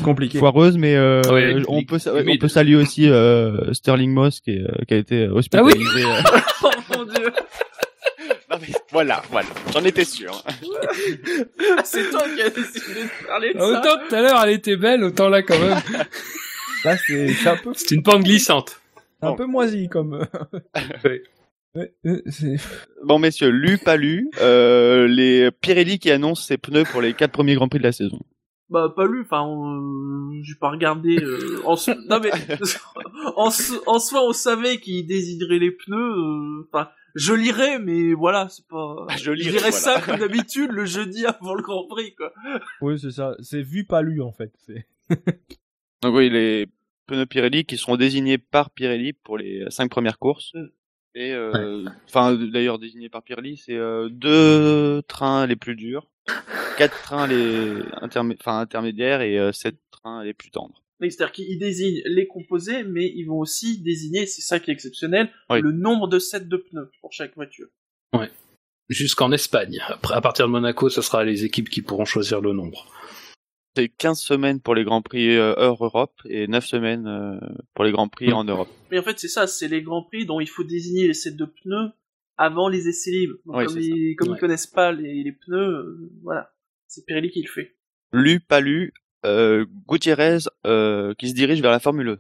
Compliqué. 0.04 0.38
foireuse, 0.38 0.78
mais 0.78 0.96
euh, 0.96 1.22
Ouais, 1.32 1.56
on 1.68 1.84
peut 1.84 1.98
on 2.44 2.48
saluer 2.48 2.76
aussi 2.76 3.10
euh, 3.10 3.74
Sterling 3.74 4.12
Moss 4.12 4.40
qui, 4.42 4.52
est, 4.52 4.62
euh, 4.62 4.84
qui 4.88 4.94
a 4.94 4.98
été 4.98 5.28
hospitalisé. 5.28 6.04
euh. 6.06 6.22
Oh 6.64 6.70
mon 6.98 7.06
dieu 7.06 7.26
Non, 8.52 8.58
mais 8.62 8.68
voilà, 8.92 9.24
voilà, 9.32 9.48
j'en 9.74 9.84
étais 9.84 10.06
sûr. 10.06 10.44
Ah, 10.46 11.82
C'est 11.84 12.10
toi 12.12 12.22
qui 12.36 12.42
as 12.42 12.50
décidé 12.50 13.04
de 13.04 13.28
parler 13.28 13.54
de 13.54 13.60
ça 13.60 13.66
Autant 13.68 13.98
tout 14.08 14.16
à 14.16 14.22
l'heure 14.22 14.44
elle 14.44 14.54
était 14.54 14.76
belle, 14.76 15.04
autant 15.04 15.30
là 15.30 15.42
quand 15.42 15.58
même. 15.60 15.78
Là, 16.86 16.98
c'est 16.98 17.30
c'est 17.30 17.50
un 17.50 17.58
peu, 17.58 17.72
C'est 17.74 17.92
une 17.96 18.04
pente 18.04 18.24
glissante. 18.24 18.80
un 19.22 19.34
peu 19.34 19.46
moisi 19.46 19.88
comme. 19.90 20.28
Oui. 21.06 21.22
Ouais, 21.76 21.94
euh, 22.06 22.22
Bon 23.06 23.20
messieurs, 23.20 23.50
lu 23.50 23.78
pas 23.78 23.96
lu, 23.98 24.30
euh, 24.42 25.08
les 25.08 25.52
Pirelli 25.52 26.00
qui 26.00 26.10
annoncent 26.12 26.44
ses 26.44 26.58
pneus 26.58 26.84
pour 26.92 27.02
les 27.02 27.14
quatre 27.14 27.32
premiers 27.32 27.56
grands 27.56 27.70
prix 27.70 27.80
de 27.80 27.84
la 27.84 27.92
saison. 27.92 28.20
Bah 28.70 28.92
pas 28.96 29.06
lu, 29.08 29.22
enfin 29.22 29.48
euh, 29.48 30.40
j'ai 30.44 30.56
pas 30.60 30.70
regardé. 30.70 31.18
Euh, 31.18 31.62
en 31.66 31.76
so- 31.76 31.94
non 32.10 32.20
mais 32.22 32.32
en, 33.36 33.50
so- 33.52 33.82
en 33.88 34.00
soi 34.00 34.22
on 34.28 34.34
savait 34.34 34.78
qu'il 34.78 35.06
désiderait 35.08 35.60
les 35.60 35.72
pneus. 35.72 35.96
euh, 35.98 36.68
Enfin 36.72 36.90
je 37.16 37.34
lirais, 37.34 37.80
mais 37.80 38.14
voilà 38.14 38.48
c'est 38.50 38.68
pas. 38.68 39.08
Je 39.18 39.32
lirais, 39.32 39.52
lirais 39.58 39.72
ça 39.72 39.98
voilà. 40.00 40.06
comme 40.06 40.20
d'habitude 40.28 40.72
le 40.72 40.86
jeudi 40.86 41.26
avant 41.26 41.56
le 41.56 41.64
Grand 41.64 41.88
Prix 41.88 42.14
quoi. 42.16 42.32
Oui, 42.82 43.00
c'est 43.00 43.12
ça. 43.12 43.36
C'est 43.42 43.62
vu 43.64 43.86
pas 43.86 44.02
lu 44.04 44.22
en 44.22 44.32
fait. 44.32 44.52
C'est- 44.66 44.86
Donc 46.04 46.16
oui, 46.16 46.30
les 46.30 46.68
pneus 47.08 47.26
Pirelli 47.26 47.66
qui 47.66 47.78
seront 47.78 47.96
désignés 47.98 48.38
par 48.38 48.70
Pirelli 48.70 49.14
pour 49.14 49.38
les 49.40 49.66
cinq 49.70 49.90
premières 49.90 50.20
courses. 50.20 50.52
Mm. 50.54 50.66
Et 51.16 51.32
euh, 51.34 51.86
enfin 52.08 52.36
d'ailleurs 52.36 52.78
désignés 52.80 53.10
par 53.10 53.24
Pirelli, 53.24 53.58
c'est 53.58 53.76
euh, 53.76 54.10
deux 54.10 55.02
trains 55.08 55.48
les 55.48 55.56
plus 55.56 55.76
durs, 55.76 56.08
quatre 56.78 57.02
trains 57.02 57.28
les 57.28 57.82
intermé- 58.02 58.38
intermédiaires 58.46 59.22
et 59.22 59.40
euh, 59.40 59.52
sept 59.52 59.76
trains 59.92 60.24
les 60.24 60.34
plus 60.34 60.52
tendres. 60.52 60.84
C'est-à-dire 61.02 61.32
qu'ils 61.32 61.58
désignent 61.58 62.02
les 62.06 62.28
composés, 62.28 62.84
mais 62.84 63.12
ils 63.16 63.24
vont 63.24 63.40
aussi 63.40 63.82
désigner, 63.82 64.26
c'est 64.26 64.42
ça 64.42 64.60
qui 64.60 64.70
est 64.70 64.74
exceptionnel, 64.74 65.30
Oui. 65.50 65.62
le 65.62 65.72
nombre 65.72 66.08
de 66.10 66.20
sets 66.20 66.42
de 66.42 66.58
pneus 66.58 66.92
pour 67.02 67.14
chaque 67.14 67.36
voiture. 67.36 67.68
Jusqu'en 68.90 69.32
Espagne. 69.32 69.80
Après, 69.88 70.16
à 70.16 70.22
partir 70.22 70.48
de 70.48 70.52
Monaco, 70.52 70.90
ce 70.90 71.02
sera 71.04 71.24
les 71.24 71.46
équipes 71.46 71.70
qui 71.70 71.84
pourront 71.84 72.06
choisir 72.06 72.42
le 72.42 72.54
nombre 72.54 72.88
c'est 73.76 73.90
15 73.90 74.20
semaines 74.20 74.60
pour 74.60 74.76
les 74.76 74.84
Grands 74.84 75.02
Prix 75.02 75.36
euh, 75.36 75.54
hors 75.58 75.84
Europe 75.84 76.20
et 76.26 76.48
9 76.48 76.66
semaines 76.66 77.08
euh, 77.08 77.40
pour 77.74 77.86
les 77.86 77.92
Grands 77.92 78.08
Prix 78.08 78.34
en 78.34 78.44
Europe. 78.44 78.70
Mais 78.92 79.00
en 79.00 79.04
fait, 79.04 79.20
c'est 79.20 79.28
ça, 79.28 79.48
c'est 79.48 79.68
les 79.68 79.82
Grands 79.82 80.04
Prix 80.04 80.26
dont 80.26 80.40
il 80.40 80.50
faut 80.50 80.64
désigner 80.64 81.08
les 81.08 81.14
sets 81.14 81.32
de 81.32 81.46
pneus 81.46 81.92
avant 82.38 82.70
les 82.70 82.88
essais 82.88 83.12
libres. 83.12 83.36
Comme, 83.46 83.80
ils, 83.80 84.16
comme 84.16 84.30
ouais. 84.30 84.38
ils, 84.38 84.40
connaissent 84.40 84.68
pas 84.68 84.92
les, 84.92 85.32
pneus, 85.32 85.58
euh, 85.58 86.12
voilà, 86.24 86.52
c'est 86.88 87.06
Pirelli 87.06 87.30
qui 87.30 87.42
le 87.42 87.50
fait. 87.50 87.76
Lu, 88.12 88.40
pas 88.40 88.60
lu, 88.60 88.94
Gutiérrez 89.88 90.40
qui 91.18 91.30
se 91.30 91.34
dirige 91.34 91.62
vers 91.62 91.72
la 91.72 91.80
Formule 91.80 92.06
2. 92.06 92.20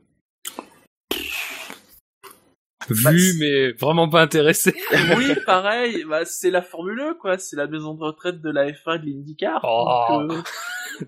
Vu, 3.11 3.19
c'est- 3.19 3.39
mais 3.39 3.71
vraiment 3.73 4.09
pas 4.09 4.21
intéressé. 4.21 4.73
oui, 5.17 5.25
pareil, 5.45 6.03
bah, 6.07 6.25
c'est 6.25 6.51
la 6.51 6.61
Formule 6.61 6.99
1, 6.99 7.13
quoi. 7.15 7.37
C'est 7.37 7.55
la 7.55 7.67
maison 7.67 7.93
de 7.93 8.01
retraite 8.03 8.41
de 8.41 8.49
la 8.49 8.71
F1 8.71 8.99
de 8.99 9.05
l'IndyCar. 9.05 9.61
Oh. 9.63 10.27
donc, 10.27 10.45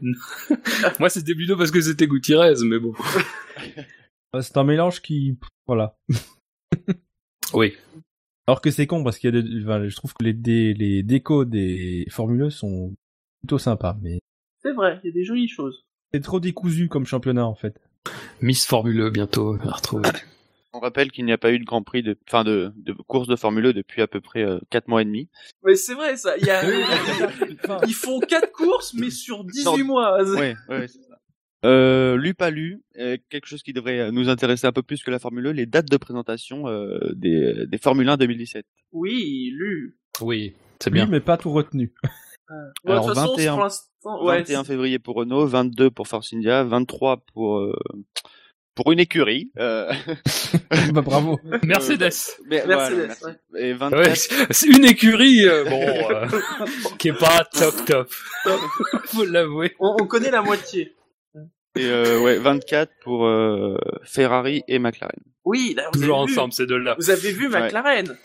euh, 0.03 0.55
Moi, 0.99 1.09
c'était 1.09 1.36
plutôt 1.36 1.57
parce 1.57 1.71
que 1.71 1.82
c'était 1.82 2.07
Gutiérrez, 2.07 2.53
mais 2.63 2.79
bon. 2.79 2.93
C'est 4.39 4.57
un 4.57 4.63
mélange 4.63 5.01
qui, 5.01 5.38
voilà. 5.67 5.97
Oui. 7.53 7.73
Alors 8.47 8.61
que 8.61 8.71
c'est 8.71 8.88
con 8.88 9.03
parce 9.03 9.17
qu'il 9.17 9.34
y 9.34 9.38
a 9.38 9.41
des, 9.41 9.63
enfin, 9.63 9.88
je 9.88 9.95
trouve 9.95 10.13
que 10.13 10.23
les, 10.23 10.34
dé- 10.34 10.73
les 10.73 11.03
décos 11.03 11.45
des 11.45 12.05
Formule 12.09 12.43
1 12.43 12.49
sont 12.49 12.93
plutôt 13.41 13.57
sympas, 13.57 13.97
mais 14.01 14.19
c'est 14.63 14.71
vrai, 14.73 14.99
il 15.03 15.07
y 15.07 15.09
a 15.09 15.13
des 15.13 15.23
jolies 15.23 15.47
choses. 15.47 15.84
c'est 16.13 16.21
trop 16.21 16.39
décousu 16.39 16.88
comme 16.88 17.05
championnat 17.05 17.45
en 17.45 17.55
fait. 17.55 17.79
Miss 18.41 18.65
Formule 18.65 18.99
E, 19.01 19.09
bientôt 19.09 19.57
à 19.63 19.71
retrouver. 19.73 20.09
On 20.74 20.80
rappelle 20.80 21.11
qu'il 21.11 21.26
n'y 21.26 21.34
a 21.34 21.38
pas 21.38 21.51
eu 21.51 21.59
de 21.59 21.65
Grand 21.65 21.84
Prix 21.84 22.01
de, 22.01 22.17
enfin 22.30 22.43
de, 22.43 22.72
de 22.78 22.93
course 22.93 23.28
de 23.28 23.36
Formule 23.36 23.65
E 23.67 23.74
depuis 23.74 24.01
à 24.01 24.07
peu 24.07 24.22
près 24.22 24.43
euh, 24.43 24.59
4 24.69 24.88
mois 24.88 25.01
et 25.01 25.05
demi. 25.05 25.28
Mais 25.63 25.76
c'est 25.76 25.93
vrai, 25.95 26.15
ça. 26.15 26.38
Il 26.38 26.45
y 26.45 26.49
a, 26.49 26.61
ils 27.88 27.93
font 27.93 28.19
quatre 28.22 28.51
courses, 28.51 28.93
mais 28.93 29.09
sur 29.09 29.43
18 29.43 29.65
Non. 29.65 29.78
mois. 29.86 30.24
Ouais, 30.24 30.55
ouais, 30.69 30.88
c'est 30.88 31.01
ça. 31.01 31.17
Euh, 31.63 32.15
lu 32.17 32.34
pas 32.34 32.49
lu, 32.49 32.82
euh, 32.97 33.17
quelque 33.30 33.45
chose 33.45 33.61
qui 33.61 33.74
devrait 33.74 34.11
nous 34.11 34.30
intéresser 34.30 34.65
un 34.65 34.72
peu 34.72 34.82
plus 34.82 35.03
que 35.03 35.11
la 35.11 35.19
Formule 35.19 35.45
1, 35.47 35.53
les 35.53 35.65
dates 35.67 35.91
de 35.91 35.97
présentation 35.97 36.67
euh, 36.67 36.97
des, 37.13 37.67
des 37.67 37.78
Formule 37.78 38.09
1 38.09 38.17
2017. 38.17 38.65
Oui, 38.93 39.51
lu. 39.53 39.97
Oui, 40.22 40.55
c'est 40.80 40.89
bien. 40.89 41.05
mais 41.05 41.19
pas 41.19 41.38
tout 41.38 41.51
retenu. 41.51 41.93
Alors, 42.86 43.03
de 43.05 43.09
toute 43.13 43.15
façon, 43.15 43.36
21 43.36 43.53
pour 43.53 43.63
l'instant, 43.63 44.26
ouais, 44.26 44.39
21 44.39 44.63
février 44.63 44.99
pour 44.99 45.15
Renault, 45.15 45.45
22 45.45 45.91
pour 45.91 46.07
Force 46.07 46.34
India, 46.34 46.63
23 46.63 47.17
pour 47.34 47.59
euh, 47.59 47.74
pour 48.76 48.91
une 48.91 48.99
écurie. 48.99 49.51
Euh, 49.59 49.91
bah, 50.93 51.01
bravo. 51.01 51.39
Mercedes. 51.63 52.11
mais 52.47 52.65
Mercedes, 52.65 53.11
ouais. 53.24 53.69
Et 53.69 53.74
24 53.74 53.99
Ouais, 54.07 54.15
c'est 54.51 54.67
une 54.67 54.86
écurie, 54.86 55.45
euh, 55.47 55.63
bon, 55.65 55.82
euh, 56.11 56.28
qui 56.99 57.09
est 57.09 57.17
pas 57.19 57.43
top 57.51 57.76
top. 57.86 58.09
Faut 59.05 59.26
l'avouer. 59.26 59.76
on, 59.80 59.97
on 60.01 60.07
connaît 60.07 60.32
la 60.32 60.41
moitié. 60.41 60.95
et 61.78 61.86
euh, 61.86 62.19
ouais 62.22 62.38
24 62.38 62.91
pour 63.03 63.26
euh, 63.26 63.78
Ferrari 64.03 64.63
et 64.67 64.80
McLaren. 64.80 65.19
Oui, 65.43 65.74
là, 65.76 65.89
vous 65.93 65.99
Toujours 65.99 66.19
avez 66.22 66.28
vu- 66.28 66.34
ensemble 66.34 66.53
ces 66.53 66.65
deux-là. 66.65 66.95
Vous 66.97 67.09
avez 67.09 67.32
vu. 67.32 67.49
McLaren 67.49 68.17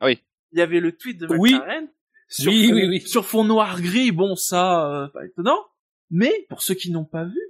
Ah 0.00 0.06
oui. 0.06 0.18
Il 0.52 0.58
y 0.58 0.62
avait 0.62 0.80
le 0.80 0.92
tweet 0.92 1.18
de 1.18 1.26
Oui. 1.38 1.54
McLaren. 1.54 1.88
Sur 2.30 2.52
Oui, 2.52 2.68
fond, 2.68 2.74
oui, 2.74 2.86
oui. 2.88 3.00
Sur 3.00 3.24
fond 3.24 3.44
noir-gris, 3.44 4.12
bon, 4.12 4.36
ça, 4.36 4.86
euh, 5.04 5.08
pas 5.08 5.24
étonnant. 5.24 5.64
Mais, 6.10 6.46
pour 6.50 6.60
ceux 6.62 6.74
qui 6.74 6.90
n'ont 6.90 7.04
pas 7.06 7.24
vu, 7.24 7.40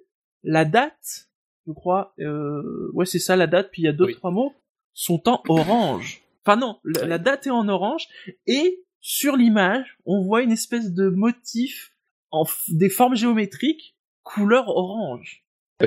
la 0.45 0.65
date, 0.65 1.28
je 1.69 1.73
crois, 1.73 2.15
euh, 2.21 2.91
ouais, 2.95 3.07
c'est 3.07 3.19
ça 3.21 3.37
la 3.37 3.47
date, 3.47 3.69
puis 3.71 3.83
il 3.83 3.85
y 3.85 3.89
a 3.89 3.93
deux, 3.93 4.07
Oui. 4.07 4.15
trois 4.17 4.31
mots, 4.33 4.53
sont 4.95 5.23
en 5.29 5.41
orange. 5.49 6.23
Enfin 6.45 6.57
non, 6.57 6.79
la, 6.83 7.05
la 7.07 7.19
date 7.19 7.47
est 7.47 7.51
en 7.51 7.69
orange, 7.69 8.09
et 8.47 8.81
sur 9.01 9.37
l'image, 9.37 9.99
on 10.07 10.23
voit 10.23 10.43
une 10.43 10.51
espèce 10.53 10.93
de 10.93 11.09
motif 11.11 11.93
en 12.31 12.45
f- 12.45 12.65
des 12.75 12.89
formes 12.89 13.15
géométriques, 13.15 13.95
couleur 14.23 14.69
orange. 14.69 15.45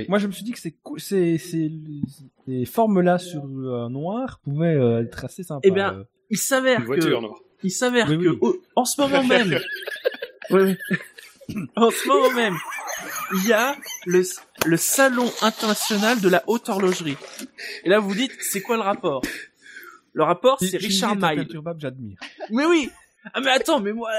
Moi, 0.08 0.20
je 0.20 0.28
me 0.28 0.32
suis 0.32 0.46
dit 0.46 0.52
que 0.54 0.60
c'est 0.60 0.72
cool, 0.84 1.02
c'est, 1.02 1.38
c'est, 1.38 1.70
ces 2.48 2.64
formes-là 2.66 3.18
sur 3.18 3.44
un 3.44 3.90
noir 3.90 4.40
pouvaient 4.42 4.68
euh, 4.76 5.04
être 5.04 5.26
assez 5.26 5.44
sympas. 5.44 5.60
Eh 5.64 5.72
bien, 5.72 5.96
euh. 5.96 6.04
Il 6.30 6.38
s'avère 6.38 6.82
voiture 6.86 7.20
que 7.60 7.68
il 7.68 7.72
s'avère 7.72 8.08
Oui, 8.10 8.18
que 8.24 8.30
oui. 8.30 8.52
en 8.78 8.86
ce 8.86 9.02
moment 9.02 9.22
même. 9.28 9.60
En 11.76 11.92
ce 11.92 12.08
moment 12.08 12.32
même, 12.32 12.58
il 13.36 13.48
y 13.48 13.54
a 13.54 13.76
le, 14.06 14.24
le 14.66 14.78
salon 14.78 15.32
international 15.42 16.20
de 16.22 16.30
la 16.30 16.44
haute 16.48 16.70
horlogerie. 16.70 17.18
Et 17.84 17.90
là, 17.90 18.00
vous 18.00 18.10
vous 18.10 18.16
dites, 18.16 18.34
c'est 18.40 18.62
quoi 18.62 18.76
le 18.78 18.84
rapport? 18.84 19.22
Le 20.14 20.24
rapport, 20.24 20.60
c'est 20.60 20.78
Richard 20.78 21.16
Mille. 21.16 21.48
j'admire. 21.78 22.18
Mais 22.50 22.66
oui. 22.66 22.90
Ah 23.34 23.40
mais 23.40 23.52
attends, 23.52 23.80
mais 23.80 23.94
moi, 23.94 24.12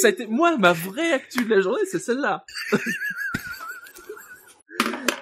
ça 0.00 0.08
a 0.08 0.10
été 0.10 0.26
moi 0.26 0.56
ma 0.56 0.72
vraie 0.72 1.12
actu 1.12 1.44
de 1.44 1.54
la 1.54 1.60
journée, 1.60 1.82
c'est 1.90 1.98
celle-là. 1.98 2.44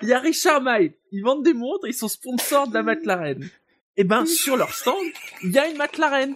Il 0.02 0.08
y 0.08 0.12
a 0.12 0.18
Richard 0.18 0.62
Mille. 0.62 0.94
Ils 1.12 1.22
vendent 1.22 1.44
des 1.44 1.52
montres, 1.52 1.86
ils 1.86 1.94
sont 1.94 2.08
sponsors 2.08 2.68
de 2.68 2.74
la 2.74 2.82
McLaren. 2.82 3.48
Et 3.96 4.04
ben 4.04 4.24
sur 4.24 4.56
leur 4.56 4.72
stand, 4.72 4.96
il 5.42 5.50
y 5.50 5.58
a 5.58 5.68
une 5.68 5.76
McLaren 5.76 6.34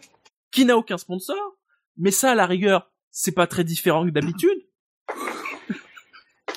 qui 0.51 0.64
n'a 0.64 0.76
aucun 0.76 0.99
sponsor, 0.99 1.57
mais 1.97 2.11
ça 2.11 2.32
à 2.32 2.35
la 2.35 2.47
rigueur, 2.47 2.91
c'est 3.17 3.33
pas 3.33 3.47
très 3.47 3.62
différent 3.65 4.05
que 4.05 4.11
d'habitude. 4.11 4.67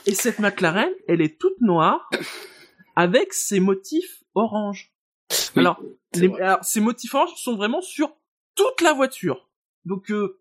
Et 0.07 0.15
cette 0.15 0.39
McLaren, 0.39 0.89
elle 1.07 1.21
est 1.21 1.39
toute 1.39 1.59
noire 1.61 2.09
avec 2.95 3.31
ses 3.33 3.59
motifs 3.59 4.23
orange. 4.33 4.91
Oui, 5.55 5.61
alors, 5.61 5.79
les- 6.15 6.33
alors, 6.41 6.63
ces 6.63 6.79
motifs 6.79 7.13
orange 7.13 7.35
sont 7.35 7.55
vraiment 7.55 7.81
sur 7.81 8.11
toute 8.55 8.81
la 8.81 8.93
voiture. 8.93 9.49
Donc, 9.85 10.09
euh, 10.11 10.39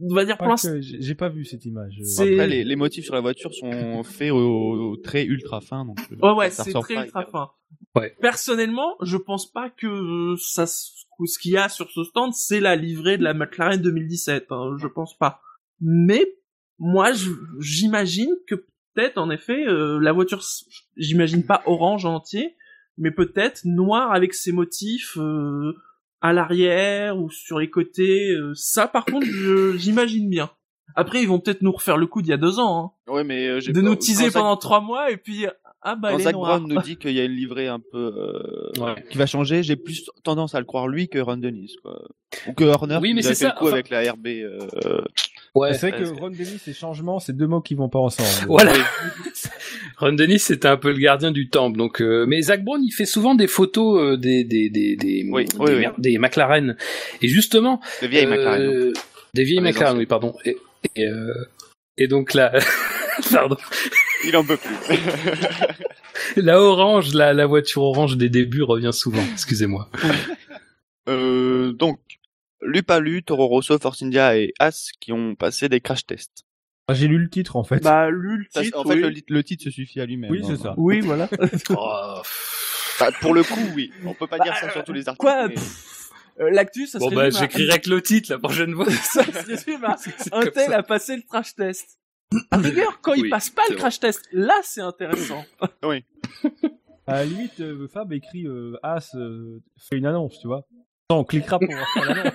on 0.00 0.14
va 0.14 0.24
dire 0.24 0.36
pour 0.38 0.46
l'instant. 0.48 0.70
j'ai 0.80 1.14
pas 1.14 1.28
vu 1.28 1.44
cette 1.44 1.64
image. 1.64 1.98
euh. 2.00 2.22
Après 2.22 2.46
les, 2.46 2.64
les 2.64 2.76
motifs 2.76 3.04
sur 3.04 3.14
la 3.14 3.20
voiture 3.20 3.52
sont 3.54 4.02
faits 4.04 4.30
au, 4.30 4.36
au 4.92 4.96
trait 4.96 5.24
ultra 5.24 5.60
fin 5.60 5.84
donc. 5.84 5.98
euh, 6.12 6.16
Ouais, 6.22 6.32
ouais, 6.38 6.50
ça 6.50 6.64
c'est 6.64 6.70
ressort 6.70 6.84
très 6.84 6.94
pas 6.94 7.04
ultra 7.04 7.26
fin. 7.26 7.50
Ouais. 7.96 8.14
Personnellement, 8.20 8.96
je 9.02 9.16
pense 9.16 9.50
pas 9.50 9.70
que 9.70 10.34
ça, 10.40 10.64
s- 10.64 10.92
que 11.18 11.26
ce 11.26 11.38
qu'il 11.38 11.52
y 11.52 11.56
a 11.56 11.68
sur 11.68 11.90
ce 11.90 12.04
stand, 12.04 12.32
c'est 12.32 12.60
la 12.60 12.76
livrée 12.76 13.18
de 13.18 13.24
la 13.24 13.34
McLaren 13.34 13.80
2017. 13.80 14.46
hein, 14.50 14.76
je 14.80 14.86
pense 14.86 15.16
pas. 15.18 15.40
Mais 15.80 16.24
moi, 16.78 17.10
j'imagine 17.60 18.30
que 18.46 18.54
peut-être, 18.94 19.18
en 19.18 19.30
effet, 19.30 19.66
euh, 19.66 19.98
la 20.00 20.12
voiture, 20.12 20.42
j'imagine 20.96 21.44
pas 21.44 21.62
orange 21.66 22.04
en 22.04 22.14
entier, 22.16 22.56
mais 22.98 23.10
peut-être 23.10 23.62
noir 23.64 24.12
avec 24.12 24.34
ses 24.34 24.52
motifs 24.52 25.16
euh, 25.18 25.74
à 26.20 26.32
l'arrière 26.32 27.16
ou 27.18 27.30
sur 27.30 27.58
les 27.58 27.70
côtés. 27.70 28.30
euh, 28.32 28.52
ça, 28.54 28.88
par 28.88 29.04
contre, 29.04 29.26
je- 29.26 29.76
j'imagine 29.78 30.28
bien. 30.28 30.50
Après, 30.96 31.20
ils 31.22 31.28
vont 31.28 31.38
peut-être 31.38 31.62
nous 31.62 31.70
refaire 31.72 31.96
le 31.96 32.06
coup 32.06 32.22
d'il 32.22 32.30
y 32.30 32.34
a 32.34 32.38
deux 32.38 32.58
ans. 32.58 32.94
Hein. 33.08 33.12
Ouais 33.12 33.24
mais 33.24 33.46
euh, 33.46 33.60
j'ai 33.60 33.72
de 33.72 33.80
pas- 33.80 33.86
nous 33.86 33.92
quand 33.92 33.98
teaser 34.00 34.24
Zach- 34.24 34.32
pendant 34.32 34.56
trois 34.56 34.80
mois 34.80 35.10
et 35.10 35.16
puis 35.16 35.46
ah 35.82 35.94
bah 35.94 36.10
Quand 36.12 36.18
Zach. 36.18 36.32
Brown 36.34 36.66
nous 36.66 36.80
dit 36.82 36.96
qu'il 36.96 37.12
y 37.12 37.20
a 37.20 37.24
une 37.24 37.32
livrée 37.36 37.68
un 37.68 37.78
peu 37.78 38.12
euh, 38.16 38.72
Ouais. 38.82 39.04
qui 39.10 39.16
va 39.18 39.26
changer, 39.26 39.62
j'ai 39.62 39.76
plus 39.76 40.04
tendance 40.24 40.54
à 40.56 40.58
le 40.60 40.64
croire 40.66 40.88
lui 40.88 41.08
que 41.08 41.18
Ron 41.20 41.36
Dennis 41.36 41.76
quoi. 41.82 42.02
Ou 42.48 42.52
que 42.52 42.64
Horner 42.64 42.96
Oui, 43.00 43.10
qui 43.10 43.14
mais 43.14 43.20
nous 43.20 43.26
a 43.28 43.34
c'est 43.34 43.44
fait 43.44 43.50
ça, 43.50 43.54
le 43.54 43.58
coup 43.58 43.64
enfin- 43.66 43.74
avec 43.74 43.90
la 43.90 44.12
RB 44.12 44.26
euh, 44.26 45.02
Ouais. 45.54 45.74
c'est 45.74 45.90
vrai 45.90 45.98
que 46.00 46.08
Ron 46.08 46.30
Dennis 46.30 46.60
et 46.66 46.72
changement, 46.72 47.18
c'est 47.18 47.34
deux 47.36 47.46
mots 47.46 47.60
qui 47.60 47.74
vont 47.74 47.88
pas 47.88 47.98
ensemble. 47.98 48.28
Voilà. 48.48 48.72
Ron 49.98 50.12
Dennis 50.12 50.38
c'était 50.40 50.68
un 50.68 50.76
peu 50.76 50.90
le 50.92 50.98
gardien 50.98 51.30
du 51.32 51.48
temple. 51.48 51.76
Donc, 51.78 52.00
euh, 52.00 52.26
mais 52.28 52.40
Zach 52.42 52.62
Brown 52.64 52.80
il 52.82 52.92
fait 52.92 53.06
souvent 53.06 53.34
des 53.34 53.46
photos 53.48 54.00
euh, 54.00 54.16
des 54.16 54.44
des 54.44 54.70
des 54.70 54.96
des, 54.96 55.26
Oui, 55.30 55.44
des, 55.46 55.56
oui, 55.58 55.70
oui. 55.72 55.78
mer- 55.80 55.94
des 55.98 56.18
McLaren. 56.18 56.76
Et 57.22 57.28
justement, 57.28 57.80
de 58.02 58.06
vieille 58.06 58.26
euh, 58.26 58.30
McLaren. 58.30 58.92
des 59.34 59.44
vieilles 59.44 59.58
Ah, 59.58 59.62
McLaren, 59.62 59.98
oui, 59.98 60.06
pardon. 60.06 60.34
Et, 60.44 60.56
et, 60.96 61.06
euh, 61.06 61.32
et 61.96 62.06
donc 62.08 62.34
là, 62.34 62.52
pardon, 63.32 63.56
Il 64.24 64.36
en 64.36 64.44
peut 64.44 64.56
plus. 64.58 64.96
la 66.36 66.60
orange, 66.60 67.14
la 67.14 67.32
la 67.32 67.46
voiture 67.46 67.82
orange 67.82 68.16
des 68.16 68.28
débuts 68.28 68.62
revient 68.62 68.92
souvent. 68.92 69.24
Excusez-moi. 69.32 69.88
euh, 71.08 71.72
donc 71.72 71.98
Lupalu, 72.62 73.22
Toro 73.22 73.46
Rosso, 73.46 73.78
Force 73.78 74.02
India 74.02 74.36
et 74.36 74.52
As 74.58 74.90
qui 75.00 75.12
ont 75.12 75.34
passé 75.34 75.68
des 75.68 75.80
crash 75.80 76.04
tests. 76.06 76.44
Ah, 76.88 76.94
J'ai 76.94 77.06
lu 77.06 77.18
le 77.18 77.28
titre 77.28 77.56
en 77.56 77.64
fait. 77.64 77.82
Bah 77.82 78.08
lu 78.10 78.38
le 78.38 78.44
Ça, 78.50 78.62
titre, 78.62 78.78
en 78.78 78.84
fait, 78.84 78.94
oui. 79.04 79.24
le, 79.28 79.44
titre 79.44 79.64
se 79.64 79.70
suffit 79.70 80.00
à 80.00 80.06
lui-même. 80.06 80.30
oui, 80.30 80.40
hein. 80.42 80.46
c'est 80.48 80.56
ça. 80.56 80.74
Oui, 80.78 81.00
voilà. 81.00 81.28
Oh, 81.70 82.20
Bah, 82.98 83.10
pour 83.20 83.34
le 83.34 83.42
coup, 83.44 83.60
oui. 83.76 83.92
On 84.04 84.14
peut 84.14 84.26
pas 84.26 84.38
dire 84.38 84.56
ça 84.56 84.70
sur 84.70 84.82
tous 84.84 84.92
les 84.92 85.06
articles. 85.08 85.20
Quoi 85.24 85.48
mais- 85.48 85.54
euh, 86.40 86.50
L'actu, 86.50 86.86
ça 86.86 86.98
Bon 86.98 87.10
se 87.10 87.14
bah 87.14 87.22
résume 87.22 87.38
à- 87.38 87.40
j'écrirai 87.42 87.80
que 87.80 87.90
le 87.90 88.00
titre 88.02 88.30
la 88.32 88.38
prochaine 88.38 88.74
fois. 88.74 88.86
ça 88.90 89.22
se 89.24 89.46
résume 89.46 89.84
à 89.84 89.96
C'est 89.98 90.32
un 90.32 90.46
tel 90.46 90.72
a 90.72 90.82
passé 90.82 91.16
le 91.16 91.22
crash 91.22 91.54
test. 91.54 91.98
À 92.50 92.56
rigueur, 92.58 93.00
quand 93.02 93.14
il 93.14 93.22
Oui, 93.24 93.28
passe 93.30 93.50
pas 93.50 93.62
le 93.70 93.76
crash 93.76 94.00
test, 94.00 94.26
là 94.32 94.54
c'est 94.62 94.80
intéressant. 94.82 95.44
À 97.06 97.14
la 97.14 97.24
limite, 97.24 97.60
euh, 97.60 97.88
Fab 97.88 98.12
écrit 98.12 98.46
euh, 98.46 98.76
As 98.82 99.14
euh, 99.14 99.62
fait 99.78 99.96
une 99.96 100.04
annonce, 100.06 100.38
tu 100.40 100.46
vois. 100.46 100.66
Non, 101.10 101.20
on 101.20 101.24
cliquera 101.24 101.58
pour 101.58 101.68
voir 101.70 101.86
l'annonce. 102.06 102.34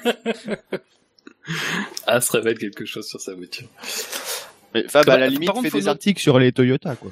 Ah, 2.08 2.20
se 2.22 2.32
révèle 2.32 2.58
quelque 2.58 2.86
chose 2.86 3.08
sur 3.08 3.22
sa 3.22 3.36
voiture. 3.36 3.68
Mais 4.74 4.88
Fab, 4.88 5.06
Bah, 5.06 5.14
à 5.14 5.18
la 5.20 5.28
limite, 5.28 5.50
contre, 5.52 5.70
fait 5.70 5.78
des 5.78 5.88
articles 5.88 6.20
sur 6.20 6.40
les 6.40 6.52
Toyota, 6.52 6.96
quoi. 6.96 7.12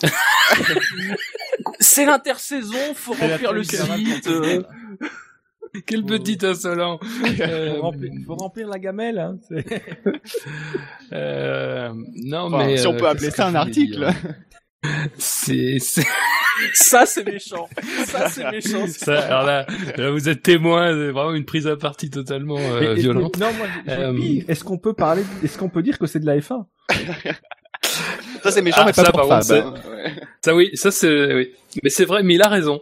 C'est 1.80 2.04
l'intersaison, 2.04 2.94
faut 2.94 3.14
C'est 3.14 3.26
remplir 3.32 3.52
le 3.52 3.64
site. 3.64 4.26
euh, 4.28 4.62
Quel 5.86 6.04
petit 6.04 6.38
insolent. 6.46 7.00
Euh, 7.40 7.74
faut, 7.74 7.82
remplir, 7.82 8.12
faut 8.24 8.34
remplir 8.36 8.68
la 8.68 8.78
gamelle. 8.78 9.18
Hein. 9.18 9.38
c'est- 9.48 9.82
euh, 11.12 11.92
non 12.22 12.42
Enfin, 12.42 12.58
mais 12.66 12.76
si 12.76 12.86
on 12.86 12.94
euh, 12.94 12.98
peut 12.98 13.08
appeler 13.08 13.30
ça 13.32 13.48
un 13.48 13.56
article. 13.56 14.08
C'est 15.18 15.78
c'est- 15.80 16.06
Ça 16.74 17.04
c'est 17.06 17.24
méchant. 17.24 17.68
Ça 18.06 18.28
c'est 18.28 18.50
méchant. 18.50 18.86
ça. 18.86 19.18
Alors 19.26 19.44
là, 19.44 19.66
là, 19.96 20.10
vous 20.10 20.28
êtes 20.28 20.42
témoin 20.42 20.92
de 20.94 21.10
vraiment 21.10 21.34
une 21.34 21.44
prise 21.44 21.66
à 21.66 21.76
partie 21.76 22.10
totalement 22.10 22.58
euh, 22.58 22.94
violente. 22.94 23.36
Non, 23.38 23.52
moi, 23.54 23.66
Euh, 23.88 24.14
pire. 24.14 24.44
Est-ce 24.48 24.62
qu'on 24.64 24.78
peut 24.78 24.92
parler 24.92 25.22
Est-ce 25.42 25.58
qu'on 25.58 25.68
peut 25.68 25.82
dire 25.82 25.98
que 25.98 26.06
c'est 26.06 26.20
de 26.20 26.26
la 26.26 26.38
F1 26.38 26.64
Ça, 28.42 28.50
c'est 28.50 28.62
méchant, 28.62 28.78
Ah, 28.80 28.84
mais 28.86 28.92
pas 28.92 29.04
ça, 29.04 29.12
pour 29.12 29.26
par 29.28 29.42
Fab. 29.44 29.64
contre, 29.64 29.80
hein. 29.86 29.90
Ouais. 30.04 30.12
Ça 30.44 30.54
oui, 30.54 30.70
ça 30.74 30.90
c'est 30.90 31.34
oui. 31.34 31.50
Mais 31.82 31.90
c'est 31.90 32.04
vrai, 32.04 32.22
mais 32.22 32.34
il 32.34 32.42
a 32.42 32.48
raison. 32.48 32.80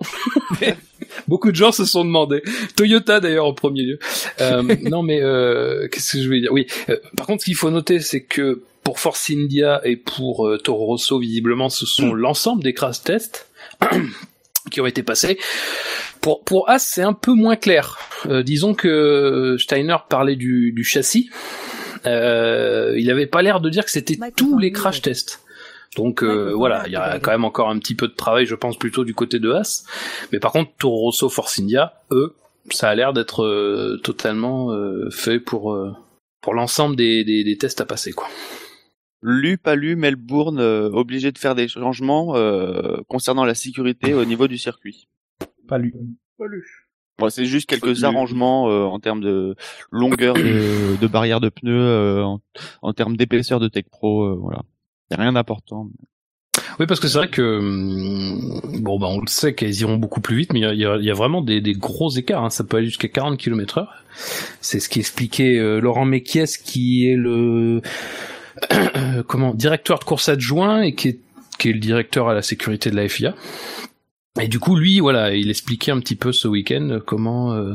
Beaucoup 1.29 1.51
de 1.51 1.57
gens 1.57 1.73
se 1.73 1.85
sont 1.85 2.05
demandé. 2.05 2.43
Toyota 2.77 3.21
d'ailleurs 3.21 3.47
en 3.47 3.55
premier 3.55 3.83
lieu. 3.83 3.99
Euh, 4.41 4.63
non 4.83 5.03
mais 5.03 5.21
euh, 5.23 5.89
qu'est-ce 5.89 6.13
que 6.17 6.23
je 6.23 6.27
voulais 6.27 6.41
dire? 6.41 6.53
Oui. 6.53 6.67
euh, 6.89 6.97
par 7.17 7.27
contre, 7.27 7.41
ce 7.43 7.47
qu'il 7.47 7.55
faut 7.55 7.71
noter, 7.71 8.01
c'est 8.01 8.23
que 8.23 8.63
pour 8.85 8.99
Force 8.99 9.31
India 9.31 9.81
et 9.85 9.97
pour 9.97 10.47
euh, 10.47 10.59
Toro 10.59 10.87
Rosso, 10.87 11.19
visiblement, 11.19 11.69
ce 11.69 11.87
sont 11.87 12.13
l'ensemble 12.13 12.63
des 12.63 12.75
crash 12.75 13.03
tests 13.03 13.49
qui 14.71 14.81
ont 14.81 14.87
été 14.87 15.03
passés. 15.03 15.39
Pour 16.21 16.45
pour 16.45 16.69
As, 16.71 16.81
c'est 16.81 17.03
un 17.03 17.13
peu 17.13 17.33
moins 17.33 17.57
clair. 17.57 17.99
Euh, 18.27 18.43
disons 18.43 18.75
que 18.75 19.57
Steiner 19.59 19.97
parlait 20.09 20.37
du, 20.37 20.73
du 20.73 20.85
châssis. 20.85 21.31
Euh, 22.07 22.95
il 22.99 23.11
avait 23.11 23.27
pas 23.27 23.43
l'air 23.43 23.61
de 23.61 23.71
dire 23.71 23.85
que 23.85 23.91
c'était 23.91 24.19
tous 24.37 24.59
les 24.59 24.73
crash 24.73 25.03
tests. 25.03 25.41
Donc 25.97 26.23
euh, 26.23 26.53
voilà, 26.55 26.85
il 26.87 26.93
y 26.93 26.97
a 26.97 27.19
quand 27.19 27.33
même 27.33 27.45
encore 27.45 27.69
un 27.69 27.79
petit 27.79 27.95
peu 27.95 28.09
de 28.09 28.15
travail, 28.15 28.47
je 28.47 28.55
pense, 28.55 28.79
plutôt 28.79 29.05
du 29.05 29.15
côté 29.15 29.39
de 29.39 29.53
As. 29.53 29.85
Mais 30.33 30.39
par 30.39 30.53
contre, 30.53 30.71
Toro 30.79 30.97
Rosso, 30.97 31.29
Force 31.29 31.59
India, 31.59 31.93
eux, 32.11 32.35
ça 32.71 32.89
a 32.89 32.95
l'air 32.95 33.13
d'être 33.13 33.45
euh, 33.45 34.01
totalement 34.03 34.73
euh, 34.73 35.11
fait 35.11 35.39
pour 35.39 35.75
euh, 35.75 35.93
pour 36.41 36.55
l'ensemble 36.55 36.97
des, 36.97 37.25
des, 37.25 37.45
des 37.45 37.57
tests 37.59 37.81
à 37.81 37.85
passer, 37.85 38.13
quoi. 38.13 38.29
Lu, 39.23 39.57
pas 39.57 39.77
lu, 39.77 39.95
Melbourne 39.97 40.59
euh, 40.59 40.91
obligé 40.91 41.31
de 41.31 41.39
faire 41.39 41.55
des 41.55 41.69
changements 41.69 42.35
euh, 42.37 42.97
concernant 43.09 43.45
la 43.45 43.55
sécurité 43.55 44.15
au 44.15 44.25
niveau 44.25 44.49
du 44.49 44.59
circuit. 44.59 45.07
Pas 45.69 45.79
lu. 45.79 45.95
Pas 46.39 46.47
lu. 46.49 46.65
Bon, 47.19 47.29
c'est 47.31 47.45
juste 47.45 47.69
quelques 47.69 48.03
arrangements 48.05 48.69
euh, 48.69 48.83
en 48.85 48.99
termes 48.99 49.21
de 49.21 49.55
longueur 49.93 50.35
de, 50.35 50.97
de 51.01 51.07
barrière 51.07 51.41
de 51.41 51.51
pneus, 51.51 51.73
euh, 51.73 52.23
en, 52.25 52.41
en 52.81 52.93
termes 52.95 53.17
d'épaisseur 53.17 53.61
de 53.61 53.69
Tech 53.69 53.85
Pro, 53.91 54.25
euh, 54.25 54.35
voilà. 54.41 54.63
Y 55.11 55.15
a 55.15 55.19
rien 55.19 55.33
d'important. 55.35 55.89
Oui, 56.81 56.87
parce 56.87 57.01
que 57.01 57.07
c'est 57.07 57.19
vrai 57.19 57.29
que 57.29 57.59
hum, 57.59 58.81
bon, 58.83 58.99
bah, 58.99 59.07
on 59.09 59.21
le 59.21 59.27
sait 59.29 59.55
qu'elles 59.55 59.79
iront 59.83 59.99
beaucoup 59.99 60.21
plus 60.23 60.37
vite, 60.37 60.53
mais 60.53 60.61
il 60.61 60.63
y 60.79 60.85
a, 60.87 60.97
y 60.97 61.11
a- 61.11 61.15
vraiment 61.15 61.43
des, 61.43 61.61
des 61.61 61.75
gros 61.75 62.11
écarts. 62.11 62.45
hein. 62.45 62.51
Ça 62.51 62.65
peut 62.65 62.79
aller 62.79 62.87
jusqu'à 62.87 63.09
40 63.09 63.39
km 63.39 63.79
heure. 63.79 64.05
C'est 64.61 64.81
ce 64.81 64.89
qu'expliquait 64.89 65.59
euh, 65.59 65.81
Laurent 65.81 66.07
Mekies, 66.07 66.57
qui 66.65 67.07
est 67.09 67.17
le 67.17 67.83
comment 69.27 69.55
directeur 69.55 69.99
de 69.99 70.05
course 70.05 70.29
adjoint 70.29 70.83
et 70.83 70.95
qui 70.95 71.09
est, 71.09 71.21
qui 71.59 71.71
est 71.71 71.73
le 71.73 71.81
directeur 71.81 72.29
à 72.29 72.35
la 72.35 72.43
sécurité 72.43 72.91
de 72.91 72.97
la 72.97 73.09
FIA. 73.09 73.35
Et 74.41 74.49
du 74.49 74.59
coup, 74.59 74.77
lui, 74.77 75.01
voilà, 75.01 75.35
il 75.35 75.51
expliquait 75.51 75.93
un 75.93 76.01
petit 76.01 76.17
peu 76.17 76.33
ce 76.33 76.49
week-end 76.49 77.01
comment 77.05 77.53
euh, 77.53 77.75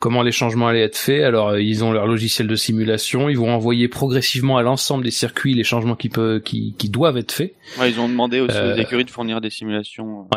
comment 0.00 0.22
les 0.22 0.32
changements 0.32 0.68
allaient 0.68 0.82
être 0.82 0.96
faits. 0.96 1.22
Alors, 1.22 1.50
euh, 1.50 1.60
ils 1.60 1.84
ont 1.84 1.92
leur 1.92 2.06
logiciel 2.06 2.46
de 2.46 2.56
simulation, 2.56 3.28
ils 3.28 3.38
vont 3.38 3.50
envoyer 3.50 3.88
progressivement 3.88 4.56
à 4.56 4.62
l'ensemble 4.62 5.04
des 5.04 5.10
circuits 5.10 5.54
les 5.54 5.64
changements 5.64 5.96
qui 5.96 6.08
peuvent 6.08 6.40
qui, 6.40 6.74
qui 6.78 6.88
doivent 6.88 7.16
être 7.18 7.32
faits. 7.32 7.54
Ouais, 7.78 7.90
ils 7.90 8.00
ont 8.00 8.08
demandé 8.08 8.40
aussi 8.40 8.56
Euh, 8.56 8.74
aux 8.74 8.78
écuries 8.78 9.04
de 9.04 9.10
fournir 9.10 9.40
des 9.40 9.50
simulations. 9.50 10.28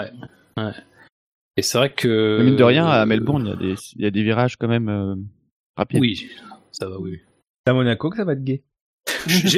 Et 1.56 1.62
c'est 1.62 1.78
vrai 1.78 1.92
que 1.92 2.38
Mais 2.40 2.46
mine 2.46 2.56
de 2.56 2.64
rien, 2.64 2.86
à 2.86 3.06
Melbourne, 3.06 3.58
il 3.62 3.68
y 3.68 3.72
a 3.72 3.76
des, 3.76 3.82
il 3.96 4.02
y 4.04 4.06
a 4.06 4.12
des 4.12 4.24
virages 4.24 4.56
quand 4.56 4.68
même 4.68 4.90
euh, 4.90 5.16
rapides. 5.76 6.00
Oui, 6.00 6.30
ça 6.72 6.88
va, 6.88 6.98
oui. 7.00 7.20
C'est 7.66 7.72
à 7.72 7.74
Monaco 7.74 8.10
que 8.10 8.18
ça 8.18 8.24
va 8.24 8.34
être 8.34 8.44
gay. 8.44 8.64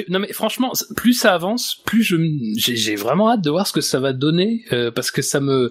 Non 0.09 0.19
mais 0.19 0.33
franchement, 0.33 0.71
plus 0.95 1.13
ça 1.13 1.33
avance, 1.33 1.77
plus 1.85 2.03
je 2.03 2.17
j'ai 2.57 2.95
vraiment 2.95 3.31
hâte 3.31 3.41
de 3.41 3.49
voir 3.49 3.67
ce 3.67 3.73
que 3.73 3.81
ça 3.81 3.99
va 3.99 4.13
donner 4.13 4.63
euh, 4.71 4.91
parce 4.91 5.11
que 5.11 5.21
ça 5.21 5.39
me 5.39 5.69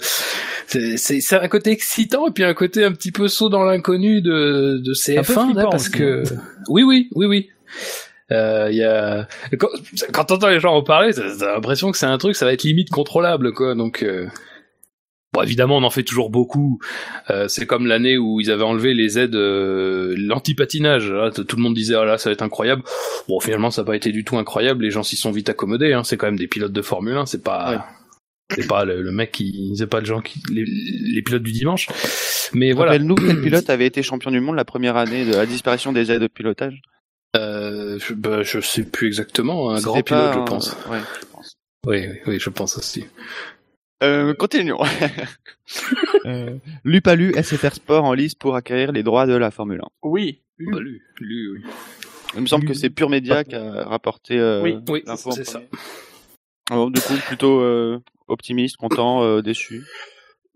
c'est 0.69 1.33
un 1.33 1.49
côté 1.49 1.71
excitant 1.71 2.29
et 2.29 2.31
puis 2.31 2.45
un 2.45 2.55
côté 2.55 2.85
un 2.85 2.93
petit 2.93 3.13
peu 3.13 3.29
saut 3.29 3.49
dans 3.49 3.65
l'inconnu 3.65 4.23
de 4.23 4.81
de 4.85 4.95
ces 4.95 5.19
Un 5.19 5.23
peu 5.23 5.33
F1 5.33 5.37
là, 5.37 5.45
flippant 5.45 5.71
parce 5.71 5.89
aussi, 5.89 5.93
que 5.93 6.23
oui 6.69 6.83
oui 6.83 7.09
oui 7.15 7.27
oui 7.27 7.49
euh, 8.33 8.69
y 8.71 8.85
a 8.85 9.27
quand, 9.59 9.69
quand 10.13 10.25
t'entends 10.25 10.49
les 10.49 10.61
gens 10.61 10.75
en 10.75 10.83
parler, 10.83 11.13
t'as 11.13 11.55
l'impression 11.55 11.91
que 11.91 11.99
c'est 11.99 12.07
un 12.07 12.19
truc, 12.19 12.37
ça 12.37 12.45
va 12.45 12.53
être 12.53 12.63
limite 12.63 12.91
contrôlable 12.91 13.53
quoi. 13.53 13.75
Donc 13.75 14.03
euh, 14.03 14.29
bon 15.33 15.43
évidemment 15.43 15.77
on 15.79 15.83
en 15.83 15.91
fait 15.91 16.03
toujours 16.03 16.31
beaucoup. 16.31 16.79
Euh, 17.31 17.47
c'est 17.49 17.67
comme 17.67 17.87
l'année 17.87 18.19
où 18.19 18.41
ils 18.41 18.51
avaient 18.51 18.65
enlevé 18.65 18.95
les 18.95 19.19
aides, 19.19 19.35
euh, 19.37 20.15
l'anti-patinage. 20.19 21.13
T- 21.35 21.45
Tout 21.45 21.57
le 21.57 21.63
monde 21.63 21.75
disait 21.75 21.95
ah 21.95 22.05
là 22.05 22.19
ça 22.19 22.31
va 22.31 22.33
être 22.33 22.43
incroyable. 22.43 22.83
Bon 23.29 23.41
finalement 23.41 23.71
ça 23.71 23.83
n'a 23.83 23.87
pas 23.87 23.97
été 23.97 24.13
du 24.13 24.25
tout 24.25 24.37
incroyable. 24.39 24.85
Les 24.85 24.91
gens 24.91 25.03
s'y 25.03 25.17
sont 25.17 25.31
vite 25.31 25.49
accommodés. 25.49 25.93
Hein. 25.93 26.05
C'est 26.05 26.17
quand 26.17 26.27
même 26.27 26.39
des 26.39 26.49
pilotes 26.49 26.73
de 26.73 26.83
Formule 26.83 27.17
1. 27.17 27.27
C'est 27.27 27.43
pas 27.43 27.71
Ouais. 27.71 28.57
c'est 28.63 28.67
pas 28.67 28.85
le, 28.85 29.01
le 29.03 29.13
mec 29.13 29.31
qui 29.31 29.73
c'est 29.77 29.87
pas 29.87 30.01
le 30.01 30.07
gens 30.07 30.21
qui 30.21 30.43
les, 30.53 30.65
les 30.67 31.23
pilotes 31.23 31.43
du 31.45 31.53
dimanche. 31.53 31.87
Mais 32.53 32.73
voilà. 32.73 32.91
Rappelle-nous 32.93 33.15
quel 33.15 33.41
pilote 33.43 33.71
avait 33.71 33.87
été 33.87 34.03
champion 34.03 34.33
du 34.33 34.41
monde 34.41 34.57
la 34.57 34.65
première 34.65 34.97
année 34.97 35.25
de 35.25 35.33
la 35.35 35.47
disparition 35.47 35.93
des 35.93 36.11
aides 36.11 36.23
de 36.23 36.27
pilotage. 36.27 36.81
Euh, 37.37 37.97
je, 38.05 38.13
bah, 38.13 38.43
je 38.43 38.59
sais 38.61 38.83
plus 38.83 39.07
exactement. 39.07 39.71
Un 39.71 39.81
grand 39.81 40.03
pilote 40.03 40.33
je 40.35 40.39
pense. 40.41 40.77
Ouais, 40.91 40.99
je 41.21 41.27
pense. 41.33 41.55
Oui, 41.87 41.99
oui 42.09 42.17
oui 42.27 42.39
je 42.41 42.51
pense 42.51 42.77
aussi. 42.77 43.05
Euh, 44.03 44.35
continuons. 44.35 44.81
euh, 46.25 46.57
Lupalu, 46.85 47.35
SFR 47.35 47.75
Sport 47.75 48.05
en 48.05 48.15
lice 48.15 48.35
pour 48.35 48.57
acquérir 48.57 48.93
les 48.93 49.03
droits 49.03 49.27
de 49.27 49.35
la 49.35 49.51
Formule 49.51 49.81
1. 49.83 49.89
Oui. 50.03 50.41
Lui, 50.59 50.99
oui. 51.21 51.63
Il 52.35 52.43
me 52.43 52.47
semble 52.47 52.67
que 52.67 52.75
c'est 52.75 52.91
Pure 52.91 53.11
Média 53.11 53.45
qui 53.45 53.55
a 53.55 53.85
rapporté 53.85 54.39
euh, 54.39 54.63
Oui, 54.63 54.77
oui, 54.89 55.03
c'est 55.33 55.45
ça. 55.45 55.61
Alors, 56.71 56.91
du 56.91 57.01
coup, 57.01 57.15
plutôt 57.27 57.61
euh, 57.61 57.99
optimiste, 58.29 58.77
content, 58.77 59.23
euh, 59.23 59.43
déçu. 59.43 59.83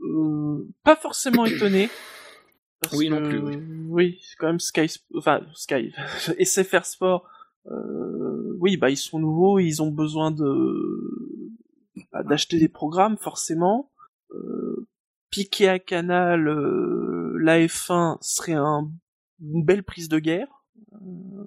Euh, 0.00 0.66
pas 0.84 0.96
forcément 0.96 1.44
étonné. 1.44 1.88
Parce 2.80 2.96
Oui, 2.96 3.08
non 3.08 3.22
plus, 3.22 3.38
oui. 3.38 3.56
Oui, 3.88 4.18
c'est 4.22 4.36
quand 4.36 4.46
même 4.46 4.60
Sky, 4.60 4.86
enfin 5.16 5.40
Sky, 5.54 5.92
SFR 6.44 6.84
Sport. 6.84 7.28
Euh, 7.70 8.56
oui, 8.60 8.76
bah 8.76 8.90
ils 8.90 8.96
sont 8.96 9.18
nouveaux, 9.18 9.58
ils 9.58 9.82
ont 9.82 9.90
besoin 9.90 10.30
de 10.30 11.23
d'acheter 12.24 12.58
des 12.58 12.68
programmes 12.68 13.16
forcément. 13.16 13.90
Euh, 14.32 14.86
piquer 15.30 15.68
à 15.68 15.78
Canal 15.78 16.48
euh, 16.48 17.36
la 17.40 17.58
F1 17.60 18.18
serait 18.20 18.52
un- 18.54 18.90
une 19.40 19.64
belle 19.64 19.82
prise 19.82 20.08
de 20.08 20.18
guerre. 20.18 20.48
Euh, 20.94 21.44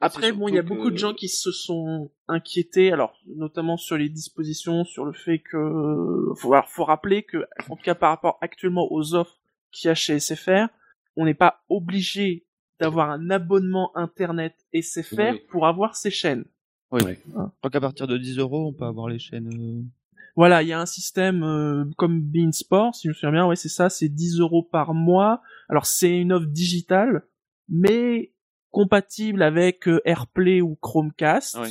après, 0.00 0.32
bon, 0.32 0.48
il 0.48 0.54
y 0.54 0.58
a 0.58 0.62
beaucoup 0.62 0.90
de 0.90 0.96
gens 0.96 1.14
qui 1.14 1.28
se 1.28 1.50
sont 1.52 2.10
inquiétés, 2.28 2.92
alors 2.92 3.18
notamment 3.26 3.76
sur 3.76 3.96
les 3.96 4.08
dispositions, 4.08 4.84
sur 4.84 5.04
le 5.04 5.12
fait 5.12 5.38
que 5.40 6.32
faut, 6.36 6.52
alors, 6.52 6.68
faut 6.68 6.84
rappeler 6.84 7.22
que, 7.24 7.38
en 7.68 7.76
tout 7.76 7.82
cas 7.82 7.94
par 7.94 8.10
rapport 8.10 8.38
actuellement 8.40 8.86
aux 8.92 9.14
offres 9.14 9.38
qu'il 9.72 9.88
y 9.88 9.90
a 9.90 9.94
chez 9.94 10.18
SFR, 10.20 10.68
on 11.16 11.24
n'est 11.24 11.34
pas 11.34 11.62
obligé 11.68 12.46
d'avoir 12.78 13.10
un 13.10 13.30
abonnement 13.30 13.90
internet 13.96 14.54
SFR 14.72 15.32
Oui. 15.32 15.40
pour 15.50 15.66
avoir 15.66 15.96
ces 15.96 16.10
chaînes. 16.10 16.44
Je 17.28 17.32
crois 17.58 17.70
qu'à 17.70 17.80
partir 17.80 18.06
de 18.06 18.16
10 18.18 18.38
euros, 18.38 18.68
on 18.68 18.72
peut 18.72 18.84
avoir 18.84 19.08
les 19.08 19.18
chaînes. 19.18 19.48
euh, 19.52 19.82
Voilà, 20.36 20.62
il 20.62 20.68
y 20.68 20.72
a 20.72 20.80
un 20.80 20.86
système 20.86 21.42
euh, 21.42 21.84
comme 21.96 22.20
Bein 22.20 22.52
Sport, 22.52 22.94
si 22.94 23.04
je 23.04 23.08
me 23.08 23.14
souviens 23.14 23.32
bien, 23.32 23.46
ouais, 23.46 23.56
c'est 23.56 23.68
ça, 23.68 23.88
c'est 23.88 24.08
10 24.08 24.40
euros 24.40 24.62
par 24.62 24.94
mois. 24.94 25.42
Alors 25.68 25.86
c'est 25.86 26.18
une 26.18 26.32
offre 26.32 26.46
digitale, 26.46 27.22
mais 27.68 28.32
compatible 28.70 29.42
avec 29.42 29.88
euh, 29.88 30.00
AirPlay 30.04 30.60
ou 30.62 30.76
Chromecast. 30.80 31.58
Ouais. 31.58 31.68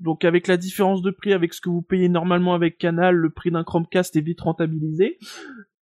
Donc 0.00 0.24
avec 0.24 0.46
la 0.46 0.56
différence 0.56 1.02
de 1.02 1.10
prix 1.10 1.32
avec 1.32 1.52
ce 1.54 1.60
que 1.60 1.68
vous 1.70 1.82
payez 1.82 2.08
normalement 2.08 2.54
avec 2.54 2.78
Canal, 2.78 3.14
le 3.14 3.30
prix 3.30 3.50
d'un 3.50 3.64
Chromecast 3.64 4.16
est 4.16 4.20
vite 4.20 4.40
rentabilisé. 4.40 5.18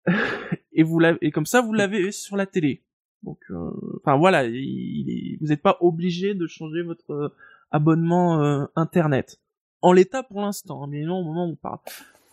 et 0.72 0.82
vous 0.82 0.99
l'avez, 0.99 1.18
et 1.22 1.30
comme 1.30 1.47
ça 1.47 1.61
vous 1.61 1.72
l'avez 1.72 2.12
sur 2.12 2.37
la 2.37 2.47
télé. 2.47 2.82
Donc, 3.22 3.39
euh, 3.51 3.70
enfin 4.03 4.16
voilà, 4.16 4.45
il- 4.45 4.55
il 4.57 5.11
est- 5.11 5.39
vous 5.41 5.49
n'êtes 5.49 5.62
pas 5.62 5.76
obligé 5.80 6.34
de 6.34 6.47
changer 6.47 6.82
votre 6.82 7.11
euh, 7.11 7.28
abonnement 7.71 8.43
euh, 8.43 8.64
internet. 8.77 9.39
En 9.83 9.93
l'état 9.93 10.23
pour 10.23 10.41
l'instant, 10.41 10.85
hein, 10.85 10.87
mais 10.91 11.03
non 11.03 11.19
au 11.19 11.25
moment 11.25 11.47
où 11.47 11.53
on 11.53 11.57
parle. 11.57 11.79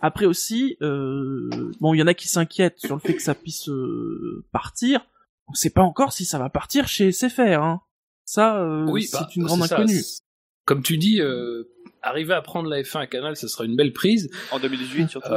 Après 0.01 0.25
aussi, 0.25 0.75
euh, 0.81 1.49
bon, 1.79 1.93
il 1.93 1.99
y 1.99 2.03
en 2.03 2.07
a 2.07 2.13
qui 2.13 2.27
s'inquiètent 2.27 2.79
sur 2.79 2.93
le 2.93 2.99
fait 2.99 3.15
que 3.15 3.21
ça 3.21 3.35
puisse 3.35 3.69
euh, 3.69 4.43
partir. 4.51 5.05
On 5.47 5.53
sait 5.53 5.69
pas 5.69 5.81
encore 5.81 6.11
si 6.11 6.25
ça 6.25 6.37
va 6.39 6.49
partir 6.49 6.87
chez 6.87 7.11
SFR. 7.11 7.61
Hein. 7.61 7.81
Ça, 8.25 8.57
euh, 8.59 8.85
Oui, 8.89 9.03
c'est 9.03 9.17
bah, 9.17 9.29
une 9.35 9.43
grande 9.45 9.65
ça, 9.65 9.75
inconnue. 9.75 10.01
Comme 10.65 10.83
tu 10.83 10.97
dis, 10.97 11.21
euh, 11.21 11.63
arriver 12.01 12.33
à 12.33 12.41
prendre 12.41 12.69
la 12.69 12.81
F1 12.81 12.99
à 12.99 13.07
Canal, 13.07 13.37
ce 13.37 13.47
sera 13.47 13.63
une 13.63 13.75
belle 13.75 13.93
prise. 13.93 14.29
En 14.51 14.59
2018, 14.59 15.09
surtout. 15.09 15.29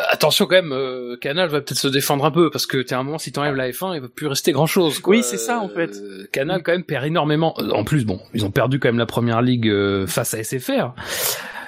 Euh, 0.00 0.02
euh, 0.02 0.06
Attention 0.10 0.46
quand 0.46 0.56
même, 0.56 0.72
euh, 0.72 1.16
Canal 1.16 1.48
va 1.48 1.60
peut-être 1.60 1.78
se 1.78 1.88
défendre 1.88 2.24
un 2.24 2.30
peu 2.30 2.50
parce 2.50 2.66
que 2.66 2.78
t'es 2.78 2.94
un 2.94 3.02
moment 3.02 3.18
si 3.18 3.32
t'enlèves 3.32 3.54
la 3.54 3.70
F1, 3.70 3.94
il 3.94 4.00
va 4.00 4.08
plus 4.08 4.26
rester 4.26 4.52
grand 4.52 4.66
chose. 4.66 5.00
Oui, 5.06 5.22
c'est 5.22 5.38
ça, 5.38 5.60
en 5.60 5.68
fait. 5.68 5.90
Canal 6.32 6.62
quand 6.62 6.72
même 6.72 6.84
perd 6.84 7.04
énormément. 7.06 7.54
Euh, 7.58 7.70
En 7.70 7.84
plus, 7.84 8.04
bon, 8.04 8.20
ils 8.34 8.44
ont 8.44 8.50
perdu 8.50 8.78
quand 8.80 8.88
même 8.88 8.98
la 8.98 9.06
première 9.06 9.42
ligue 9.42 9.68
euh, 9.68 10.06
face 10.06 10.34
à 10.34 10.42
SFR. 10.42 10.94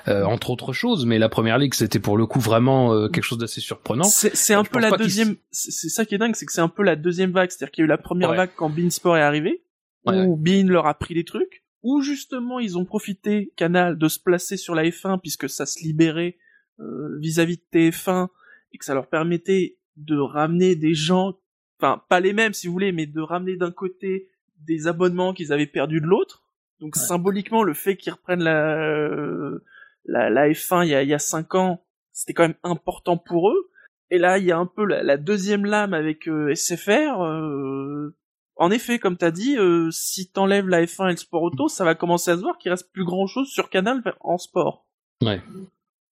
euh, 0.08 0.24
entre 0.24 0.50
autres 0.50 0.72
choses, 0.72 1.06
mais 1.06 1.18
la 1.20 1.28
première 1.28 1.58
ligue 1.58 1.74
c'était 1.74 2.00
pour 2.00 2.16
le 2.16 2.26
coup 2.26 2.40
vraiment 2.40 2.92
euh, 2.92 3.08
quelque 3.08 3.22
chose 3.22 3.38
d'assez 3.38 3.60
surprenant. 3.60 4.02
C'est 4.02 4.34
c'est 4.34 4.54
un 4.54 4.64
peu 4.64 4.80
la 4.80 4.90
deuxième. 4.90 5.36
C'est 5.52 5.88
ça 5.88 6.04
qui 6.04 6.16
est 6.16 6.18
dingue, 6.18 6.34
c'est 6.34 6.44
que 6.46 6.52
c'est 6.52 6.60
un 6.60 6.68
peu 6.68 6.82
la 6.82 6.96
deuxième 6.96 7.30
vague. 7.30 7.50
C'est-à-dire 7.52 7.70
qu'il 7.70 7.82
y 7.82 7.84
a 7.84 7.86
eu 7.86 7.88
la 7.88 7.98
première 7.98 8.30
Ouais. 8.30 8.36
vague 8.36 8.50
quand 8.56 8.68
Bean 8.68 8.90
Sport 8.90 9.16
est 9.16 9.22
arrivé, 9.22 9.62
Ouais, 10.04 10.24
où 10.24 10.36
Bean 10.36 10.66
leur 10.66 10.86
a 10.88 10.94
pris 10.94 11.14
les 11.14 11.22
trucs, 11.24 11.62
où 11.84 12.02
justement 12.02 12.58
ils 12.58 12.76
ont 12.76 12.84
profité 12.84 13.52
Canal 13.56 13.96
de 13.96 14.08
se 14.08 14.18
placer 14.18 14.56
sur 14.56 14.74
la 14.74 14.82
F1 14.82 15.20
puisque 15.20 15.48
ça 15.48 15.66
se 15.66 15.78
libérait 15.84 16.36
euh, 16.80 17.18
vis-à-vis 17.18 17.56
de 17.58 17.62
TF1 17.72 18.28
et 18.72 18.78
que 18.78 18.84
ça 18.84 18.94
leur 18.94 19.06
permettait 19.08 19.76
de 19.96 20.16
ramener 20.16 20.74
des 20.76 20.94
gens, 20.94 21.34
enfin 21.78 22.02
pas 22.08 22.20
les 22.20 22.32
mêmes 22.32 22.54
si 22.54 22.66
vous 22.66 22.72
voulez, 22.72 22.92
mais 22.92 23.06
de 23.06 23.20
ramener 23.20 23.56
d'un 23.56 23.70
côté 23.72 24.28
des 24.66 24.86
abonnements 24.86 25.34
qu'ils 25.34 25.52
avaient 25.52 25.66
perdus 25.66 26.00
de 26.00 26.06
l'autre. 26.06 26.42
Donc 26.80 26.96
Ouais. 26.96 27.02
symboliquement, 27.02 27.62
le 27.62 27.74
fait 27.74 27.96
qu'ils 27.96 28.12
reprennent 28.12 28.42
la, 28.42 28.76
euh, 28.76 29.64
la, 30.04 30.30
la 30.30 30.48
F1 30.48 30.84
il 30.84 30.90
y 30.90 30.94
a, 30.94 31.02
il 31.02 31.08
y 31.08 31.14
a 31.14 31.18
cinq 31.18 31.54
ans, 31.54 31.84
c'était 32.12 32.32
quand 32.32 32.44
même 32.44 32.56
important 32.62 33.16
pour 33.16 33.50
eux. 33.50 33.70
Et 34.10 34.18
là, 34.18 34.38
il 34.38 34.44
y 34.44 34.52
a 34.52 34.58
un 34.58 34.66
peu 34.66 34.84
la, 34.84 35.02
la 35.02 35.16
deuxième 35.16 35.64
lame 35.64 35.94
avec 35.94 36.28
euh, 36.28 36.54
SFR. 36.54 37.22
euh, 37.22 38.14
en 38.56 38.70
effet, 38.70 38.98
comme 38.98 39.16
t'as 39.16 39.30
dit, 39.30 39.56
euh, 39.56 39.90
si 39.90 40.30
t'enlèves 40.30 40.68
la 40.68 40.84
F1 40.84 41.08
et 41.08 41.10
le 41.12 41.16
sport 41.16 41.42
auto, 41.42 41.68
ça 41.68 41.84
va 41.84 41.94
commencer 41.94 42.30
à 42.30 42.36
se 42.36 42.42
voir 42.42 42.58
qu'il 42.58 42.70
reste 42.70 42.92
plus 42.92 43.04
grand 43.04 43.26
chose 43.26 43.48
sur 43.48 43.70
Canal 43.70 44.02
en 44.20 44.36
sport. 44.38 44.86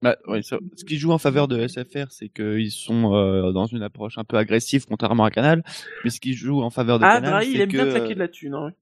Bah, 0.02 0.16
oui, 0.28 0.42
ça- 0.42 0.58
ce 0.76 0.84
qui 0.84 0.96
joue 0.96 1.12
en 1.12 1.18
faveur 1.18 1.46
de 1.46 1.58
SFR, 1.66 2.06
c'est 2.10 2.28
qu'ils 2.30 2.70
sont 2.70 3.14
euh, 3.14 3.52
dans 3.52 3.66
une 3.66 3.82
approche 3.82 4.16
un 4.16 4.24
peu 4.24 4.36
agressive, 4.38 4.86
contrairement 4.86 5.24
à 5.24 5.30
Canal. 5.30 5.62
Mais 6.04 6.10
ce 6.10 6.20
qui 6.20 6.32
joue 6.32 6.62
en 6.62 6.70
faveur 6.70 6.98
de 6.98 7.04
Ah, 7.04 7.16
Canal, 7.16 7.30
Drahi, 7.30 7.46
c'est 7.46 7.52
il 7.52 7.60
aime 7.60 7.68
que, 7.70 7.76
bien 7.76 7.90
claquer 7.90 8.14
de 8.14 8.18
la 8.18 8.28
thune. 8.28 8.54
Hein. 8.54 8.72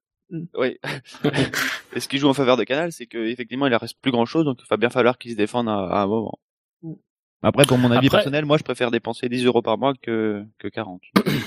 Oui. 0.54 0.78
Et 1.96 2.00
ce 2.00 2.06
qui 2.08 2.18
joue 2.18 2.28
en 2.28 2.34
faveur 2.34 2.56
de 2.56 2.64
Canal, 2.64 2.92
c'est 2.92 3.06
que 3.06 3.18
effectivement, 3.26 3.66
il 3.66 3.70
ne 3.70 3.76
reste 3.76 3.96
plus 4.00 4.12
grand 4.12 4.26
chose, 4.26 4.44
donc 4.44 4.60
il 4.62 4.66
va 4.68 4.76
bien 4.76 4.90
falloir 4.90 5.18
qu'ils 5.18 5.32
se 5.32 5.36
défendent 5.36 5.68
à, 5.68 5.78
à 5.78 6.02
un 6.02 6.06
moment. 6.06 6.38
Après, 7.42 7.64
pour 7.66 7.78
mon 7.78 7.90
avis 7.92 8.08
Après- 8.08 8.18
personnel, 8.18 8.44
moi, 8.44 8.56
je 8.58 8.64
préfère 8.64 8.90
dépenser 8.90 9.28
10 9.28 9.44
euros 9.46 9.62
par 9.62 9.78
mois 9.78 9.92
que, 10.02 10.42
que 10.58 10.66
40. 10.66 11.00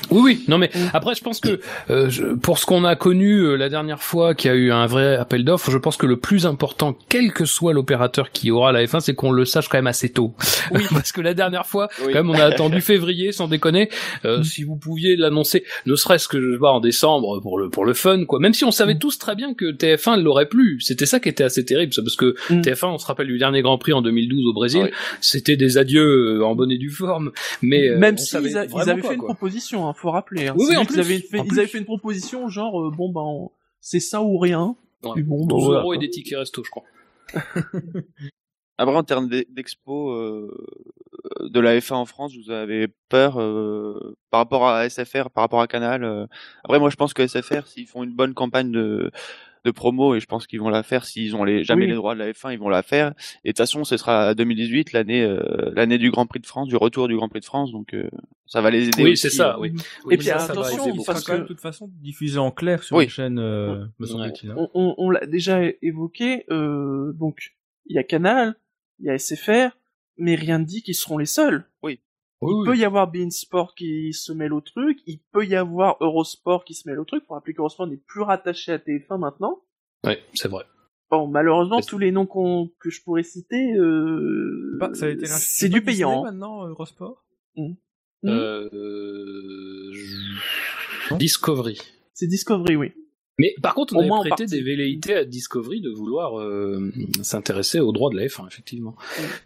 Oui, 0.10 0.22
oui. 0.24 0.44
Non, 0.48 0.58
mais 0.58 0.70
après, 0.94 1.16
je 1.16 1.22
pense 1.22 1.42
que 1.42 1.60
euh, 1.90 2.10
je- 2.10 2.34
pour 2.36 2.60
ce 2.60 2.66
qu'on 2.66 2.86
a 2.86 2.96
connu 2.96 3.40
euh, 3.42 3.56
la 3.58 3.68
dernière 3.68 4.02
fois, 4.02 4.34
qu'il 4.34 4.50
y 4.50 4.54
a 4.54 4.58
eu 4.58 4.72
un 4.72 4.86
vrai 4.86 5.18
appel 5.18 5.44
d'offres, 5.44 5.70
je 5.70 5.78
pense 5.78 5.98
que 5.98 6.06
le 6.06 6.18
plus 6.18 6.46
important, 6.46 6.98
quel 7.10 7.34
que 7.34 7.44
soit 7.44 7.74
l'opérateur 7.74 8.32
qui 8.32 8.52
aura 8.52 8.72
la 8.72 8.86
F1, 8.86 9.02
c'est 9.02 9.16
qu'on 9.16 9.32
le 9.32 9.44
sache 9.44 9.68
quand 9.68 9.78
même 9.78 9.88
assez 9.88 10.10
tôt. 10.14 10.34
Oui, 10.72 10.84
parce 10.92 11.12
que 11.12 11.20
la 11.20 11.34
dernière 11.34 11.66
fois, 11.66 11.90
Oui. 12.00 12.14
quand 12.14 12.20
même, 12.24 12.30
on 12.30 12.36
a 12.40 12.46
attendu 12.46 12.80
février, 12.82 13.34
sans 13.34 13.50
déconner. 13.50 13.90
Euh, 14.24 14.44
Si 14.44 14.64
vous 14.64 14.78
pouviez 14.78 15.18
l'annoncer, 15.18 15.66
ne 15.88 15.96
serait-ce 15.96 16.30
que 16.30 16.40
je 16.40 16.54
sais 16.54 16.60
pas 16.60 16.72
en 16.72 16.80
décembre 16.80 17.42
pour 17.42 17.58
le 17.60 17.70
pour 17.70 17.84
le 17.84 17.94
fun, 17.94 18.24
quoi. 18.26 18.40
Même 18.40 18.54
si 18.54 18.64
on 18.64 18.72
savait 18.72 18.98
tous 18.98 19.20
très 19.20 19.36
bien 19.36 19.54
que 19.54 19.72
TF1 19.74 20.22
l'aurait 20.22 20.48
plus. 20.48 20.80
C'était 20.80 21.06
ça 21.06 21.20
qui 21.20 21.28
était 21.28 21.44
assez 21.44 21.66
terrible, 21.66 21.94
ça, 21.94 22.02
parce 22.02 22.16
que 22.16 22.36
Mm. 22.50 22.62
TF1, 22.62 22.88
on 22.94 22.98
se 22.98 23.06
rappelle 23.06 23.28
du 23.28 23.38
dernier 23.38 23.62
Grand 23.62 23.78
Prix 23.78 23.92
en 23.94 24.02
2012 24.02 24.46
au 24.48 24.54
Brésil, 24.54 24.84
Oui. 24.86 24.90
c'était 25.20 25.58
des 25.58 25.78
adieux 25.82 26.38
euh, 26.40 26.46
en 26.46 26.56
bonne 26.56 26.72
et 26.72 26.78
due 26.78 26.90
forme. 26.90 27.32
Mais 27.62 27.90
euh, 27.90 27.98
Même 27.98 28.16
on 28.16 28.18
si 28.18 28.36
avaient 28.36 28.50
fait 29.02 29.14
une 29.14 29.20
quoi. 29.20 29.28
proposition, 29.30 29.88
hein, 29.88 29.94
faut 29.94 30.12
rappeler. 30.12 30.48
Hein. 30.48 30.54
Oui, 30.58 30.66
oui, 30.68 30.72
C'est 30.72 30.78
en 30.78 30.86
plus, 30.86 31.00
avaient 31.00 31.20
fait, 31.20 31.40
en 31.40 31.44
ils 31.46 31.60
avaient 31.60 31.68
fait 31.68 31.78
une 31.80 31.86
proposition 31.86 32.48
genre 32.48 32.82
euh, 32.82 32.92
bon 32.92 33.10
ben 33.12 33.22
on- 33.22 33.52
c'est 33.80 34.00
ça 34.00 34.22
ou 34.22 34.38
rien. 34.38 34.76
Ouais. 35.04 35.12
Puis 35.16 35.24
bon, 35.24 35.46
12 35.48 35.64
voilà, 35.66 35.82
euros 35.82 35.94
et 35.94 35.98
des 35.98 36.10
tickets 36.10 36.38
resto, 36.40 36.64
je 36.64 36.70
crois. 36.70 36.84
Après, 38.78 38.96
en 38.96 39.04
termes 39.04 39.28
d'e- 39.30 39.46
d'expo 39.50 40.12
euh, 40.12 40.50
de 41.42 41.60
la 41.60 41.78
F1 41.78 41.94
en 41.94 42.06
France, 42.06 42.34
vous 42.36 42.52
avez 42.52 42.88
peur 43.10 43.40
euh, 43.40 44.16
par 44.32 44.40
rapport 44.40 44.68
à 44.68 44.90
SFR, 44.90 45.30
par 45.30 45.44
rapport 45.44 45.62
à 45.62 45.68
Canal 45.68 46.04
euh? 46.04 46.26
Après, 46.64 46.80
moi, 46.80 46.90
je 46.90 46.96
pense 46.96 47.14
que 47.14 47.26
SFR, 47.28 47.68
s'ils 47.68 47.86
font 47.88 48.04
une 48.04 48.14
bonne 48.16 48.34
campagne 48.34 48.72
de, 48.72 49.12
de 49.64 49.72
promo, 49.72 50.16
et 50.16 50.20
je 50.20 50.26
pense 50.26 50.48
qu'ils 50.48 50.60
vont 50.60 50.70
la 50.70 50.82
faire, 50.84 51.06
s'ils 51.06 51.36
ont 51.36 51.44
les, 51.44 51.64
jamais 51.64 51.84
Oui. 51.84 51.90
les 51.90 51.96
droits 51.96 52.16
de 52.16 52.20
la 52.20 52.32
F1, 52.32 52.52
ils 52.54 52.58
vont 52.60 52.70
la 52.70 52.82
faire. 52.82 53.14
Et 53.44 53.50
de 53.50 53.52
toute 53.52 53.58
façon, 53.58 53.84
ce 53.84 53.96
sera 53.98 54.34
2018, 54.34 54.94
l'année 54.94 55.22
euh, 55.24 55.72
l'année 55.76 55.98
du 56.00 56.10
Grand 56.10 56.26
Prix 56.26 56.40
de 56.40 56.48
France, 56.48 56.68
du 56.68 56.76
retour 56.76 57.08
du 57.08 57.16
Grand 57.16 57.30
Prix 57.30 57.42
de 57.42 57.46
France, 57.46 57.72
donc 57.72 57.94
euh, 57.94 58.10
ça 58.48 58.62
va 58.62 58.72
les 58.72 58.88
aider. 58.88 59.04
Oui, 59.04 59.16
c'est 59.18 59.30
ça, 59.30 59.56
euh. 59.56 59.60
oui. 59.60 59.74
Et 60.10 60.18
puis 60.18 60.28
ça, 60.28 60.40
ça 60.40 60.52
attention, 60.54 60.78
aider 60.84 60.84
Il 60.88 60.92
beaucoup. 60.94 61.04
sera 61.04 61.14
parce 61.14 61.26
quand 61.26 61.34
même 61.34 61.42
que- 61.44 61.48
de 61.50 61.54
toute 61.54 61.62
façon 61.62 61.90
diffusé 62.02 62.40
en 62.40 62.50
clair 62.52 62.82
sur 62.84 62.96
Oui. 62.98 63.04
les 63.06 63.10
chaînes, 63.10 63.38
euh, 63.40 63.86
me 64.00 64.06
semble-t-il. 64.08 64.50
hein. 64.52 64.56
On, 64.58 64.70
on, 64.74 64.96
on 64.98 65.10
l'a 65.12 65.26
déjà 65.28 65.60
évoqué, 65.84 66.46
euh, 66.50 67.14
donc 67.14 67.54
il 67.86 67.96
y 67.96 68.00
a 68.00 68.04
Canal, 68.04 68.56
il 69.00 69.06
y 69.06 69.10
a 69.10 69.18
SFR, 69.18 69.78
mais 70.18 70.36
rien 70.36 70.60
ne 70.60 70.66
dit 70.66 70.82
qu'ils 70.82 70.96
seront 70.96 71.18
les 71.18 71.26
seuls. 71.26 71.66
Oui, 71.84 72.00
Il 72.44 72.48
oui. 72.48 72.66
peut 72.66 72.78
y 72.78 72.84
avoir 72.86 73.12
Beansport 73.12 73.76
qui 73.76 74.14
se 74.14 74.32
mêle 74.34 74.54
au 74.54 74.62
truc, 74.62 74.98
il 75.06 75.20
peut 75.32 75.46
y 75.46 75.56
avoir 75.56 75.98
Eurosport 76.02 76.66
qui 76.66 76.74
se 76.74 76.90
mêle 76.90 77.00
au 77.00 77.06
truc. 77.06 77.24
Faut 77.28 77.36
rappeler 77.36 77.54
qu'Eurosport 77.54 77.86
n'est 77.88 77.98
plus 78.08 78.22
rattaché 78.22 78.72
à 78.72 78.78
TF1 78.80 79.20
maintenant. 79.20 79.62
Ouais, 80.04 80.24
c'est 80.34 80.48
vrai. 80.48 80.66
Bon, 81.12 81.28
malheureusement, 81.28 81.82
tous 81.82 81.98
les 82.00 82.12
noms 82.12 82.26
que 82.26 82.90
je 82.90 83.04
pourrais 83.04 83.24
citer, 83.24 83.74
euh, 83.76 84.78
Bah, 84.80 84.90
c'est 84.94 85.70
du 85.70 85.84
payant. 85.84 86.24
maintenant, 86.24 86.66
Eurosport. 86.68 87.24
Hmm. 87.56 87.74
Euh, 88.26 88.70
Non 91.12 91.18
Discovery. 91.18 91.80
C'est 92.14 92.28
Discovery, 92.28 92.76
oui. 92.76 92.94
Mais 93.38 93.56
par 93.62 93.74
contre, 93.74 93.94
on 93.94 93.98
Au 93.98 94.00
avait 94.02 94.10
moins 94.10 94.24
prêté 94.24 94.46
des 94.46 94.62
velléités 94.62 95.16
à 95.16 95.26
Discovery 95.26 95.82
de 95.82 95.90
vouloir 95.90 96.40
euh, 96.40 96.92
s'intéresser 97.22 97.80
aux 97.80 97.92
droits 97.92 98.12
de 98.12 98.18
la 98.18 98.28
F1, 98.28 98.48
effectivement. 98.48 98.96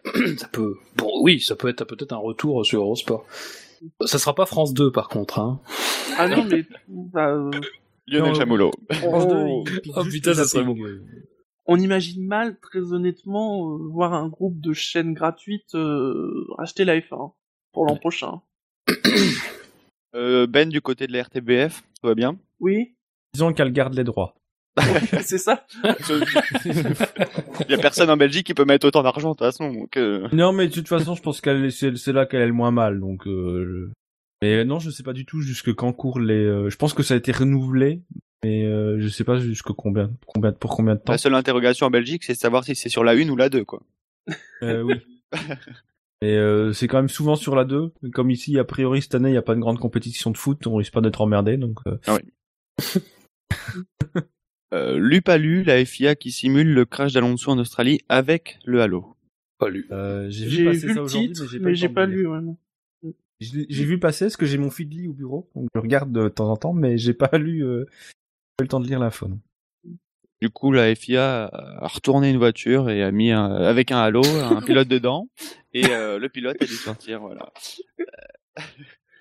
ça 0.38 0.48
peut, 0.52 0.76
bon, 0.98 1.12
oui, 1.22 1.40
ça 1.40 1.56
peut 1.56 1.70
être 1.70 1.86
peut-être 1.86 2.14
un 2.14 2.18
retour 2.18 2.66
sur 2.66 2.82
Eurosport. 2.82 3.26
Ça 4.06 4.18
sera 4.18 4.34
pas 4.34 4.46
France 4.46 4.74
2 4.74 4.92
par 4.92 5.08
contre, 5.08 5.40
hein. 5.40 5.62
Ah 6.18 6.28
non, 6.28 6.46
mais 6.46 6.66
bah, 6.88 7.30
euh, 7.30 7.52
Lionel 8.08 8.36
Chamoulot. 8.36 8.72
France 8.92 9.28
2, 9.28 9.34
Oh. 9.36 9.64
Oh, 9.96 10.04
juste 10.04 10.16
putain, 10.16 10.34
ça 10.34 10.46
serait 10.46 10.64
bon. 10.64 10.76
on 11.66 11.80
imagine 11.80 12.26
mal, 12.26 12.60
très 12.60 12.94
honnêtement, 12.94 13.72
euh, 13.72 13.88
voir 13.92 14.14
un 14.14 14.28
groupe 14.28 14.60
de 14.60 14.74
chaînes 14.74 15.14
gratuites 15.14 15.76
euh, 15.76 16.46
racheter 16.58 16.86
la 16.86 17.00
F1 17.00 17.34
pour 17.72 17.86
l'an 17.86 17.98
prochain. 17.98 18.42
Euh, 20.16 20.48
ben, 20.48 20.70
du 20.70 20.82
côté 20.82 21.08
de 21.08 21.14
la 21.14 21.24
RTBF, 21.24 21.82
tout 22.00 22.08
va 22.08 22.16
bien? 22.16 22.38
Oui, 22.62 22.95
Disons 23.36 23.54
qu'elle 23.54 23.72
garde 23.74 23.94
les 23.94 24.04
droits. 24.06 24.34
c'est 25.22 25.38
ça. 25.38 25.66
Il 25.84 27.66
y 27.70 27.74
a 27.74 27.78
personne 27.78 28.10
en 28.10 28.18
Belgique 28.18 28.46
qui 28.48 28.54
peut 28.54 28.66
mettre 28.66 28.88
autant 28.88 29.04
d'argent, 29.04 29.30
de 29.32 29.34
toute 29.36 29.46
façon, 29.46 29.72
donc... 29.72 29.98
euh, 29.98 30.28
Non, 30.34 30.52
mais 30.52 30.68
de 30.68 30.74
toute 30.74 30.88
façon, 30.88 31.16
je 31.16 31.22
pense 31.22 31.42
qu'elle 31.42 31.72
c'est 31.72 32.12
là 32.14 32.26
qu'elle 32.26 32.42
est 32.42 32.48
le 32.48 32.54
moins 32.54 32.72
mal, 32.72 33.00
donc. 33.00 33.28
Euh, 33.28 33.66
je- 33.90 33.94
Mais 34.42 34.64
non, 34.66 34.80
je 34.80 34.90
sais 34.90 35.04
pas 35.04 35.14
du 35.14 35.26
tout 35.26 35.42
jusque 35.42 35.74
quand 35.74 35.92
courent 35.94 36.20
les. 36.20 36.34
euh, 36.46 36.70
Je 36.70 36.76
pense 36.78 36.94
que 36.94 37.04
ça 37.04 37.14
a 37.14 37.18
été 37.18 37.32
renouvelé, 37.32 38.02
mais 38.44 38.66
euh, 38.66 38.98
je 39.00 39.08
sais 39.08 39.24
pas 39.24 39.38
jusque 39.38 39.72
combien, 39.74 40.12
combien, 40.28 40.52
pour 40.52 40.76
combien 40.76 40.96
de 40.96 41.00
temps. 41.00 41.14
La 41.14 41.18
seule 41.18 41.36
interrogation 41.36 41.88
en 41.88 41.92
Belgique, 41.92 42.24
c'est 42.24 42.34
de 42.34 42.38
savoir 42.38 42.64
si 42.64 42.76
c'est 42.76 42.90
sur 42.90 43.04
la 43.04 43.14
1 43.14 43.30
ou 43.30 43.36
la 43.36 43.50
2, 43.50 43.64
quoi. 43.64 43.82
Euh, 44.62 44.82
oui. 44.82 44.96
Et 46.22 46.36
euh, 46.38 46.74
c'est 46.74 46.88
quand 46.88 46.98
même 46.98 47.10
souvent 47.10 47.36
sur 47.36 47.56
la 47.56 47.66
2. 47.66 47.92
Comme 48.14 48.30
ici, 48.32 48.58
a 48.58 48.64
priori, 48.64 49.02
cette 49.02 49.16
année, 49.16 49.30
il 49.30 49.34
n'y 49.34 49.38
a 49.38 49.42
pas 49.42 49.54
de 49.56 49.60
grande 49.60 49.80
compétition 49.80 50.32
de 50.32 50.38
foot, 50.38 50.66
on 50.68 50.76
risque 50.76 50.94
pas 50.94 51.02
d'être 51.02 51.22
emmerdé, 51.22 51.58
donc. 51.58 51.80
euh, 51.88 51.98
Euh, 54.74 54.98
Lupalu, 54.98 55.64
la 55.64 55.86
FIA 55.86 56.16
qui 56.16 56.32
simule 56.32 56.74
le 56.74 56.86
crash 56.86 57.14
d'Alonso 57.14 57.52
en 57.52 57.58
Australie 57.60 58.02
avec 58.10 58.58
le 58.66 58.82
Halo. 58.82 59.16
Pas 59.58 59.70
lu. 59.70 59.88
euh, 59.92 60.28
j'ai 60.30 60.46
vu 60.48 60.58
vu, 60.58 60.66
passer 60.66 60.80
ça 60.80 60.88
le 60.88 61.02
aujourd'hui, 61.02 61.32
titre, 61.32 61.58
mais 61.62 61.76
j'ai 61.76 61.88
pas, 61.88 62.06
lu. 62.06 62.28
ouais, 62.28 62.40
J'ai 63.40 63.86
vu 63.86 64.00
passer 64.00 64.26
parce 64.26 64.36
que 64.36 64.46
j'ai 64.46 64.58
mon 64.58 64.70
feedly 64.72 65.08
au 65.08 65.14
bureau, 65.14 65.50
donc 65.56 65.70
je 65.74 65.80
regarde 65.80 66.12
de 66.12 66.28
temps 66.28 66.50
en 66.50 66.58
temps, 66.58 66.74
mais 66.74 66.98
j'ai 66.98 67.14
pas 67.14 67.38
lu, 67.38 67.64
euh, 67.64 67.86
pas 68.58 68.64
eu 68.64 68.66
le 68.66 68.68
temps 68.68 68.80
de 68.82 68.88
lire 68.88 69.00
l'info. 69.00 69.30
Du 70.42 70.50
coup, 70.50 70.72
la 70.74 70.94
FIA 70.94 71.46
a 71.54 71.88
retourné 71.88 72.30
une 72.30 72.38
voiture 72.38 72.90
et 72.90 73.02
a 73.02 73.12
mis 73.12 73.32
un, 73.32 73.46
avec 73.52 73.92
un 73.92 74.00
Halo, 74.00 74.26
un 74.26 74.62
pilote 74.62 74.90
dedans, 74.90 75.30
et 75.74 75.86
euh, 75.92 76.20
le 76.20 76.28
pilote 76.28 76.58
a 76.62 76.66
dû 76.66 76.74
sortir, 76.74 77.22
voilà. 77.22 77.54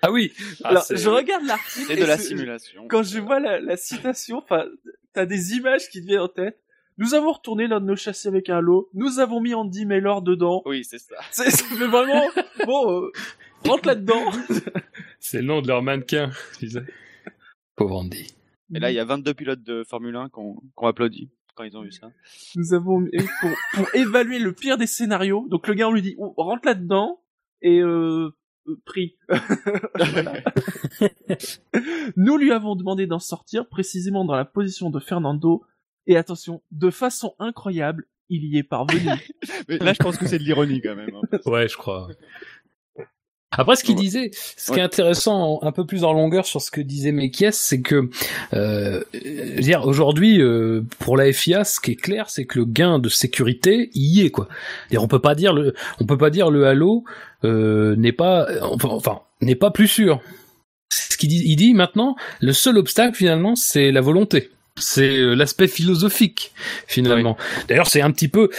Ah 0.05 0.11
oui. 0.11 0.31
Ah, 0.63 0.69
Alors, 0.69 0.85
je 0.89 1.09
regarde 1.09 1.43
l'article. 1.45 1.87
C'est 1.87 1.93
et 1.93 1.99
de 1.99 2.05
la 2.05 2.17
simulation. 2.19 2.87
Quand 2.87 3.01
je 3.01 3.19
vois 3.19 3.39
la, 3.39 3.59
la 3.59 3.75
citation, 3.75 4.37
enfin, 4.37 4.65
t'as 5.13 5.25
des 5.25 5.53
images 5.53 5.89
qui 5.89 6.01
te 6.01 6.05
viennent 6.05 6.19
en 6.19 6.27
tête. 6.27 6.59
Nous 6.99 7.15
avons 7.15 7.31
retourné 7.31 7.67
l'un 7.67 7.81
de 7.81 7.85
nos 7.85 7.95
châssis 7.95 8.27
avec 8.27 8.49
un 8.49 8.61
lot. 8.61 8.89
Nous 8.93 9.19
avons 9.19 9.41
mis 9.41 9.55
Andy 9.55 9.85
Miller 9.85 10.21
dedans. 10.21 10.61
Oui, 10.65 10.83
c'est 10.83 10.99
ça. 10.99 11.15
C'est, 11.31 11.49
ça 11.49 11.65
fait 11.65 11.87
vraiment, 11.87 12.23
bon, 12.65 13.01
euh, 13.01 13.11
rentre 13.65 13.87
là-dedans. 13.87 14.31
C'est 15.19 15.41
le 15.41 15.47
nom 15.47 15.61
de 15.61 15.67
leur 15.67 15.81
mannequin. 15.81 16.29
tu 16.59 16.69
sais. 16.69 16.83
Pauvre 17.75 17.97
Andy. 17.97 18.27
Et 18.75 18.79
là, 18.79 18.91
il 18.91 18.95
y 18.95 18.99
a 18.99 19.05
22 19.05 19.33
pilotes 19.33 19.63
de 19.63 19.83
Formule 19.83 20.15
1 20.15 20.29
qu'on 20.29 20.61
qu'on 20.75 20.87
applaudit 20.87 21.29
quand 21.55 21.63
ils 21.63 21.75
ont 21.77 21.81
vu 21.81 21.91
ça. 21.91 22.11
Nous 22.55 22.73
avons 22.73 23.05
pour, 23.41 23.49
pour 23.73 23.95
évaluer 23.95 24.39
le 24.39 24.53
pire 24.53 24.77
des 24.77 24.87
scénarios. 24.87 25.47
Donc 25.49 25.67
le 25.67 25.73
gars 25.73 25.87
on 25.87 25.93
lui 25.93 26.01
dit 26.01 26.15
oh, 26.17 26.33
rentre 26.37 26.67
là-dedans 26.67 27.21
et 27.61 27.79
euh, 27.79 28.29
pris. 28.85 29.15
Voilà. 29.29 30.33
Nous 32.15 32.37
lui 32.37 32.51
avons 32.51 32.75
demandé 32.75 33.07
d'en 33.07 33.19
sortir 33.19 33.67
précisément 33.67 34.25
dans 34.25 34.35
la 34.35 34.45
position 34.45 34.89
de 34.89 34.99
Fernando 34.99 35.63
et 36.07 36.17
attention 36.17 36.61
de 36.71 36.89
façon 36.89 37.35
incroyable 37.39 38.05
il 38.29 38.45
y 38.45 38.57
est 38.57 38.63
parvenu. 38.63 39.07
Mais 39.69 39.77
là, 39.77 39.93
je 39.93 39.99
pense 39.99 40.17
que 40.17 40.27
c'est 40.27 40.39
de 40.39 40.43
l'ironie 40.43 40.81
quand 40.81 40.95
même. 40.95 41.11
hein. 41.15 41.37
Ouais, 41.45 41.67
je 41.67 41.77
crois. 41.77 42.09
Après, 43.57 43.75
ce 43.75 43.83
qu'il 43.83 43.95
Ouais. 43.95 44.01
disait, 44.01 44.31
ce 44.57 44.71
qui 44.71 44.79
est 44.79 44.83
intéressant, 44.83 45.59
un 45.61 45.71
peu 45.71 45.85
plus 45.85 46.03
en 46.03 46.13
longueur 46.13 46.45
sur 46.45 46.61
ce 46.61 46.71
que 46.71 46.81
disait 46.81 47.11
Mekies, 47.11 47.47
c'est 47.53 47.81
que, 47.81 48.09
euh, 48.53 49.01
dire, 49.59 49.85
aujourd'hui, 49.85 50.41
euh, 50.41 50.81
pour 50.99 51.17
la 51.17 51.31
FIA, 51.31 51.63
ce 51.63 51.79
qui 51.79 51.91
est 51.91 51.95
clair, 51.95 52.29
c'est 52.29 52.45
que 52.45 52.59
le 52.59 52.65
gain 52.65 52.99
de 52.99 53.09
sécurité 53.09 53.89
y 53.93 54.21
est, 54.21 54.29
quoi. 54.31 54.47
C'est-à-dire, 54.87 55.03
on 55.03 55.07
peut 55.07 55.19
pas 55.21 55.35
dire 55.35 55.53
le, 55.53 55.73
on 55.99 56.05
peut 56.05 56.17
pas 56.17 56.29
dire 56.29 56.49
le 56.49 56.67
Halo 56.67 57.03
euh, 57.43 57.95
n'est 57.95 58.11
pas, 58.11 58.47
enfin, 58.61 58.89
enfin, 58.89 59.19
n'est 59.41 59.55
pas 59.55 59.71
plus 59.71 59.87
sûr. 59.87 60.19
Ce 60.89 61.17
qu'il 61.17 61.29
dit, 61.29 61.41
il 61.45 61.55
dit 61.55 61.73
maintenant, 61.73 62.15
le 62.41 62.53
seul 62.53 62.77
obstacle 62.77 63.15
finalement, 63.15 63.55
c'est 63.55 63.91
la 63.91 64.01
volonté. 64.01 64.49
C'est 64.77 65.17
euh, 65.17 65.35
l'aspect 65.35 65.67
philosophique 65.69 66.51
finalement. 66.87 67.37
D'ailleurs, 67.69 67.87
c'est 67.87 68.01
un 68.01 68.11
petit 68.11 68.27
peu, 68.27 68.49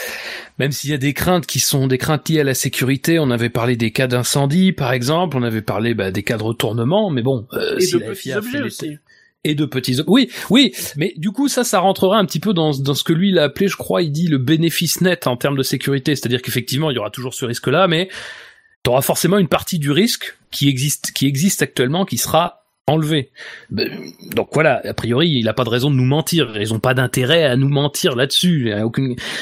même 0.59 0.72
s'il 0.72 0.88
y 0.90 0.94
a 0.94 0.98
des 0.98 1.12
craintes 1.12 1.47
qui 1.47 1.60
sont 1.60 1.86
des 1.86 1.98
craintes 1.98 2.28
liées 2.30 2.40
à 2.40 2.44
la 2.44 2.55
sécurité, 2.55 3.18
on 3.18 3.30
avait 3.30 3.51
parlé 3.51 3.76
des 3.76 3.90
cas 3.90 4.06
d'incendie, 4.06 4.72
par 4.72 4.93
exemple, 4.94 5.36
on 5.36 5.43
avait 5.43 5.60
parlé 5.60 5.93
bah, 5.93 6.10
des 6.10 6.22
cas 6.22 6.38
de 6.38 6.43
retournement, 6.43 7.10
mais 7.10 7.20
bon, 7.22 7.47
euh, 7.52 7.76
et 7.76 7.82
si 7.82 7.93
de 7.94 7.98
la 7.98 8.06
petits 8.06 8.20
FIA 8.30 8.34
fait 8.40 8.47
objets 8.47 8.59
les- 8.60 8.64
aussi. 8.64 8.97
et 9.44 9.55
de 9.55 9.64
petits 9.66 10.01
oui 10.06 10.30
oui 10.48 10.72
mais 10.97 11.12
du 11.18 11.30
coup 11.32 11.48
ça 11.48 11.62
ça 11.64 11.78
rentrera 11.80 12.18
un 12.18 12.24
petit 12.24 12.40
peu 12.40 12.52
dans 12.55 12.72
dans 12.72 12.94
ce 12.94 13.05
que 13.05 13.12
lui 13.12 13.28
il 13.28 13.38
a 13.38 13.44
appelé 13.44 13.68
je 13.68 13.76
crois 13.76 14.01
il 14.02 14.10
dit 14.10 14.26
le 14.26 14.38
bénéfice 14.38 15.02
net 15.02 15.26
en 15.28 15.36
termes 15.36 15.56
de 15.56 15.62
sécurité 15.62 16.16
c'est-à-dire 16.16 16.40
qu'effectivement 16.43 16.90
il 16.90 16.94
y 16.94 16.98
aura 16.98 17.10
toujours 17.10 17.32
ce 17.34 17.44
risque 17.44 17.68
là 17.68 17.86
mais 17.86 18.09
tu 18.82 18.90
auras 18.90 19.02
forcément 19.02 19.38
une 19.38 19.47
partie 19.48 19.78
du 19.78 19.93
risque 19.93 20.36
qui 20.51 20.68
existe 20.68 21.12
qui 21.12 21.26
existe 21.26 21.62
actuellement 21.62 22.05
qui 22.06 22.16
sera 22.18 22.65
enlevée 22.86 23.30
Ben, 23.70 23.88
donc 24.34 24.50
voilà 24.52 24.80
a 24.84 24.94
priori 24.94 25.28
il 25.30 25.48
a 25.48 25.52
pas 25.54 25.64
de 25.64 25.70
raison 25.70 25.90
de 25.90 25.96
nous 25.96 26.04
mentir. 26.04 26.56
Ils 26.60 26.72
ont 26.72 26.78
pas 26.80 26.94
d'intérêt 26.94 27.44
à 27.44 27.56
nous 27.56 27.68
mentir 27.68 28.14
là-dessus. 28.16 28.72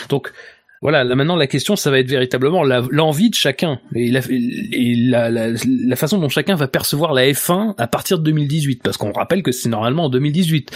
Donc 0.08 0.32
voilà, 0.80 1.02
là 1.02 1.14
maintenant 1.14 1.36
la 1.36 1.46
question 1.46 1.76
ça 1.76 1.90
va 1.90 1.98
être 1.98 2.08
véritablement 2.10 2.62
l'envie 2.62 3.30
de 3.30 3.34
chacun. 3.34 3.80
Et, 3.94 4.10
la, 4.10 5.30
la, 5.30 5.96
façon 5.96 6.18
dont 6.18 6.28
chacun 6.28 6.56
va 6.56 6.68
percevoir 6.68 7.14
la 7.14 7.26
F1 7.26 7.74
à 7.78 7.86
partir 7.86 8.18
de 8.18 8.24
2018 8.24 8.82
parce 8.82 8.96
qu'on 8.98 9.12
rappelle 9.12 9.42
que 9.42 9.52
c'est 9.52 9.68
normalement 9.70 10.04
en 10.04 10.10
2018 10.10 10.70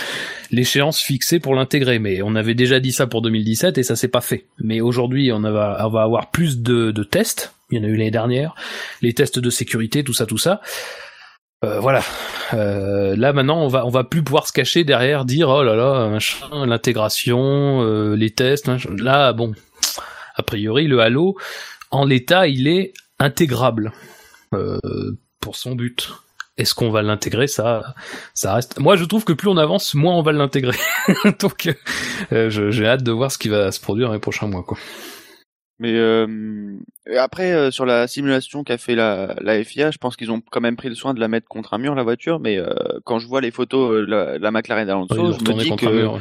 l'échéance 0.51 1.01
fixée 1.01 1.41
pour 1.41 1.55
l'intégrer. 1.55 1.99
Mais 1.99 2.23
on 2.23 2.35
avait 2.37 2.55
déjà 2.55 2.81
dit 2.81 2.93
ça 2.93 3.07
pour 3.07 3.21
2017 3.23 3.77
et 3.79 3.83
ça 3.83 3.97
s'est 3.97 4.09
pas 4.09 4.23
fait. 4.23 4.45
Mais 4.59 4.81
aujourd'hui 4.81 5.31
on, 5.33 5.41
va- 5.41 5.79
on 5.87 5.91
va 5.91 6.03
avoir 6.03 6.31
plus 6.31 6.61
de, 6.61 6.91
de 6.91 7.03
tests. 7.03 7.55
Il 7.71 7.79
y 7.79 7.81
en 7.81 7.85
a 7.85 7.89
eu 7.89 7.97
l'année 7.97 8.11
dernière, 8.11 8.55
les 9.03 9.13
tests 9.13 9.39
de 9.39 9.51
sécurité, 9.51 10.03
tout 10.05 10.15
ça, 10.15 10.25
tout 10.25 10.39
ça. 10.39 10.63
Euh, 11.65 11.81
voilà. 11.81 12.03
Euh, 12.55 13.17
là 13.17 13.33
maintenant, 13.33 13.61
on 13.63 13.69
va 13.69 13.85
on 13.85 13.91
va 13.91 14.05
plus 14.05 14.23
pouvoir 14.23 14.47
se 14.47 14.53
cacher 14.53 14.85
derrière, 14.85 15.25
dire 15.25 15.49
oh 15.49 15.63
là 15.63 15.75
là, 15.75 16.19
l'intégration, 16.65 17.83
euh, 17.83 18.15
les 18.15 18.31
tests. 18.31 18.69
machin. 18.69 18.91
Là, 18.97 19.33
bon, 19.33 19.53
a 20.37 20.43
priori, 20.43 20.87
le 20.87 21.01
Halo, 21.01 21.37
en 21.91 22.05
l'état, 22.05 22.47
il 22.47 22.69
est 22.69 22.93
intégrable 23.19 23.93
euh, 24.55 24.79
pour 25.41 25.57
son 25.57 25.75
but. 25.75 26.11
Est-ce 26.57 26.75
qu'on 26.75 26.91
va 26.91 27.03
l'intégrer? 27.03 27.47
Ça, 27.47 27.95
ça 28.35 28.55
reste. 28.55 28.81
Moi, 28.81 28.97
je 28.97 29.05
trouve 29.05 29.25
que 29.25 29.33
plus 29.33 29.49
on 29.49 29.57
avance, 29.57 29.95
moins 29.95 30.15
on 30.15 30.23
va 30.23 30.33
l'intégrer. 30.33 30.77
Donc, 31.41 31.73
j'ai 32.33 32.87
hâte 32.87 33.05
de 33.05 33.13
voir 33.13 33.31
ce 33.31 33.39
qui 33.39 33.49
va 33.49 33.71
se 33.71 33.81
produire 33.81 34.09
dans 34.09 34.15
les 34.15 34.21
prochains 34.21 34.49
mois, 34.49 34.65
quoi. 34.65 34.77
Mais 35.81 35.95
euh, 35.95 36.77
après, 37.19 37.53
euh, 37.53 37.71
sur 37.71 37.87
la 37.87 38.09
simulation 38.09 38.65
qu'a 38.65 38.79
fait 38.79 38.97
la, 38.97 39.37
la 39.41 39.63
FIA, 39.63 39.91
je 39.91 39.99
pense 39.99 40.17
qu'ils 40.17 40.33
ont 40.33 40.43
quand 40.51 40.61
même 40.61 40.77
pris 40.77 40.89
le 40.89 40.97
soin 40.97 41.15
de 41.15 41.21
la 41.21 41.29
mettre 41.29 41.47
contre 41.47 41.75
un 41.75 41.79
mur, 41.79 41.95
la 41.95 42.03
voiture. 42.03 42.41
Mais 42.41 42.59
euh, 42.59 42.73
quand 43.05 43.19
je 43.19 43.29
vois 43.29 43.41
les 43.41 43.53
photos 43.53 43.93
euh, 43.93 44.01
de 44.01 44.11
la, 44.11 44.39
la 44.39 44.51
McLaren 44.51 44.87
d'Alonso, 44.87 45.33
je 45.33 45.53
me 45.53 45.59
dis 45.59 45.77
que 45.77 45.87
mur. 45.87 46.21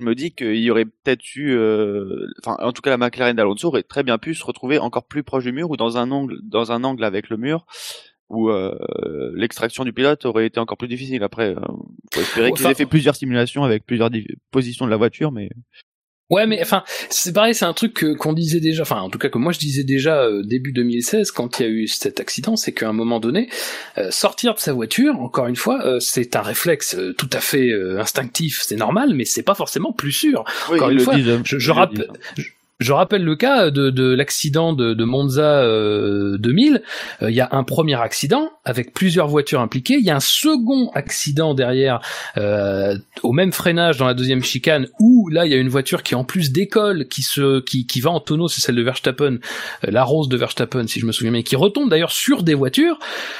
je 0.00 0.04
me 0.04 0.14
dis 0.14 0.32
qu'il 0.32 0.56
y 0.56 0.70
aurait 0.70 0.86
peut-être 0.86 1.36
eu, 1.36 1.54
euh, 1.54 2.26
enfin, 2.42 2.56
en 2.60 2.72
tout 2.72 2.80
cas, 2.80 2.90
la 2.90 2.96
McLaren 2.96 3.36
d'Alonso 3.36 3.68
aurait 3.68 3.82
très 3.82 4.02
bien 4.02 4.16
pu 4.16 4.34
se 4.34 4.44
retrouver 4.44 4.78
encore 4.78 5.06
plus 5.06 5.22
proche 5.22 5.44
du 5.44 5.52
mur 5.52 5.70
ou 5.70 5.76
dans 5.76 5.98
un 5.98 6.10
angle, 6.10 6.38
dans 6.42 6.72
un 6.72 6.82
angle 6.82 7.04
avec 7.04 7.28
le 7.28 7.36
mur, 7.36 7.66
où 8.28 8.50
euh, 8.50 8.74
l'extraction 9.34 9.84
du 9.84 9.92
pilote 9.92 10.24
aurait 10.24 10.46
été 10.46 10.58
encore 10.58 10.78
plus 10.78 10.88
difficile. 10.88 11.22
Après, 11.22 11.54
euh, 11.54 11.60
faut 12.12 12.20
espérer 12.20 12.52
qu'ils 12.52 12.66
aient 12.66 12.74
fait 12.74 12.86
plusieurs 12.86 13.14
simulations 13.14 13.62
avec 13.62 13.84
plusieurs 13.84 14.10
positions 14.50 14.84
de 14.86 14.90
la 14.90 14.96
voiture, 14.96 15.32
mais 15.32 15.50
Ouais, 16.28 16.46
mais 16.48 16.60
enfin, 16.60 16.82
c'est 17.08 17.32
pareil, 17.32 17.54
c'est 17.54 17.64
un 17.66 17.72
truc 17.72 18.04
qu'on 18.18 18.32
disait 18.32 18.58
déjà, 18.58 18.82
enfin, 18.82 19.00
en 19.00 19.10
tout 19.10 19.18
cas 19.18 19.28
que 19.28 19.38
moi 19.38 19.52
je 19.52 19.60
disais 19.60 19.84
déjà 19.84 20.22
euh, 20.24 20.42
début 20.42 20.72
2016 20.72 21.30
quand 21.30 21.60
il 21.60 21.62
y 21.62 21.66
a 21.66 21.68
eu 21.70 21.86
cet 21.86 22.18
accident, 22.18 22.56
c'est 22.56 22.72
qu'à 22.72 22.88
un 22.88 22.92
moment 22.92 23.20
donné, 23.20 23.48
euh, 23.98 24.10
sortir 24.10 24.54
de 24.54 24.58
sa 24.58 24.72
voiture, 24.72 25.20
encore 25.20 25.46
une 25.46 25.54
fois, 25.54 25.86
euh, 25.86 26.00
c'est 26.00 26.34
un 26.34 26.42
réflexe 26.42 26.96
euh, 26.96 27.14
tout 27.16 27.30
à 27.32 27.38
fait 27.38 27.68
euh, 27.70 28.00
instinctif, 28.00 28.60
c'est 28.66 28.74
normal, 28.76 29.14
mais 29.14 29.24
c'est 29.24 29.44
pas 29.44 29.54
forcément 29.54 29.92
plus 29.92 30.10
sûr. 30.10 30.44
oui, 30.68 30.76
Encore 30.76 30.90
une 30.90 30.98
fois, 31.00 31.14
disent, 31.14 31.38
je- 31.44 31.56
ils 31.56 31.60
je 31.60 31.66
le 31.68 31.72
rappelle- 31.74 32.08
disent. 32.36 32.46
Je 32.78 32.92
rappelle 32.92 33.24
le 33.24 33.36
cas 33.36 33.70
de, 33.70 33.88
de 33.88 34.14
l'accident 34.14 34.74
de, 34.74 34.92
de 34.92 35.04
Monza 35.04 35.62
euh, 35.62 36.36
2000. 36.36 36.82
Euh, 37.22 37.30
Il 37.30 37.34
y 37.34 37.40
a 37.40 37.48
un 37.52 37.64
premier 37.64 37.98
accident 37.98 38.50
avec 38.66 38.92
plusieurs 38.92 39.28
voitures 39.28 39.60
impliquées. 39.60 39.96
Il 39.98 40.04
y 40.04 40.10
a 40.10 40.16
un 40.16 40.20
second 40.20 40.90
accident 40.92 41.54
derrière 41.54 42.00
euh, 42.36 42.98
au 43.22 43.32
même 43.32 43.52
freinage 43.52 43.96
dans 43.96 44.06
la 44.06 44.12
deuxième 44.12 44.42
chicane 44.42 44.88
où 45.00 45.28
là 45.30 45.46
il 45.46 45.52
y 45.52 45.54
a 45.54 45.58
une 45.58 45.70
voiture 45.70 46.02
qui 46.02 46.14
en 46.14 46.24
plus 46.24 46.52
décolle, 46.52 47.08
qui 47.08 47.22
se 47.22 47.60
qui, 47.60 47.86
qui 47.86 48.02
va 48.02 48.10
en 48.10 48.20
tonneau, 48.20 48.46
c'est 48.48 48.60
celle 48.60 48.76
de 48.76 48.82
Verstappen, 48.82 49.36
euh, 49.36 49.90
la 49.90 50.04
rose 50.04 50.28
de 50.28 50.36
Verstappen 50.36 50.86
si 50.86 51.00
je 51.00 51.06
me 51.06 51.12
souviens 51.12 51.32
bien, 51.32 51.42
qui 51.42 51.56
retombe 51.56 51.88
d'ailleurs 51.88 52.12
sur 52.12 52.42
des 52.42 52.54
voitures. 52.54 52.98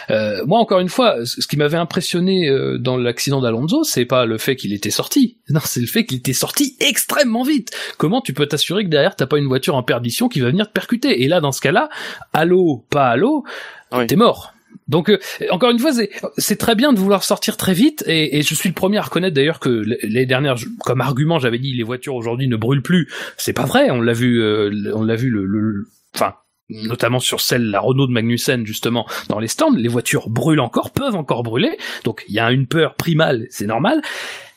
Euh, 0.08 0.46
moi 0.46 0.60
encore 0.60 0.80
une 0.80 0.88
fois, 0.88 1.16
ce 1.26 1.46
qui 1.46 1.58
m'avait 1.58 1.76
impressionné 1.76 2.50
dans 2.78 2.96
l'accident 2.96 3.42
d'Alonso, 3.42 3.84
c'est 3.84 4.06
pas 4.06 4.24
le 4.24 4.38
fait 4.38 4.56
qu'il 4.56 4.72
était 4.72 4.90
sorti, 4.90 5.36
non, 5.50 5.60
c'est 5.62 5.80
le 5.80 5.86
fait 5.86 6.06
qu'il 6.06 6.18
était 6.18 6.32
sorti 6.32 6.76
extrêmement 6.80 7.42
vite. 7.42 7.70
Comment 7.98 8.22
tu 8.22 8.32
peux 8.32 8.46
t'assurer 8.46 8.84
que 8.84 8.88
derrière 8.88 9.14
t'as 9.14 9.25
pas 9.26 9.38
une 9.38 9.46
voiture 9.46 9.74
en 9.76 9.82
perdition 9.82 10.28
qui 10.28 10.40
va 10.40 10.48
venir 10.50 10.66
te 10.68 10.72
percuter 10.72 11.22
Et 11.22 11.28
là 11.28 11.40
dans 11.40 11.52
ce 11.52 11.60
cas-là, 11.60 11.88
allô, 12.32 12.84
pas 12.90 13.08
allô, 13.08 13.44
Oui. 13.92 14.06
t'es 14.06 14.16
mort. 14.16 14.52
Donc 14.88 15.08
euh, 15.10 15.18
encore 15.50 15.70
une 15.70 15.78
fois, 15.80 15.90
c'est- 15.92 16.56
très 16.56 16.74
bien 16.76 16.92
de 16.92 16.98
vouloir 16.98 17.24
sortir 17.24 17.56
très 17.56 17.72
vite, 17.74 18.04
et, 18.06 18.38
et 18.38 18.42
je 18.42 18.54
suis 18.54 18.68
le 18.68 18.74
premier 18.74 18.98
à 18.98 19.02
reconnaître 19.02 19.34
d'ailleurs 19.34 19.58
que 19.58 19.82
l- 19.82 19.98
l'année 20.02 20.26
dernière, 20.26 20.56
je- 20.56 20.68
comme 20.84 21.00
argument, 21.00 21.38
j'avais 21.40 21.58
dit 21.58 21.72
les 21.72 21.82
voitures 21.82 22.14
aujourd'hui 22.14 22.46
ne 22.46 22.56
brûlent 22.56 22.82
plus. 22.82 23.08
C'est 23.36 23.52
pas 23.52 23.64
vrai, 23.64 23.90
on 23.90 24.00
l'a 24.00 24.12
vu, 24.12 24.40
euh, 24.42 24.92
on 24.94 25.02
l'a 25.02 25.16
vu 25.16 25.28
le- 25.30 25.88
enfin 26.14 26.34
notamment 26.68 27.20
sur 27.20 27.40
celle 27.40 27.70
la 27.70 27.78
Renault 27.80 28.08
de 28.08 28.12
Magnussen 28.12 28.66
justement 28.66 29.06
dans 29.28 29.38
les 29.38 29.46
stands, 29.48 29.70
les 29.74 29.88
voitures 29.88 30.28
brûlent 30.28 30.58
encore, 30.60 30.90
peuvent 30.90 31.14
encore 31.14 31.42
brûler. 31.44 31.76
Donc 32.04 32.24
il 32.28 32.34
y 32.34 32.40
a 32.40 32.50
une 32.52 32.66
peur 32.66 32.94
primale, 32.96 33.46
c'est 33.50 33.66
normal, 33.66 34.02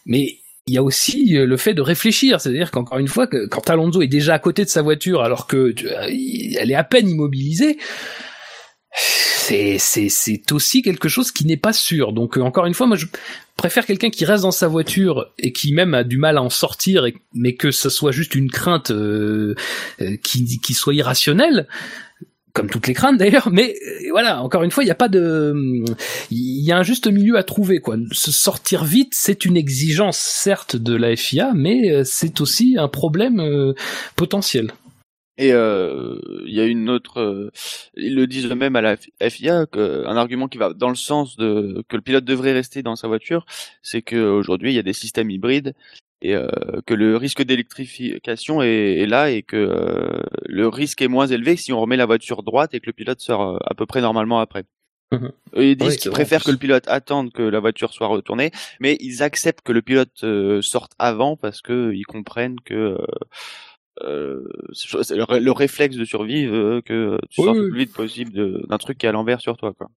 mais 0.05 0.37
il 0.69 0.73
y 0.73 0.77
a 0.77 0.83
aussi 0.83 1.35
euh, 1.35 1.45
le 1.45 1.57
fait 1.57 1.73
de 1.73 1.81
réfléchir, 1.81 2.39
c'est-à-dire 2.39 2.69
qu'encore 2.69 2.99
une 2.99 3.07
fois, 3.07 3.27
quand 3.27 3.69
Alonso 3.69 4.01
est 4.01 4.07
déjà 4.07 4.35
à 4.35 4.39
côté 4.39 4.63
de 4.63 4.69
sa 4.69 4.81
voiture 4.81 5.23
alors 5.23 5.47
que 5.47 5.73
elle 5.81 6.71
est 6.71 6.75
à 6.75 6.83
peine 6.83 7.09
immobilisée, 7.09 7.77
c'est 8.93 9.79
c'est 9.79 10.51
aussi 10.51 10.83
quelque 10.83 11.09
chose 11.09 11.31
qui 11.31 11.45
n'est 11.45 11.57
pas 11.57 11.73
sûr. 11.73 12.13
Donc 12.13 12.37
euh, 12.37 12.41
encore 12.41 12.67
une 12.67 12.75
fois, 12.75 12.85
moi 12.85 12.97
je 12.97 13.07
préfère 13.57 13.85
quelqu'un 13.85 14.11
qui 14.11 14.25
reste 14.25 14.43
dans 14.43 14.51
sa 14.51 14.67
voiture 14.67 15.33
et 15.39 15.51
qui 15.51 15.73
même 15.73 15.95
a 15.95 16.03
du 16.03 16.17
mal 16.17 16.37
à 16.37 16.43
en 16.43 16.51
sortir, 16.51 17.07
mais 17.33 17.55
que 17.55 17.71
ce 17.71 17.89
soit 17.89 18.11
juste 18.11 18.35
une 18.35 18.51
crainte 18.51 18.91
euh, 18.91 19.55
qui 20.23 20.59
qui 20.59 20.73
soit 20.75 20.93
irrationnelle. 20.93 21.67
Comme 22.53 22.69
toutes 22.69 22.87
les 22.87 22.93
craintes 22.93 23.17
d'ailleurs, 23.17 23.49
mais 23.51 23.75
euh, 23.75 24.09
voilà, 24.11 24.41
encore 24.41 24.63
une 24.63 24.71
fois, 24.71 24.83
il 24.83 24.87
n'y 24.87 24.91
a 24.91 24.95
pas 24.95 25.07
de, 25.07 25.53
il 26.31 26.65
y 26.65 26.71
a 26.71 26.77
un 26.77 26.83
juste 26.83 27.07
milieu 27.07 27.37
à 27.37 27.43
trouver 27.43 27.79
quoi. 27.79 27.95
Se 28.11 28.31
sortir 28.31 28.83
vite, 28.83 29.13
c'est 29.13 29.45
une 29.45 29.55
exigence 29.55 30.17
certes 30.17 30.75
de 30.75 30.95
la 30.95 31.15
FIA, 31.15 31.51
mais 31.55 31.91
euh, 31.91 32.03
c'est 32.03 32.41
aussi 32.41 32.75
un 32.77 32.87
problème 32.87 33.39
euh, 33.39 33.73
potentiel. 34.15 34.71
Et 35.37 35.51
il 35.51 36.53
y 36.53 36.59
a 36.59 36.65
une 36.65 36.89
autre, 36.89 37.49
ils 37.95 38.13
le 38.13 38.27
disent 38.27 38.47
eux-mêmes 38.47 38.75
à 38.75 38.81
la 38.81 38.97
FIA, 38.97 39.67
que, 39.67 40.05
un 40.05 40.17
argument 40.17 40.49
qui 40.49 40.57
va 40.57 40.73
dans 40.73 40.89
le 40.89 40.95
sens 40.95 41.37
de 41.37 41.81
que 41.87 41.95
le 41.95 42.01
pilote 42.01 42.25
devrait 42.25 42.51
rester 42.51 42.83
dans 42.83 42.97
sa 42.97 43.07
voiture, 43.07 43.45
c'est 43.81 44.01
qu'aujourd'hui 44.01 44.73
il 44.73 44.75
y 44.75 44.79
a 44.79 44.83
des 44.83 44.91
systèmes 44.91 45.29
hybrides 45.29 45.75
et 46.21 46.35
euh, 46.35 46.47
que 46.85 46.93
le 46.93 47.15
risque 47.15 47.41
d'électrification 47.43 48.61
est, 48.61 48.97
est 48.99 49.05
là 49.05 49.31
et 49.31 49.41
que 49.41 49.55
euh, 49.55 50.21
le 50.45 50.67
risque 50.67 51.01
est 51.01 51.07
moins 51.07 51.27
élevé 51.27 51.55
si 51.55 51.71
on 51.73 51.79
remet 51.79 51.97
la 51.97 52.05
voiture 52.05 52.43
droite 52.43 52.73
et 52.73 52.79
que 52.79 52.87
le 52.87 52.93
pilote 52.93 53.19
sort 53.21 53.41
euh, 53.41 53.57
à 53.65 53.73
peu 53.73 53.85
près 53.85 54.01
normalement 54.01 54.39
après. 54.39 54.65
Mhm. 55.11 55.31
Ils 55.55 55.75
disent 55.75 55.87
Oui, 55.89 55.97
qu'ils 55.97 56.11
préfèrent 56.11 56.43
que 56.43 56.51
le 56.51 56.57
pilote 56.57 56.87
attende 56.87 57.31
que 57.31 57.41
la 57.41 57.59
voiture 57.59 57.93
soit 57.93 58.07
retournée, 58.07 58.51
mais 58.79 58.97
ils 58.99 59.23
acceptent 59.23 59.61
que 59.65 59.71
le 59.71 59.81
pilote 59.81 60.23
euh, 60.23 60.61
sorte 60.61 60.91
avant 60.99 61.35
parce 61.37 61.61
que 61.61 61.91
ils 61.95 62.05
comprennent 62.05 62.59
que 62.63 62.73
euh, 62.75 62.97
euh, 64.03 64.43
c'est- 64.73 65.15
le, 65.15 65.39
le 65.39 65.51
réflexe 65.51 65.95
de 65.95 66.05
survie 66.05 66.45
que 66.85 67.17
tu 67.29 67.41
Oui, 67.41 67.45
sortes 67.45 67.57
oui. 67.57 67.63
le 67.63 67.69
plus 67.69 67.79
vite 67.79 67.93
possible 67.93 68.67
d'un 68.67 68.77
truc 68.77 68.97
qui 68.97 69.05
est 69.05 69.09
à 69.09 69.11
l'envers 69.13 69.41
sur 69.41 69.57
toi. 69.57 69.73
Quoi. 69.73 69.87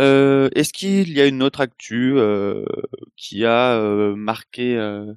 Euh, 0.00 0.48
Est-ce 0.54 0.72
qu'il 0.72 1.12
y 1.12 1.20
a 1.20 1.26
une 1.26 1.42
autre 1.42 1.60
actu 1.60 2.14
euh, 2.16 2.64
qui 3.16 3.44
a 3.44 3.76
euh, 3.76 4.14
marqué, 4.14 4.76
euh, 4.76 5.12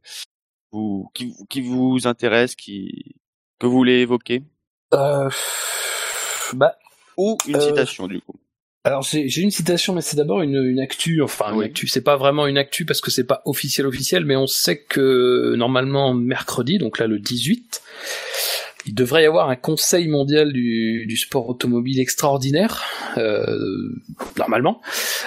vous, 0.71 1.09
qui, 1.13 1.33
qui 1.49 1.61
vous 1.61 1.99
intéresse, 2.05 2.55
qui 2.55 3.15
que 3.59 3.67
vous 3.67 3.73
voulez 3.73 3.99
évoquer, 3.99 4.43
Euh, 4.93 5.29
bah, 6.53 6.75
ou 7.17 7.37
une 7.47 7.59
citation 7.61 8.07
du 8.07 8.19
coup 8.19 8.35
Alors 8.83 9.01
j'ai 9.01 9.41
une 9.41 9.51
citation, 9.51 9.95
mais 9.95 10.01
c'est 10.01 10.17
d'abord 10.17 10.41
une, 10.41 10.61
une 10.61 10.79
actu. 10.79 11.21
Enfin, 11.21 11.53
une 11.53 11.63
actu, 11.63 11.87
c'est 11.87 12.03
pas 12.03 12.17
vraiment 12.17 12.45
une 12.45 12.57
actu 12.57 12.85
parce 12.85 12.99
que 12.99 13.11
c'est 13.11 13.23
pas 13.23 13.41
officiel 13.45 13.87
officiel, 13.87 14.25
mais 14.25 14.35
on 14.35 14.47
sait 14.47 14.79
que 14.81 15.55
normalement 15.55 16.13
mercredi, 16.13 16.77
donc 16.77 16.99
là 16.99 17.07
le 17.07 17.19
18, 17.19 17.81
il 18.85 18.93
devrait 18.93 19.23
y 19.23 19.25
avoir 19.25 19.49
un 19.49 19.55
Conseil 19.55 20.07
mondial 20.07 20.53
du, 20.53 21.17
sport 21.17 21.49
automobile 21.49 21.99
extraordinaire, 21.99 22.83
euh, 23.17 23.45
normalement, 24.37 24.81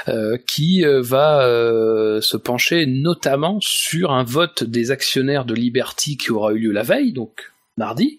euh, 0.08 0.38
qui 0.46 0.84
euh, 0.84 1.02
va 1.02 1.42
euh, 1.42 2.20
se 2.20 2.36
pencher 2.36 2.86
notamment 2.86 3.58
sur 3.60 4.12
un 4.12 4.24
vote 4.24 4.64
des 4.64 4.90
actionnaires 4.90 5.44
de 5.44 5.54
Liberty 5.54 6.16
qui 6.16 6.30
aura 6.30 6.52
eu 6.52 6.58
lieu 6.58 6.72
la 6.72 6.82
veille, 6.82 7.12
donc 7.12 7.52
mardi. 7.76 8.18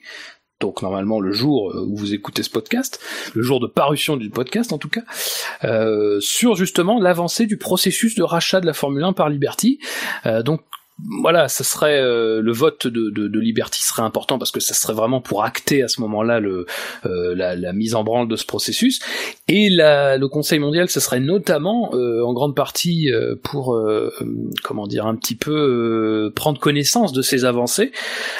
Donc 0.59 0.81
normalement 0.81 1.21
le 1.21 1.31
jour 1.31 1.73
où 1.87 1.95
vous 1.95 2.13
écoutez 2.13 2.43
ce 2.43 2.49
podcast, 2.49 2.99
le 3.33 3.41
jour 3.41 3.61
de 3.61 3.67
parution 3.67 4.17
du 4.17 4.29
podcast 4.29 4.73
en 4.73 4.77
tout 4.77 4.89
cas, 4.89 5.03
euh, 5.63 6.19
sur 6.19 6.55
justement 6.55 6.99
l'avancée 6.99 7.45
du 7.45 7.55
processus 7.55 8.15
de 8.15 8.23
rachat 8.23 8.59
de 8.59 8.65
la 8.65 8.73
Formule 8.73 9.03
1 9.03 9.13
par 9.13 9.29
Liberty. 9.29 9.79
Euh, 10.25 10.43
donc 10.43 10.61
voilà, 11.21 11.47
ça 11.47 11.63
serait 11.63 11.99
euh, 11.99 12.41
le 12.41 12.51
vote 12.51 12.87
de, 12.87 13.09
de, 13.09 13.27
de 13.27 13.39
Liberty 13.39 13.81
serait 13.83 14.01
important 14.01 14.37
parce 14.37 14.51
que 14.51 14.59
ça 14.59 14.73
serait 14.73 14.93
vraiment 14.93 15.21
pour 15.21 15.43
acter 15.43 15.81
à 15.83 15.87
ce 15.87 16.01
moment-là 16.01 16.39
le 16.39 16.65
euh, 17.05 17.35
la, 17.35 17.55
la 17.55 17.73
mise 17.73 17.95
en 17.95 18.03
branle 18.03 18.27
de 18.27 18.35
ce 18.35 18.45
processus. 18.45 18.99
Et 19.47 19.69
la, 19.69 20.17
le 20.17 20.27
Conseil 20.27 20.59
mondial, 20.59 20.89
ce 20.89 20.99
serait 20.99 21.19
notamment 21.19 21.91
euh, 21.93 22.23
en 22.23 22.33
grande 22.33 22.55
partie 22.55 23.11
euh, 23.11 23.35
pour 23.41 23.75
euh, 23.75 24.13
euh, 24.21 24.25
comment 24.63 24.87
dire 24.87 25.05
un 25.05 25.15
petit 25.15 25.35
peu 25.35 26.31
prendre 26.35 26.59
connaissance 26.59 27.13
de 27.13 27.21
ces 27.21 27.45
avancées. 27.45 27.91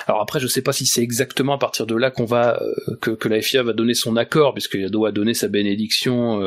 Alors 0.08 0.22
après, 0.22 0.40
je 0.40 0.48
sais 0.48 0.62
pas 0.62 0.74
si 0.74 0.86
c'est 0.86 1.02
exactement 1.02 1.54
à 1.54 1.58
partir 1.58 1.86
de 1.86 1.96
là 1.96 2.12
qu'on 2.12 2.26
va 2.26 2.62
que, 3.02 3.12
que 3.12 3.30
la 3.30 3.42
FIA 3.42 3.64
va 3.64 3.74
donner 3.74 3.94
son 3.94 4.18
accord, 4.18 4.54
puisqu'elle 4.54 4.90
doit 4.92 5.12
donner 5.12 5.34
sa 5.34 5.48
bénédiction 5.48 6.42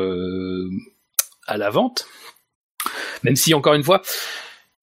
à 1.47 1.57
la 1.57 1.69
vente. 1.69 2.05
Même 3.23 3.35
si 3.35 3.53
encore 3.53 3.73
une 3.73 3.83
fois, 3.83 4.01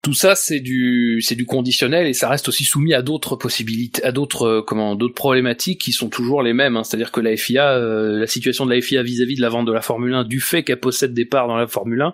tout 0.03 0.15
ça 0.15 0.35
c'est 0.35 0.61
du 0.61 1.21
c'est 1.21 1.35
du 1.35 1.45
conditionnel 1.45 2.07
et 2.07 2.15
ça 2.15 2.29
reste 2.29 2.49
aussi 2.49 2.65
soumis 2.65 2.95
à 2.95 3.03
d'autres 3.03 3.37
possibilités 3.37 4.03
à 4.03 4.13
d'autres 4.13 4.47
euh, 4.47 4.63
comment 4.63 4.95
d'autres 4.95 5.15
problématiques 5.15 5.79
qui 5.79 5.93
sont 5.93 6.09
toujours 6.09 6.43
les 6.43 6.55
mêmes 6.55 6.77
hein. 6.77 6.85
c'est-à-dire 6.85 7.13
que 7.13 7.21
la 7.21 7.37
FIA 7.37 7.73
euh, 7.73 8.19
la 8.19 8.27
situation 8.27 8.65
de 8.65 8.73
la 8.73 8.81
FIA 8.81 9.03
vis-à-vis 9.03 9.37
de 9.37 9.43
la 9.43 9.51
vente 9.51 9.67
de 9.67 9.73
la 9.73 9.83
Formule 9.83 10.15
1 10.15 10.25
du 10.25 10.41
fait 10.41 10.63
qu'elle 10.63 10.81
possède 10.81 11.13
des 11.13 11.27
parts 11.27 11.49
dans 11.49 11.57
la 11.57 11.67
Formule 11.67 12.01
1 12.01 12.13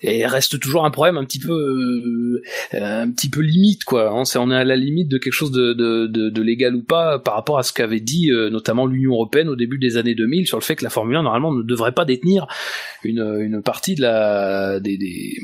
et 0.00 0.26
reste 0.26 0.58
toujours 0.58 0.84
un 0.84 0.90
problème 0.90 1.16
un 1.16 1.24
petit 1.24 1.38
peu 1.38 1.52
euh, 1.52 2.42
un 2.72 3.08
petit 3.12 3.30
peu 3.30 3.42
limite 3.42 3.84
quoi 3.84 4.10
hein. 4.10 4.24
c'est 4.24 4.38
on 4.38 4.50
est 4.50 4.56
à 4.56 4.64
la 4.64 4.76
limite 4.76 5.08
de 5.08 5.18
quelque 5.18 5.32
chose 5.32 5.52
de, 5.52 5.72
de, 5.72 6.08
de, 6.08 6.30
de 6.30 6.42
légal 6.42 6.74
ou 6.74 6.82
pas 6.82 7.20
par 7.20 7.34
rapport 7.34 7.58
à 7.58 7.62
ce 7.62 7.72
qu'avait 7.72 8.00
dit 8.00 8.30
notamment 8.50 8.86
l'Union 8.86 9.12
européenne 9.12 9.48
au 9.48 9.56
début 9.56 9.78
des 9.78 9.96
années 9.96 10.16
2000 10.16 10.48
sur 10.48 10.58
le 10.58 10.64
fait 10.64 10.74
que 10.74 10.84
la 10.84 10.90
Formule 10.90 11.16
1 11.16 11.22
normalement 11.22 11.52
ne 11.52 11.62
devrait 11.62 11.92
pas 11.92 12.04
détenir 12.04 12.48
une, 13.04 13.38
une 13.40 13.62
partie 13.62 13.94
de 13.94 14.02
la 14.02 14.80
des, 14.80 14.98
des 14.98 15.38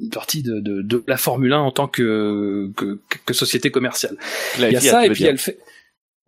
une 0.00 0.10
partie 0.10 0.42
de, 0.42 0.60
de, 0.60 0.82
de, 0.82 1.02
la 1.06 1.16
Formule 1.16 1.52
1 1.52 1.58
en 1.58 1.70
tant 1.72 1.88
que, 1.88 2.70
que, 2.76 3.00
que 3.26 3.34
société 3.34 3.70
commerciale. 3.70 4.16
La 4.58 4.68
il 4.68 4.74
y 4.74 4.76
a 4.76 4.80
FIA, 4.80 4.90
ça 4.92 5.06
et 5.06 5.10
puis 5.10 5.24
elle 5.24 5.38
fait. 5.38 5.58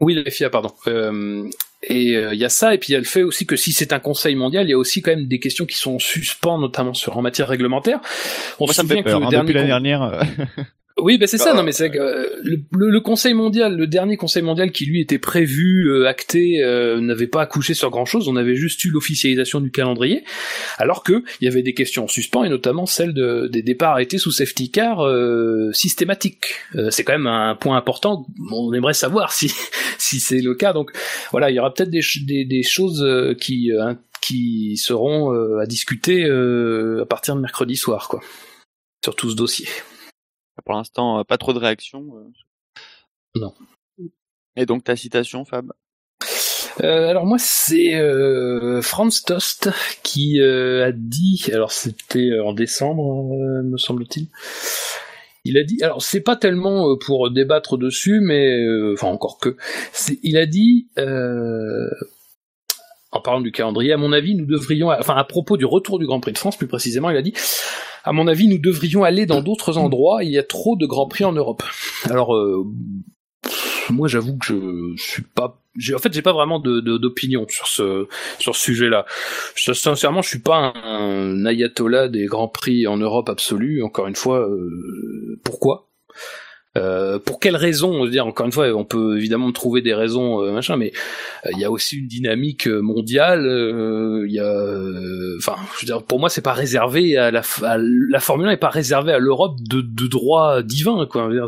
Oui, 0.01 0.15
la 0.15 0.31
FIA, 0.31 0.51
pardon. 0.51 0.73
Euh, 0.87 1.49
et 1.83 2.17
euh, 2.17 2.35
il 2.35 2.41
y 2.41 2.45
a 2.45 2.49
ça 2.49 2.75
et 2.75 2.79
puis 2.79 2.93
elle 2.95 3.05
fait 3.05 3.23
aussi 3.23 3.47
que 3.47 3.57
si 3.57 3.73
c'est 3.73 3.93
un 3.93 4.01
conseil 4.01 4.35
mondial, 4.35 4.67
il 4.67 4.71
y 4.71 4.75
a 4.75 4.79
aussi 4.79 5.03
quand 5.03 5.13
même 5.13 5.27
des 5.29 5.39
questions 5.39 5.67
qui 5.67 5.77
sont 5.77 5.95
en 5.95 5.99
suspens, 5.99 6.59
notamment 6.59 6.95
sur 6.95 7.17
en 7.17 7.23
matière 7.23 7.49
réglementaire. 7.49 8.01
On 8.59 8.65
Moi, 8.67 8.75
se 8.75 8.79
ça 8.79 8.83
me 8.83 8.89
fait 8.89 9.03
peur. 9.03 9.21
que 9.21 9.25
hein, 9.27 9.29
dernier 9.31 9.53
Depuis 9.53 9.55
l'année 9.55 9.67
con- 9.69 9.69
dernière, 9.69 10.03
euh, 10.03 10.23
oui, 11.03 11.19
bah 11.19 11.27
c'est 11.27 11.39
ça. 11.39 11.51
Ah. 11.53 11.57
Non, 11.57 11.63
mais 11.63 11.73
c'est 11.73 11.95
euh, 11.97 12.27
le, 12.43 12.57
le- 12.73 12.91
le 12.91 13.01
Conseil 13.01 13.35
mondial, 13.35 13.77
le 13.77 13.87
dernier 13.87 14.17
Conseil 14.17 14.43
mondial 14.43 14.71
qui 14.73 14.85
lui 14.87 15.01
était 15.01 15.19
prévu, 15.19 15.89
euh, 15.91 16.07
acté, 16.07 16.63
euh, 16.63 17.01
n'avait 17.01 17.27
pas 17.27 17.43
accouché 17.43 17.75
sur 17.75 17.91
grand 17.91 18.05
chose. 18.05 18.29
On 18.29 18.37
avait 18.37 18.55
juste 18.57 18.83
eu 18.85 18.91
l'officialisation 18.91 19.61
du 19.61 19.71
calendrier, 19.71 20.25
alors 20.79 21.03
que 21.03 21.23
il 21.41 21.45
y 21.45 21.49
avait 21.49 21.63
des 21.63 21.75
questions 21.75 22.05
en 22.05 22.09
suspens 22.09 22.45
et 22.45 22.49
notamment 22.49 22.87
celle 22.87 23.13
de, 23.15 23.49
des 23.49 23.63
départs 23.63 23.93
arrêtés 23.93 24.19
sous 24.19 24.31
safety 24.33 24.71
car 24.71 25.01
euh, 25.07 25.71
systématiques. 25.73 26.55
Euh, 26.77 26.91
c'est 26.91 27.05
quand 27.05 27.13
même 27.15 27.27
un 27.27 27.55
point 27.55 27.77
important. 27.77 28.27
On 28.53 28.73
aimerait 28.73 28.95
savoir 28.95 29.33
si 29.33 29.53
si 29.99 30.21
c'est 30.21 30.41
le 30.41 30.55
cas. 30.55 30.73
Donc 30.73 30.91
voilà, 31.31 31.51
il 31.51 31.57
y 31.57 31.59
aura 31.59 31.73
peut-être 31.75 31.91
des, 31.91 32.03
ch- 32.03 32.25
des, 32.25 32.45
des 32.45 32.63
choses 32.63 33.07
qui 33.41 33.73
euh, 33.73 33.95
qui 34.21 34.77
seront 34.77 35.33
euh, 35.35 35.59
à 35.61 35.67
discuter 35.67 36.25
euh, 36.25 37.03
à 37.03 37.07
partir 37.07 37.35
de 37.37 37.41
mercredi 37.41 37.75
soir, 37.77 38.07
quoi, 38.09 38.21
sur 39.03 39.17
tout 39.17 39.31
ce 39.31 39.35
dossier. 39.37 39.67
Pour 40.65 40.75
l'instant, 40.75 41.19
euh, 41.21 41.25
pas 41.25 41.39
trop 41.39 41.53
de 41.53 41.59
réactions. 41.59 42.07
euh. 42.17 42.31
Non. 43.37 43.55
Et 44.57 44.67
donc 44.67 44.85
ta 44.85 44.97
citation, 44.97 45.45
Fab? 45.45 45.73
Euh, 46.83 47.09
alors 47.09 47.27
moi 47.27 47.39
c'est 47.39 47.95
euh, 47.95 48.81
Franz 48.81 49.23
Tost 49.27 49.71
qui 50.03 50.41
euh, 50.41 50.87
a 50.87 50.93
dit, 50.93 51.45
alors 51.53 51.73
c'était 51.73 52.39
en 52.39 52.53
décembre 52.53 53.35
me 53.63 53.77
semble-t-il, 53.77 54.29
il 55.45 55.59
a 55.59 55.63
dit, 55.65 55.83
alors 55.83 56.01
c'est 56.03 56.21
pas 56.21 56.37
tellement 56.37 56.97
pour 56.97 57.31
débattre 57.31 57.77
dessus, 57.77 58.21
mais 58.21 58.63
enfin 58.93 59.09
encore 59.09 59.39
que, 59.39 59.57
c'est- 59.93 60.19
il 60.23 60.37
a 60.37 60.47
dit, 60.47 60.89
en 63.13 63.21
parlant 63.21 63.41
du 63.41 63.53
calendrier, 63.53 63.93
à 63.93 63.97
mon 63.97 64.13
avis 64.13 64.35
nous 64.35 64.47
devrions, 64.47 64.91
enfin 64.91 65.17
à 65.17 65.25
propos 65.25 65.57
du 65.57 65.65
retour 65.65 65.99
du 65.99 66.07
Grand 66.07 66.21
Prix 66.21 66.33
de 66.33 66.39
France 66.39 66.57
plus 66.57 66.69
précisément, 66.69 67.11
il 67.11 67.17
a 67.17 67.23
dit, 67.23 67.33
à 68.05 68.13
mon 68.13 68.27
avis 68.29 68.47
nous 68.49 68.59
devrions 68.59 69.05
aller 69.05 69.27
dans 69.27 69.43
d'autres 69.43 69.79
endroits, 69.79 70.23
il 70.25 70.31
y 70.31 70.39
a 70.39 70.43
trop 70.43 70.77
de 70.77 70.87
Grands 70.87 71.09
Prix 71.09 71.25
en 71.25 71.33
Europe. 71.33 71.63
Alors 72.05 72.35
euh, 72.35 72.65
moi 73.91 74.09
j'avoue 74.09 74.37
que 74.39 74.47
je, 74.47 74.95
suis 75.03 75.23
pas 75.23 75.61
en 75.95 75.99
fait 75.99 76.13
j'ai 76.13 76.23
pas 76.23 76.33
vraiment 76.33 76.61
de 76.61 76.81
de- 76.81 76.99
d'opinion 76.99 77.47
sur 77.49 77.67
ce 77.67 78.07
sur 78.39 78.55
ce 78.55 78.63
sujet-là. 78.63 79.07
Je- 79.57 79.73
Sincèrement, 79.73 80.23
je 80.23 80.29
suis 80.29 80.39
pas 80.41 80.73
un, 80.75 81.41
un 81.41 81.47
ayatollah 81.47 82.09
des 82.09 82.27
grands 82.27 82.49
prix 82.49 82.87
en 82.87 82.97
Europe 82.97 83.29
absolu. 83.29 83.83
Encore 83.83 84.07
une 84.07 84.17
fois, 84.17 84.49
euh, 84.49 85.41
pourquoi? 85.45 85.89
Euh, 86.77 87.19
pour 87.19 87.41
quelles 87.41 87.57
raisons 87.57 87.99
Je 88.01 88.05
veux 88.05 88.11
dire, 88.11 88.27
encore 88.27 88.47
une 88.47 88.53
fois, 88.53 88.73
on 88.75 88.85
peut 88.85 89.17
évidemment 89.17 89.51
trouver 89.51 89.83
des 89.83 89.95
raisons, 89.95 90.41
euh, 90.41 90.53
machin, 90.53 90.77
mais 90.77 90.93
euh, 91.47 91.51
il 91.53 91.59
y 91.59 91.65
a 91.65 91.71
aussi 91.71 91.97
une 91.97 92.07
dynamique 92.07 92.69
euh, 92.69 92.81
mondiale. 92.81 93.43
Il 94.27 94.33
y 94.33 94.39
a, 94.39 95.37
enfin, 95.39 95.57
je 95.75 95.81
veux 95.81 95.87
dire, 95.87 96.03
pour 96.05 96.21
moi, 96.21 96.29
c'est 96.29 96.43
pas 96.43 96.53
réservé 96.53 97.17
à 97.17 97.31
la, 97.31 97.43
à 97.65 97.77
la 97.79 98.21
Formule 98.21 98.47
1 98.47 98.51
n'est 98.51 98.57
pas 98.57 98.69
réservée 98.69 99.13
à 99.13 99.19
l'Europe 99.19 99.59
de, 99.61 99.81
de 99.81 100.07
droit 100.07 100.63
divin, 100.63 101.07
quoi. 101.07 101.29
Dire, 101.31 101.47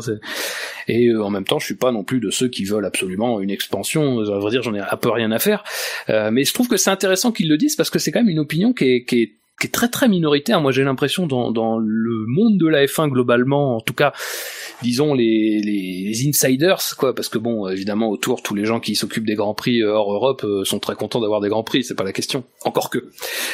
et 0.89 1.15
en 1.15 1.29
même 1.29 1.45
temps, 1.45 1.59
je 1.59 1.65
suis 1.65 1.75
pas 1.75 1.93
non 1.93 2.03
plus 2.03 2.19
de 2.19 2.29
ceux 2.29 2.49
qui 2.49 2.65
veulent 2.65 2.85
absolument 2.85 3.39
une 3.39 3.49
expansion. 3.49 4.19
À 4.19 4.39
vrai 4.39 4.51
dire, 4.51 4.61
j'en 4.61 4.73
ai 4.73 4.81
un 4.81 4.97
peu 4.97 5.09
rien 5.09 5.31
à 5.31 5.39
faire. 5.39 5.63
Mais 6.09 6.43
je 6.43 6.53
trouve 6.53 6.67
que 6.67 6.75
c'est 6.75 6.89
intéressant 6.89 7.31
qu'ils 7.31 7.47
le 7.47 7.57
disent 7.57 7.77
parce 7.77 7.89
que 7.89 7.99
c'est 7.99 8.11
quand 8.11 8.19
même 8.19 8.29
une 8.29 8.39
opinion 8.39 8.73
qui 8.73 8.85
est, 8.85 9.05
qui 9.05 9.21
est 9.21 9.31
qui 9.63 9.67
est 9.67 9.71
très 9.71 9.87
très 9.87 10.09
minoritaire. 10.09 10.59
Moi, 10.59 10.73
j'ai 10.73 10.83
l'impression 10.83 11.25
dans, 11.25 11.49
dans 11.49 11.79
le 11.79 12.25
monde 12.27 12.57
de 12.57 12.67
la 12.67 12.85
F1 12.85 13.07
globalement, 13.07 13.77
en 13.77 13.79
tout 13.79 13.93
cas, 13.93 14.11
disons 14.81 15.13
les, 15.13 15.61
les, 15.63 16.03
les 16.05 16.27
insiders, 16.27 16.81
quoi, 16.97 17.15
parce 17.15 17.29
que 17.29 17.37
bon, 17.37 17.69
évidemment, 17.69 18.09
autour, 18.09 18.43
tous 18.43 18.55
les 18.55 18.65
gens 18.65 18.81
qui 18.81 18.95
s'occupent 18.95 19.25
des 19.25 19.35
grands 19.35 19.53
prix 19.53 19.81
euh, 19.81 19.93
hors 19.93 20.11
Europe 20.11 20.43
euh, 20.43 20.65
sont 20.65 20.79
très 20.79 20.95
contents 20.95 21.21
d'avoir 21.21 21.39
des 21.39 21.47
grands 21.47 21.63
prix. 21.63 21.85
C'est 21.85 21.95
pas 21.95 22.03
la 22.03 22.11
question, 22.11 22.43
encore 22.65 22.89
que. 22.89 23.05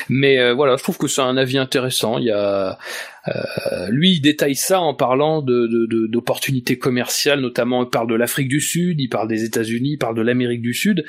Mais 0.09 0.39
euh, 0.39 0.55
voilà, 0.55 0.77
je 0.77 0.83
trouve 0.83 0.97
que 0.97 1.07
c'est 1.07 1.21
un 1.21 1.37
avis 1.37 1.59
intéressant. 1.59 2.17
Il 2.17 2.25
y 2.25 2.31
a 2.31 2.79
euh, 3.27 3.87
lui, 3.89 4.13
il 4.13 4.21
détaille 4.21 4.55
ça 4.55 4.79
en 4.79 4.93
parlant 4.93 5.41
de, 5.41 5.67
de, 5.67 5.85
de- 5.85 6.07
d'opportunités 6.07 6.77
commerciales, 6.77 7.39
notamment 7.41 7.83
il 7.83 7.89
parle 7.89 8.07
de 8.09 8.15
l'Afrique 8.15 8.47
du 8.47 8.61
Sud, 8.61 8.99
il 8.99 9.09
parle 9.09 9.27
des 9.27 9.43
États-Unis, 9.43 9.91
il 9.93 9.97
parle 9.97 10.15
de 10.15 10.21
l'Amérique 10.21 10.61
du 10.61 10.73
Sud. 10.73 11.05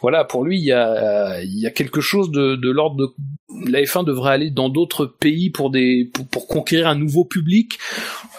Voilà, 0.00 0.24
pour 0.24 0.44
lui, 0.44 0.58
il 0.58 0.64
y 0.64 0.72
a, 0.72 1.42
il 1.42 1.58
y 1.58 1.66
a 1.66 1.70
quelque 1.70 2.00
chose 2.00 2.30
de, 2.30 2.56
de 2.56 2.70
l'ordre 2.70 2.96
de 2.96 3.12
la 3.70 3.80
F1 3.80 4.04
devrait 4.04 4.32
aller 4.32 4.50
dans 4.50 4.68
d'autres 4.68 5.06
pays 5.06 5.50
pour 5.50 5.70
des 5.70 6.10
pour 6.30 6.46
conquérir 6.46 6.86
un 6.86 6.94
nouveau 6.94 7.24
public, 7.24 7.78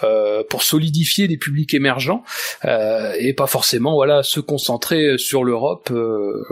euh, 0.04 0.42
pour 0.48 0.62
solidifier 0.62 1.28
des 1.28 1.36
publics 1.36 1.74
émergents 1.74 2.22
euh, 2.64 3.12
et 3.18 3.34
pas 3.34 3.46
forcément 3.48 3.94
voilà 3.94 4.22
se 4.22 4.40
concentrer 4.40 5.18
sur 5.18 5.44
l'Europe. 5.44 5.90
euh, 5.90 6.42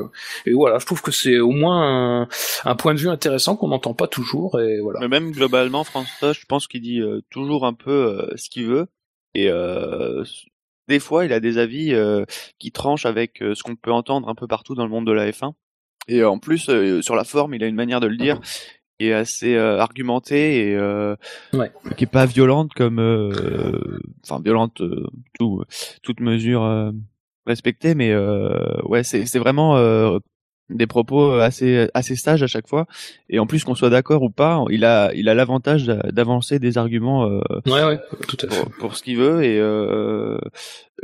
et 0.44 0.52
voilà, 0.52 0.78
je 0.80 0.86
trouve 0.86 1.00
que 1.02 1.12
c'est 1.12 1.38
au 1.38 1.50
moins 1.52 2.22
un, 2.22 2.28
un 2.64 2.74
point 2.74 2.94
de 2.94 2.98
vue 2.98 3.08
intéressant 3.08 3.56
qu'on 3.56 3.68
n'entend 3.68 3.94
pas 3.94 4.08
toujours 4.08 4.60
et 4.60 4.80
voilà. 4.80 4.98
Mais 5.00 5.08
même 5.08 5.30
globalement, 5.30 5.84
François, 5.84 6.32
je 6.32 6.40
pense 6.46 6.57
qu'il 6.66 6.80
dit 6.80 7.00
euh, 7.00 7.20
toujours 7.30 7.64
un 7.66 7.74
peu 7.74 7.90
euh, 7.90 8.36
ce 8.36 8.50
qu'il 8.50 8.66
veut. 8.66 8.86
Et 9.34 9.48
euh, 9.50 10.24
des 10.88 10.98
fois, 10.98 11.24
il 11.24 11.32
a 11.32 11.40
des 11.40 11.58
avis 11.58 11.94
qui 12.58 12.72
tranchent 12.72 13.06
avec 13.06 13.38
ce 13.38 13.62
qu'on 13.62 13.76
peut 13.76 13.92
entendre 13.92 14.28
un 14.28 14.34
peu 14.34 14.46
partout 14.46 14.74
dans 14.74 14.84
le 14.84 14.90
monde 14.90 15.06
de 15.06 15.12
la 15.12 15.30
F1. 15.30 15.52
Et 16.08 16.24
en 16.24 16.38
plus, 16.38 16.70
sur 17.02 17.14
la 17.14 17.24
forme, 17.24 17.54
il 17.54 17.62
a 17.62 17.66
une 17.66 17.74
manière 17.74 18.00
de 18.00 18.06
le 18.06 18.16
dire 18.16 18.40
qui 18.98 19.06
est 19.08 19.12
assez 19.12 19.54
euh, 19.54 19.78
argumentée 19.78 20.70
et 20.70 20.74
euh, 20.76 21.14
Ouais. 21.52 21.70
qui 21.96 22.04
est 22.04 22.10
pas 22.10 22.26
violente 22.26 22.72
comme, 22.74 22.98
euh, 22.98 24.00
enfin 24.24 24.40
violente, 24.42 24.82
tout, 25.38 25.62
toute 26.02 26.20
mesure 26.20 26.92
respectée, 27.46 27.94
mais 27.94 28.16
ouais, 28.84 29.04
c'est 29.04 29.26
c'est 29.26 29.38
vraiment 29.38 29.74
des 30.70 30.86
propos 30.86 31.32
assez 31.32 31.88
assez 31.94 32.14
sages 32.16 32.42
à 32.42 32.46
chaque 32.46 32.68
fois 32.68 32.86
et 33.30 33.38
en 33.38 33.46
plus 33.46 33.64
qu'on 33.64 33.74
soit 33.74 33.88
d'accord 33.90 34.22
ou 34.22 34.28
pas 34.30 34.62
il 34.68 34.84
a 34.84 35.12
il 35.14 35.28
a 35.30 35.34
l'avantage 35.34 35.84
d'a- 35.86 36.10
d'avancer 36.12 36.58
des 36.58 36.76
arguments 36.76 37.24
euh, 37.26 37.40
Ouais, 37.66 37.84
ouais, 37.84 37.98
tout 38.28 38.36
à 38.42 38.48
fait. 38.50 38.60
pour, 38.64 38.70
pour 38.78 38.96
ce 38.96 39.02
qu'il 39.02 39.16
veut 39.16 39.42
et 39.44 39.58
euh, 39.58 40.38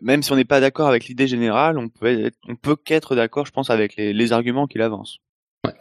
même 0.03 0.23
si 0.23 0.33
on 0.33 0.37
n'est 0.37 0.45
pas 0.45 0.61
d'accord 0.61 0.89
avec 0.89 1.07
l'idée 1.07 1.27
générale 1.27 1.79
on 1.79 1.89
peut 1.89 2.07
être, 2.27 2.37
on 2.47 2.57
peut 2.57 2.77
qu'être 2.77 3.15
d'accord 3.17 3.47
je 3.47 3.53
pense 3.53 3.71
avec 3.71 3.97
les, 3.97 4.13
les 4.13 4.33
arguments 4.33 4.67
qu'il 4.67 4.83
avance 4.83 5.19
Ouais. 5.67 5.73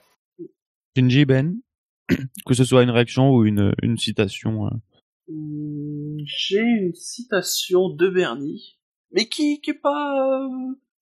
Shinji 0.95 1.25
Ben 1.25 1.55
que 2.45 2.53
ce 2.53 2.63
soit 2.63 2.83
une 2.83 2.89
réaction 2.89 3.31
ou 3.31 3.45
une 3.45 3.73
une 3.81 3.97
citation 3.97 4.67
euh. 4.67 4.69
Hum, 5.29 6.17
J'ai 6.25 6.59
une 6.59 6.93
citation 6.93 7.89
de 7.89 8.09
Bernie, 8.09 8.77
mais 9.13 9.25
qui 9.25 9.61
qui 9.61 9.71
est 9.71 9.73
pas 9.81 10.41
euh, 10.45 10.47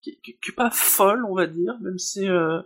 qui, 0.01 0.17
qui- 0.23 0.33
qui 0.41 0.49
est 0.51 0.55
pas 0.55 0.69
folle, 0.71 1.25
on 1.29 1.33
va 1.35 1.47
dire, 1.47 1.77
même 1.81 1.97
si 1.97 2.27
euh, 2.29 2.61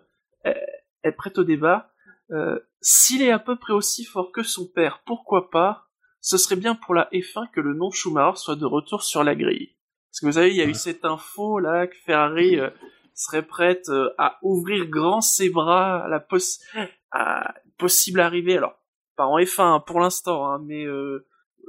elle, 0.45 0.65
elle 1.03 1.15
prête 1.15 1.37
au 1.37 1.43
débat. 1.43 1.91
Euh, 2.31 2.59
S'il 2.81 3.21
est 3.21 3.31
à 3.31 3.39
peu 3.39 3.55
près 3.57 3.73
aussi 3.73 4.05
fort 4.05 4.31
que 4.31 4.43
son 4.43 4.67
père, 4.67 5.01
pourquoi 5.05 5.49
pas? 5.49 5.87
Ce 6.21 6.37
serait 6.37 6.55
bien 6.55 6.73
pour 6.73 6.95
la 6.95 7.07
F1 7.11 7.51
que 7.51 7.61
le 7.61 7.73
nom 7.73 7.91
Schumacher 7.91 8.37
soit 8.37 8.55
de 8.55 8.65
retour 8.65 9.03
sur 9.03 9.23
la 9.23 9.35
grille. 9.35 9.75
Parce 10.09 10.21
que 10.21 10.25
vous 10.25 10.31
savez, 10.33 10.49
il 10.49 10.55
y 10.55 10.61
a 10.61 10.65
eu 10.65 10.73
cette 10.73 11.05
info 11.05 11.59
là 11.59 11.87
que 11.87 11.95
Ferrari 11.97 12.59
euh, 12.59 12.69
serait 13.13 13.45
prête 13.45 13.89
euh, 13.89 14.09
à 14.17 14.39
ouvrir 14.41 14.85
grand 14.87 15.21
ses 15.21 15.49
bras 15.49 16.05
à 16.05 16.07
la 16.07 16.19
poss 16.19 16.61
à 17.11 17.53
possible 17.77 18.19
arrivée. 18.19 18.57
Alors 18.57 18.81
pas 19.15 19.25
en 19.25 19.37
F1 19.37 19.61
hein, 19.61 19.79
pour 19.79 19.99
l'instant, 19.99 20.49
hein, 20.49 20.61
mais 20.63 20.85
euh, 20.85 21.27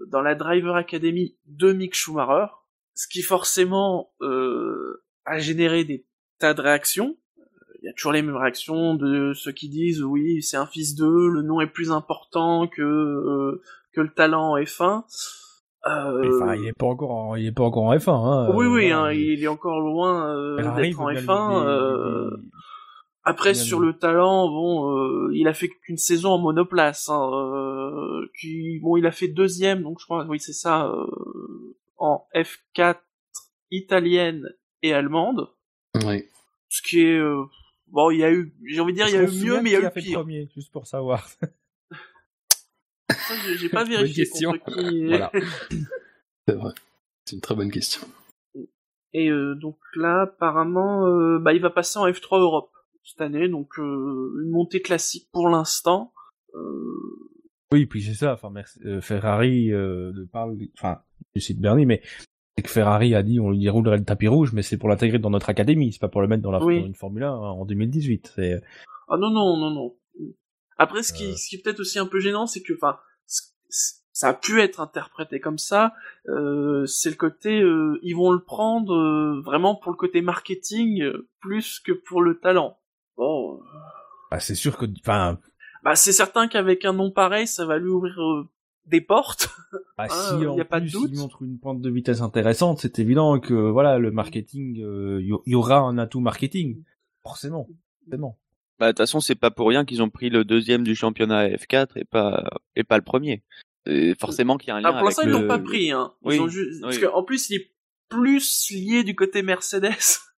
dans 0.09 0.21
la 0.21 0.35
Driver 0.35 0.77
Academy 0.77 1.37
de 1.47 1.73
Mick 1.73 1.95
Schumacher, 1.95 2.53
ce 2.95 3.07
qui 3.09 3.23
forcément 3.23 4.13
euh, 4.21 5.05
a 5.25 5.39
généré 5.39 5.85
des 5.85 6.07
tas 6.39 6.55
de 6.55 6.61
réactions. 6.61 7.17
Il 7.87 7.91
y 7.91 7.91
a 7.91 7.93
toujours 7.95 8.11
les 8.11 8.23
mêmes 8.23 8.37
réactions 8.37 8.95
de 8.97 9.33
ceux 9.35 9.53
qui 9.53 9.69
disent 9.69 10.03
oui 10.03 10.43
c'est 10.43 10.57
un 10.57 10.67
fils 10.67 10.97
d'eux, 10.97 11.29
le 11.29 11.43
nom 11.43 11.61
est 11.61 11.69
plus 11.69 11.93
important 11.93 12.67
que 12.67 12.83
euh, 12.83 13.63
que 13.93 14.01
le 14.01 14.09
talent 14.13 14.55
en 14.55 14.57
F1. 14.59 15.05
Euh, 15.87 16.41
Enfin, 16.43 16.57
il 16.57 16.67
est 16.67 16.73
pas 16.77 16.87
encore, 16.87 17.13
en, 17.13 17.37
il 17.37 17.47
est 17.47 17.53
pas 17.53 17.63
encore 17.63 17.85
en 17.85 17.95
F1. 17.95 18.11
Hein, 18.11 18.55
oui 18.57 18.67
euh, 18.67 18.69
oui, 18.71 18.89
voilà, 18.89 19.03
hein, 19.05 19.13
il 19.13 19.41
est 19.45 19.47
encore 19.47 19.79
loin 19.81 20.35
euh, 20.37 20.57
d'être 20.75 21.01
en 21.01 21.07
veut 21.07 21.13
bien 21.13 21.23
F1. 21.23 21.61
lui- 21.61 21.69
euh, 21.69 22.31
après 23.23 23.55
sur 23.55 23.79
le 23.81 23.93
talent, 23.97 24.49
bon, 24.49 24.91
euh, 24.97 25.31
il 25.33 25.47
a 25.47 25.55
fait 25.55 25.69
qu'une 25.69 25.97
saison 25.97 26.31
en 26.31 26.39
monoplace, 26.39 27.09
hein, 27.09 27.31
euh, 27.33 28.27
qui, 28.41 28.81
bon, 28.81 28.97
il 28.97 29.07
a 29.07 29.13
fait 29.13 29.29
deuxième, 29.29 29.83
donc 29.85 29.99
je 30.01 30.05
crois, 30.07 30.27
oui, 30.29 30.41
c'est 30.41 30.53
ça, 30.53 30.87
euh, 30.89 31.07
en 31.99 32.27
F4 32.35 32.97
italienne 33.71 34.45
et 34.83 34.93
allemande. 34.93 35.49
Oui. 36.05 36.25
Ce 36.69 36.83
qui 36.83 37.01
est, 37.01 37.19
euh, 37.19 37.43
bon, 37.89 38.11
il 38.11 38.19
y 38.19 38.25
a 38.25 38.33
eu, 38.33 38.55
j'ai 38.67 38.81
envie 38.81 38.93
de 38.93 38.99
dire, 38.99 39.09
il 39.09 39.15
y 39.15 39.19
a 39.19 39.23
eu 39.25 39.45
mieux, 39.45 39.61
mais 39.63 39.71
il 39.71 39.73
y 39.73 39.77
a 39.77 39.81
eu 39.81 39.91
fait 39.91 40.01
pire. 40.01 40.21
premier, 40.21 40.49
juste 40.55 40.71
pour 40.73 40.87
savoir. 40.87 41.29
J'ai- 43.59 43.69
pas 43.69 43.85
vérifié 43.85 44.25
question. 44.25 44.53
qui. 44.53 45.07
voilà. 45.07 45.33
C'est 46.49 46.55
vrai. 46.55 46.73
C'est 47.25 47.35
une 47.37 47.43
très 47.43 47.55
bonne 47.55 47.71
question. 47.71 48.07
Et 49.13 49.31
euh, 49.31 49.55
donc 49.55 49.79
là, 49.95 50.23
apparemment, 50.23 51.07
euh, 51.07 51.39
bah, 51.39 51.53
il 51.55 51.61
va 51.61 51.71
passer 51.71 51.99
en 51.99 52.07
F3 52.07 52.39
Europe 52.41 52.71
cette 53.05 53.21
année, 53.21 53.49
donc 53.49 53.79
euh, 53.79 54.43
une 54.43 54.51
montée 54.51 54.81
classique 54.83 55.29
pour 55.33 55.49
l'instant. 55.49 56.13
Euh, 56.55 57.31
Oui, 57.73 57.87
puis 57.87 58.03
c'est 58.03 58.15
ça. 58.15 58.35
Enfin, 58.35 58.53
euh, 58.85 59.01
Ferrari 59.01 59.73
euh, 59.73 60.13
de 60.13 60.25
parle, 60.25 60.57
enfin, 60.75 61.01
je 61.35 61.41
cite 61.41 61.61
Bernie, 61.61 61.87
mais 61.87 62.03
c'est 62.57 62.63
que 62.63 62.71
Ferrari 62.71 63.15
a 63.15 63.23
dit 63.23 63.39
on 63.39 63.51
lui 63.51 63.59
déroulerait 63.59 63.99
le 63.99 64.05
tapis 64.05 64.29
rouge, 64.29 64.53
mais 64.53 64.63
c'est 64.63 64.79
pour 64.79 64.89
l'intégrer 64.89 65.19
dans 65.19 65.31
notre 65.31 65.51
académie, 65.51 65.93
c'est 65.93 66.01
pas 66.01 66.09
pour 66.09 66.23
le 66.23 66.29
mettre 66.29 66.43
dans, 66.43 66.51
la, 66.51 66.63
Oui. 66.65 66.81
dans 66.81 66.87
une 66.87 66.95
Formule 66.95 67.25
1 67.25 67.31
en 67.33 67.65
2018. 67.67 68.33
C'est 68.35 68.61
Ah 69.09 69.17
non 69.19 69.31
non 69.31 69.57
non 69.59 69.71
non. 69.71 69.95
Après, 70.79 71.03
ce 71.03 71.13
qui, 71.13 71.25
Euh. 71.27 71.35
ce 71.37 71.49
qui 71.49 71.57
est 71.57 71.63
peut-être 71.63 71.81
aussi 71.81 71.99
un 71.99 72.07
peu 72.07 72.19
gênant, 72.21 72.47
c'est 72.47 72.63
que, 72.63 72.73
enfin, 72.75 72.99
ça 74.13 74.29
a 74.29 74.35
pu 74.35 74.61
être 74.61 74.81
interprété 74.81 75.41
comme 75.41 75.59
ça. 75.59 75.93
Euh, 76.29 76.85
c'est 76.87 77.11
le 77.11 77.17
côté, 77.17 77.61
euh, 77.61 77.99
ils 78.03 78.15
vont 78.15 78.31
le 78.33 78.43
prendre 78.43 78.95
euh, 78.95 79.41
vraiment 79.43 79.75
pour 79.75 79.93
le 79.93 79.97
côté 79.97 80.21
marketing 80.23 81.03
euh, 81.03 81.29
plus 81.41 81.81
que 81.81 81.93
pour 81.93 82.23
le 82.23 82.39
talent. 82.39 82.79
Bon, 83.17 83.57
euh, 83.57 83.59
bah, 84.31 84.41
c'est 84.41 84.55
sûr 84.55 84.77
que, 84.79 84.87
enfin, 85.01 85.39
bah 85.83 85.95
c'est 85.95 86.13
certain 86.13 86.49
qu'avec 86.49 86.85
un 86.85 86.93
nom 86.95 87.11
pareil, 87.11 87.47
ça 87.47 87.65
va 87.67 87.79
lui 87.79 87.89
ouvrir 87.89 88.19
euh, 88.21 88.49
des 88.87 89.01
portes. 89.01 89.49
bah, 89.99 90.07
Ah, 90.09 90.09
si 90.09 90.47
en 90.47 90.59
a 90.59 90.65
pas 90.65 90.81
de 90.81 90.85
plus 90.87 90.93
doute. 90.93 91.11
il 91.13 91.19
montre 91.19 91.43
une 91.43 91.59
pente 91.59 91.81
de 91.81 91.91
vitesse 91.91 92.21
intéressante, 92.21 92.79
c'est 92.81 92.99
évident 92.99 93.39
que 93.41 93.55
voilà 93.55 93.99
le 93.99 94.11
marketing, 94.11 94.81
euh, 94.83 95.21
il 95.21 95.35
y, 95.47 95.51
y 95.51 95.55
aura 95.55 95.79
un 95.79 95.99
atout 95.99 96.21
marketing, 96.21 96.83
forcément, 97.23 97.69
forcément. 98.05 98.39
Bah, 98.79 98.87
de 98.87 98.93
toute 98.93 98.99
façon, 98.99 99.21
c'est 99.21 99.35
pas 99.35 99.51
pour 99.51 99.69
rien 99.69 99.85
qu'ils 99.85 100.03
ont 100.03 100.11
pris 100.11 100.29
le 100.31 100.45
deuxième 100.45 100.85
du 100.85 100.95
championnat 100.95 101.49
F4 101.49 101.89
et 101.97 102.05
pas 102.05 102.45
et 102.77 102.85
pas 102.85 102.97
le 102.99 103.05
premier. 103.05 103.43
Et 103.87 104.15
forcément 104.21 104.57
qu'il 104.59 104.69
y 104.69 104.71
a 104.73 104.77
un 104.77 104.81
lien 104.81 104.91
Ah, 104.93 104.99
pour 104.99 105.05
l'instant, 105.07 105.23
ils 105.23 105.29
le... 105.31 105.33
l'ont 105.41 105.49
pas 105.49 105.59
pris. 105.59 105.93
Hein. 105.93 106.13
Ils 106.25 106.29
Oui, 106.29 106.41
ont 106.41 106.49
juste... 106.49 106.83
Parce 106.83 106.99
qu'en 106.99 107.23
plus, 107.23 107.49
il 107.51 107.57
est 107.57 107.71
plus 108.09 108.71
lié 108.71 109.03
du 109.05 109.15
côté 109.15 109.43
Mercedes 109.43 109.91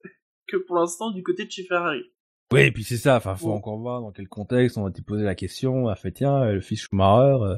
que 0.47 0.57
pour 0.57 0.77
l'instant 0.77 1.11
du 1.11 1.23
côté 1.23 1.45
de 1.47 1.51
chez 1.51 1.65
Ferrari. 1.65 2.03
Oui, 2.53 2.61
et 2.61 2.71
puis 2.73 2.85
c'est 2.85 2.97
ça. 2.97 3.17
Enfin, 3.17 3.35
faut 3.37 3.49
Bon. 3.49 3.55
encore 3.55 3.79
voir 3.79 4.01
dans 4.01 4.13
quel 4.13 4.29
contexte 4.29 4.79
on 4.79 4.85
va 4.85 4.91
te 4.91 5.03
poser 5.03 5.25
la 5.25 5.35
question. 5.35 5.89
A 5.89 5.97
fait 5.97 6.13
tiens, 6.13 6.43
euh, 6.45 6.53
le 6.55 6.61
fils 6.61 6.81
Schumacher. 6.83 7.57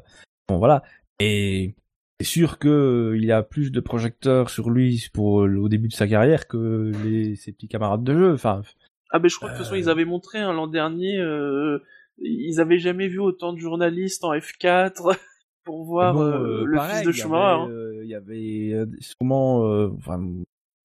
Euh, 0.51 0.55
bon 0.55 0.59
voilà. 0.59 0.83
Et 1.21 1.75
c'est 2.21 2.27
sûr 2.27 2.59
que 2.59 2.69
euh, 2.69 3.17
il 3.17 3.25
y 3.25 3.33
a 3.33 3.43
plus 3.43 3.71
de 3.73 3.81
projecteurs 3.81 4.51
sur 4.51 4.71
lui 4.71 5.09
pour 5.13 5.43
euh, 5.43 5.57
au 5.57 5.69
début 5.69 5.89
de 5.89 5.93
sa 5.95 6.07
carrière 6.09 6.47
que 6.49 6.93
les 7.05 7.37
ses 7.37 7.53
petits 7.53 7.69
camarades 7.69 8.05
de 8.05 8.15
jeu. 8.17 8.33
Enfin, 8.35 8.63
Ah 9.11 9.19
ben 9.19 9.29
je 9.29 9.37
crois 9.37 9.49
que 9.49 9.55
de 9.55 9.59
toute 9.59 9.67
façon 9.67 9.77
Euh. 9.77 9.79
ils 9.81 9.89
avaient 9.91 10.05
montré 10.05 10.39
hein, 10.39 10.53
l'an 10.53 10.67
dernier, 10.67 11.19
euh, 11.19 11.79
ils 12.19 12.61
avaient 12.61 12.79
jamais 12.79 13.09
vu 13.09 13.19
autant 13.21 13.53
de 13.53 13.59
journalistes 13.59 14.25
en 14.25 14.33
F4 14.35 15.17
pour 15.65 15.85
voir 15.85 16.15
bon, 16.15 16.21
euh, 16.23 16.63
euh, 16.63 16.65
le 16.65 16.77
pareil, 16.77 16.97
fils 16.99 17.07
de 17.07 17.13
Schumacher. 17.13 17.45
hein. 17.63 17.69
euh, 17.71 18.01
Il 18.05 18.11
y 18.11 18.15
avait 18.15 18.73
euh, 18.75 18.87
sûrement, 19.01 19.65
euh, 19.67 19.89
enfin, 19.97 20.23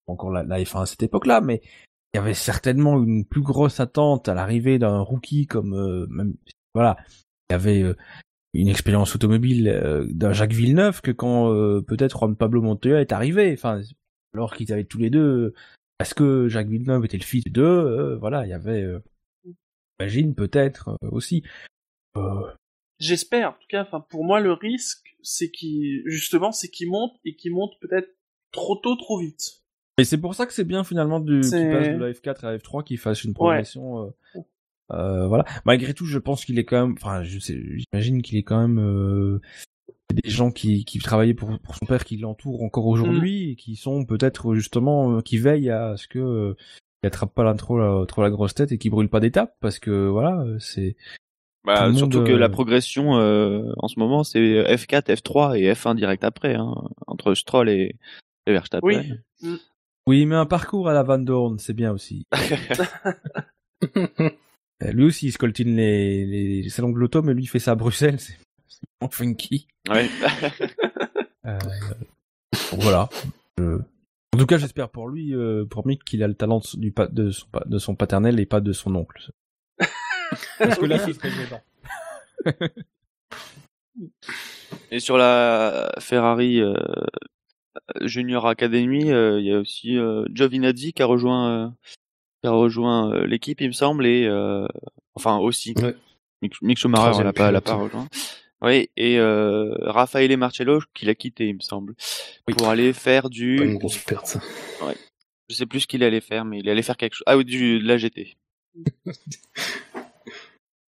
encore 0.07 0.31
la, 0.31 0.43
la 0.43 0.59
F1 0.59 0.81
à 0.81 0.85
cette 0.85 1.03
époque-là, 1.03 1.41
mais 1.41 1.61
il 2.13 2.17
y 2.17 2.19
avait 2.19 2.33
certainement 2.33 3.01
une 3.03 3.25
plus 3.25 3.41
grosse 3.41 3.79
attente 3.81 4.29
à 4.29 4.33
l'arrivée 4.33 4.79
d'un 4.79 4.99
rookie 4.99 5.47
comme 5.47 5.73
euh, 5.73 6.07
même 6.09 6.33
voilà, 6.73 6.95
il 7.49 7.53
y 7.53 7.55
avait 7.55 7.81
euh, 7.83 7.95
une 8.55 8.69
expérience 8.69 9.15
automobile 9.15 9.67
euh, 9.67 10.05
d'un 10.09 10.33
Jacques 10.33 10.53
Villeneuve 10.53 11.01
que 11.01 11.11
quand 11.11 11.53
euh, 11.53 11.81
peut-être 11.81 12.19
Juan 12.19 12.35
Pablo 12.35 12.61
Montoya 12.61 13.01
est 13.01 13.11
arrivé. 13.11 13.53
Enfin, 13.53 13.81
alors 14.33 14.55
qu'ils 14.55 14.71
avaient 14.71 14.85
tous 14.85 14.97
les 14.97 15.09
deux, 15.09 15.53
parce 15.97 16.13
que 16.13 16.47
Jacques 16.47 16.67
Villeneuve 16.67 17.05
était 17.05 17.17
le 17.17 17.23
fils 17.23 17.43
d'eux, 17.45 17.63
euh, 17.63 18.17
voilà, 18.17 18.45
il 18.45 18.49
y 18.49 18.53
avait, 18.53 18.81
euh, 18.81 18.99
j'imagine 19.99 20.35
peut-être 20.35 20.97
aussi. 21.01 21.43
J'espère. 22.99 23.49
En 23.49 23.53
tout 23.53 23.67
cas, 23.67 23.83
enfin 23.83 23.99
pour 23.99 24.23
moi 24.23 24.39
le 24.39 24.53
risque 24.53 25.17
c'est 25.21 25.51
qu'il 25.51 26.03
justement 26.05 26.53
c'est 26.53 26.69
qu'il 26.69 26.89
monte 26.89 27.11
et 27.25 27.35
qu'il 27.35 27.51
monte 27.51 27.73
peut-être 27.81 28.09
trop 28.51 28.77
tôt 28.77 28.95
trop 28.95 29.19
vite. 29.19 29.63
Et 29.97 30.05
c'est 30.05 30.17
pour 30.17 30.33
ça 30.33 30.45
que 30.45 30.53
c'est 30.53 30.63
bien 30.63 30.83
finalement 30.83 31.19
du, 31.19 31.41
passe 31.41 31.51
de 31.51 31.97
la 31.97 32.11
F4 32.11 32.45
à 32.45 32.51
la 32.51 32.57
F3, 32.57 32.83
qu'il 32.83 32.97
fasse 32.97 33.23
une 33.23 33.33
progression. 33.33 34.13
Euh, 34.91 35.27
voilà. 35.27 35.45
Malgré 35.65 35.93
tout, 35.93 36.05
je 36.05 36.19
pense 36.19 36.45
qu'il 36.45 36.59
est 36.59 36.65
quand 36.65 36.87
même. 36.87 36.95
Enfin, 36.99 37.23
je 37.23 37.39
sais, 37.39 37.59
j'imagine 37.75 38.21
qu'il 38.21 38.37
est 38.37 38.43
quand 38.43 38.59
même. 38.59 38.79
Euh, 38.79 39.41
des 40.13 40.29
gens 40.29 40.51
qui, 40.51 40.85
qui 40.85 40.99
travaillaient 40.99 41.33
pour, 41.33 41.57
pour 41.59 41.75
son 41.75 41.85
père, 41.85 42.05
qui 42.05 42.17
l'entourent 42.17 42.63
encore 42.63 42.85
aujourd'hui, 42.85 43.51
et 43.51 43.55
qui 43.55 43.75
sont 43.75 44.05
peut-être 44.05 44.53
justement 44.55 45.17
euh, 45.17 45.21
qui 45.21 45.37
veillent 45.37 45.71
à 45.71 45.97
ce 45.97 46.07
que 46.07 46.19
euh, 46.19 46.55
il 47.03 47.07
attrape 47.07 47.33
pas 47.33 47.43
la, 47.43 47.53
trop, 47.55 47.77
la, 47.77 48.05
trop 48.05 48.21
la 48.21 48.29
grosse 48.29 48.53
tête 48.53 48.71
et 48.71 48.77
qui 48.77 48.89
brûle 48.89 49.09
pas 49.09 49.19
d'étape, 49.19 49.55
parce 49.59 49.79
que 49.79 50.07
voilà, 50.07 50.45
c'est. 50.59 50.95
Bah, 51.65 51.91
surtout 51.95 52.19
monde, 52.19 52.27
que 52.27 52.33
euh, 52.33 52.37
la 52.37 52.49
progression 52.49 53.17
euh, 53.17 53.73
en 53.77 53.87
ce 53.87 53.99
moment 53.99 54.23
c'est 54.23 54.39
F4, 54.39 55.07
F3 55.15 55.57
et 55.57 55.73
F1 55.73 55.95
direct 55.95 56.23
après, 56.23 56.53
hein, 56.53 56.75
entre 57.07 57.33
Stroll 57.33 57.69
et, 57.69 57.95
et 58.45 58.51
Verstappen. 58.51 58.87
Oui. 59.41 59.57
Oui, 60.05 60.27
mais 60.27 60.35
un 60.35 60.45
parcours 60.45 60.87
à 60.87 60.93
la 60.93 61.01
Van 61.01 61.17
Dorn, 61.17 61.57
c'est 61.57 61.73
bien 61.73 61.91
aussi. 61.91 62.27
Euh, 64.83 64.91
lui 64.91 65.05
aussi, 65.05 65.27
il 65.27 65.31
scoltine 65.31 65.75
les, 65.75 66.67
salons 66.69 66.89
de 66.91 66.97
l'auto, 66.97 67.21
mais 67.21 67.33
lui, 67.33 67.43
il 67.43 67.47
fait 67.47 67.59
ça 67.59 67.71
à 67.71 67.75
Bruxelles, 67.75 68.19
c'est 68.19 68.37
vraiment 68.99 69.11
funky. 69.11 69.67
Ouais. 69.89 70.09
Euh, 71.47 71.59
voilà. 72.71 73.07
Je- 73.59 73.77
En 74.33 74.37
tout 74.39 74.47
cas, 74.47 74.57
j'espère 74.57 74.89
pour 74.89 75.07
lui, 75.07 75.31
euh, 75.35 75.63
pour 75.63 75.85
Mick, 75.85 76.03
qu'il 76.03 76.23
a 76.23 76.27
le 76.27 76.33
talent 76.33 76.57
de, 76.57 76.63
son- 76.63 76.79
du, 76.79 76.91
pa- 76.91 77.05
de, 77.05 77.29
son, 77.29 77.45
pa- 77.51 77.63
de 77.67 77.77
son 77.77 77.93
paternel 77.95 78.39
et 78.39 78.47
pas 78.47 78.61
de 78.61 78.73
son 78.73 78.95
oncle. 78.95 79.29
Parce 80.57 80.79
que 80.79 80.85
là, 80.85 80.97
ce 80.97 81.13
serait 81.13 81.29
gênant. 81.29 81.61
Et 84.91 84.99
sur 84.99 85.17
la 85.17 85.91
Ferrari 85.99 86.59
euh, 86.61 86.73
Junior 88.01 88.47
Academy, 88.47 89.11
euh, 89.11 89.39
il 89.39 89.45
y 89.45 89.53
a 89.53 89.59
aussi 89.59 89.97
euh, 89.97 90.25
Giovinazzi 90.33 90.93
qui 90.93 91.01
a 91.01 91.05
rejoint, 91.05 91.49
euh, 91.51 91.69
qui 92.45 92.47
a 92.47 92.51
rejoint 92.51 93.11
euh, 93.13 93.25
l'équipe, 93.25 93.59
il 93.61 93.67
me 93.67 93.73
semble, 93.73 94.05
et 94.05 94.25
euh, 94.25 94.67
enfin 95.15 95.37
aussi. 95.37 95.73
Ouais. 95.81 95.95
Mick, 96.41 96.61
Mick 96.61 96.77
Schumacher, 96.77 97.23
l'a 97.23 97.33
pas, 97.33 97.61
pas 97.61 97.75
rejoint. 97.75 98.07
Oui, 98.61 98.89
et 98.97 99.19
euh, 99.19 99.73
Raffaele 99.81 100.35
Marcello 100.37 100.81
qui 100.93 101.05
l'a 101.05 101.15
quitté, 101.15 101.47
il 101.47 101.55
me 101.55 101.59
semble, 101.61 101.95
pour 102.57 102.67
aller 102.69 102.93
faire 102.93 103.29
du, 103.29 103.55
Pas 103.57 103.63
une 103.65 103.77
grosse 103.77 103.97
perte. 103.97 104.27
ça. 104.27 104.41
je 105.49 105.55
sais 105.55 105.65
plus 105.65 105.81
ce 105.81 105.87
qu'il 105.87 106.03
allait 106.03 106.21
faire, 106.21 106.45
mais 106.45 106.59
il 106.59 106.69
allait 106.69 106.81
faire 106.81 106.97
quelque 106.97 107.13
chose. 107.15 107.23
Ah 107.25 107.37
oui, 107.37 107.45
du 107.45 107.79
de 107.79 107.87
la 107.87 107.97
GT. 107.97 108.37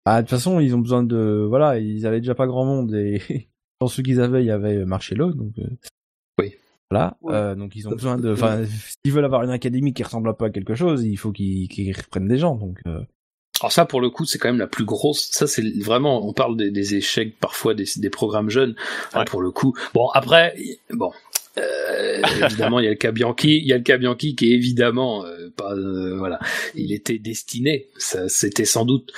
Ah, 0.09 0.21
de 0.21 0.27
toute 0.27 0.37
façon, 0.37 0.61
ils 0.61 0.73
ont 0.73 0.79
besoin 0.79 1.03
de, 1.03 1.45
voilà, 1.49 1.79
ils 1.79 2.07
avaient 2.07 2.21
déjà 2.21 2.33
pas 2.33 2.47
grand 2.47 2.63
monde 2.63 2.93
et 2.95 3.21
dans 3.81 3.87
ceux 3.87 4.01
qu'ils 4.03 4.21
avaient, 4.21 4.41
il 4.41 4.47
y 4.47 4.51
avait 4.51 4.85
Marcello, 4.85 5.33
donc. 5.33 5.51
euh, 5.59 5.67
Oui. 6.39 6.55
Voilà, 6.89 7.17
Ouais. 7.21 7.33
euh, 7.33 7.55
donc 7.55 7.75
ils 7.75 7.87
ont 7.87 7.91
besoin 7.91 8.17
de, 8.17 8.31
enfin, 8.31 8.63
s'ils 8.65 9.13
veulent 9.13 9.25
avoir 9.25 9.43
une 9.43 9.49
académie 9.49 9.93
qui 9.93 10.03
ressemble 10.03 10.29
un 10.29 10.33
peu 10.33 10.45
à 10.45 10.49
quelque 10.49 10.73
chose, 10.75 11.03
il 11.03 11.17
faut 11.17 11.31
qu'ils 11.31 11.67
qu'ils 11.67 11.95
reprennent 11.95 12.27
des 12.29 12.37
gens, 12.37 12.55
donc. 12.55 12.77
euh, 12.87 13.01
Alors 13.59 13.71
ça, 13.73 13.85
pour 13.85 13.99
le 13.99 14.09
coup, 14.09 14.23
c'est 14.25 14.37
quand 14.37 14.47
même 14.47 14.59
la 14.59 14.67
plus 14.67 14.85
grosse. 14.85 15.29
Ça, 15.31 15.47
c'est 15.47 15.63
vraiment. 15.83 16.25
On 16.25 16.31
parle 16.31 16.55
des, 16.55 16.71
des 16.71 16.95
échecs 16.95 17.37
parfois 17.39 17.73
des, 17.73 17.85
des 17.97 18.09
programmes 18.09 18.49
jeunes. 18.49 18.75
Ouais. 19.15 19.25
pour 19.25 19.41
le 19.41 19.51
coup. 19.51 19.73
Bon, 19.93 20.07
après, 20.13 20.55
bon. 20.91 21.11
euh, 21.57 22.21
évidemment, 22.45 22.79
il 22.79 22.83
y 22.85 22.87
a 22.87 22.91
le 22.91 22.95
cas 22.95 23.11
Bianchi. 23.11 23.57
Il 23.57 23.65
y 23.67 23.73
a 23.73 23.77
le 23.77 23.83
cas 23.83 23.97
Bianchi 23.97 24.35
qui 24.35 24.51
est 24.51 24.55
évidemment 24.55 25.25
euh, 25.25 25.49
pas. 25.57 25.73
euh, 25.73 26.15
voilà, 26.17 26.39
il 26.75 26.93
était 26.93 27.17
destiné. 27.19 27.87
Ça, 27.97 28.29
c'était 28.29 28.63
sans 28.65 28.85
doute. 28.85 29.11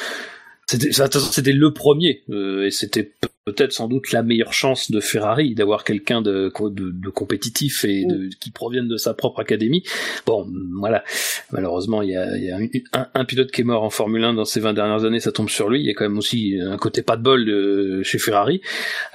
C'était, 0.70 0.92
c'était 0.92 1.52
le 1.52 1.74
premier, 1.74 2.22
euh, 2.30 2.66
et 2.68 2.70
c'était 2.72 3.02
pe- 3.04 3.28
peut-être 3.46 3.72
sans 3.74 3.88
doute 3.88 4.12
la 4.12 4.22
meilleure 4.22 4.54
chance 4.54 4.92
de 4.92 5.00
Ferrari 5.00 5.56
d'avoir 5.56 5.84
quelqu'un 5.84 6.22
de, 6.22 6.52
de, 6.70 6.92
de 6.92 7.10
compétitif 7.10 7.86
et 7.86 8.06
de, 8.06 8.30
qui 8.40 8.52
provienne 8.52 8.88
de 8.88 8.98
sa 8.98 9.16
propre 9.16 9.40
académie. 9.40 9.84
Bon, 10.28 10.48
voilà. 10.78 11.04
Malheureusement, 11.52 12.04
il 12.04 12.12
y 12.12 12.16
a, 12.16 12.38
il 12.38 12.44
y 12.44 12.52
a 12.52 12.58
un, 12.58 12.68
un- 13.02 13.08
un 13.16 13.26
pilote 13.26 13.50
qui 13.50 13.62
est 13.62 13.64
mort 13.64 13.82
en 13.84 13.90
Formule 13.90 14.24
1 14.24 14.34
dans 14.36 14.46
ces 14.46 14.60
20 14.60 14.74
dernières 14.74 15.06
années, 15.06 15.20
ça 15.20 15.32
tombe 15.32 15.50
sur 15.50 15.70
lui. 15.70 15.80
Il 15.80 15.88
y 15.88 15.90
a 15.90 15.94
quand 15.96 16.06
même 16.06 16.20
aussi 16.20 16.60
un 16.62 16.78
côté 16.78 17.02
pas 17.02 17.18
de 17.18 17.24
bol 17.24 17.46
de, 17.46 18.04
chez 18.04 18.20
Ferrari. 18.20 18.62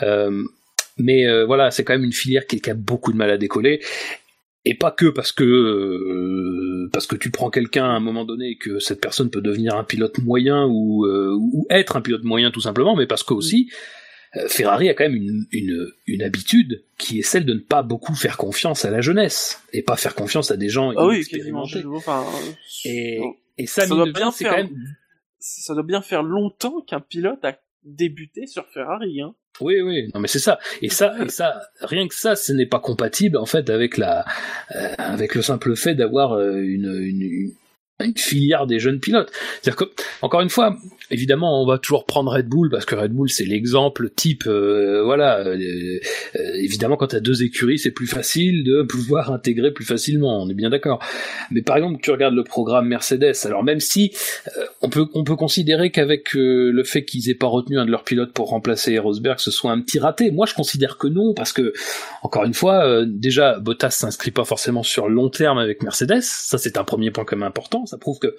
Euh, 0.02 0.42
mais 0.98 1.26
euh, 1.26 1.44
voilà, 1.46 1.70
c'est 1.70 1.84
quand 1.84 1.92
même 1.92 2.04
une 2.04 2.12
filière 2.12 2.46
qui, 2.46 2.60
qui 2.60 2.70
a 2.70 2.74
beaucoup 2.74 3.12
de 3.12 3.16
mal 3.16 3.30
à 3.30 3.36
décoller. 3.38 3.80
Et 4.66 4.74
pas 4.76 4.90
que 4.90 5.06
parce 5.06 5.30
que 5.32 5.44
euh, 5.44 6.88
parce 6.92 7.06
que 7.06 7.16
tu 7.16 7.30
prends 7.30 7.50
quelqu'un 7.50 7.84
à 7.84 7.88
un 7.88 8.00
moment 8.00 8.24
donné 8.24 8.50
et 8.50 8.56
que 8.56 8.78
cette 8.78 9.00
personne 9.00 9.30
peut 9.30 9.40
devenir 9.42 9.74
un 9.76 9.84
pilote 9.84 10.18
moyen 10.18 10.66
ou, 10.66 11.04
euh, 11.06 11.34
ou 11.38 11.66
être 11.70 11.96
un 11.96 12.00
pilote 12.00 12.24
moyen 12.24 12.50
tout 12.50 12.60
simplement, 12.60 12.96
mais 12.96 13.06
parce 13.06 13.22
que 13.22 13.34
aussi 13.34 13.70
euh, 14.36 14.48
Ferrari 14.48 14.88
a 14.88 14.94
quand 14.94 15.04
même 15.04 15.14
une, 15.16 15.44
une, 15.52 15.86
une 16.06 16.22
habitude 16.22 16.82
qui 16.98 17.18
est 17.18 17.22
celle 17.22 17.44
de 17.44 17.54
ne 17.54 17.58
pas 17.60 17.82
beaucoup 17.82 18.14
faire 18.14 18.36
confiance 18.36 18.84
à 18.84 18.90
la 18.90 19.00
jeunesse 19.00 19.62
et 19.72 19.82
pas 19.82 19.96
faire 19.96 20.14
confiance 20.14 20.50
à 20.50 20.56
des 20.56 20.68
gens 20.70 20.90
Ah 20.96 21.06
oui, 21.08 21.22
je- 21.66 21.86
Enfin, 21.96 22.24
euh, 22.26 22.50
Et, 22.86 23.20
et 23.58 23.66
ça, 23.66 23.82
Ça 23.82 23.88
doit 23.94 24.04
bien 24.04 24.12
bien, 24.14 24.30
c'est 24.30 24.44
faire- 24.44 24.52
quand 24.54 24.62
même 24.62 24.70
ça 25.38 25.74
doit 25.74 25.82
bien 25.82 26.00
faire 26.00 26.22
longtemps 26.22 26.80
qu'un 26.80 27.00
pilote 27.00 27.44
a 27.44 27.52
débuté 27.84 28.46
sur 28.46 28.66
Ferrari. 28.68 29.20
Hein. 29.20 29.34
Oui, 29.60 29.80
oui, 29.80 30.10
non 30.14 30.20
mais 30.20 30.28
c'est 30.28 30.38
ça. 30.38 30.58
Et 30.82 30.88
ça, 30.88 31.14
et 31.22 31.28
ça, 31.28 31.60
rien 31.80 32.08
que 32.08 32.14
ça, 32.14 32.34
ce 32.34 32.52
n'est 32.52 32.66
pas 32.66 32.80
compatible 32.80 33.36
en 33.36 33.46
fait 33.46 33.70
avec 33.70 33.98
la, 33.98 34.24
euh, 34.74 34.94
avec 34.98 35.34
le 35.34 35.42
simple 35.42 35.76
fait 35.76 35.94
d'avoir 35.94 36.32
euh, 36.32 36.56
une, 36.56 36.92
une, 37.00 37.52
une 38.00 38.16
filière 38.16 38.66
des 38.66 38.78
jeunes 38.78 39.00
pilotes. 39.00 39.30
C'est-à-dire 39.60 39.76
que, 39.76 39.92
encore 40.22 40.40
une 40.40 40.48
fois, 40.48 40.76
évidemment, 41.10 41.62
on 41.62 41.66
va 41.66 41.78
toujours 41.78 42.06
prendre 42.06 42.32
Red 42.32 42.48
Bull 42.48 42.70
parce 42.70 42.84
que 42.84 42.94
Red 42.94 43.12
Bull 43.12 43.30
c'est 43.30 43.44
l'exemple 43.44 44.10
type. 44.10 44.44
euh, 44.46 45.02
voilà, 45.04 45.40
euh, 45.40 45.56
euh, 46.36 46.54
évidemment, 46.54 46.96
quand 46.96 47.08
tu 47.08 47.16
as 47.16 47.20
deux 47.20 47.42
écuries, 47.42 47.78
c'est 47.78 47.90
plus 47.90 48.06
facile 48.06 48.64
de 48.64 48.82
pouvoir 48.82 49.32
intégrer 49.32 49.72
plus 49.72 49.84
facilement. 49.84 50.42
On 50.42 50.48
est 50.48 50.54
bien 50.54 50.70
d'accord. 50.70 51.00
Mais 51.50 51.62
par 51.62 51.76
exemple, 51.76 52.00
tu 52.02 52.10
regardes 52.10 52.34
le 52.34 52.44
programme 52.44 52.88
Mercedes. 52.88 53.34
Alors 53.44 53.64
même 53.64 53.80
si 53.80 54.12
euh, 54.56 54.64
on 54.82 54.88
peut 54.88 55.06
on 55.14 55.24
peut 55.24 55.36
considérer 55.36 55.90
qu'avec 55.90 56.34
le 56.34 56.84
fait 56.84 57.04
qu'ils 57.04 57.30
aient 57.30 57.34
pas 57.34 57.46
retenu 57.46 57.78
un 57.78 57.86
de 57.86 57.90
leurs 57.90 58.04
pilotes 58.04 58.32
pour 58.32 58.48
remplacer 58.48 58.98
Rosberg, 58.98 59.38
ce 59.38 59.50
soit 59.50 59.72
un 59.72 59.80
petit 59.80 59.98
raté. 59.98 60.30
Moi, 60.30 60.46
je 60.46 60.54
considère 60.54 60.98
que 60.98 61.06
non 61.06 61.34
parce 61.34 61.52
que 61.52 61.72
encore 62.22 62.44
une 62.44 62.54
fois, 62.54 63.04
déjà 63.06 63.58
Bottas 63.58 63.90
s'inscrit 63.90 64.30
pas 64.30 64.44
forcément 64.44 64.82
sur 64.82 65.08
long 65.08 65.28
terme 65.28 65.58
avec 65.58 65.82
Mercedes. 65.82 66.22
Ça, 66.22 66.58
c'est 66.58 66.76
un 66.78 66.84
premier 66.84 67.10
point 67.10 67.24
quand 67.24 67.36
même 67.36 67.46
important. 67.46 67.86
Ça 67.86 67.98
prouve 67.98 68.18
que 68.18 68.36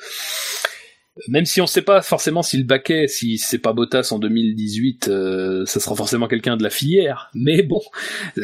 même 1.27 1.45
si 1.45 1.61
on 1.61 1.67
sait 1.67 1.81
pas 1.81 2.01
forcément 2.01 2.43
si 2.43 2.57
le 2.57 2.63
baquet, 2.63 3.07
si 3.07 3.37
c'est 3.37 3.57
pas 3.57 3.73
Bottas 3.73 4.09
en 4.11 4.19
2018, 4.19 5.07
euh, 5.07 5.65
ça 5.65 5.79
sera 5.79 5.95
forcément 5.95 6.27
quelqu'un 6.27 6.57
de 6.57 6.63
la 6.63 6.69
filière. 6.69 7.29
Mais 7.33 7.61
bon, 7.63 7.81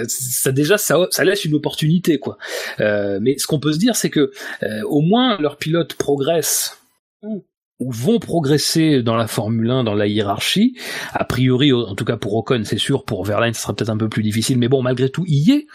ça 0.08 0.52
déjà 0.52 0.78
ça, 0.78 1.08
ça 1.12 1.24
laisse 1.24 1.44
une 1.46 1.54
opportunité 1.54 2.18
quoi. 2.18 2.38
Euh, 2.80 3.20
mais 3.22 3.38
ce 3.38 3.48
qu'on 3.48 3.60
peut 3.60 3.74
se 3.74 3.80
dire, 3.80 3.96
c'est 3.96 4.10
que 4.10 4.32
euh, 4.64 4.82
au 4.88 5.02
moins 5.02 5.38
progressent 5.98 6.78
ou 7.22 7.44
ou 7.44 7.46
vont 7.90 8.20
progresser 8.20 9.02
dans 9.02 9.16
la 9.16 9.28
Formule 9.28 9.70
1, 9.72 9.84
dans 9.84 9.94
la 9.96 10.08
hiérarchie. 10.08 10.76
A 11.14 11.24
priori, 11.24 11.74
en 11.74 11.96
tout 11.96 12.06
cas 12.06 12.18
pour 12.18 12.36
Ocon, 12.36 12.62
c'est 12.64 12.78
sûr. 12.78 13.04
Pour 13.06 13.24
Verlaine, 13.26 13.54
ce 13.54 13.62
sera 13.62 13.74
peut-être 13.74 13.90
un 13.90 13.98
peu 13.98 14.10
plus 14.10 14.24
difficile. 14.24 14.58
Mais 14.60 14.68
bon, 14.68 14.82
malgré 14.82 15.10
tout, 15.10 15.24
il 15.28 15.48
y 15.48 15.52
est. 15.52 15.68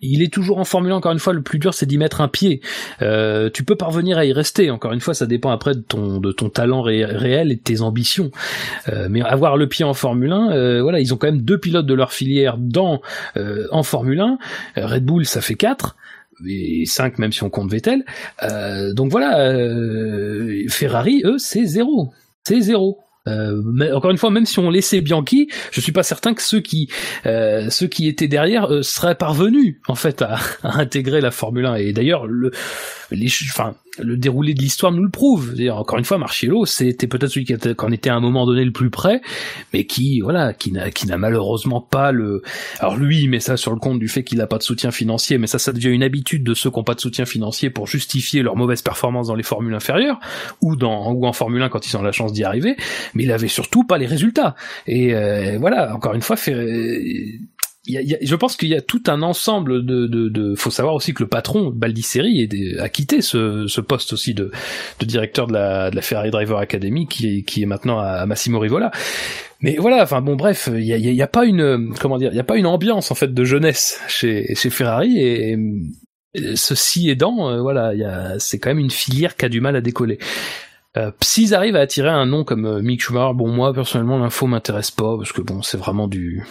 Il 0.00 0.22
est 0.22 0.32
toujours 0.32 0.58
en 0.58 0.64
Formule 0.64 0.92
1. 0.92 0.96
Encore 0.96 1.12
une 1.12 1.18
fois, 1.18 1.32
le 1.32 1.42
plus 1.42 1.58
dur, 1.58 1.74
c'est 1.74 1.86
d'y 1.86 1.98
mettre 1.98 2.20
un 2.20 2.28
pied. 2.28 2.60
Euh, 3.02 3.50
tu 3.52 3.62
peux 3.64 3.76
parvenir 3.76 4.18
à 4.18 4.24
y 4.24 4.32
rester. 4.32 4.70
Encore 4.70 4.92
une 4.92 5.00
fois, 5.00 5.14
ça 5.14 5.26
dépend 5.26 5.50
après 5.50 5.74
de 5.74 5.80
ton 5.80 6.18
de 6.18 6.32
ton 6.32 6.48
talent 6.48 6.82
ré- 6.82 7.04
réel 7.04 7.52
et 7.52 7.56
de 7.56 7.60
tes 7.62 7.80
ambitions. 7.82 8.30
Euh, 8.88 9.06
mais 9.10 9.22
avoir 9.22 9.56
le 9.56 9.68
pied 9.68 9.84
en 9.84 9.94
Formule 9.94 10.32
1, 10.32 10.50
euh, 10.52 10.82
voilà, 10.82 11.00
ils 11.00 11.14
ont 11.14 11.16
quand 11.16 11.28
même 11.28 11.42
deux 11.42 11.58
pilotes 11.58 11.86
de 11.86 11.94
leur 11.94 12.12
filière 12.12 12.56
dans 12.58 13.00
euh, 13.36 13.66
en 13.70 13.82
Formule 13.82 14.20
1. 14.20 14.38
Euh, 14.78 14.86
Red 14.86 15.04
Bull, 15.04 15.24
ça 15.26 15.40
fait 15.40 15.54
quatre 15.54 15.96
et 16.46 16.84
5 16.86 17.18
même 17.18 17.32
si 17.32 17.42
on 17.42 17.50
compte 17.50 17.70
Vettel. 17.70 18.04
Euh, 18.42 18.92
donc 18.92 19.10
voilà, 19.10 19.40
euh, 19.40 20.64
Ferrari, 20.68 21.22
eux, 21.24 21.38
c'est 21.38 21.64
zéro. 21.64 22.12
C'est 22.44 22.60
zéro. 22.60 22.98
Euh, 23.28 23.60
mais 23.64 23.92
encore 23.92 24.10
une 24.10 24.18
fois, 24.18 24.30
même 24.30 24.46
si 24.46 24.58
on 24.58 24.70
laissait 24.70 25.00
Bianchi, 25.00 25.48
je 25.70 25.80
suis 25.80 25.92
pas 25.92 26.02
certain 26.02 26.34
que 26.34 26.42
ceux 26.42 26.60
qui 26.60 26.88
euh, 27.24 27.70
ceux 27.70 27.86
qui 27.86 28.08
étaient 28.08 28.28
derrière 28.28 28.70
euh, 28.72 28.82
seraient 28.82 29.14
parvenus 29.14 29.76
en 29.86 29.94
fait 29.94 30.22
à, 30.22 30.38
à 30.62 30.80
intégrer 30.80 31.20
la 31.20 31.30
Formule 31.30 31.66
1. 31.66 31.74
Et 31.76 31.92
d'ailleurs, 31.92 32.26
le 32.26 32.50
les, 33.12 33.28
enfin, 33.50 33.74
le 33.98 34.16
déroulé 34.16 34.54
de 34.54 34.60
l'histoire 34.60 34.92
nous 34.92 35.02
le 35.02 35.10
prouve. 35.10 35.48
C'est-à-dire, 35.48 35.76
encore 35.76 35.98
une 35.98 36.04
fois, 36.04 36.18
Marcello, 36.18 36.64
c'était 36.64 37.06
peut-être 37.06 37.30
celui 37.30 37.44
qui 37.44 37.52
était, 37.52 37.74
qu'en 37.74 37.92
était 37.92 38.10
à 38.10 38.14
un 38.14 38.20
moment 38.20 38.46
donné 38.46 38.64
le 38.64 38.72
plus 38.72 38.90
près, 38.90 39.20
mais 39.72 39.84
qui, 39.84 40.20
voilà, 40.20 40.54
qui 40.54 40.72
n'a, 40.72 40.90
qui 40.90 41.06
n'a 41.06 41.18
malheureusement 41.18 41.80
pas 41.80 42.12
le. 42.12 42.42
Alors 42.78 42.96
lui, 42.96 43.20
il 43.22 43.28
met 43.28 43.40
ça 43.40 43.56
sur 43.56 43.72
le 43.72 43.78
compte 43.78 43.98
du 43.98 44.08
fait 44.08 44.24
qu'il 44.24 44.38
n'a 44.38 44.46
pas 44.46 44.58
de 44.58 44.62
soutien 44.62 44.90
financier, 44.90 45.38
mais 45.38 45.46
ça, 45.46 45.58
ça 45.58 45.72
devient 45.72 45.90
une 45.90 46.02
habitude 46.02 46.44
de 46.44 46.54
ceux 46.54 46.70
qui 46.70 46.78
n'ont 46.78 46.84
pas 46.84 46.94
de 46.94 47.00
soutien 47.00 47.24
financier 47.24 47.70
pour 47.70 47.86
justifier 47.86 48.42
leur 48.42 48.56
mauvaise 48.56 48.82
performance 48.82 49.28
dans 49.28 49.34
les 49.34 49.42
formules 49.42 49.74
inférieures 49.74 50.18
ou 50.60 50.76
dans 50.76 51.12
ou 51.12 51.26
en 51.26 51.32
Formule 51.32 51.62
1 51.62 51.68
quand 51.68 51.86
ils 51.86 51.96
ont 51.96 52.02
la 52.02 52.12
chance 52.12 52.32
d'y 52.32 52.44
arriver. 52.44 52.76
Mais 53.14 53.24
il 53.24 53.32
avait 53.32 53.48
surtout 53.48 53.84
pas 53.84 53.98
les 53.98 54.06
résultats. 54.06 54.54
Et 54.86 55.14
euh, 55.14 55.58
voilà, 55.58 55.94
encore 55.94 56.14
une 56.14 56.22
fois, 56.22 56.36
a- 57.98 58.18
je 58.22 58.34
pense 58.36 58.56
qu'il 58.56 58.68
y 58.68 58.74
a 58.76 58.80
tout 58.80 59.02
un 59.08 59.22
ensemble 59.22 59.84
de, 59.84 60.06
de, 60.06 60.28
de, 60.28 60.54
faut 60.54 60.70
savoir 60.70 60.94
aussi 60.94 61.14
que 61.14 61.22
le 61.22 61.28
patron 61.28 61.70
Baldisseri 61.70 62.48
a 62.78 62.88
quitté 62.88 63.22
ce, 63.22 63.66
ce 63.66 63.80
poste 63.80 64.12
aussi 64.12 64.34
de, 64.34 64.52
de 65.00 65.04
directeur 65.06 65.46
de 65.48 65.52
la, 65.54 65.90
de 65.90 65.96
la 65.96 66.02
Ferrari 66.02 66.30
Driver 66.30 66.58
Academy 66.58 67.08
qui 67.08 67.38
est, 67.38 67.42
qui 67.42 67.62
est 67.62 67.66
maintenant 67.66 67.98
à 67.98 68.24
Massimo 68.26 68.60
Rivola. 68.60 68.92
Mais 69.60 69.76
voilà, 69.78 70.02
enfin 70.02 70.20
bon, 70.22 70.36
bref, 70.36 70.68
il 70.72 70.84
y 70.84 70.92
a, 70.92 70.96
y 70.96 71.22
a- 71.22 71.26
pas 71.26 71.44
une, 71.44 71.92
comment 72.00 72.18
dire, 72.18 72.30
il 72.32 72.36
y 72.36 72.40
a 72.40 72.44
pas 72.44 72.56
une 72.56 72.66
ambiance 72.66 73.10
en 73.10 73.14
fait 73.16 73.34
de 73.34 73.44
jeunesse 73.44 74.00
chez, 74.08 74.54
chez 74.54 74.70
Ferrari 74.70 75.18
et, 75.18 75.56
ceci 76.54 77.10
aidant, 77.10 77.50
euh, 77.50 77.60
voilà, 77.60 77.92
c'est 78.38 78.58
quand 78.58 78.70
même 78.70 78.78
une 78.78 78.90
filière 78.90 79.36
qui 79.36 79.44
a 79.44 79.48
du 79.48 79.60
mal 79.60 79.76
à 79.76 79.80
décoller. 79.80 80.18
Euh, 80.96 81.10
S'ils 81.22 81.54
arrivent 81.54 81.76
à 81.76 81.80
attirer 81.80 82.10
un 82.10 82.26
nom 82.26 82.44
comme 82.44 82.66
euh, 82.66 82.82
Mick 82.82 83.00
Schumacher, 83.00 83.34
bon 83.34 83.48
moi 83.48 83.72
personnellement 83.72 84.18
l'info 84.18 84.46
m'intéresse 84.46 84.90
pas 84.90 85.16
parce 85.16 85.32
que 85.32 85.40
bon 85.40 85.62
c'est 85.62 85.78
vraiment 85.78 86.06
du 86.06 86.44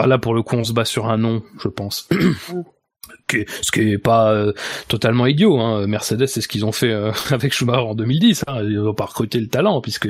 ah, 0.00 0.06
là, 0.06 0.16
pour 0.16 0.32
le 0.32 0.44
coup, 0.44 0.54
on 0.54 0.62
se 0.62 0.72
bat 0.72 0.84
sur 0.84 1.06
un 1.08 1.18
nom, 1.18 1.42
je 1.60 1.66
pense. 1.66 2.08
Que- 3.26 3.44
ce 3.62 3.70
qui 3.72 3.80
est 3.92 3.98
pas 3.98 4.32
euh, 4.34 4.52
totalement 4.88 5.26
idiot. 5.26 5.58
Hein. 5.58 5.86
Mercedes, 5.86 6.26
c'est 6.26 6.40
ce 6.42 6.48
qu'ils 6.48 6.66
ont 6.66 6.72
fait 6.72 6.90
euh, 6.92 7.10
avec 7.30 7.52
Schumacher 7.54 7.80
en 7.80 7.94
2010. 7.94 8.44
Hein. 8.46 8.62
Ils 8.64 8.74
n'ont 8.82 8.92
pas 8.94 9.06
recruté 9.06 9.40
le 9.40 9.46
talent 9.48 9.80
puisque 9.80 10.08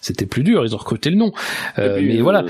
c'était 0.00 0.24
plus 0.26 0.42
dur. 0.44 0.64
Ils 0.64 0.74
ont 0.74 0.78
recruté 0.78 1.10
le 1.10 1.16
nom. 1.16 1.32
Euh, 1.78 1.96
puis, 1.96 2.06
mais 2.08 2.18
euh, 2.20 2.22
voilà. 2.22 2.44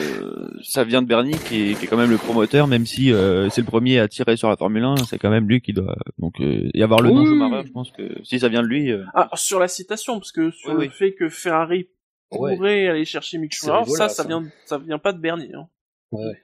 Ça 0.62 0.84
vient 0.84 1.02
de 1.02 1.06
Bernie 1.08 1.36
qui 1.48 1.70
est, 1.70 1.74
qui 1.74 1.84
est 1.84 1.88
quand 1.88 1.96
même 1.96 2.10
le 2.10 2.16
promoteur, 2.18 2.66
même 2.68 2.86
si 2.86 3.12
euh, 3.12 3.48
c'est 3.50 3.60
le 3.62 3.66
premier 3.66 3.98
à 3.98 4.06
tirer 4.08 4.36
sur 4.36 4.48
la 4.48 4.56
Formule 4.56 4.84
1, 4.84 4.96
c'est 4.98 5.18
quand 5.18 5.30
même 5.30 5.48
lui 5.48 5.60
qui 5.60 5.72
doit. 5.72 5.96
Donc 6.18 6.40
euh, 6.40 6.68
y 6.74 6.82
avoir 6.82 7.00
le 7.00 7.10
nom 7.10 7.22
Oui. 7.22 7.26
Schumacher, 7.28 7.66
je 7.66 7.72
pense 7.72 7.90
que 7.90 8.02
si 8.22 8.38
ça 8.38 8.48
vient 8.48 8.62
de 8.62 8.68
lui. 8.68 8.92
euh, 8.92 9.04
Ah, 9.14 9.28
sur 9.34 9.58
la 9.58 9.66
citation, 9.68 10.18
parce 10.18 10.30
que 10.32 10.50
sur 10.52 10.70
Oui, 10.70 10.74
le 10.74 10.80
oui. 10.82 10.90
fait 10.90 11.12
que 11.14 11.28
Ferrari 11.28 11.88
Ouais. 12.30 12.54
pourrait 12.56 12.88
aller 12.88 13.04
chercher 13.06 13.38
Mick 13.38 13.54
Schumacher, 13.54 13.90
ça, 13.92 14.08
ça 14.10 14.22
ça. 14.22 14.28
vient, 14.28 14.44
ça 14.66 14.76
vient 14.78 14.98
pas 14.98 15.12
de 15.12 15.18
Bernie. 15.18 15.50
Hein. 15.54 15.66
Ouais. 16.12 16.36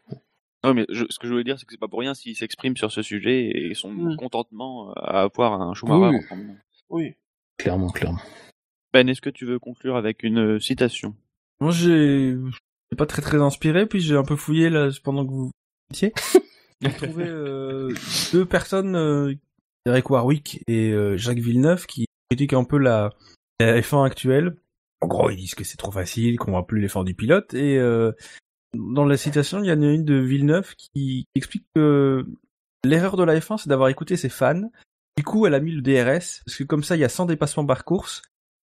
Non, 0.65 0.74
mais 0.74 0.86
je- 0.89 1.05
ce 1.11 1.19
que 1.19 1.27
je 1.27 1.32
voulais 1.32 1.45
dire, 1.45 1.59
c'est 1.59 1.66
que 1.66 1.73
c'est 1.73 1.78
pas 1.81 1.89
pour 1.89 2.01
rien 2.01 2.15
s'il 2.15 2.35
s'exprime 2.35 2.77
sur 2.77 2.91
ce 2.91 3.03
sujet 3.03 3.51
et 3.55 3.74
son 3.74 3.93
Mm. 3.93 4.16
contentement 4.16 4.93
à 4.95 5.20
avoir 5.23 5.61
un 5.61 5.74
Schumacher 5.74 6.16
Oui. 6.16 6.16
en 6.16 6.28
Formule 6.28 6.51
1. 6.51 6.57
Oui. 6.91 7.12
Clairement, 7.59 7.91
clairement. 7.91 8.20
Ben, 8.93 9.09
est-ce 9.09 9.20
que 9.20 9.31
tu 9.31 9.45
veux 9.45 9.59
conclure 9.59 9.97
avec 9.97 10.23
une 10.23 10.39
euh, 10.39 10.59
citation? 10.59 11.15
Moi, 11.61 11.70
j'ai, 11.70 12.36
j'ai 12.91 12.97
pas 12.97 13.07
très 13.07 13.23
très 13.23 13.41
inspiré, 13.41 13.86
puis 13.86 14.01
j'ai 14.01 14.16
un 14.16 14.24
peu 14.24 14.36
fouillé 14.36 14.70
là 14.70 14.89
pendant 15.05 15.24
que 15.27 15.31
vous 15.32 15.51
étiez. 15.91 16.12
J'ai 16.81 16.93
trouvé 16.93 17.24
euh, 17.27 17.95
deux 18.32 18.45
personnes, 18.45 18.95
euh, 18.97 19.32
Eric 19.86 20.11
Warwick 20.11 20.61
et 20.66 20.91
euh, 20.91 21.16
Jacques 21.16 21.39
Villeneuve, 21.39 21.86
qui 21.86 22.05
critiquent 22.28 22.53
un 22.53 22.65
peu 22.65 22.77
la, 22.78 23.11
la 23.61 23.81
F1 23.81 24.05
actuelle. 24.05 24.57
En 25.01 25.07
gros, 25.07 25.31
ils 25.31 25.36
disent 25.36 25.55
que 25.55 25.65
c'est 25.65 25.77
trop 25.78 25.93
facile, 25.93 26.36
qu'on 26.39 26.51
voit 26.51 26.66
plus 26.66 26.81
l'effort 26.81 27.05
du 27.05 27.15
pilote. 27.15 27.55
Et 27.55 27.78
euh, 27.78 28.12
dans 28.74 29.05
la 29.05 29.16
citation, 29.16 29.62
il 29.62 29.66
y 29.66 29.72
en 29.72 29.82
a 29.82 29.86
une 29.86 30.05
de 30.05 30.14
Villeneuve 30.14 30.74
qui 30.76 31.26
explique 31.34 31.66
que 31.74 32.26
l'erreur 32.84 33.16
de 33.16 33.24
la 33.24 33.38
F1, 33.38 33.59
c'est 33.59 33.68
d'avoir 33.68 33.88
écouté 33.88 34.16
ses 34.16 34.28
fans. 34.28 34.70
Du 35.16 35.24
coup, 35.24 35.46
elle 35.46 35.55
a 35.55 35.60
mis 35.60 35.72
le 35.72 35.82
DRS, 35.82 36.42
parce 36.44 36.56
que 36.56 36.64
comme 36.64 36.82
ça, 36.82 36.96
il 36.96 37.01
y 37.01 37.05
a 37.05 37.09
100 37.09 37.26
dépassements 37.26 37.66
par 37.66 37.84
course. 37.84 38.22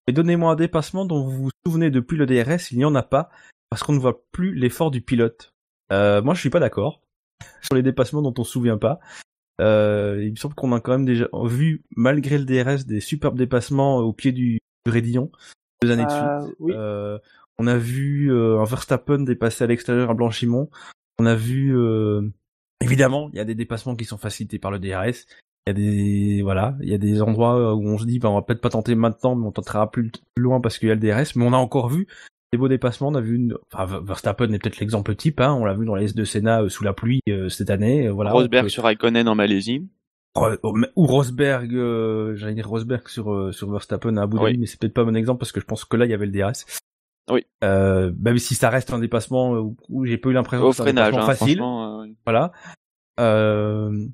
Et 0.07 0.13
donnez-moi 0.13 0.53
un 0.53 0.57
dépassement 0.57 1.05
dont 1.05 1.23
vous 1.23 1.45
vous 1.45 1.51
souvenez 1.67 1.91
depuis 1.91 2.17
le 2.17 2.27
DRS, 2.27 2.73
il 2.73 2.79
n'y 2.79 2.85
en 2.85 2.95
a 2.95 3.03
pas, 3.03 3.31
parce 3.71 3.83
qu'on 3.83 3.93
ne 3.93 3.99
voit 3.99 4.25
plus 4.33 4.55
l'effort 4.55 4.91
du 4.91 5.03
pilote. 5.03 5.53
Euh, 5.93 6.23
moi, 6.23 6.35
je 6.35 6.41
suis 6.41 6.51
pas 6.51 6.61
d'accord 6.61 7.03
sur 7.63 7.75
les 7.75 7.83
dépassements 7.83 8.23
dont 8.23 8.35
on 8.39 8.45
se 8.45 8.53
souvient 8.53 8.79
pas. 8.79 9.01
Euh, 9.61 10.23
il 10.23 10.31
me 10.31 10.37
semble 10.37 10.55
qu'on 10.55 10.73
a 10.73 10.81
quand 10.81 10.93
même 10.93 11.05
déjà 11.05 11.29
vu, 11.45 11.85
malgré 11.97 12.39
le 12.39 12.45
DRS, 12.45 12.87
des 12.87 13.01
superbes 13.01 13.37
dépassements 13.37 13.99
au 13.99 14.13
pied 14.13 14.33
du, 14.33 14.61
du 14.87 14.91
Rédillon, 14.91 15.31
deux 15.83 15.91
années 15.91 16.05
de 16.05 16.11
suite. 16.11 16.23
Ah, 16.23 16.45
oui. 16.61 16.73
Euh, 16.75 17.19
on 17.59 17.67
a 17.67 17.77
vu 17.77 18.33
euh, 18.33 18.61
un 18.61 18.65
Verstappen 18.65 19.21
dépasser 19.21 19.65
à 19.65 19.67
l'extérieur 19.67 20.11
à 20.11 20.15
Blanchimont. 20.15 20.69
On 21.19 21.27
a 21.27 21.35
vu, 21.35 21.77
euh, 21.77 22.23
évidemment, 22.81 23.29
il 23.33 23.37
y 23.37 23.41
a 23.41 23.45
des 23.45 23.55
dépassements 23.55 23.97
qui 23.97 24.05
sont 24.05 24.19
facilités 24.19 24.59
par 24.59 24.71
le 24.71 24.79
DRS. 24.79 25.27
Il 25.67 25.71
y 25.71 25.71
a 25.71 25.73
des, 25.75 26.43
voilà, 26.43 26.77
il 26.81 26.89
y 26.89 26.95
a 26.95 26.99
des 26.99 27.21
endroits 27.21 27.75
où 27.75 27.87
on 27.87 27.99
se 27.99 28.05
dit, 28.07 28.19
bah, 28.19 28.31
on 28.31 28.35
va 28.37 28.43
peut-être 28.43 28.61
pas 28.63 28.71
tenter 28.71 28.95
maintenant, 28.95 29.35
mais 29.35 29.47
on 29.47 29.53
tentera 29.53 29.91
plus, 29.91 30.11
plus 30.35 30.43
loin 30.43 30.61
parce 30.61 30.79
qu'il 30.79 30.89
y 30.89 30.93
a 30.93 30.95
le 30.95 31.01
DRS. 31.01 31.37
Mais 31.37 31.45
on 31.45 31.53
a 31.53 31.57
encore 31.59 31.89
vu 31.89 32.07
des 32.53 32.59
beaux 32.59 32.69
dépassements. 32.69 33.09
On 33.09 33.15
a 33.17 33.21
vu, 33.21 33.35
une... 33.37 33.55
enfin, 33.73 33.85
Ver- 33.85 34.03
Verstappen 34.03 34.51
est 34.53 34.59
peut-être 34.59 34.79
l'exemple 34.79 35.15
type. 35.15 35.41
Hein, 35.41 35.53
on 35.53 35.65
l'a 35.67 35.75
vu 35.75 35.85
dans 35.85 35.95
les 35.97 36.05
S 36.07 36.15
de 36.15 36.25
Senna 36.25 36.63
euh, 36.63 36.69
sous 36.71 36.85
la 36.85 36.95
pluie 36.95 37.21
euh, 37.29 37.49
cette 37.51 37.69
année. 37.71 38.07
euh, 38.07 38.13
Voilà. 38.13 38.31
Rosberg 38.33 38.65
peut- 38.65 38.69
sur 38.71 38.85
Raikkonen 38.85 39.29
en 39.29 39.35
Malaisie. 39.35 39.87
Ro- 40.35 40.57
ou 40.95 41.07
Rosberg, 41.07 41.75
euh, 41.75 42.37
j'allais 42.37 42.55
dire 42.55 42.69
Rosberg 42.69 43.09
sur 43.09 43.33
euh, 43.35 43.51
sur 43.53 43.71
Verstappen 43.73 44.17
à 44.19 44.23
Abu 44.23 44.37
Dhabi, 44.37 44.53
Oui. 44.53 44.59
mais 44.59 44.67
c'est 44.67 44.79
peut-être 44.79 44.95
pas 44.95 45.05
mon 45.05 45.15
exemple 45.15 45.41
parce 45.41 45.51
que 45.53 45.61
je 45.61 45.67
pense 45.67 45.85
que 45.85 45.97
là 45.97 46.05
il 46.05 46.11
y 46.11 46.15
avait 46.15 46.27
le 46.27 46.33
DRS. 46.33 46.65
Oui. 47.31 47.45
Euh, 47.65 48.13
même 48.21 48.39
si 48.39 48.55
ça 48.55 48.71
reste 48.71 48.93
un 48.93 48.99
dépassement 48.99 49.53
où, 49.53 49.77
où 49.89 50.05
j'ai 50.07 50.19
pas 50.19 50.31
eu 50.31 50.33
l'impression 50.33 50.67
Au 50.67 50.73
que 50.73 50.83
dépassement 50.83 51.19
hein, 51.19 51.27
facile. 51.27 51.61
euh, 51.63 52.07
Voilà. 52.27 52.53
Euh, 53.21 54.07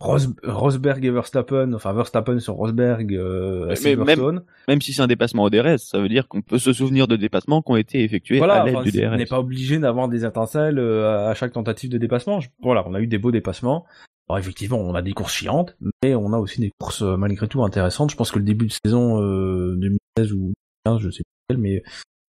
Ros- 0.00 0.18
Rosberg 0.44 1.04
et 1.04 1.10
Verstappen, 1.10 1.72
enfin 1.72 1.92
Verstappen 1.92 2.38
sur 2.38 2.54
Rosberg 2.54 3.12
euh, 3.16 3.66
Mais 3.70 3.74
Silverstone. 3.76 4.44
même 4.68 4.80
si 4.80 4.92
c'est 4.92 5.02
un 5.02 5.08
dépassement 5.08 5.42
au 5.42 5.50
DRS, 5.50 5.78
ça 5.78 5.98
veut 5.98 6.08
dire 6.08 6.28
qu'on 6.28 6.40
peut 6.40 6.58
se 6.58 6.72
souvenir 6.72 7.08
de 7.08 7.16
dépassements 7.16 7.62
qui 7.62 7.72
ont 7.72 7.76
été 7.76 8.04
effectués 8.04 8.38
Voilà, 8.38 8.62
à 8.62 8.64
l'aide 8.64 8.76
enfin, 8.76 8.84
du 8.84 8.92
c'est- 8.92 9.04
on 9.06 9.10
DRS. 9.10 9.16
n'est 9.18 9.26
pas 9.26 9.40
obligé 9.40 9.78
d'avoir 9.80 10.08
des 10.08 10.24
étincelles 10.24 10.78
euh, 10.78 11.28
à 11.28 11.34
chaque 11.34 11.52
tentative 11.52 11.90
de 11.90 11.98
dépassement. 11.98 12.38
Voilà, 12.62 12.84
on 12.86 12.94
a 12.94 13.00
eu 13.00 13.08
des 13.08 13.18
beaux 13.18 13.32
dépassements. 13.32 13.86
Alors 14.28 14.38
effectivement, 14.38 14.78
on 14.78 14.94
a 14.94 15.02
des 15.02 15.12
courses 15.14 15.32
chiantes, 15.34 15.76
mais 16.04 16.14
on 16.14 16.32
a 16.32 16.38
aussi 16.38 16.60
des 16.60 16.70
courses 16.78 17.02
euh, 17.02 17.16
malgré 17.16 17.48
tout 17.48 17.64
intéressantes. 17.64 18.10
Je 18.12 18.16
pense 18.16 18.30
que 18.30 18.38
le 18.38 18.44
début 18.44 18.66
de 18.66 18.72
saison 18.84 19.20
euh, 19.20 19.74
2016 19.78 20.32
ou 20.32 20.52
2015, 20.86 20.98
je 21.00 21.10
sais 21.10 21.22
plus 21.24 21.34
quel, 21.48 21.58
mais 21.58 21.82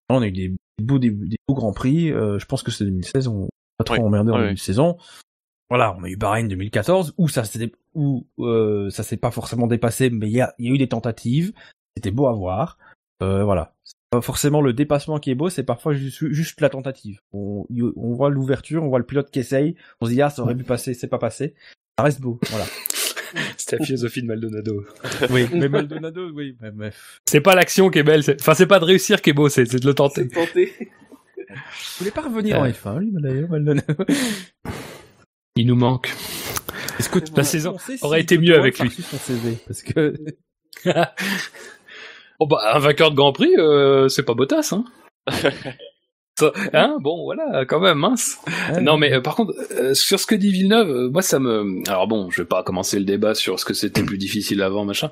on 0.08 0.22
a 0.22 0.26
eu 0.26 0.32
des 0.32 0.52
beaux, 0.82 0.98
des, 0.98 1.10
des 1.10 1.36
beaux 1.46 1.54
grands 1.54 1.72
prix. 1.72 2.10
Euh, 2.12 2.38
je 2.38 2.46
pense 2.46 2.62
que 2.62 2.70
c'est 2.70 2.84
2016. 2.84 3.28
On 3.28 3.48
pas 3.76 3.84
trop 3.84 3.94
Oui. 3.96 4.00
emmerdé 4.00 4.32
en 4.32 4.36
Oui, 4.36 4.42
début 4.42 4.54
de 4.54 4.58
saison. 4.60 4.96
Voilà, 5.70 5.94
on 5.98 6.02
a 6.02 6.08
eu 6.08 6.16
Bahreïn 6.16 6.48
2014 6.48 7.14
où 7.18 7.28
ça 7.28 7.44
s'est 7.44 7.70
où 7.94 8.26
euh, 8.38 8.88
ça 8.90 9.02
s'est 9.02 9.16
pas 9.18 9.30
forcément 9.30 9.66
dépassé, 9.66 10.08
mais 10.10 10.26
il 10.28 10.32
y 10.32 10.40
a, 10.40 10.54
il 10.58 10.66
y 10.66 10.70
a 10.70 10.74
eu 10.74 10.78
des 10.78 10.88
tentatives. 10.88 11.52
C'était 11.96 12.10
beau 12.10 12.26
à 12.26 12.32
voir. 12.32 12.78
Euh, 13.22 13.44
voilà. 13.44 13.74
Pas 14.10 14.22
forcément 14.22 14.62
le 14.62 14.72
dépassement 14.72 15.18
qui 15.18 15.30
est 15.30 15.34
beau, 15.34 15.50
c'est 15.50 15.64
parfois 15.64 15.92
juste, 15.92 16.26
juste 16.30 16.60
la 16.62 16.70
tentative. 16.70 17.20
On, 17.32 17.66
on 17.96 18.14
voit 18.14 18.30
l'ouverture, 18.30 18.82
on 18.82 18.88
voit 18.88 18.98
le 19.00 19.04
pilote 19.04 19.30
qui 19.30 19.40
essaye, 19.40 19.76
on 20.00 20.06
se 20.06 20.12
dit 20.12 20.22
ah 20.22 20.30
ça 20.30 20.40
aurait 20.42 20.54
pu 20.56 20.64
passer, 20.64 20.94
c'est 20.94 21.08
pas 21.08 21.18
passé. 21.18 21.54
Ça 21.98 22.04
reste 22.04 22.20
beau, 22.22 22.40
voilà. 22.48 22.64
C'était 23.56 23.76
la 23.78 23.84
philosophie 23.84 24.22
de 24.22 24.26
Maldonado. 24.26 24.84
oui, 25.30 25.46
mais 25.52 25.68
Maldonado, 25.68 26.30
oui, 26.34 26.56
mais, 26.60 26.70
mais 26.74 26.90
C'est 27.26 27.40
pas 27.40 27.54
l'action 27.54 27.90
qui 27.90 27.98
est 27.98 28.02
belle, 28.02 28.22
c'est- 28.24 28.40
enfin 28.40 28.54
c'est 28.54 28.66
pas 28.66 28.78
de 28.78 28.84
réussir 28.84 29.20
qui 29.22 29.30
est 29.30 29.34
beau, 29.34 29.48
c'est 29.48 29.64
c'est 29.66 29.80
de 29.80 29.86
le 29.86 29.94
tenter. 29.94 30.22
C'est 30.22 30.28
tenté. 30.46 30.72
Je 31.48 31.98
voulais 31.98 32.10
pas 32.10 32.22
revenir 32.22 32.58
en 32.60 32.64
Euh. 32.66 32.70
F1, 32.72 32.98
lui, 33.00 33.10
d'ailleurs, 33.14 33.48
Maldonado. 33.48 33.94
Il 35.56 35.66
nous 35.66 35.76
manque. 35.76 36.10
Est-ce 36.98 37.08
que 37.08 37.18
La 37.36 37.44
saison 37.44 37.76
aurait 38.02 38.18
si 38.18 38.22
été 38.24 38.38
mieux 38.38 38.56
avec 38.58 38.78
a 38.80 38.84
lui. 38.84 38.90
reçu 38.90 39.02
son 39.02 39.16
CV 39.18 39.56
Parce 39.66 39.82
que 39.82 40.14
Oh 42.40 42.46
bah 42.46 42.58
un 42.74 42.78
vainqueur 42.78 43.10
de 43.10 43.16
Grand 43.16 43.32
Prix, 43.32 43.52
euh, 43.58 44.08
c'est 44.08 44.22
pas 44.22 44.34
Bottas, 44.34 44.72
hein. 44.72 44.84
Hein? 46.72 46.96
Bon 47.00 47.24
voilà 47.24 47.64
quand 47.66 47.80
même 47.80 47.98
mince. 47.98 48.38
Non 48.80 48.96
mais 48.96 49.12
euh, 49.12 49.20
par 49.20 49.34
contre 49.36 49.54
euh, 49.72 49.94
sur 49.94 50.18
ce 50.20 50.26
que 50.26 50.34
dit 50.34 50.50
Villeneuve, 50.50 50.90
euh, 50.90 51.10
moi 51.10 51.22
ça 51.22 51.38
me 51.38 51.82
alors 51.88 52.06
bon 52.08 52.30
je 52.30 52.42
vais 52.42 52.46
pas 52.48 52.62
commencer 52.62 52.98
le 52.98 53.04
débat 53.04 53.34
sur 53.34 53.58
ce 53.60 53.64
que 53.64 53.74
c'était 53.74 54.02
plus 54.02 54.18
difficile 54.18 54.62
avant 54.62 54.84
machin. 54.84 55.10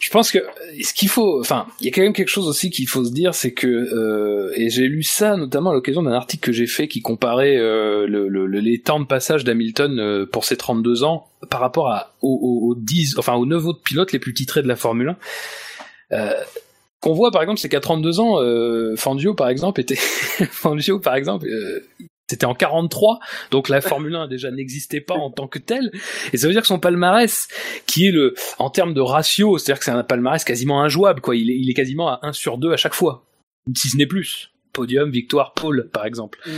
Je 0.00 0.10
pense 0.10 0.30
que 0.30 0.38
ce 0.82 0.92
qu'il 0.92 1.08
faut, 1.08 1.40
enfin 1.40 1.66
il 1.80 1.86
y 1.86 1.88
a 1.88 1.92
quand 1.92 2.02
même 2.02 2.12
quelque 2.12 2.28
chose 2.28 2.46
aussi 2.46 2.68
qu'il 2.68 2.86
faut 2.86 3.04
se 3.04 3.12
dire, 3.12 3.34
c'est 3.34 3.52
que 3.52 3.66
euh, 3.68 4.52
et 4.54 4.68
j'ai 4.68 4.86
lu 4.86 5.02
ça 5.02 5.36
notamment 5.36 5.70
à 5.70 5.72
l'occasion 5.72 6.02
d'un 6.02 6.12
article 6.12 6.44
que 6.44 6.52
j'ai 6.52 6.66
fait 6.66 6.88
qui 6.88 7.00
comparait 7.00 7.56
euh, 7.56 8.06
le, 8.06 8.28
le- 8.28 8.46
le- 8.46 8.60
les 8.60 8.80
temps 8.80 9.00
de 9.00 9.06
passage 9.06 9.44
d'Hamilton 9.44 9.98
euh, 9.98 10.26
pour 10.26 10.44
ses 10.44 10.56
32 10.58 11.04
ans 11.04 11.28
par 11.48 11.60
rapport 11.60 11.88
à 11.88 12.12
aux, 12.20 12.38
aux, 12.42 12.70
aux 12.70 12.74
10 12.74 13.16
enfin 13.18 13.34
aux 13.34 13.46
9 13.46 13.66
autres 13.66 13.82
pilotes 13.82 14.12
les 14.12 14.18
plus 14.18 14.34
titrés 14.34 14.62
de 14.62 14.68
la 14.68 14.76
Formule 14.76 15.16
1. 16.10 16.16
Euh, 16.16 16.32
qu'on 17.04 17.12
voit 17.12 17.30
par 17.30 17.42
exemple 17.42 17.60
c'est 17.60 17.68
qu'à 17.68 17.80
32 17.80 18.18
ans 18.20 18.40
euh, 18.40 18.96
Fangio 18.96 19.34
par 19.34 19.50
exemple 19.50 19.80
était 19.80 19.94
Fangio 20.50 20.98
par 20.98 21.14
exemple 21.14 21.46
euh, 21.46 21.86
c'était 22.30 22.46
en 22.46 22.54
43 22.54 23.18
donc 23.50 23.68
la 23.68 23.82
Formule 23.82 24.16
1 24.16 24.28
déjà 24.28 24.50
n'existait 24.50 25.02
pas 25.02 25.14
en 25.14 25.30
tant 25.30 25.46
que 25.46 25.58
telle. 25.58 25.90
Et 26.32 26.38
ça 26.38 26.46
veut 26.46 26.54
dire 26.54 26.62
que 26.62 26.66
son 26.66 26.78
palmarès 26.78 27.48
qui 27.86 28.06
est 28.06 28.10
le 28.10 28.34
en 28.58 28.70
termes 28.70 28.94
de 28.94 29.02
ratio 29.02 29.58
c'est-à-dire 29.58 29.80
que 29.80 29.84
c'est 29.84 29.90
un 29.90 30.02
palmarès 30.02 30.42
quasiment 30.44 30.82
injouable 30.82 31.20
quoi. 31.20 31.36
Il 31.36 31.50
est, 31.50 31.58
il 31.58 31.68
est 31.68 31.74
quasiment 31.74 32.08
à 32.08 32.20
1 32.22 32.32
sur 32.32 32.56
2 32.56 32.72
à 32.72 32.78
chaque 32.78 32.94
fois. 32.94 33.26
Si 33.76 33.90
ce 33.90 33.98
n'est 33.98 34.06
plus. 34.06 34.50
Podium 34.72 35.10
victoire 35.10 35.52
pole 35.52 35.90
par 35.92 36.06
exemple. 36.06 36.38
Mm. 36.46 36.50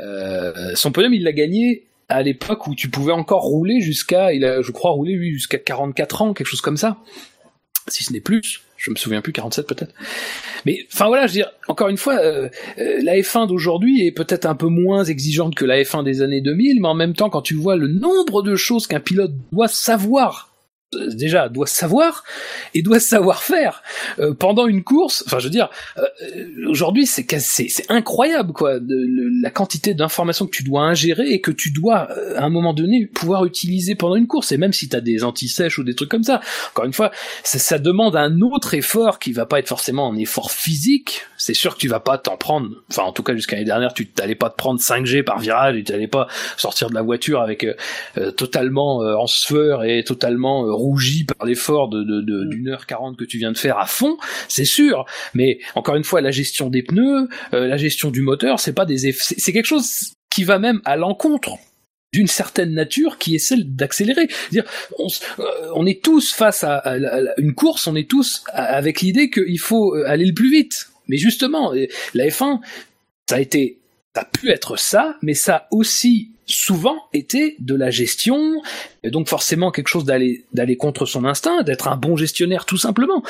Euh, 0.00 0.74
son 0.74 0.90
podium 0.90 1.14
il 1.14 1.22
l'a 1.22 1.32
gagné 1.32 1.86
à 2.08 2.20
l'époque 2.22 2.66
où 2.66 2.74
tu 2.74 2.90
pouvais 2.90 3.12
encore 3.12 3.42
rouler 3.42 3.80
jusqu'à 3.80 4.32
il 4.32 4.44
a 4.44 4.62
je 4.62 4.72
crois 4.72 4.90
roulé 4.90 5.14
lui 5.14 5.32
jusqu'à 5.32 5.58
44 5.58 6.22
ans 6.22 6.34
quelque 6.34 6.48
chose 6.48 6.60
comme 6.60 6.76
ça 6.76 6.98
si 7.88 8.04
ce 8.04 8.12
n'est 8.12 8.20
plus, 8.20 8.62
je 8.76 8.90
me 8.90 8.96
souviens 8.96 9.20
plus, 9.20 9.32
47 9.32 9.66
peut-être. 9.66 9.94
Mais 10.66 10.86
enfin 10.92 11.06
voilà, 11.06 11.26
je 11.26 11.32
veux 11.32 11.38
dire, 11.38 11.50
encore 11.68 11.88
une 11.88 11.96
fois, 11.96 12.16
euh, 12.16 12.48
euh, 12.78 12.98
la 13.02 13.16
F1 13.16 13.48
d'aujourd'hui 13.48 14.06
est 14.06 14.12
peut-être 14.12 14.46
un 14.46 14.54
peu 14.54 14.68
moins 14.68 15.04
exigeante 15.04 15.54
que 15.54 15.64
la 15.64 15.82
F1 15.82 16.04
des 16.04 16.22
années 16.22 16.40
2000, 16.40 16.80
mais 16.80 16.88
en 16.88 16.94
même 16.94 17.14
temps, 17.14 17.30
quand 17.30 17.42
tu 17.42 17.54
vois 17.54 17.76
le 17.76 17.88
nombre 17.88 18.42
de 18.42 18.56
choses 18.56 18.86
qu'un 18.86 19.00
pilote 19.00 19.32
doit 19.52 19.68
savoir, 19.68 20.53
déjà 21.08 21.48
doit 21.48 21.66
savoir 21.66 22.24
et 22.74 22.82
doit 22.82 23.00
savoir 23.00 23.42
faire 23.42 23.82
euh, 24.18 24.34
pendant 24.34 24.66
une 24.66 24.82
course, 24.82 25.24
enfin 25.26 25.38
je 25.38 25.44
veux 25.44 25.50
dire, 25.50 25.68
euh, 25.98 26.02
aujourd'hui 26.68 27.06
c'est 27.06 27.24
c'est 27.38 27.90
incroyable 27.90 28.52
quoi, 28.52 28.78
de, 28.78 29.42
la 29.42 29.50
quantité 29.50 29.94
d'informations 29.94 30.46
que 30.46 30.50
tu 30.50 30.62
dois 30.62 30.82
ingérer 30.82 31.28
et 31.30 31.40
que 31.40 31.50
tu 31.50 31.70
dois 31.70 32.08
euh, 32.10 32.36
à 32.36 32.44
un 32.44 32.48
moment 32.48 32.74
donné 32.74 33.06
pouvoir 33.06 33.44
utiliser 33.44 33.94
pendant 33.94 34.16
une 34.16 34.26
course, 34.26 34.52
et 34.52 34.56
même 34.56 34.72
si 34.72 34.88
tu 34.88 34.96
as 34.96 35.00
des 35.00 35.24
anti-sèches 35.24 35.78
ou 35.78 35.84
des 35.84 35.94
trucs 35.94 36.10
comme 36.10 36.22
ça. 36.22 36.40
Encore 36.70 36.84
une 36.84 36.92
fois, 36.92 37.10
ça, 37.42 37.58
ça 37.58 37.78
demande 37.78 38.16
un 38.16 38.40
autre 38.40 38.74
effort 38.74 39.18
qui 39.18 39.32
va 39.32 39.46
pas 39.46 39.58
être 39.58 39.68
forcément 39.68 40.10
un 40.10 40.16
effort 40.16 40.50
physique. 40.50 41.22
C'est 41.36 41.54
sûr 41.54 41.74
que 41.74 41.80
tu 41.80 41.88
vas 41.88 42.00
pas 42.00 42.18
t'en 42.18 42.36
prendre. 42.36 42.70
Enfin, 42.90 43.02
en 43.02 43.12
tout 43.12 43.22
cas, 43.22 43.34
jusqu'à 43.34 43.56
l'année 43.56 43.66
dernière, 43.66 43.92
tu 43.94 44.08
t'allais 44.08 44.34
pas 44.34 44.50
te 44.50 44.56
prendre 44.56 44.80
5G 44.80 45.22
par 45.24 45.38
virage, 45.38 45.76
tu 45.76 45.84
t'allais 45.84 46.08
pas 46.08 46.28
sortir 46.56 46.88
de 46.90 46.94
la 46.94 47.02
voiture 47.02 47.40
avec 47.40 47.64
euh, 47.64 47.74
euh, 48.18 48.30
totalement 48.30 48.98
en 48.98 49.26
sueur 49.26 49.84
et 49.84 50.04
totalement 50.04 50.64
rougi 50.84 51.24
par 51.24 51.46
l'effort 51.46 51.88
de, 51.88 52.02
de, 52.02 52.20
de- 52.20 52.44
d'une 52.50 52.68
heure 52.68 52.86
quarante 52.86 53.16
que 53.16 53.24
tu 53.24 53.38
viens 53.38 53.52
de 53.52 53.58
faire 53.58 53.78
à 53.78 53.86
fond. 53.86 54.16
C'est 54.48 54.64
sûr. 54.64 55.04
Mais 55.34 55.58
encore 55.74 55.96
une 55.96 56.04
fois, 56.04 56.20
la 56.20 56.30
gestion 56.30 56.68
des 56.70 56.82
pneus, 56.82 57.28
euh, 57.54 57.66
la 57.66 57.76
gestion 57.76 58.10
du 58.10 58.20
moteur, 58.20 58.60
c'est 58.60 58.72
pas 58.74 58.84
des 58.86 59.06
eff- 59.08 59.22
c'est 59.22 59.38
c'est 59.40 59.52
quelque 59.52 59.66
chose 59.66 60.12
qui 60.30 60.44
va 60.44 60.58
même 60.58 60.80
à 60.84 60.96
l'encontre 60.96 61.56
d'une 62.12 62.26
certaine 62.28 62.72
nature 62.74 63.18
qui 63.18 63.34
est 63.34 63.38
celle 63.40 63.74
d'accélérer. 63.74 64.28
Dire, 64.52 64.64
on, 64.98 65.08
euh, 65.40 65.44
on 65.74 65.84
est 65.86 66.02
tous 66.02 66.32
face 66.32 66.62
à, 66.62 66.82
une 67.38 67.54
course, 67.54 67.86
on 67.88 67.96
est 67.96 68.08
tous 68.08 68.44
avec 68.52 69.00
l'idée 69.00 69.30
qu'il 69.30 69.58
faut 69.58 69.96
euh, 69.96 70.04
aller 70.06 70.24
le 70.26 70.32
plus 70.34 70.50
vite. 70.50 70.88
Mais 71.08 71.16
justement, 71.16 71.72
la 72.14 72.26
F1, 72.28 72.60
ça 73.28 73.36
a 73.36 73.40
été, 73.40 73.78
ça 74.14 74.22
a 74.22 74.24
pu 74.26 74.48
être 74.50 74.76
ça, 74.78 75.16
mais 75.22 75.34
ça 75.34 75.56
a 75.56 75.68
aussi 75.72 76.30
souvent 76.46 76.96
été 77.12 77.56
de 77.58 77.74
la 77.74 77.90
gestion, 77.90 78.62
et 79.02 79.10
donc 79.10 79.28
forcément 79.28 79.70
quelque 79.70 79.88
chose 79.88 80.04
d'aller 80.04 80.44
d'aller 80.52 80.76
contre 80.76 81.06
son 81.06 81.24
instinct, 81.24 81.62
d'être 81.62 81.88
un 81.88 81.96
bon 81.96 82.16
gestionnaire 82.16 82.64
tout 82.66 82.76
simplement. 82.76 83.22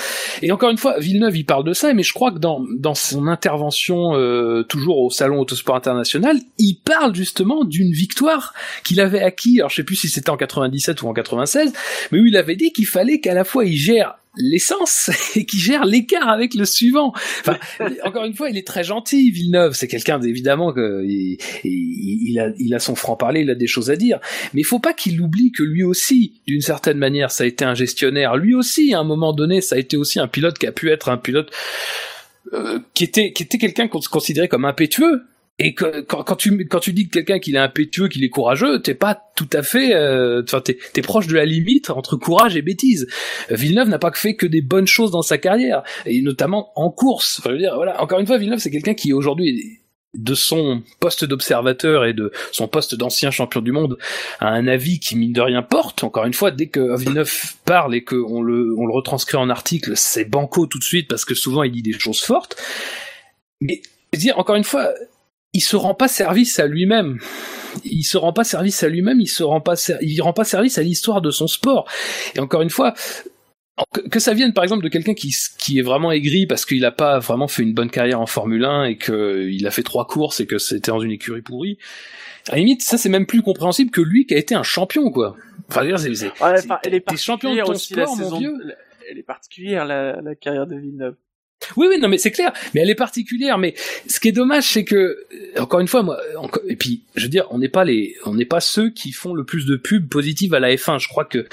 Et 0.42 0.52
encore 0.52 0.70
une 0.70 0.78
fois, 0.78 0.98
Villeneuve 0.98 1.36
il 1.36 1.44
parle 1.44 1.64
de 1.64 1.72
ça, 1.72 1.92
mais 1.94 2.02
je 2.02 2.12
crois 2.12 2.32
que 2.32 2.38
dans 2.38 2.64
dans 2.76 2.94
son 2.94 3.26
intervention 3.26 4.14
euh, 4.14 4.62
toujours 4.64 4.98
au 4.98 5.10
salon 5.10 5.40
Autosport 5.40 5.76
International, 5.76 6.36
il 6.58 6.74
parle 6.74 7.14
justement 7.14 7.64
d'une 7.64 7.92
victoire 7.92 8.54
qu'il 8.84 9.00
avait 9.00 9.22
acquis. 9.22 9.60
Alors 9.60 9.70
je 9.70 9.76
sais 9.76 9.84
plus 9.84 9.96
si 9.96 10.08
c'était 10.08 10.30
en 10.30 10.36
97 10.36 11.02
ou 11.02 11.08
en 11.08 11.12
96, 11.12 11.72
mais 12.10 12.18
où 12.18 12.26
il 12.26 12.36
avait 12.36 12.56
dit 12.56 12.72
qu'il 12.72 12.86
fallait 12.86 13.20
qu'à 13.20 13.34
la 13.34 13.44
fois 13.44 13.64
il 13.64 13.76
gère 13.76 14.16
l'essence 14.36 15.10
et 15.36 15.44
qu'il 15.44 15.60
gère 15.60 15.84
l'écart 15.84 16.28
avec 16.28 16.54
le 16.54 16.64
suivant. 16.64 17.12
Enfin, 17.40 17.58
encore 18.04 18.24
une 18.24 18.34
fois, 18.34 18.50
il 18.50 18.56
est 18.56 18.66
très 18.66 18.84
gentil, 18.84 19.30
Villeneuve. 19.30 19.74
C'est 19.74 19.88
quelqu'un 19.88 20.18
d'évidemment 20.18 20.72
que 20.72 21.04
il 21.04 22.38
a, 22.38 22.50
il 22.58 22.74
a 22.74 22.78
son 22.78 22.94
franc 22.94 23.16
parler, 23.16 23.42
il 23.42 23.50
a 23.50 23.54
des 23.54 23.66
choses 23.66 23.90
à 23.90 23.96
dire. 23.96 24.18
Mais 24.52 24.60
il 24.60 24.64
faut 24.64 24.78
pas 24.78 24.92
qu'il 24.92 25.20
oublie 25.20 25.52
que 25.52 25.62
lui 25.62 25.82
aussi, 25.82 26.40
d'une 26.46 26.60
certaine 26.60 26.98
manière, 26.98 27.30
ça 27.30 27.44
a 27.44 27.46
été 27.46 27.64
un 27.64 27.74
gestionnaire. 27.74 28.36
Lui 28.36 28.54
aussi, 28.54 28.94
à 28.94 29.00
un 29.00 29.04
moment 29.04 29.32
donné, 29.32 29.60
ça 29.60 29.76
a 29.76 29.78
été 29.78 29.96
aussi 29.96 30.18
un 30.18 30.28
pilote 30.28 30.58
qui 30.58 30.66
a 30.66 30.72
pu 30.72 30.90
être 30.90 31.08
un 31.08 31.16
pilote 31.16 31.50
euh, 32.52 32.78
qui 32.92 33.04
était 33.04 33.32
qui 33.32 33.42
était 33.42 33.58
quelqu'un 33.58 33.88
qu'on 33.88 34.00
se 34.00 34.08
considérait 34.08 34.48
comme 34.48 34.64
impétueux. 34.64 35.22
Et 35.60 35.72
quand, 35.74 36.34
tu 36.36 36.66
quand 36.66 36.80
tu 36.80 36.92
dis 36.92 37.06
que 37.06 37.12
quelqu'un 37.12 37.38
qu'il 37.38 37.54
est 37.54 37.60
impétueux, 37.60 38.08
qu'il 38.08 38.24
est 38.24 38.28
courageux, 38.28 38.82
t'es 38.82 38.94
pas 38.94 39.22
tout 39.36 39.48
à 39.52 39.62
fait, 39.62 39.94
euh, 39.94 40.42
enfin 40.42 40.60
t'es 40.60 40.78
t'es 40.92 41.00
proche 41.00 41.28
de 41.28 41.34
la 41.34 41.44
limite 41.44 41.90
entre 41.90 42.16
courage 42.16 42.56
et 42.56 42.62
bêtise. 42.62 43.06
Euh, 43.52 43.54
Villeneuve 43.54 43.88
n'a 43.88 44.00
pas 44.00 44.10
fait 44.12 44.34
que 44.34 44.46
des 44.46 44.62
bonnes 44.62 44.88
choses 44.88 45.12
dans 45.12 45.22
sa 45.22 45.38
carrière, 45.38 45.84
et 46.06 46.22
notamment 46.22 46.72
en 46.74 46.90
course. 46.90 47.38
Enfin, 47.38 47.56
dire, 47.56 47.76
voilà, 47.76 48.02
encore 48.02 48.18
une 48.18 48.26
fois, 48.26 48.36
Villeneuve 48.36 48.58
c'est 48.58 48.72
quelqu'un 48.72 48.94
qui 48.94 49.12
aujourd'hui 49.12 49.78
de 50.14 50.34
son 50.34 50.82
poste 50.98 51.24
d'observateur 51.24 52.04
et 52.04 52.14
de 52.14 52.32
son 52.50 52.66
poste 52.66 52.96
d'ancien 52.96 53.30
champion 53.30 53.60
du 53.60 53.70
monde 53.70 53.98
a 54.40 54.48
un 54.48 54.66
avis 54.66 54.98
qui 54.98 55.16
mine 55.16 55.32
de 55.32 55.40
rien 55.40 55.62
porte. 55.62 56.02
Encore 56.02 56.24
une 56.24 56.34
fois, 56.34 56.50
dès 56.50 56.66
que 56.66 56.98
Villeneuve 56.98 57.32
parle 57.64 57.94
et 57.94 58.02
qu'on 58.02 58.42
le 58.42 58.74
on 58.76 58.86
le 58.86 58.92
retranscrit 58.92 59.36
en 59.36 59.50
article, 59.50 59.92
c'est 59.94 60.24
banco 60.24 60.66
tout 60.66 60.80
de 60.80 60.84
suite 60.84 61.06
parce 61.08 61.24
que 61.24 61.34
souvent 61.34 61.62
il 61.62 61.70
dit 61.70 61.82
des 61.82 61.96
choses 61.96 62.20
fortes. 62.20 62.60
Mais 63.60 63.82
dire 64.16 64.38
encore 64.38 64.56
une 64.56 64.64
fois, 64.64 64.90
il 65.54 65.60
se 65.60 65.76
rend 65.76 65.94
pas 65.94 66.08
service 66.08 66.58
à 66.58 66.66
lui-même. 66.66 67.18
Il 67.84 68.04
se 68.04 68.16
rend 68.18 68.32
pas 68.32 68.44
service 68.44 68.82
à 68.82 68.88
lui-même, 68.88 69.20
il 69.20 69.26
se 69.28 69.42
rend 69.42 69.60
pas 69.60 69.74
il 70.02 70.20
rend 70.20 70.32
pas 70.32 70.44
service 70.44 70.76
à 70.78 70.82
l'histoire 70.82 71.22
de 71.22 71.30
son 71.30 71.46
sport. 71.46 71.88
Et 72.34 72.40
encore 72.40 72.62
une 72.62 72.70
fois, 72.70 72.94
que, 74.10 74.20
ça 74.20 74.34
vienne 74.34 74.52
par 74.52 74.62
exemple 74.62 74.84
de 74.84 74.88
quelqu'un 74.88 75.14
qui, 75.14 75.34
qui 75.58 75.78
est 75.78 75.82
vraiment 75.82 76.12
aigri 76.12 76.46
parce 76.46 76.64
qu'il 76.64 76.84
a 76.84 76.92
pas 76.92 77.18
vraiment 77.18 77.48
fait 77.48 77.62
une 77.62 77.74
bonne 77.74 77.90
carrière 77.90 78.20
en 78.20 78.26
Formule 78.26 78.64
1 78.64 78.84
et 78.84 78.98
qu'il 78.98 79.66
a 79.66 79.70
fait 79.70 79.82
trois 79.82 80.06
courses 80.06 80.38
et 80.40 80.46
que 80.46 80.58
c'était 80.58 80.90
dans 80.92 81.00
une 81.00 81.10
écurie 81.10 81.42
pourrie. 81.42 81.78
À 82.48 82.52
la 82.52 82.58
limite, 82.58 82.82
ça 82.82 82.98
c'est 82.98 83.08
même 83.08 83.26
plus 83.26 83.42
compréhensible 83.42 83.90
que 83.90 84.00
lui 84.00 84.26
qui 84.26 84.34
a 84.34 84.38
été 84.38 84.54
un 84.54 84.62
champion, 84.62 85.10
quoi. 85.10 85.34
Enfin, 85.70 85.84
dire, 85.84 85.98
c'est, 85.98 86.14
c'est- 86.14 86.26
Ouais, 86.26 86.56
c'est- 86.58 86.64
enfin, 86.66 86.78
elle 86.84 86.94
est 86.94 87.06
t'es 87.06 87.16
champion 87.16 87.54
de 87.54 87.60
ton 87.62 87.72
la 87.72 87.78
sport, 87.78 88.16
mon 88.16 88.22
saison. 88.22 88.38
vieux. 88.38 88.52
Elle 89.10 89.18
est 89.18 89.22
particulière 89.22 89.84
la, 89.84 90.20
la 90.20 90.34
carrière 90.34 90.66
de 90.66 90.76
Villeneuve. 90.76 91.16
Oui, 91.76 91.86
oui, 91.88 91.98
non, 92.00 92.08
mais 92.08 92.18
c'est 92.18 92.30
clair. 92.30 92.52
Mais 92.74 92.80
elle 92.80 92.90
est 92.90 92.94
particulière. 92.94 93.58
Mais 93.58 93.74
ce 94.08 94.20
qui 94.20 94.28
est 94.28 94.32
dommage, 94.32 94.64
c'est 94.64 94.84
que, 94.84 94.96
euh, 94.96 95.60
encore 95.60 95.80
une 95.80 95.88
fois, 95.88 96.02
moi, 96.02 96.18
et 96.68 96.76
puis, 96.76 97.02
je 97.14 97.22
veux 97.22 97.28
dire, 97.28 97.46
on 97.50 97.58
n'est 97.58 97.68
pas 97.68 97.84
les, 97.84 98.16
on 98.24 98.34
n'est 98.34 98.44
pas 98.44 98.60
ceux 98.60 98.90
qui 98.90 99.12
font 99.12 99.34
le 99.34 99.44
plus 99.44 99.66
de 99.66 99.76
pubs 99.76 100.08
positives 100.08 100.54
à 100.54 100.60
la 100.60 100.74
F1. 100.74 100.98
Je 100.98 101.08
crois 101.08 101.24
que 101.24 101.46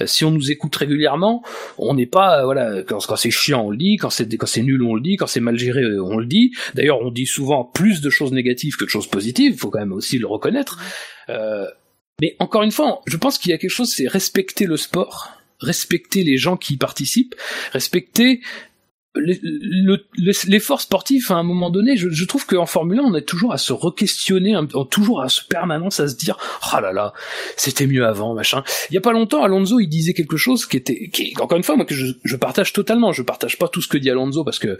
euh, 0.00 0.06
si 0.06 0.24
on 0.24 0.30
nous 0.30 0.50
écoute 0.50 0.74
régulièrement, 0.76 1.42
on 1.78 1.94
n'est 1.94 2.06
pas, 2.06 2.40
euh, 2.40 2.44
voilà, 2.44 2.82
quand, 2.82 3.00
c'est 3.16 3.30
chiant, 3.30 3.66
on 3.66 3.70
le 3.70 3.76
dit, 3.76 3.96
quand 3.96 4.10
c'est, 4.10 4.34
quand 4.36 4.46
c'est 4.46 4.62
nul, 4.62 4.82
on 4.82 4.94
le 4.94 5.00
dit, 5.00 5.16
quand 5.16 5.26
c'est 5.26 5.40
mal 5.40 5.58
géré, 5.58 5.82
on 5.98 6.18
le 6.18 6.26
dit. 6.26 6.52
D'ailleurs, 6.74 7.00
on 7.00 7.10
dit 7.10 7.26
souvent 7.26 7.64
plus 7.64 8.00
de 8.00 8.10
choses 8.10 8.32
négatives 8.32 8.76
que 8.76 8.84
de 8.84 8.90
choses 8.90 9.06
positives. 9.06 9.52
Il 9.52 9.58
faut 9.58 9.70
quand 9.70 9.80
même 9.80 9.92
aussi 9.92 10.18
le 10.18 10.26
reconnaître. 10.26 10.78
Mais 12.20 12.36
encore 12.38 12.62
une 12.62 12.70
fois, 12.70 13.00
je 13.06 13.16
pense 13.16 13.38
qu'il 13.38 13.50
y 13.50 13.54
a 13.54 13.58
quelque 13.58 13.70
chose, 13.70 13.92
c'est 13.92 14.06
respecter 14.06 14.66
le 14.66 14.76
sport, 14.76 15.32
respecter 15.60 16.22
les 16.22 16.36
gens 16.36 16.56
qui 16.56 16.74
y 16.74 16.76
participent, 16.76 17.34
respecter 17.72 18.40
l'effort 19.16 20.80
sportif 20.80 21.30
à 21.30 21.34
un 21.34 21.42
moment 21.42 21.70
donné, 21.70 21.96
je, 21.96 22.08
je 22.10 22.24
trouve 22.24 22.46
qu'en 22.46 22.66
Formule 22.66 22.98
1, 22.98 23.02
on 23.02 23.14
est 23.14 23.22
toujours 23.22 23.52
à 23.52 23.58
se 23.58 23.72
re-questionner, 23.72 24.58
toujours 24.90 25.22
à 25.22 25.28
se 25.28 25.42
permanence 25.42 26.00
à 26.00 26.08
se 26.08 26.16
dire, 26.16 26.36
oh 26.72 26.80
là 26.80 26.92
là, 26.92 27.12
c'était 27.56 27.86
mieux 27.86 28.04
avant, 28.04 28.34
machin. 28.34 28.64
Il 28.90 28.94
y 28.94 28.98
a 28.98 29.00
pas 29.00 29.12
longtemps, 29.12 29.42
Alonso, 29.42 29.78
il 29.78 29.88
disait 29.88 30.14
quelque 30.14 30.36
chose 30.36 30.66
qui 30.66 30.76
était, 30.76 31.08
qui, 31.08 31.32
encore 31.40 31.56
une 31.56 31.62
fois, 31.62 31.76
moi 31.76 31.84
que 31.84 31.94
je, 31.94 32.06
je 32.24 32.36
partage 32.36 32.72
totalement. 32.72 33.12
Je 33.12 33.22
partage 33.22 33.58
pas 33.58 33.68
tout 33.68 33.80
ce 33.80 33.88
que 33.88 33.98
dit 33.98 34.10
Alonso 34.10 34.44
parce 34.44 34.58
que 34.58 34.78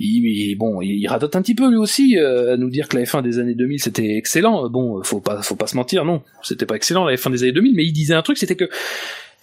il, 0.00 0.56
bon, 0.56 0.80
il, 0.82 1.06
radote 1.06 1.36
un 1.36 1.42
petit 1.42 1.54
peu 1.54 1.68
lui 1.68 1.76
aussi 1.76 2.18
euh, 2.18 2.54
à 2.54 2.56
nous 2.56 2.70
dire 2.70 2.88
que 2.88 2.96
la 2.96 3.04
F1 3.04 3.22
des 3.22 3.38
années 3.38 3.54
2000 3.54 3.80
c'était 3.80 4.16
excellent. 4.16 4.68
Bon, 4.68 5.02
faut 5.02 5.20
pas, 5.20 5.42
faut 5.42 5.56
pas 5.56 5.66
se 5.66 5.76
mentir, 5.76 6.04
non, 6.04 6.22
c'était 6.42 6.66
pas 6.66 6.76
excellent 6.76 7.04
la 7.04 7.14
F1 7.14 7.30
des 7.30 7.42
années 7.44 7.52
2000, 7.52 7.74
mais 7.74 7.84
il 7.84 7.92
disait 7.92 8.14
un 8.14 8.22
truc, 8.22 8.38
c'était 8.38 8.56
que 8.56 8.68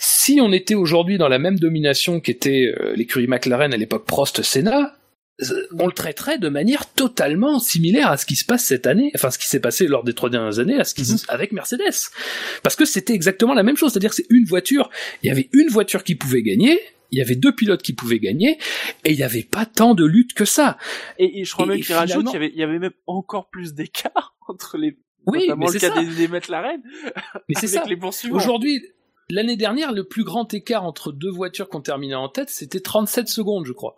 si 0.03 0.41
on 0.41 0.51
était 0.51 0.75
aujourd'hui 0.75 1.17
dans 1.17 1.29
la 1.29 1.39
même 1.39 1.57
domination 1.57 2.19
qu'était 2.19 2.73
euh, 2.77 2.93
l'écurie 2.93 3.27
McLaren 3.27 3.73
à 3.73 3.77
l'époque 3.77 4.05
Prost-Senna, 4.05 4.97
euh, 5.41 5.67
on 5.79 5.85
le 5.85 5.93
traiterait 5.93 6.37
de 6.37 6.49
manière 6.49 6.91
totalement 6.91 7.57
similaire 7.59 8.11
à 8.11 8.17
ce 8.17 8.25
qui 8.25 8.35
se 8.35 8.43
passe 8.43 8.65
cette 8.65 8.85
année, 8.85 9.11
enfin 9.15 9.31
ce 9.31 9.37
qui 9.37 9.47
s'est 9.47 9.61
passé 9.61 9.87
lors 9.87 10.03
des 10.03 10.13
trois 10.13 10.29
dernières 10.29 10.59
années, 10.59 10.77
à 10.77 10.83
ce 10.83 10.93
qui 10.93 11.09
mhm. 11.09 11.19
avec 11.29 11.53
Mercedes, 11.53 12.11
parce 12.63 12.75
que 12.75 12.83
c'était 12.83 13.13
exactement 13.13 13.53
la 13.53 13.63
même 13.63 13.77
chose, 13.77 13.93
c'est-à-dire 13.93 14.13
c'est 14.13 14.25
une 14.29 14.43
voiture, 14.43 14.89
il 15.23 15.27
y 15.27 15.31
avait 15.31 15.49
une 15.53 15.69
voiture 15.69 16.03
qui 16.03 16.15
pouvait 16.15 16.43
gagner, 16.43 16.81
il 17.11 17.17
y 17.17 17.21
avait 17.21 17.37
deux 17.37 17.55
pilotes 17.55 17.81
qui 17.81 17.93
pouvaient 17.93 18.19
gagner, 18.19 18.57
et 19.05 19.11
il 19.11 19.15
n'y 19.15 19.23
avait 19.23 19.43
pas 19.43 19.65
tant 19.65 19.95
de 19.95 20.03
lutte 20.03 20.33
que 20.33 20.43
ça. 20.43 20.77
Et, 21.17 21.45
je 21.45 21.53
crois 21.53 21.65
même 21.65 21.79
qu'il 21.79 21.95
rajoute, 21.95 22.27
il 22.29 22.33
y 22.33 22.35
avait, 22.35 22.51
il 22.53 22.59
y 22.59 22.63
avait 22.63 22.79
même 22.79 22.93
encore 23.07 23.49
plus 23.49 23.73
d'écart 23.73 24.35
entre 24.49 24.77
les 24.77 24.97
oui, 25.25 25.47
notamment 25.47 25.67
le 25.67 25.79
cas 25.79 26.01
des, 26.01 26.13
des 26.13 26.27
McLaren, 26.27 26.81
mais 27.47 27.55
c'est 27.55 27.67
ça. 27.67 27.85
les 27.87 27.97
Aujourd'hui, 28.31 28.81
L'année 29.29 29.57
dernière, 29.57 29.91
le 29.91 30.03
plus 30.03 30.23
grand 30.23 30.53
écart 30.53 30.83
entre 30.83 31.11
deux 31.11 31.31
voitures 31.31 31.69
qui 31.69 31.75
ont 31.75 31.81
terminé 31.81 32.15
en 32.15 32.29
tête, 32.29 32.49
c'était 32.49 32.79
37 32.79 33.27
secondes, 33.27 33.65
je 33.65 33.73
crois. 33.73 33.95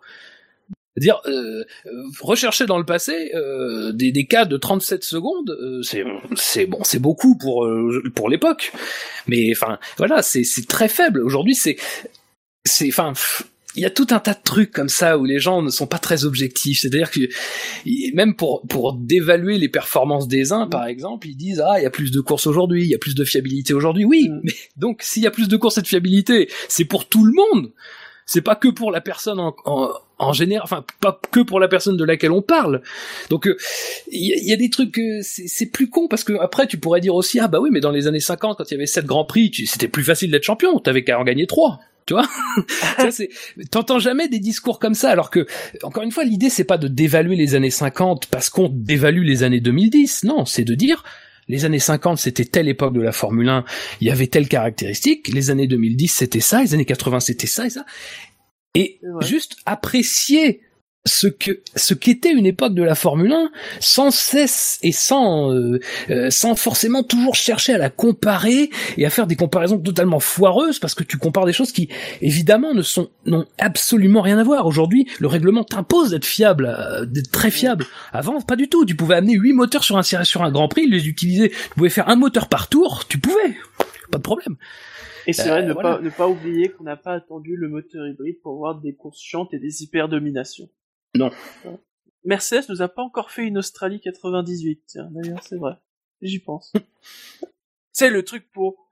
C'est-à-dire, 0.96 1.20
euh, 1.26 1.64
euh, 1.86 2.04
rechercher 2.22 2.64
dans 2.64 2.78
le 2.78 2.84
passé 2.84 3.30
euh, 3.34 3.92
des, 3.92 4.26
cas 4.26 4.46
de 4.46 4.56
37 4.56 5.04
secondes, 5.04 5.50
euh, 5.50 5.82
c'est 5.82 6.64
bon, 6.64 6.82
c'est 6.84 6.98
beaucoup 6.98 7.36
pour 7.36 7.66
euh, 7.66 8.02
pour 8.14 8.30
l'époque. 8.30 8.72
Mais 9.26 9.50
enfin, 9.52 9.78
voilà, 9.98 10.22
c'est 10.22 10.42
c'est 10.42 10.66
très 10.66 10.88
faible. 10.88 11.20
Aujourd'hui, 11.20 11.54
c'est 11.54 11.76
c'est 12.64 12.88
enfin 12.88 13.12
il 13.76 13.82
y 13.82 13.86
a 13.86 13.90
tout 13.90 14.06
un 14.10 14.18
tas 14.18 14.32
de 14.32 14.42
trucs 14.42 14.72
comme 14.72 14.88
ça 14.88 15.18
où 15.18 15.24
les 15.24 15.38
gens 15.38 15.62
ne 15.62 15.70
sont 15.70 15.86
pas 15.86 15.98
très 15.98 16.24
objectifs. 16.24 16.80
C'est-à-dire 16.80 17.10
que 17.10 17.20
même 18.14 18.34
pour 18.34 18.62
pour 18.68 18.94
dévaluer 18.94 19.58
les 19.58 19.68
performances 19.68 20.28
des 20.28 20.52
uns, 20.52 20.66
par 20.66 20.86
exemple, 20.86 21.28
ils 21.28 21.36
disent 21.36 21.62
ah 21.64 21.78
il 21.78 21.82
y 21.82 21.86
a 21.86 21.90
plus 21.90 22.10
de 22.10 22.20
courses 22.20 22.46
aujourd'hui, 22.46 22.82
il 22.82 22.88
y 22.88 22.94
a 22.94 22.98
plus 22.98 23.14
de 23.14 23.24
fiabilité 23.24 23.74
aujourd'hui. 23.74 24.04
Oui, 24.04 24.28
mm. 24.28 24.40
mais 24.44 24.52
donc 24.76 25.02
s'il 25.02 25.22
y 25.22 25.26
a 25.26 25.30
plus 25.30 25.48
de 25.48 25.56
courses 25.56 25.78
et 25.78 25.82
de 25.82 25.86
fiabilité, 25.86 26.48
c'est 26.68 26.84
pour 26.84 27.08
tout 27.08 27.24
le 27.24 27.32
monde. 27.32 27.72
C'est 28.28 28.40
pas 28.40 28.56
que 28.56 28.66
pour 28.66 28.90
la 28.90 29.00
personne 29.00 29.38
en, 29.38 29.54
en, 29.66 29.90
en 30.18 30.32
général, 30.32 30.64
enfin 30.64 30.84
pas 31.00 31.20
que 31.30 31.40
pour 31.40 31.60
la 31.60 31.68
personne 31.68 31.96
de 31.96 32.04
laquelle 32.04 32.32
on 32.32 32.42
parle. 32.42 32.82
Donc 33.30 33.46
euh, 33.46 33.56
il 34.10 34.44
y, 34.44 34.52
a 34.52 34.56
des 34.56 34.68
trucs, 34.68 34.98
euh, 34.98 35.20
c'est 35.22 35.66
plus 35.66 35.88
con 35.88 36.08
parce 36.08 36.24
que 36.24 36.32
après 36.40 36.66
tu 36.66 36.78
pourrais 36.78 37.00
dire 37.00 37.14
aussi 37.14 37.38
ah 37.38 37.46
bah 37.46 37.60
oui 37.60 37.70
mais 37.72 37.80
dans 37.80 37.92
les 37.92 38.08
années 38.08 38.18
50 38.18 38.58
quand 38.58 38.64
il 38.68 38.74
y 38.74 38.76
avait 38.76 38.86
sept 38.86 39.04
grands 39.04 39.24
prix, 39.24 39.52
c'était 39.66 39.86
plus 39.86 40.02
facile 40.02 40.32
d'être 40.32 40.42
champion, 40.42 40.80
t'avais 40.80 41.04
qu'à 41.04 41.20
en 41.20 41.24
gagner 41.24 41.46
trois 41.46 41.78
tu 42.06 42.14
vois 42.14 42.28
t'entends 43.70 43.98
jamais 43.98 44.28
des 44.28 44.38
discours 44.38 44.78
comme 44.78 44.94
ça 44.94 45.10
alors 45.10 45.30
que 45.30 45.46
encore 45.82 46.02
une 46.02 46.12
fois 46.12 46.24
l'idée 46.24 46.50
c'est 46.50 46.64
pas 46.64 46.78
de 46.78 46.88
dévaluer 46.88 47.36
les 47.36 47.54
années 47.54 47.70
50 47.70 48.26
parce 48.26 48.48
qu'on 48.48 48.68
dévalue 48.68 49.24
les 49.24 49.42
années 49.42 49.60
2010 49.60 50.24
non 50.24 50.44
c'est 50.44 50.64
de 50.64 50.74
dire 50.74 51.04
les 51.48 51.64
années 51.64 51.78
50 51.78 52.18
c'était 52.18 52.44
telle 52.44 52.68
époque 52.68 52.94
de 52.94 53.02
la 53.02 53.12
Formule 53.12 53.48
1 53.48 53.64
il 54.00 54.06
y 54.06 54.10
avait 54.10 54.28
telle 54.28 54.48
caractéristique 54.48 55.28
les 55.28 55.50
années 55.50 55.66
2010 55.66 56.08
c'était 56.08 56.40
ça 56.40 56.62
les 56.62 56.74
années 56.74 56.84
80 56.84 57.20
c'était 57.20 57.46
ça 57.46 57.66
et 57.66 57.70
ça. 57.70 57.84
Et 58.74 59.00
juste 59.20 59.56
apprécier 59.64 60.60
ce 61.06 61.28
que 61.28 61.60
ce 61.74 61.94
qu'était 61.94 62.32
une 62.32 62.46
époque 62.46 62.74
de 62.74 62.82
la 62.82 62.94
Formule 62.94 63.32
1 63.32 63.50
sans 63.80 64.10
cesse 64.10 64.78
et 64.82 64.92
sans 64.92 65.52
euh, 65.52 65.80
euh, 66.10 66.30
sans 66.30 66.56
forcément 66.56 67.02
toujours 67.02 67.34
chercher 67.34 67.74
à 67.74 67.78
la 67.78 67.90
comparer 67.90 68.70
et 68.98 69.06
à 69.06 69.10
faire 69.10 69.26
des 69.26 69.36
comparaisons 69.36 69.78
totalement 69.78 70.20
foireuses 70.20 70.78
parce 70.78 70.94
que 70.94 71.04
tu 71.04 71.16
compares 71.16 71.46
des 71.46 71.52
choses 71.52 71.72
qui 71.72 71.88
évidemment 72.20 72.74
ne 72.74 72.82
sont 72.82 73.08
n'ont 73.24 73.46
absolument 73.58 74.20
rien 74.20 74.38
à 74.38 74.44
voir. 74.44 74.66
Aujourd'hui, 74.66 75.08
le 75.20 75.28
règlement 75.28 75.64
t'impose 75.64 76.10
d'être 76.10 76.24
fiable, 76.24 76.66
euh, 76.76 77.06
d'être 77.06 77.30
très 77.30 77.50
fiable. 77.50 77.86
Avant, 78.12 78.40
pas 78.40 78.56
du 78.56 78.68
tout. 78.68 78.84
Tu 78.84 78.96
pouvais 78.96 79.14
amener 79.14 79.34
huit 79.34 79.52
moteurs 79.52 79.84
sur 79.84 79.96
un 79.96 80.02
sur 80.02 80.42
un 80.42 80.50
Grand 80.50 80.68
Prix, 80.68 80.88
les 80.88 81.08
utiliser. 81.08 81.50
Tu 81.50 81.70
pouvais 81.76 81.88
faire 81.88 82.08
un 82.08 82.16
moteur 82.16 82.48
par 82.48 82.68
tour, 82.68 83.04
tu 83.08 83.18
pouvais, 83.18 83.56
pas 84.10 84.18
de 84.18 84.22
problème. 84.22 84.56
Et 85.26 85.32
c'est 85.32 85.48
vrai, 85.48 85.64
ne, 85.64 85.72
pas, 85.72 86.00
ne 86.00 86.10
pas 86.10 86.28
oublier 86.28 86.68
qu'on 86.68 86.84
n'a 86.84 86.96
pas 86.96 87.14
attendu 87.14 87.56
le 87.56 87.68
moteur 87.68 88.06
hybride 88.06 88.40
pour 88.42 88.56
voir 88.56 88.80
des 88.80 88.94
courses 88.94 89.20
chantes 89.20 89.52
et 89.52 89.58
des 89.58 89.82
hyper 89.82 90.08
dominations. 90.08 90.68
Non. 91.14 91.30
Mercedes 92.24 92.68
nous 92.68 92.82
a 92.82 92.88
pas 92.88 93.02
encore 93.02 93.30
fait 93.30 93.46
une 93.46 93.58
Australie 93.58 94.00
98. 94.00 94.82
Tiens, 94.86 95.08
d'ailleurs, 95.12 95.42
c'est 95.42 95.56
vrai. 95.56 95.74
J'y 96.20 96.40
pense. 96.40 96.72
c'est 97.92 98.10
le 98.10 98.24
truc 98.24 98.50
pour, 98.50 98.90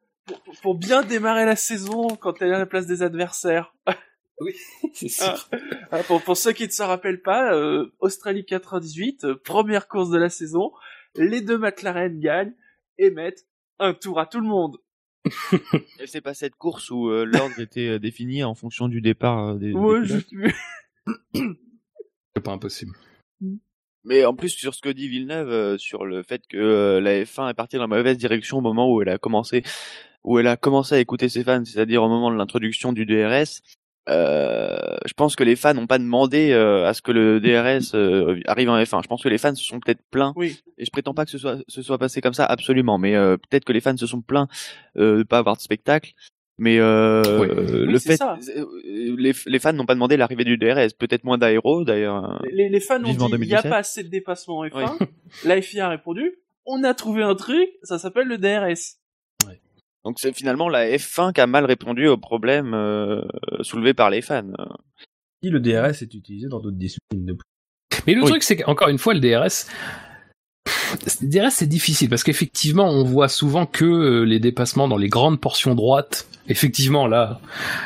pour, 0.62 0.76
bien 0.76 1.02
démarrer 1.02 1.44
la 1.44 1.56
saison 1.56 2.08
quand 2.16 2.40
elle 2.40 2.50
est 2.50 2.54
à 2.54 2.58
la 2.58 2.66
place 2.66 2.86
des 2.86 3.02
adversaires. 3.02 3.74
oui, 4.40 4.54
c'est 4.92 5.08
sûr. 5.08 5.48
Ah, 5.90 6.02
pour, 6.04 6.22
pour 6.22 6.36
ceux 6.36 6.52
qui 6.52 6.64
ne 6.64 6.70
se 6.70 6.82
rappellent 6.82 7.22
pas, 7.22 7.54
euh, 7.54 7.92
Australie 7.98 8.44
98, 8.44 9.24
euh, 9.24 9.34
première 9.34 9.88
course 9.88 10.10
de 10.10 10.18
la 10.18 10.30
saison, 10.30 10.72
les 11.16 11.40
deux 11.40 11.58
McLaren 11.58 12.20
gagnent 12.20 12.54
et 12.98 13.10
mettent 13.10 13.46
un 13.80 13.94
tour 13.94 14.20
à 14.20 14.26
tout 14.26 14.40
le 14.40 14.46
monde. 14.46 14.78
et 15.98 16.06
c'est 16.06 16.20
pas 16.20 16.34
cette 16.34 16.54
course 16.54 16.90
où 16.90 17.08
euh, 17.08 17.24
l'ordre 17.24 17.58
était 17.58 17.98
défini 17.98 18.44
en 18.44 18.54
fonction 18.54 18.88
du 18.88 19.00
départ 19.00 19.56
des. 19.56 19.72
Ouais, 19.72 20.04
je... 20.04 20.18
C'est 22.36 22.42
pas 22.42 22.52
impossible. 22.52 22.92
Mm. 23.40 23.56
Mais 24.04 24.24
en 24.24 24.34
plus 24.34 24.50
sur 24.50 24.74
ce 24.74 24.82
que 24.82 24.90
dit 24.90 25.08
Villeneuve 25.08 25.48
euh, 25.48 25.78
sur 25.78 26.04
le 26.04 26.22
fait 26.22 26.42
que 26.46 26.58
euh, 26.58 27.00
la 27.00 27.24
F1 27.24 27.50
est 27.50 27.54
partie 27.54 27.76
dans 27.76 27.86
la 27.86 27.96
mauvaise 27.96 28.18
direction 28.18 28.58
au 28.58 28.60
moment 28.60 28.92
où 28.92 29.00
elle 29.00 29.08
a 29.08 29.18
commencé 29.18 29.62
où 30.24 30.38
elle 30.38 30.46
a 30.46 30.56
commencé 30.56 30.94
à 30.94 30.98
écouter 30.98 31.28
ses 31.28 31.44
fans, 31.44 31.64
c'est-à-dire 31.64 32.02
au 32.02 32.08
moment 32.08 32.30
de 32.30 32.36
l'introduction 32.36 32.92
du 32.92 33.04
DRS. 33.04 33.60
Euh, 34.08 34.96
je 35.04 35.12
pense 35.14 35.36
que 35.36 35.44
les 35.44 35.56
fans 35.56 35.74
n'ont 35.74 35.86
pas 35.86 35.98
demandé 35.98 36.52
à 36.52 36.94
ce 36.94 37.02
que 37.02 37.12
le 37.12 37.40
DRS 37.40 37.94
arrive 38.48 38.70
en 38.70 38.78
F1. 38.78 39.02
Je 39.02 39.08
pense 39.08 39.22
que 39.22 39.28
les 39.28 39.36
fans 39.36 39.54
se 39.54 39.62
sont 39.62 39.80
peut-être 39.80 40.00
plaints. 40.10 40.32
Oui. 40.34 40.58
Et 40.78 40.86
je 40.86 40.90
prétends 40.90 41.12
pas 41.12 41.26
que 41.26 41.30
ce 41.30 41.36
soit 41.36 41.58
ce 41.68 41.82
soit 41.82 41.98
passé 41.98 42.22
comme 42.22 42.32
ça 42.32 42.46
absolument, 42.46 42.96
mais 42.96 43.12
peut-être 43.12 43.66
que 43.66 43.72
les 43.74 43.82
fans 43.82 43.98
se 43.98 44.06
sont 44.06 44.22
plaints 44.22 44.48
de 44.96 45.24
pas 45.24 45.36
avoir 45.36 45.56
de 45.56 45.62
spectacle 45.62 46.14
mais 46.58 46.78
euh, 46.78 47.22
le 47.86 47.98
fait, 47.98 48.20
euh, 48.22 48.64
les, 48.84 49.32
les, 49.46 49.58
fans 49.58 49.72
n'ont 49.72 49.86
pas 49.86 49.94
demandé 49.94 50.16
l'arrivée 50.16 50.44
du 50.44 50.56
DRS, 50.56 50.94
peut-être 50.96 51.24
moins 51.24 51.38
d'aéro 51.38 51.84
d'ailleurs. 51.84 52.40
Les, 52.52 52.68
les, 52.68 52.80
fans 52.80 53.02
ont 53.02 53.12
dit 53.12 53.34
il 53.40 53.48
n'y 53.48 53.54
a 53.54 53.62
pas 53.62 53.78
assez 53.78 54.04
de 54.04 54.08
dépassement 54.08 54.58
en 54.58 54.66
F1. 54.66 54.98
La 55.44 55.60
FIA 55.60 55.86
a 55.86 55.88
répondu 55.88 56.38
on 56.66 56.82
a 56.84 56.94
trouvé 56.94 57.22
un 57.22 57.34
truc, 57.34 57.68
ça 57.82 57.98
s'appelle 57.98 58.28
le 58.28 58.38
DRS. 58.38 58.98
Donc 60.04 60.18
c'est 60.18 60.34
finalement 60.34 60.68
la 60.68 60.86
F1 60.86 61.32
qui 61.32 61.40
a 61.40 61.46
mal 61.46 61.64
répondu 61.64 62.08
au 62.08 62.18
problème 62.18 62.74
euh, 62.74 63.22
soulevé 63.62 63.94
par 63.94 64.10
les 64.10 64.20
fans. 64.20 64.52
Si 65.42 65.48
le 65.48 65.60
DRS 65.60 66.02
est 66.02 66.14
utilisé 66.14 66.46
dans 66.48 66.60
d'autres 66.60 66.76
disciplines. 66.76 67.36
Mais 68.06 68.14
le 68.14 68.22
truc 68.22 68.42
c'est 68.42 68.56
qu'encore 68.56 68.88
une 68.88 68.98
fois 68.98 69.14
le 69.14 69.20
DRS, 69.20 69.66
DRS 71.22 71.50
c'est 71.50 71.68
difficile 71.68 72.08
parce 72.08 72.22
qu'effectivement 72.22 72.88
on 72.88 73.04
voit 73.04 73.28
souvent 73.28 73.66
que 73.66 73.84
euh, 73.84 74.24
les 74.24 74.38
dépassements 74.38 74.88
dans 74.88 74.96
les 74.96 75.08
grandes 75.08 75.40
portions 75.40 75.74
droites 75.74 76.26
effectivement 76.48 77.06
là 77.06 77.40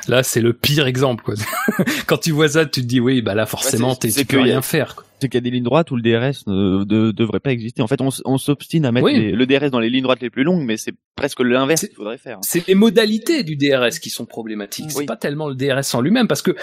là 0.08 0.22
c'est 0.22 0.40
le 0.40 0.52
pire 0.52 0.86
exemple 0.86 1.24
quoi. 1.24 1.34
quand 2.06 2.18
tu 2.18 2.32
vois 2.32 2.48
ça 2.48 2.66
tu 2.66 2.82
te 2.82 2.86
dis 2.86 3.00
oui 3.00 3.22
bah 3.22 3.34
là 3.34 3.46
forcément 3.46 3.90
ouais, 3.90 4.10
tu 4.10 4.24
peux 4.24 4.40
rien 4.40 4.62
faire 4.62 5.04
c'est 5.20 5.28
qu'il 5.28 5.36
y 5.36 5.38
a 5.38 5.40
des 5.42 5.50
lignes 5.50 5.64
droites 5.64 5.90
où 5.90 5.96
le 5.96 6.02
DRS 6.02 6.46
ne, 6.46 6.84
devrait 6.84 7.40
pas 7.40 7.50
exister. 7.50 7.82
En 7.82 7.88
fait 7.88 8.00
on, 8.00 8.10
on 8.24 8.38
s'obstine 8.38 8.84
à 8.84 8.92
mettre 8.92 9.08
le 9.08 9.46
DRS 9.46 9.70
dans 9.70 9.80
les 9.80 9.90
lignes 9.90 10.04
droites 10.04 10.20
les 10.20 10.30
plus 10.30 10.44
longues 10.44 10.64
mais 10.64 10.76
c'est 10.76 10.94
presque 11.16 11.40
l'inverse 11.40 11.80
qu'il 11.80 11.96
faudrait 11.96 12.18
faire. 12.18 12.38
C'est 12.42 12.66
les 12.68 12.74
modalités 12.74 13.42
du 13.42 13.56
DRS 13.56 13.98
qui 14.00 14.10
sont 14.10 14.26
problématiques. 14.26 14.90
C'est 14.90 15.06
pas 15.06 15.16
tellement 15.16 15.48
le 15.48 15.54
DRS 15.54 15.94
en 15.94 16.00
lui-même 16.00 16.28
parce 16.28 16.42
que 16.42 16.54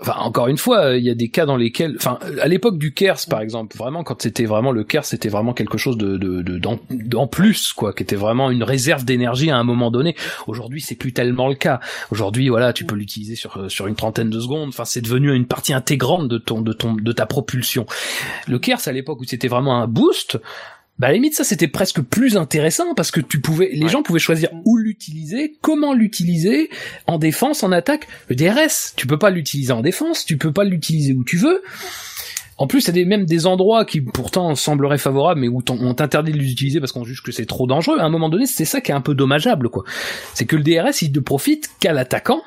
Enfin, 0.00 0.14
encore 0.18 0.48
une 0.48 0.58
fois, 0.58 0.96
il 0.96 1.04
y 1.04 1.10
a 1.10 1.14
des 1.14 1.28
cas 1.28 1.46
dans 1.46 1.56
lesquels, 1.56 1.94
enfin, 1.96 2.18
à 2.40 2.48
l'époque 2.48 2.76
du 2.78 2.92
KERS, 2.92 3.26
par 3.30 3.40
exemple, 3.40 3.76
vraiment, 3.76 4.04
quand 4.04 4.20
c'était 4.20 4.44
vraiment 4.44 4.70
le 4.70 4.84
KERS, 4.84 5.06
c'était 5.06 5.30
vraiment 5.30 5.54
quelque 5.54 5.78
chose 5.78 5.96
de, 5.96 6.18
de, 6.18 6.42
de 6.42 6.58
d'en, 6.58 7.26
plus, 7.26 7.72
quoi, 7.72 7.94
qui 7.94 8.02
était 8.02 8.16
vraiment 8.16 8.50
une 8.50 8.62
réserve 8.62 9.04
d'énergie 9.04 9.50
à 9.50 9.56
un 9.56 9.64
moment 9.64 9.90
donné. 9.90 10.14
Aujourd'hui, 10.46 10.82
c'est 10.82 10.96
plus 10.96 11.12
tellement 11.12 11.48
le 11.48 11.54
cas. 11.54 11.80
Aujourd'hui, 12.10 12.48
voilà, 12.48 12.72
tu 12.72 12.84
peux 12.84 12.94
l'utiliser 12.94 13.36
sur 13.36 13.70
sur 13.70 13.86
une 13.86 13.94
trentaine 13.94 14.28
de 14.28 14.38
secondes. 14.38 14.68
Enfin, 14.68 14.84
c'est 14.84 15.00
devenu 15.00 15.34
une 15.34 15.46
partie 15.46 15.72
intégrante 15.72 16.28
de 16.28 16.38
ton 16.38 16.60
de 16.60 16.72
ton 16.72 16.94
de 16.94 17.12
ta 17.12 17.24
propulsion. 17.26 17.86
Le 18.46 18.58
KERS 18.58 18.86
à 18.86 18.92
l'époque 18.92 19.20
où 19.20 19.24
c'était 19.24 19.48
vraiment 19.48 19.80
un 19.80 19.86
boost, 19.86 20.38
bah 20.98 21.08
à 21.08 21.10
la 21.10 21.14
limite 21.14 21.34
ça 21.34 21.44
c'était 21.44 21.68
presque 21.68 22.00
plus 22.00 22.36
intéressant 22.36 22.94
parce 22.94 23.10
que 23.10 23.20
tu 23.20 23.40
pouvais 23.40 23.70
les 23.72 23.88
gens 23.88 24.02
pouvaient 24.02 24.18
choisir 24.18 24.48
où 24.64 24.76
l'utiliser, 24.76 25.54
comment 25.60 25.92
l'utiliser 25.92 26.70
en 27.06 27.18
défense, 27.18 27.62
en 27.62 27.72
attaque. 27.72 28.08
Le 28.28 28.36
DRS, 28.36 28.94
tu 28.96 29.06
peux 29.06 29.18
pas 29.18 29.30
l'utiliser 29.30 29.72
en 29.72 29.82
défense, 29.82 30.24
tu 30.24 30.38
peux 30.38 30.52
pas 30.52 30.64
l'utiliser 30.64 31.12
où 31.12 31.24
tu 31.24 31.36
veux. 31.36 31.62
En 32.58 32.66
plus, 32.66 32.88
il 32.88 32.96
y 32.96 33.02
a 33.02 33.04
même 33.04 33.26
des 33.26 33.46
endroits 33.46 33.84
qui 33.84 34.00
pourtant 34.00 34.54
sembleraient 34.54 34.96
favorables, 34.96 35.40
mais 35.40 35.48
où 35.48 35.62
on 35.68 35.94
t'interdit 35.94 36.32
de 36.32 36.38
l'utiliser 36.38 36.80
parce 36.80 36.92
qu'on 36.92 37.04
juge 37.04 37.22
que 37.22 37.30
c'est 37.30 37.44
trop 37.44 37.66
dangereux. 37.66 37.98
À 37.98 38.04
un 38.04 38.08
moment 38.08 38.30
donné, 38.30 38.46
c'est 38.46 38.64
ça 38.64 38.80
qui 38.80 38.92
est 38.92 38.94
un 38.94 39.02
peu 39.02 39.14
dommageable, 39.14 39.68
quoi. 39.68 39.84
C'est 40.32 40.46
que 40.46 40.56
le 40.56 40.62
DRS, 40.62 41.02
il 41.02 41.12
ne 41.12 41.20
profite 41.20 41.70
qu'à 41.80 41.92
l'attaquant, 41.92 42.42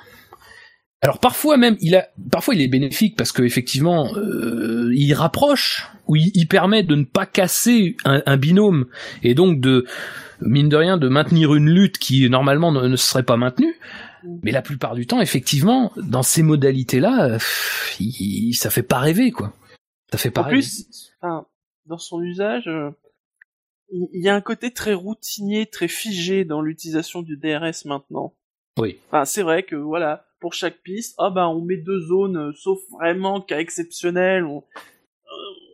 Alors 1.01 1.19
parfois 1.19 1.57
même, 1.57 1.77
il 1.79 1.95
a, 1.95 2.09
parfois 2.29 2.55
il 2.55 2.61
est 2.61 2.67
bénéfique 2.67 3.15
parce 3.15 3.31
que 3.31 3.43
effectivement, 3.43 4.13
euh, 4.15 4.91
il 4.93 5.13
rapproche 5.13 5.87
ou 6.07 6.17
il, 6.17 6.47
permet 6.47 6.83
de 6.83 6.95
ne 6.95 7.05
pas 7.05 7.25
casser 7.25 7.95
un, 8.03 8.37
binôme 8.37 8.87
et 9.23 9.33
donc 9.33 9.61
de 9.61 9.85
mine 10.41 10.67
de 10.67 10.75
rien 10.75 10.97
de 10.97 11.07
maintenir 11.07 11.55
une 11.55 11.69
lutte 11.69 11.99
qui 11.99 12.29
normalement 12.29 12.71
ne, 12.71 12.95
serait 12.95 13.23
pas 13.23 13.37
maintenue. 13.37 13.75
Mais 14.43 14.51
la 14.51 14.61
plupart 14.61 14.95
du 14.95 15.07
temps, 15.07 15.21
effectivement, 15.21 15.93
dans 15.95 16.23
ces 16.23 16.43
modalités-là, 16.43 17.37
ça 17.39 18.69
fait 18.69 18.83
pas 18.83 18.99
rêver 18.99 19.31
quoi. 19.31 19.53
Ça 20.11 20.17
fait 20.17 20.31
pas 20.31 20.41
en 20.41 20.45
plus, 20.45 21.13
enfin, 21.21 21.45
dans 21.85 21.99
son 21.99 22.21
usage, 22.21 22.67
euh, 22.67 22.89
il 23.91 24.21
y 24.21 24.27
a 24.27 24.35
un 24.35 24.41
côté 24.41 24.71
très 24.71 24.93
routinier, 24.93 25.67
très 25.67 25.87
figé 25.87 26.45
dans 26.45 26.61
l'utilisation 26.61 27.21
du 27.21 27.37
DRS 27.37 27.85
maintenant. 27.85 28.33
Oui. 28.77 28.97
Enfin, 29.07 29.25
c'est 29.25 29.43
vrai 29.43 29.63
que 29.63 29.75
voilà, 29.75 30.25
pour 30.39 30.53
chaque 30.53 30.81
piste, 30.81 31.15
ah 31.17 31.29
bah 31.29 31.49
on 31.49 31.61
met 31.61 31.77
deux 31.77 31.99
zones, 31.99 32.37
euh, 32.37 32.51
sauf 32.53 32.79
vraiment 32.91 33.41
cas 33.41 33.59
exceptionnel. 33.59 34.45
On, 34.45 34.63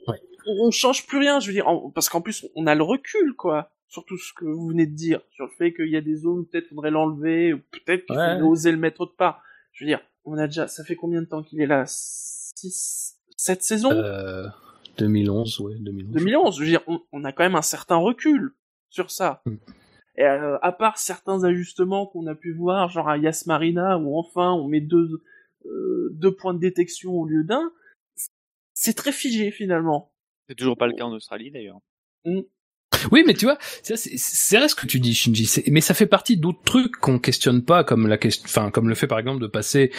euh, 0.09 0.13
on, 0.47 0.71
change 0.71 1.05
plus 1.07 1.17
rien, 1.17 1.39
je 1.39 1.47
veux 1.47 1.53
dire, 1.53 1.67
parce 1.93 2.09
qu'en 2.09 2.21
plus 2.21 2.45
on 2.55 2.67
a 2.67 2.75
le 2.75 2.83
recul 2.83 3.35
quoi 3.35 3.71
sur 3.87 4.05
tout 4.05 4.17
ce 4.17 4.33
que 4.33 4.45
vous 4.45 4.67
venez 4.67 4.85
de 4.85 4.95
dire, 4.95 5.21
sur 5.31 5.45
le 5.45 5.51
fait 5.57 5.73
qu'il 5.73 5.89
y 5.89 5.95
a 5.95 6.01
des 6.01 6.17
zones 6.17 6.45
peut-être 6.45 6.67
faudrait 6.69 6.91
l'enlever, 6.91 7.53
ou 7.53 7.59
peut-être 7.71 8.05
qu'il 8.05 8.15
faudrait 8.15 8.41
oser 8.41 8.71
le 8.71 8.77
mettre 8.77 9.01
autre 9.01 9.15
part. 9.15 9.41
Je 9.71 9.85
veux 9.85 9.89
dire, 9.89 10.01
on 10.25 10.37
a 10.37 10.47
déjà, 10.47 10.67
ça 10.67 10.83
fait 10.83 10.95
combien 10.95 11.21
de 11.21 11.27
temps 11.27 11.43
qu'il 11.43 11.61
est 11.61 11.67
là? 11.67 11.85
Six, 11.87 13.15
sept 13.37 13.63
saisons? 13.63 13.91
Euh, 13.91 14.47
2011, 14.97 15.59
ouais, 15.59 15.75
2011. 15.79 16.13
2011, 16.13 16.55
je 16.55 16.61
veux 16.61 16.67
dire, 16.67 16.81
on, 17.11 17.23
a 17.23 17.31
quand 17.31 17.43
même 17.43 17.55
un 17.55 17.61
certain 17.61 17.97
recul 17.97 18.53
sur 18.89 19.11
ça. 19.11 19.41
Mm. 19.45 19.55
Et 20.17 20.23
euh, 20.23 20.57
à 20.61 20.71
part 20.71 20.97
certains 20.97 21.43
ajustements 21.43 22.07
qu'on 22.07 22.27
a 22.27 22.35
pu 22.35 22.53
voir, 22.53 22.89
genre 22.89 23.09
à 23.09 23.17
Yas 23.17 23.43
Marina, 23.47 23.97
où 23.97 24.17
enfin 24.17 24.51
on 24.53 24.67
met 24.67 24.81
deux, 24.81 25.21
euh, 25.65 26.09
deux 26.13 26.33
points 26.33 26.53
de 26.53 26.59
détection 26.59 27.13
au 27.13 27.25
lieu 27.25 27.43
d'un, 27.43 27.71
c'est 28.73 28.93
très 28.93 29.11
figé 29.11 29.51
finalement. 29.51 30.11
C'est 30.47 30.55
toujours 30.55 30.77
pas 30.77 30.87
le 30.87 30.93
cas 30.93 31.03
en 31.03 31.13
Australie 31.13 31.51
d'ailleurs. 31.51 31.79
Mm. 32.25 32.41
Oui, 33.11 33.23
mais 33.25 33.33
tu 33.33 33.45
vois, 33.45 33.57
c'est 33.83 34.57
vrai 34.57 34.67
ce 34.67 34.75
que 34.75 34.87
tu 34.87 34.99
dis, 34.99 35.13
Shinji. 35.13 35.63
Mais 35.67 35.81
ça 35.81 35.93
fait 35.93 36.07
partie 36.07 36.37
d'autres 36.37 36.63
trucs 36.63 36.95
qu'on 36.95 37.19
questionne 37.19 37.63
pas, 37.63 37.83
comme 37.83 38.07
la 38.07 38.17
question, 38.17 38.45
enfin, 38.45 38.71
comme 38.71 38.89
le 38.89 38.95
fait 38.95 39.07
par 39.07 39.19
exemple 39.19 39.41
de 39.41 39.47
passer 39.47 39.91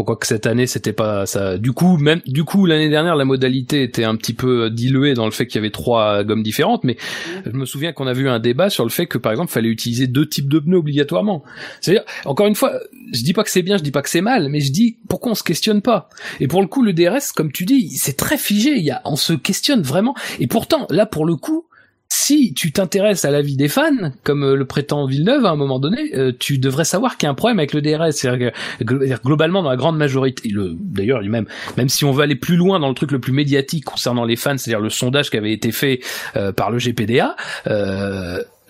pourquoi 0.00 0.16
que 0.16 0.26
cette 0.26 0.46
année 0.46 0.66
c'était 0.66 0.94
pas 0.94 1.26
ça? 1.26 1.58
Du 1.58 1.72
coup, 1.72 1.98
même 1.98 2.22
du 2.24 2.44
coup 2.44 2.64
l'année 2.64 2.88
dernière 2.88 3.16
la 3.16 3.26
modalité 3.26 3.82
était 3.82 4.04
un 4.04 4.16
petit 4.16 4.32
peu 4.32 4.70
diluée 4.70 5.12
dans 5.12 5.26
le 5.26 5.30
fait 5.30 5.46
qu'il 5.46 5.56
y 5.56 5.58
avait 5.58 5.70
trois 5.70 6.24
gommes 6.24 6.42
différentes, 6.42 6.84
mais 6.84 6.96
je 7.44 7.50
me 7.50 7.66
souviens 7.66 7.92
qu'on 7.92 8.06
a 8.06 8.14
vu 8.14 8.26
un 8.26 8.38
débat 8.38 8.70
sur 8.70 8.84
le 8.84 8.88
fait 8.88 9.06
que 9.06 9.18
par 9.18 9.30
exemple 9.30 9.52
fallait 9.52 9.68
utiliser 9.68 10.06
deux 10.06 10.26
types 10.26 10.48
de 10.48 10.58
pneus 10.58 10.78
obligatoirement. 10.78 11.44
C'est-à-dire 11.82 12.04
encore 12.24 12.46
une 12.46 12.54
fois, 12.54 12.72
je 13.12 13.22
dis 13.22 13.34
pas 13.34 13.44
que 13.44 13.50
c'est 13.50 13.60
bien, 13.60 13.76
je 13.76 13.82
dis 13.82 13.90
pas 13.90 14.00
que 14.00 14.08
c'est 14.08 14.22
mal, 14.22 14.48
mais 14.48 14.60
je 14.60 14.72
dis 14.72 14.96
pourquoi 15.06 15.32
on 15.32 15.34
se 15.34 15.42
questionne 15.42 15.82
pas? 15.82 16.08
Et 16.40 16.48
pour 16.48 16.62
le 16.62 16.66
coup 16.66 16.82
le 16.82 16.94
DRS, 16.94 17.34
comme 17.36 17.52
tu 17.52 17.66
dis, 17.66 17.90
c'est 17.90 18.16
très 18.16 18.38
figé. 18.38 18.70
Il 18.78 18.84
y 18.84 18.90
a, 18.90 19.02
on 19.04 19.16
se 19.16 19.34
questionne 19.34 19.82
vraiment. 19.82 20.14
Et 20.38 20.46
pourtant 20.46 20.86
là 20.88 21.04
pour 21.04 21.26
le 21.26 21.36
coup, 21.36 21.66
si 22.20 22.52
tu 22.52 22.70
t'intéresses 22.70 23.24
à 23.24 23.30
la 23.30 23.40
vie 23.40 23.56
des 23.56 23.68
fans, 23.68 24.12
comme 24.24 24.44
euh, 24.44 24.54
le 24.54 24.66
prétend 24.66 25.06
Villeneuve 25.06 25.46
à 25.46 25.50
un 25.50 25.56
moment 25.56 25.78
donné, 25.78 26.14
euh, 26.14 26.32
tu 26.38 26.58
devrais 26.58 26.84
savoir 26.84 27.16
qu'il 27.16 27.26
y 27.26 27.28
a 27.28 27.30
un 27.30 27.34
problème 27.34 27.58
avec 27.58 27.72
le 27.72 27.80
DRS. 27.80 28.12
C'est-à-dire 28.12 28.52
globalement, 29.24 29.62
dans 29.62 29.70
la 29.70 29.76
grande 29.76 29.96
majorité, 29.96 30.50
le, 30.50 30.76
d'ailleurs, 30.78 31.22
même, 31.22 31.46
même 31.78 31.88
si 31.88 32.04
on 32.04 32.12
veut 32.12 32.22
aller 32.22 32.36
plus 32.36 32.56
loin 32.56 32.78
dans 32.78 32.88
le 32.88 32.94
truc 32.94 33.10
le 33.10 33.20
plus 33.20 33.32
médiatique 33.32 33.84
concernant 33.84 34.24
les 34.24 34.36
fans, 34.36 34.58
c'est-à-dire 34.58 34.80
le 34.80 34.90
sondage 34.90 35.30
qui 35.30 35.38
avait 35.38 35.52
été 35.52 35.72
fait 35.72 36.00
euh, 36.36 36.52
par 36.52 36.70
le 36.70 36.78
GPDA, 36.78 37.36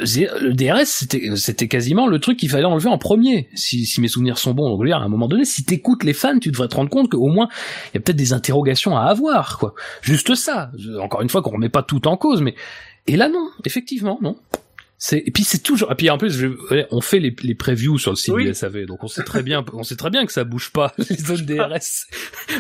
le 0.01 0.52
DRS 0.52 0.86
c'était 0.86 1.36
c'était 1.36 1.68
quasiment 1.68 2.06
le 2.06 2.18
truc 2.18 2.39
qu'il 2.39 2.48
fallait 2.48 2.64
enlever 2.64 2.89
en 2.89 2.98
premier 2.98 3.48
si, 3.55 3.85
si 3.85 4.01
mes 4.01 4.09
souvenirs 4.09 4.39
sont 4.39 4.55
bons. 4.55 4.70
Donc 4.70 4.90
à 4.90 4.97
un 4.97 5.09
moment 5.09 5.28
donné 5.28 5.44
si 5.44 5.64
t'écoutes 5.64 6.05
les 6.05 6.14
fans 6.14 6.39
tu 6.39 6.51
devrais 6.51 6.68
te 6.68 6.77
rendre 6.77 6.90
compte 6.90 7.10
qu'au 7.10 7.27
moins 7.27 7.48
il 7.93 7.97
y 7.97 7.98
a 7.98 8.01
peut-être 8.01 8.16
des 8.16 8.32
interrogations 8.32 8.97
à 8.97 9.02
avoir 9.02 9.59
quoi. 9.59 9.74
Juste 10.01 10.35
ça. 10.35 10.70
Encore 11.01 11.22
une 11.22 11.28
fois 11.28 11.43
qu'on 11.43 11.51
remet 11.51 11.68
pas 11.68 11.82
tout 11.82 12.09
en 12.09 12.16
cause 12.16 12.40
mais 12.40 12.55
et 13.06 13.16
là, 13.16 13.28
non, 13.28 13.51
effectivement, 13.64 14.18
non. 14.22 14.36
Et 15.12 15.31
puis 15.31 15.44
c'est 15.44 15.62
toujours 15.62 15.90
et 15.90 15.94
puis 15.94 16.10
en 16.10 16.18
plus 16.18 16.44
on 16.90 17.01
fait 17.01 17.20
les, 17.20 17.35
les 17.43 17.55
previews 17.55 17.97
sur 17.97 18.10
le 18.10 18.16
site 18.16 18.35
du 18.35 18.52
SAV 18.52 18.85
donc 18.85 19.02
on 19.02 19.09
sait 19.09 19.22
très 19.22 19.43
bien 19.43 19.64
on 19.72 19.82
sait 19.82 19.97
très 19.97 20.10
bien 20.10 20.27
que 20.27 20.32
ça 20.32 20.44
bouge 20.44 20.72
pas 20.72 20.93
les 21.10 21.16
zones 21.16 21.47
DRS 21.47 22.06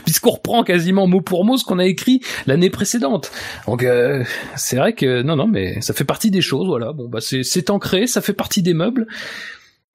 puisqu'on 0.04 0.30
reprend 0.30 0.64
quasiment 0.64 1.06
mot 1.06 1.20
pour 1.20 1.44
mot 1.44 1.58
ce 1.58 1.66
qu'on 1.66 1.78
a 1.78 1.84
écrit 1.84 2.22
l'année 2.46 2.70
précédente. 2.70 3.30
Donc 3.66 3.82
euh, 3.82 4.24
c'est 4.56 4.76
vrai 4.76 4.94
que 4.94 5.20
non 5.20 5.36
non 5.36 5.46
mais 5.46 5.82
ça 5.82 5.92
fait 5.92 6.04
partie 6.04 6.30
des 6.30 6.40
choses 6.40 6.66
voilà. 6.66 6.94
Bon 6.94 7.10
bah 7.10 7.20
c'est 7.20 7.42
c'est 7.42 7.68
ancré 7.68 8.06
ça 8.06 8.22
fait 8.22 8.32
partie 8.32 8.62
des 8.62 8.72
meubles. 8.72 9.06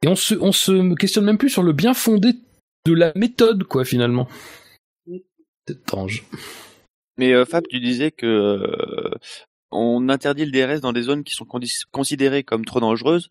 Et 0.04 0.08
on 0.08 0.16
se 0.16 0.36
on 0.36 0.52
se 0.52 0.94
questionne 0.94 1.26
même 1.26 1.40
plus 1.40 1.50
sur 1.50 1.64
le 1.64 1.74
bien 1.74 1.96
fondé 1.96 2.34
de 2.86 2.94
la 2.94 3.12
méthode 3.16 3.64
quoi 3.64 3.86
finalement. 3.86 4.28
C'est 5.08 5.80
étrange. 5.80 6.24
Mais 7.18 7.34
euh, 7.34 7.46
Fab, 7.46 7.66
tu 7.68 7.80
disais 7.80 8.12
que 8.12 8.26
euh, 8.26 9.12
on 9.76 10.10
interdit 10.10 10.46
le 10.46 10.52
DRS 10.52 10.82
dans 10.82 10.94
des 10.94 11.04
zones 11.04 11.24
qui 11.24 11.34
sont 11.34 11.48
considérées 11.92 12.44
comme 12.44 12.66
trop 12.66 12.80
dangereuses, 12.80 13.30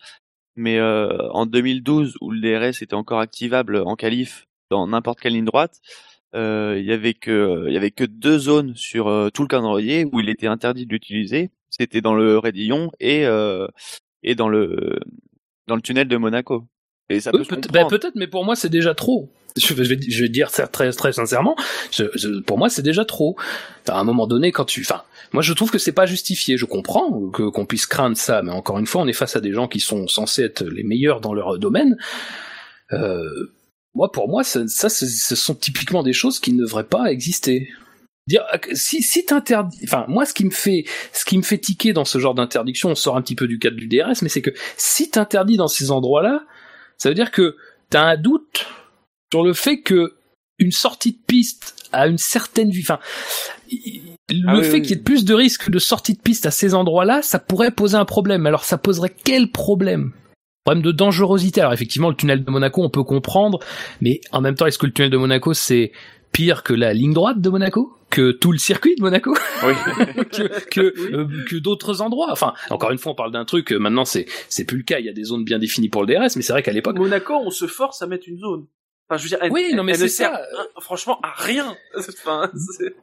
mais 0.57 0.79
euh, 0.79 1.31
en 1.31 1.47
2012 1.47 2.16
où 2.21 2.31
le 2.31 2.41
DRS 2.41 2.83
était 2.83 2.95
encore 2.95 3.21
activable 3.21 3.77
en 3.79 3.97
qualif 3.97 4.47
dans 4.71 4.87
n'importe 4.87 5.21
quelle 5.21 5.35
ligne 5.35 5.45
droite, 5.45 5.81
euh, 6.35 6.77
il 6.79 6.85
y 6.85 6.93
avait 6.93 7.15
que 7.15 7.66
il 7.69 7.75
y 7.75 7.77
avait 7.77 7.91
que 7.91 8.05
deux 8.05 8.39
zones 8.39 8.75
sur 8.75 9.09
euh, 9.09 9.31
tout 9.31 9.43
le 9.43 9.49
calendrier 9.49 10.05
où 10.11 10.21
il 10.21 10.29
était 10.29 10.47
interdit 10.47 10.87
d'utiliser. 10.87 11.51
C'était 11.71 12.01
dans 12.01 12.15
le 12.15 12.39
Rédillon 12.39 12.91
et 13.01 13.25
et 14.23 14.35
dans 14.35 14.49
le 14.49 15.01
dans 15.66 15.77
le 15.77 15.83
tunnel 15.83 16.09
de 16.09 16.16
Monaco. 16.16 16.66
Et 17.11 17.21
ça 17.21 17.33
peut, 17.33 17.45
bah, 17.71 17.85
peut-être, 17.85 18.15
mais 18.15 18.27
pour 18.27 18.45
moi 18.45 18.57
c'est 18.57 18.69
déjà 18.69 18.95
trop. 18.95 19.31
Je 19.56 19.72
vais, 19.74 19.85
je 19.85 20.22
vais 20.22 20.28
dire 20.28 20.51
très 20.51 20.90
très 20.93 21.12
sincèrement. 21.12 21.56
pour 22.47 22.59
moi 22.59 22.68
c'est 22.68 22.82
déjà 22.82 23.05
trop. 23.05 23.36
À 23.89 23.98
un 23.98 24.05
moment 24.05 24.26
donné, 24.26 24.51
quand 24.51 24.64
tu, 24.64 24.81
enfin, 24.81 25.02
moi, 25.35 25.43
je 25.43 25.52
trouve 25.52 25.72
que 25.72 25.78
c'est 25.78 25.93
pas 25.93 26.06
justifié. 26.06 26.56
Je 26.56 26.64
comprends 26.64 27.28
que 27.31 27.51
qu'on 27.51 27.66
puisse 27.66 27.86
craindre 27.86 28.16
ça, 28.16 28.40
mais 28.43 28.52
encore 28.52 28.78
une 28.78 28.86
fois, 28.86 29.02
on 29.02 29.09
est 29.09 29.12
face 29.12 29.35
à 29.35 29.40
des 29.40 29.52
gens 29.52 29.66
qui 29.66 29.81
sont 29.81 30.06
censés 30.06 30.44
être 30.44 30.62
les 30.62 30.85
meilleurs 30.85 31.20
dans 31.20 31.35
leur 31.35 31.59
domaine. 31.59 31.97
Euh, 32.93 33.52
moi, 33.94 34.12
pour 34.12 34.28
moi, 34.28 34.44
ça, 34.44 34.66
ça 34.68 34.89
ce 34.89 35.35
sont 35.35 35.56
typiquement 35.56 36.05
des 36.05 36.12
choses 36.12 36.39
qui 36.39 36.52
ne 36.52 36.60
devraient 36.60 36.85
pas 36.86 37.10
exister. 37.10 37.68
Dire 38.28 38.44
si 38.72 39.02
si 39.02 39.24
t'interdis, 39.24 39.81
enfin 39.82 40.06
moi, 40.06 40.24
ce 40.24 40.32
qui 40.32 40.44
me 40.44 40.51
fait 40.51 40.85
ce 41.12 41.24
qui 41.24 41.36
me 41.36 41.43
fait 41.43 41.59
tiquer 41.59 41.93
dans 41.93 42.05
ce 42.05 42.18
genre 42.18 42.35
d'interdiction, 42.35 42.90
on 42.90 42.94
sort 42.94 43.16
un 43.16 43.22
petit 43.22 43.35
peu 43.35 43.48
du 43.48 43.59
cadre 43.59 43.76
du 43.76 43.89
DRS, 43.89 44.22
mais 44.22 44.28
c'est 44.28 44.40
que 44.40 44.52
si 44.76 45.10
t'interdis 45.10 45.56
dans 45.56 45.68
ces 45.68 45.90
endroits-là, 45.90 46.44
ça 46.97 47.09
veut 47.09 47.14
dire 47.16 47.32
que 47.32 47.56
t'as 47.90 48.02
un 48.02 48.16
doute 48.16 48.66
sur 49.35 49.43
le 49.43 49.52
fait 49.52 49.81
que 49.81 50.15
une 50.61 50.70
sortie 50.70 51.11
de 51.11 51.19
piste 51.27 51.74
à 51.90 52.06
une 52.06 52.19
certaine 52.19 52.70
vue, 52.70 52.82
enfin 52.82 53.01
le 54.31 54.61
ah 54.61 54.62
fait 54.62 54.81
qu'il 54.81 54.90
y 54.90 55.01
ait 55.01 55.02
plus 55.02 55.24
de 55.24 55.35
risques 55.35 55.70
de 55.70 55.81
sortie 55.81 56.12
de 56.15 56.20
piste 56.20 56.47
à 56.47 56.52
ces 56.52 56.73
endroits-là, 56.73 57.20
ça 57.20 57.40
pourrait 57.40 57.73
poser 57.73 57.97
un 57.97 58.05
problème. 58.05 58.47
Alors 58.47 58.62
ça 58.62 58.78
poserait 58.78 59.12
quel 59.24 59.51
problème? 59.51 60.12
Problème 60.65 60.85
de 60.85 60.93
dangerosité. 60.93 61.62
Alors 61.62 61.73
effectivement, 61.73 62.11
le 62.11 62.15
tunnel 62.15 62.44
de 62.44 62.51
Monaco, 62.52 62.81
on 62.81 62.90
peut 62.90 63.02
comprendre, 63.02 63.59
mais 64.01 64.20
en 64.31 64.40
même 64.40 64.55
temps, 64.55 64.66
est-ce 64.66 64.78
que 64.78 64.86
le 64.86 64.93
tunnel 64.93 65.11
de 65.11 65.16
Monaco, 65.16 65.52
c'est 65.52 65.90
pire 66.31 66.62
que 66.62 66.73
la 66.73 66.94
ligne 66.94 67.12
droite 67.12 67.40
de 67.40 67.51
Monaco? 67.51 67.93
Que 68.11 68.31
tout 68.31 68.52
le 68.52 68.59
circuit 68.59 68.94
de 68.94 69.02
Monaco? 69.02 69.35
Oui. 69.66 69.73
que 70.31 70.69
que, 70.70 70.81
euh, 71.12 71.27
que 71.51 71.56
d'autres 71.56 72.02
endroits? 72.02 72.28
Enfin 72.31 72.55
encore 72.70 72.93
une 72.93 72.98
fois 72.98 73.11
on 73.11 73.16
parle 73.16 73.32
d'un 73.32 73.44
truc 73.44 73.73
euh, 73.73 73.78
maintenant 73.81 74.05
c'est 74.05 74.27
c'est 74.48 74.65
plus 74.65 74.77
le 74.77 74.85
cas. 74.85 75.01
Il 75.01 75.06
y 75.06 75.09
a 75.09 75.12
des 75.12 75.24
zones 75.24 75.43
bien 75.43 75.59
définies 75.59 75.89
pour 75.89 76.05
le 76.05 76.15
DRS 76.15 76.36
mais 76.36 76.43
c'est 76.43 76.52
vrai 76.52 76.62
qu'à 76.62 76.73
l'époque 76.73 76.97
Monaco 76.97 77.35
on 77.35 77.51
se 77.51 77.66
force 77.66 78.01
à 78.02 78.06
mettre 78.06 78.28
une 78.28 78.39
zone 78.39 78.66
Enfin, 79.09 79.18
je 79.18 79.24
veux 79.24 79.28
dire, 79.28 79.39
elle, 79.43 79.52
oui, 79.52 79.72
non, 79.74 79.82
mais 79.82 79.94
c'est 79.94 80.09
ça. 80.09 80.40
franchement, 80.81 81.18
à 81.22 81.32
rien. 81.36 81.76
enfin, 81.98 82.51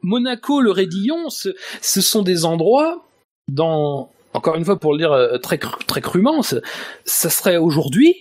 Monaco, 0.02 0.60
le 0.60 0.70
Rédillon, 0.70 1.30
ce, 1.30 1.50
ce, 1.80 2.00
sont 2.00 2.22
des 2.22 2.44
endroits 2.44 3.06
dans, 3.48 4.10
encore 4.32 4.56
une 4.56 4.64
fois 4.64 4.78
pour 4.78 4.92
le 4.92 4.98
dire 4.98 5.12
euh, 5.12 5.38
très 5.38 5.58
très 5.58 6.00
crûment, 6.00 6.42
ça 6.42 7.30
serait 7.30 7.56
aujourd'hui. 7.56 8.16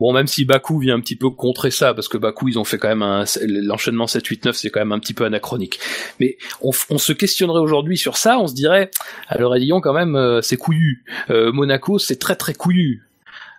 Bon, 0.00 0.12
même 0.12 0.28
si 0.28 0.44
Bakou 0.44 0.78
vient 0.78 0.94
un 0.94 1.00
petit 1.00 1.16
peu 1.16 1.28
contrer 1.30 1.72
ça, 1.72 1.92
parce 1.92 2.06
que 2.06 2.18
Bakou, 2.18 2.48
ils 2.48 2.58
ont 2.58 2.64
fait 2.64 2.78
quand 2.78 2.88
même 2.88 3.02
un, 3.02 3.24
l'enchaînement 3.42 4.04
7-8-9, 4.04 4.52
c'est 4.52 4.70
quand 4.70 4.78
même 4.78 4.92
un 4.92 5.00
petit 5.00 5.14
peu 5.14 5.24
anachronique. 5.24 5.80
Mais 6.20 6.36
on, 6.60 6.70
on 6.90 6.98
se 6.98 7.12
questionnerait 7.12 7.58
aujourd'hui 7.58 7.98
sur 7.98 8.16
ça, 8.16 8.38
on 8.38 8.46
se 8.46 8.54
dirait, 8.54 8.92
ah, 9.26 9.38
le 9.38 9.46
Rédillon, 9.48 9.80
quand 9.80 9.92
même, 9.92 10.14
euh, 10.14 10.40
c'est 10.40 10.56
couillu. 10.56 11.04
Euh, 11.30 11.50
Monaco, 11.50 11.98
c'est 11.98 12.18
très 12.18 12.36
très 12.36 12.54
couillu. 12.54 13.07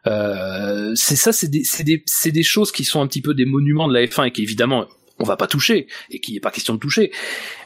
Euh, 0.08 0.92
c'est 0.96 1.16
ça, 1.16 1.32
c'est 1.32 1.50
des, 1.50 1.64
des, 1.84 2.32
des, 2.32 2.44
choses 2.44 2.72
qui 2.72 2.84
sont 2.84 3.02
un 3.02 3.08
petit 3.08 3.22
peu 3.22 3.34
des 3.34 3.46
monuments 3.46 3.88
de 3.88 3.94
la 3.94 4.06
F1 4.06 4.28
et 4.28 4.32
qui 4.32 4.44
évidemment 4.44 4.88
on 5.20 5.26
va 5.26 5.36
pas 5.36 5.48
toucher 5.48 5.88
et 6.10 6.20
qu'il 6.20 6.34
n'est 6.34 6.40
pas 6.40 6.52
question 6.52 6.74
de 6.74 6.80
toucher. 6.80 7.12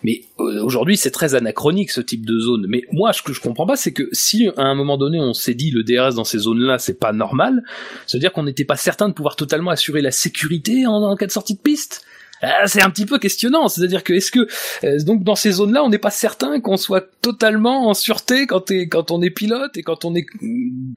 Mais 0.03 0.23
euh, 0.39 0.63
aujourd'hui, 0.63 0.97
c'est 0.97 1.11
très 1.11 1.35
anachronique 1.35 1.91
ce 1.91 2.01
type 2.01 2.25
de 2.25 2.39
zone. 2.39 2.65
Mais 2.67 2.81
moi, 2.91 3.13
ce 3.13 3.21
que 3.21 3.31
je 3.31 3.41
comprends 3.41 3.67
pas, 3.67 3.75
c'est 3.75 3.93
que 3.93 4.09
si 4.11 4.49
à 4.57 4.63
un 4.63 4.75
moment 4.75 4.97
donné 4.97 5.19
on 5.19 5.33
s'est 5.33 5.53
dit 5.53 5.71
le 5.71 5.83
DRS 5.83 6.15
dans 6.15 6.23
ces 6.23 6.39
zones-là, 6.39 6.79
c'est 6.79 6.99
pas 6.99 7.13
normal, 7.13 7.63
ça 8.07 8.17
veut 8.17 8.21
dire 8.21 8.33
qu'on 8.33 8.43
n'était 8.43 8.65
pas 8.65 8.75
certain 8.75 9.07
de 9.07 9.13
pouvoir 9.13 9.35
totalement 9.35 9.71
assurer 9.71 10.01
la 10.01 10.11
sécurité 10.11 10.87
en, 10.87 10.93
en 10.93 11.15
cas 11.15 11.27
de 11.27 11.31
sortie 11.31 11.53
de 11.53 11.61
piste? 11.61 12.03
Euh, 12.43 12.47
c'est 12.65 12.81
un 12.81 12.89
petit 12.89 13.05
peu 13.05 13.19
questionnant. 13.19 13.67
C'est-à-dire 13.67 14.03
que 14.03 14.13
est-ce 14.13 14.31
que 14.31 14.47
euh, 14.83 14.99
donc 15.03 15.23
dans 15.23 15.35
ces 15.35 15.51
zones-là, 15.51 15.83
on 15.83 15.89
n'est 15.89 15.97
pas 15.97 16.11
certain 16.11 16.59
qu'on 16.59 16.77
soit 16.77 17.05
totalement 17.21 17.89
en 17.89 17.93
sûreté 17.93 18.47
quand, 18.47 18.71
quand 18.89 19.11
on 19.11 19.21
est 19.21 19.29
pilote 19.29 19.75
et 19.77 19.83
quand 19.83 20.05
on 20.05 20.15
est 20.15 20.25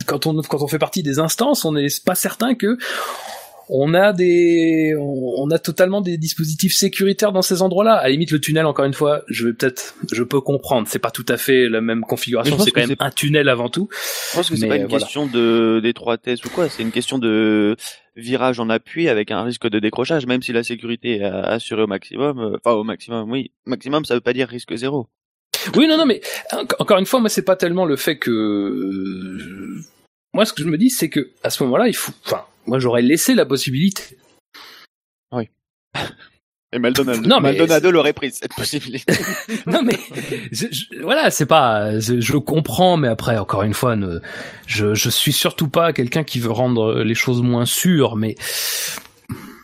quand 0.06 0.26
on 0.26 0.40
quand 0.42 0.62
on 0.62 0.68
fait 0.68 0.78
partie 0.78 1.02
des 1.02 1.18
instances, 1.18 1.64
on 1.64 1.72
n'est 1.72 1.86
pas 2.04 2.14
certain 2.14 2.54
que 2.54 2.78
on 3.68 3.94
a 3.94 4.12
des, 4.12 4.94
on 4.96 5.50
a 5.50 5.58
totalement 5.58 6.00
des 6.00 6.18
dispositifs 6.18 6.74
sécuritaires 6.74 7.32
dans 7.32 7.42
ces 7.42 7.62
endroits-là. 7.62 7.94
À 7.94 8.04
la 8.04 8.10
limite, 8.10 8.30
le 8.30 8.40
tunnel, 8.40 8.66
encore 8.66 8.84
une 8.84 8.94
fois, 8.94 9.22
je 9.28 9.46
vais 9.46 9.52
peut-être, 9.52 9.96
je 10.12 10.22
peux 10.22 10.40
comprendre. 10.40 10.86
C'est 10.88 11.00
pas 11.00 11.10
tout 11.10 11.26
à 11.28 11.36
fait 11.36 11.68
la 11.68 11.80
même 11.80 12.02
configuration. 12.02 12.58
C'est 12.58 12.70
quand 12.70 12.86
même 12.86 12.96
un 13.00 13.10
tunnel 13.10 13.48
avant 13.48 13.68
tout. 13.68 13.88
Je 14.30 14.36
pense 14.36 14.50
que 14.50 14.56
c'est 14.56 14.68
pas 14.68 14.76
une 14.76 14.86
question 14.88 15.26
de 15.26 15.80
d'étroitesse 15.82 16.44
ou 16.44 16.50
quoi. 16.50 16.68
C'est 16.68 16.82
une 16.82 16.92
question 16.92 17.18
de 17.18 17.76
virage 18.16 18.58
en 18.60 18.68
appui 18.70 19.08
avec 19.08 19.30
un 19.30 19.42
risque 19.42 19.68
de 19.68 19.78
décrochage, 19.78 20.26
même 20.26 20.42
si 20.42 20.52
la 20.52 20.64
sécurité 20.64 21.18
est 21.18 21.24
assurée 21.24 21.82
au 21.82 21.86
maximum. 21.86 22.38
Euh, 22.38 22.56
enfin, 22.64 22.76
au 22.76 22.84
maximum, 22.84 23.30
oui. 23.30 23.52
Maximum, 23.66 24.04
ça 24.04 24.14
veut 24.14 24.20
pas 24.20 24.32
dire 24.32 24.48
risque 24.48 24.74
zéro. 24.74 25.08
Oui, 25.74 25.86
non, 25.86 25.96
non, 25.96 26.06
mais 26.06 26.20
encore 26.78 26.98
une 26.98 27.06
fois, 27.06 27.20
moi, 27.20 27.28
c'est 27.28 27.44
pas 27.44 27.56
tellement 27.56 27.84
le 27.84 27.96
fait 27.96 28.18
que 28.18 29.80
moi, 30.32 30.44
ce 30.44 30.52
que 30.52 30.62
je 30.62 30.68
me 30.68 30.78
dis, 30.78 30.90
c'est 30.90 31.08
que 31.08 31.30
à 31.42 31.50
ce 31.50 31.62
moment-là, 31.64 31.88
il 31.88 31.96
faut. 31.96 32.12
Enfin, 32.24 32.44
moi, 32.66 32.78
j'aurais 32.78 33.02
laissé 33.02 33.34
la 33.34 33.46
possibilité. 33.46 34.18
Oui. 35.32 35.48
Et 36.76 36.78
Maldonado, 36.78 37.22
non, 37.22 37.40
Maldonado 37.40 37.90
l'aurait 37.90 38.12
pris 38.12 38.32
cette 38.32 38.54
possibilité. 38.56 39.14
non 39.66 39.82
mais 39.82 39.98
voilà, 41.00 41.30
c'est 41.30 41.46
pas, 41.46 41.98
je, 41.98 42.36
comprends, 42.36 42.98
mais 42.98 43.08
après 43.08 43.38
encore 43.38 43.62
une 43.62 43.72
fois, 43.72 43.96
ne, 43.96 44.20
je 44.66 44.92
je 44.92 45.08
suis 45.08 45.32
surtout 45.32 45.68
pas 45.68 45.94
quelqu'un 45.94 46.22
qui 46.22 46.38
veut 46.38 46.50
rendre 46.50 47.02
les 47.02 47.14
choses 47.14 47.40
moins 47.40 47.64
sûres, 47.64 48.16
mais 48.16 48.34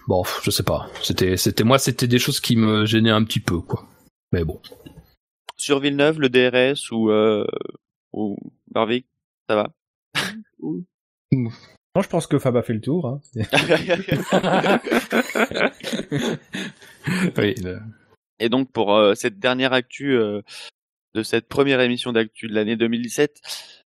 bon, 0.08 0.22
je 0.42 0.50
sais 0.50 0.62
pas. 0.62 0.88
C'était 1.02 1.36
c'était 1.36 1.64
moi, 1.64 1.78
c'était 1.78 2.06
des 2.06 2.18
choses 2.18 2.40
qui 2.40 2.56
me 2.56 2.86
gênaient 2.86 3.10
un 3.10 3.24
petit 3.24 3.40
peu 3.40 3.60
quoi. 3.60 3.84
Mais 4.32 4.42
bon. 4.42 4.58
Sur 5.58 5.80
Villeneuve, 5.80 6.18
le 6.18 6.30
DRS 6.30 6.90
ou 6.92 7.10
euh, 7.10 7.44
ou 8.14 8.38
Barvic, 8.70 9.04
ça 9.50 9.56
va? 9.56 9.68
Moi, 11.94 12.02
je 12.02 12.08
pense 12.08 12.26
que 12.26 12.38
Fab 12.38 12.56
a 12.56 12.62
fait 12.62 12.72
le 12.72 12.80
tour. 12.80 13.06
Hein. 13.06 13.20
oui, 17.36 17.54
Et 18.38 18.48
donc, 18.48 18.72
pour 18.72 18.96
euh, 18.96 19.14
cette 19.14 19.38
dernière 19.38 19.74
actu 19.74 20.16
euh, 20.16 20.40
de 21.14 21.22
cette 21.22 21.48
première 21.48 21.80
émission 21.80 22.12
d'actu 22.12 22.48
de 22.48 22.54
l'année 22.54 22.76
2017, 22.76 23.42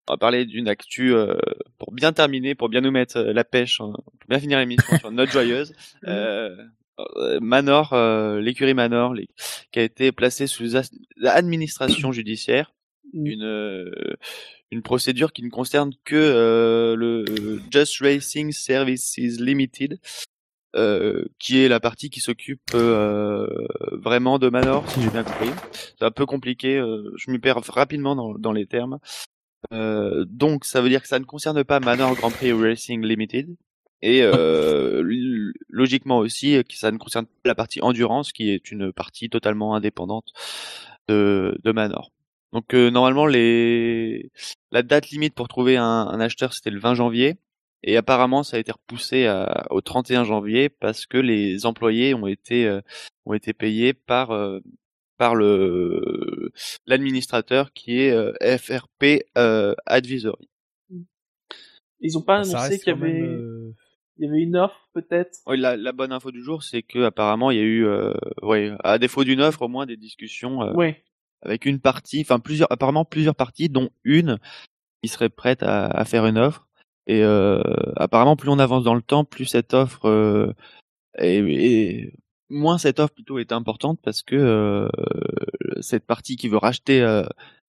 on 0.08 0.14
va 0.14 0.16
parler 0.16 0.46
d'une 0.46 0.66
actu 0.66 1.14
euh, 1.14 1.36
pour 1.78 1.92
bien 1.92 2.12
terminer, 2.12 2.56
pour 2.56 2.68
bien 2.68 2.80
nous 2.80 2.90
mettre 2.90 3.20
la 3.20 3.44
pêche, 3.44 3.80
hein, 3.80 3.92
pour 3.92 4.28
bien 4.28 4.40
finir 4.40 4.58
l'émission 4.58 4.98
sur 4.98 5.10
une 5.10 5.16
note 5.16 5.30
joyeuse. 5.30 5.72
Manor, 7.40 7.94
l'écurie 8.40 8.74
Manor, 8.74 9.14
qui 9.70 9.78
a 9.78 9.82
été 9.82 10.12
placée 10.12 10.46
sous 10.46 10.64
l'administration 11.16 12.12
judiciaire 12.12 12.72
Mm. 13.12 13.26
une 13.26 14.16
une 14.72 14.82
procédure 14.82 15.32
qui 15.32 15.42
ne 15.42 15.50
concerne 15.50 15.92
que 16.02 16.16
euh, 16.16 16.96
le 16.96 17.60
Just 17.70 17.98
Racing 18.00 18.52
Services 18.52 19.18
Limited, 19.38 20.00
euh, 20.74 21.26
qui 21.38 21.58
est 21.58 21.68
la 21.68 21.78
partie 21.78 22.08
qui 22.08 22.20
s'occupe 22.20 22.72
euh, 22.74 23.46
vraiment 23.92 24.38
de 24.38 24.48
Manor, 24.48 24.90
si 24.90 25.02
j'ai 25.02 25.10
bien 25.10 25.24
compris. 25.24 25.50
C'est 25.72 26.06
un 26.06 26.10
peu 26.10 26.24
compliqué, 26.24 26.82
je 27.16 27.30
m'y 27.30 27.38
perds 27.38 27.60
rapidement 27.68 28.16
dans, 28.16 28.32
dans 28.38 28.52
les 28.52 28.66
termes. 28.66 28.98
donc 29.70 30.64
ça 30.64 30.80
veut 30.80 30.88
dire 30.88 31.02
que 31.02 31.08
ça 31.08 31.18
ne 31.18 31.24
concerne 31.24 31.62
pas 31.64 31.78
Manor 31.78 32.14
Grand 32.16 32.30
Prix 32.30 32.52
Racing 32.52 33.04
Limited. 33.04 33.54
Et 34.00 34.22
logiquement 35.68 36.16
aussi, 36.16 36.64
que 36.64 36.74
ça 36.74 36.90
ne 36.90 36.96
concerne 36.96 37.26
pas 37.26 37.50
la 37.50 37.54
partie 37.54 37.82
endurance, 37.82 38.32
qui 38.32 38.50
est 38.50 38.70
une 38.70 38.90
partie 38.90 39.28
totalement 39.28 39.74
indépendante 39.74 40.32
de, 41.08 41.58
de 41.62 41.72
Manor. 41.72 42.10
Donc 42.52 42.74
euh, 42.74 42.90
normalement 42.90 43.26
les 43.26 44.30
la 44.70 44.82
date 44.82 45.10
limite 45.10 45.34
pour 45.34 45.48
trouver 45.48 45.76
un, 45.76 45.84
un 45.84 46.20
acheteur 46.20 46.52
c'était 46.52 46.70
le 46.70 46.78
20 46.78 46.94
janvier 46.94 47.38
et 47.82 47.96
apparemment 47.96 48.42
ça 48.42 48.58
a 48.58 48.60
été 48.60 48.70
repoussé 48.72 49.26
à, 49.26 49.66
au 49.70 49.80
31 49.80 50.24
janvier 50.24 50.68
parce 50.68 51.06
que 51.06 51.16
les 51.16 51.64
employés 51.64 52.14
ont 52.14 52.26
été 52.26 52.66
euh, 52.66 52.80
ont 53.24 53.32
été 53.32 53.54
payés 53.54 53.94
par 53.94 54.32
euh, 54.32 54.60
par 55.16 55.34
le 55.34 56.52
l'administrateur 56.86 57.72
qui 57.72 58.00
est 58.00 58.58
FRP 58.58 59.24
Advisory. 59.86 60.48
Ils 62.00 62.18
ont 62.18 62.22
pas 62.22 62.38
annoncé 62.38 62.78
qu'il 62.78 62.88
y 62.88 62.96
avait 62.96 63.38
il 64.18 64.26
y 64.26 64.28
avait 64.28 64.42
une 64.42 64.56
offre 64.56 64.88
peut-être? 64.92 65.38
Oui, 65.46 65.56
la, 65.56 65.76
la, 65.76 65.92
bonne 65.92 66.12
info 66.12 66.30
du 66.30 66.42
jour 66.42 66.62
c'est 66.62 66.82
que 66.82 67.04
apparemment 67.04 67.50
il 67.50 67.56
y 67.56 67.60
a 67.60 67.64
eu 67.64 67.86
ouais 68.42 68.72
à 68.82 68.98
défaut 68.98 69.24
d'une 69.24 69.40
offre 69.40 69.62
au 69.62 69.68
moins 69.68 69.86
des 69.86 69.96
discussions. 69.96 70.58
ouais 70.74 71.02
avec 71.42 71.66
une 71.66 71.80
partie, 71.80 72.20
enfin 72.22 72.38
plusieurs, 72.38 72.70
apparemment 72.72 73.04
plusieurs 73.04 73.34
parties, 73.34 73.68
dont 73.68 73.90
une 74.04 74.38
qui 75.02 75.08
serait 75.08 75.28
prête 75.28 75.62
à, 75.62 76.04
faire 76.04 76.26
une 76.26 76.38
offre. 76.38 76.68
Et 77.06 77.22
euh, 77.22 77.62
apparemment, 77.96 78.36
plus 78.36 78.48
on 78.48 78.58
avance 78.58 78.84
dans 78.84 78.94
le 78.94 79.02
temps, 79.02 79.24
plus 79.24 79.46
cette 79.46 79.74
offre 79.74 80.08
euh, 80.08 80.52
et, 81.18 82.12
moins 82.48 82.78
cette 82.78 83.00
offre 83.00 83.14
plutôt 83.14 83.38
est 83.38 83.50
importante 83.50 83.98
parce 84.02 84.22
que 84.22 84.36
euh, 84.36 84.88
cette 85.80 86.06
partie 86.06 86.36
qui 86.36 86.48
veut 86.48 86.58
racheter 86.58 87.02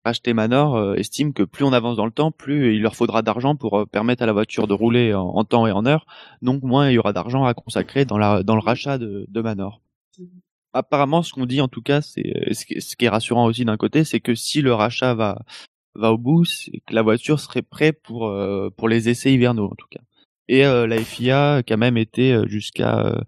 racheter 0.05 0.33
Manor 0.33 0.95
estime 0.95 1.33
que 1.33 1.43
plus 1.43 1.65
on 1.65 1.73
avance 1.73 1.97
dans 1.97 2.05
le 2.05 2.11
temps, 2.11 2.31
plus 2.31 2.75
il 2.75 2.81
leur 2.81 2.95
faudra 2.95 3.21
d'argent 3.21 3.55
pour 3.55 3.87
permettre 3.89 4.23
à 4.23 4.25
la 4.25 4.33
voiture 4.33 4.67
de 4.67 4.73
rouler 4.73 5.13
en, 5.13 5.43
temps 5.43 5.67
et 5.67 5.71
en 5.71 5.85
heure. 5.85 6.05
Donc 6.41 6.63
moins 6.63 6.89
il 6.89 6.93
y 6.93 6.97
aura 6.97 7.13
d'argent 7.13 7.45
à 7.45 7.53
consacrer 7.53 8.05
dans 8.05 8.17
la 8.17 8.41
dans 8.41 8.55
le 8.55 8.61
rachat 8.61 8.97
de, 8.97 9.25
de 9.27 9.41
Manor. 9.41 9.81
Apparemment, 10.73 11.23
ce 11.23 11.33
qu'on 11.33 11.45
dit 11.45 11.61
en 11.61 11.67
tout 11.67 11.81
cas, 11.81 12.01
c'est 12.01 12.49
euh, 12.49 12.53
ce 12.53 12.95
qui 12.95 13.05
est 13.05 13.09
rassurant 13.09 13.45
aussi 13.45 13.65
d'un 13.65 13.77
côté, 13.77 14.03
c'est 14.03 14.19
que 14.19 14.35
si 14.35 14.61
le 14.61 14.73
rachat 14.73 15.15
va 15.15 15.39
va 15.95 16.11
au 16.13 16.17
bout, 16.17 16.45
c'est 16.45 16.81
que 16.85 16.93
la 16.93 17.01
voiture 17.01 17.39
serait 17.39 17.63
prête 17.63 18.01
pour 18.03 18.27
euh, 18.27 18.69
pour 18.77 18.87
les 18.87 19.09
essais 19.09 19.33
hivernaux 19.33 19.65
en 19.65 19.75
tout 19.75 19.87
cas. 19.89 20.01
Et 20.47 20.65
euh, 20.65 20.85
la 20.87 20.97
FIA 20.99 21.55
a 21.55 21.63
quand 21.63 21.77
même 21.77 21.97
été 21.97 22.39
jusqu'à 22.47 23.23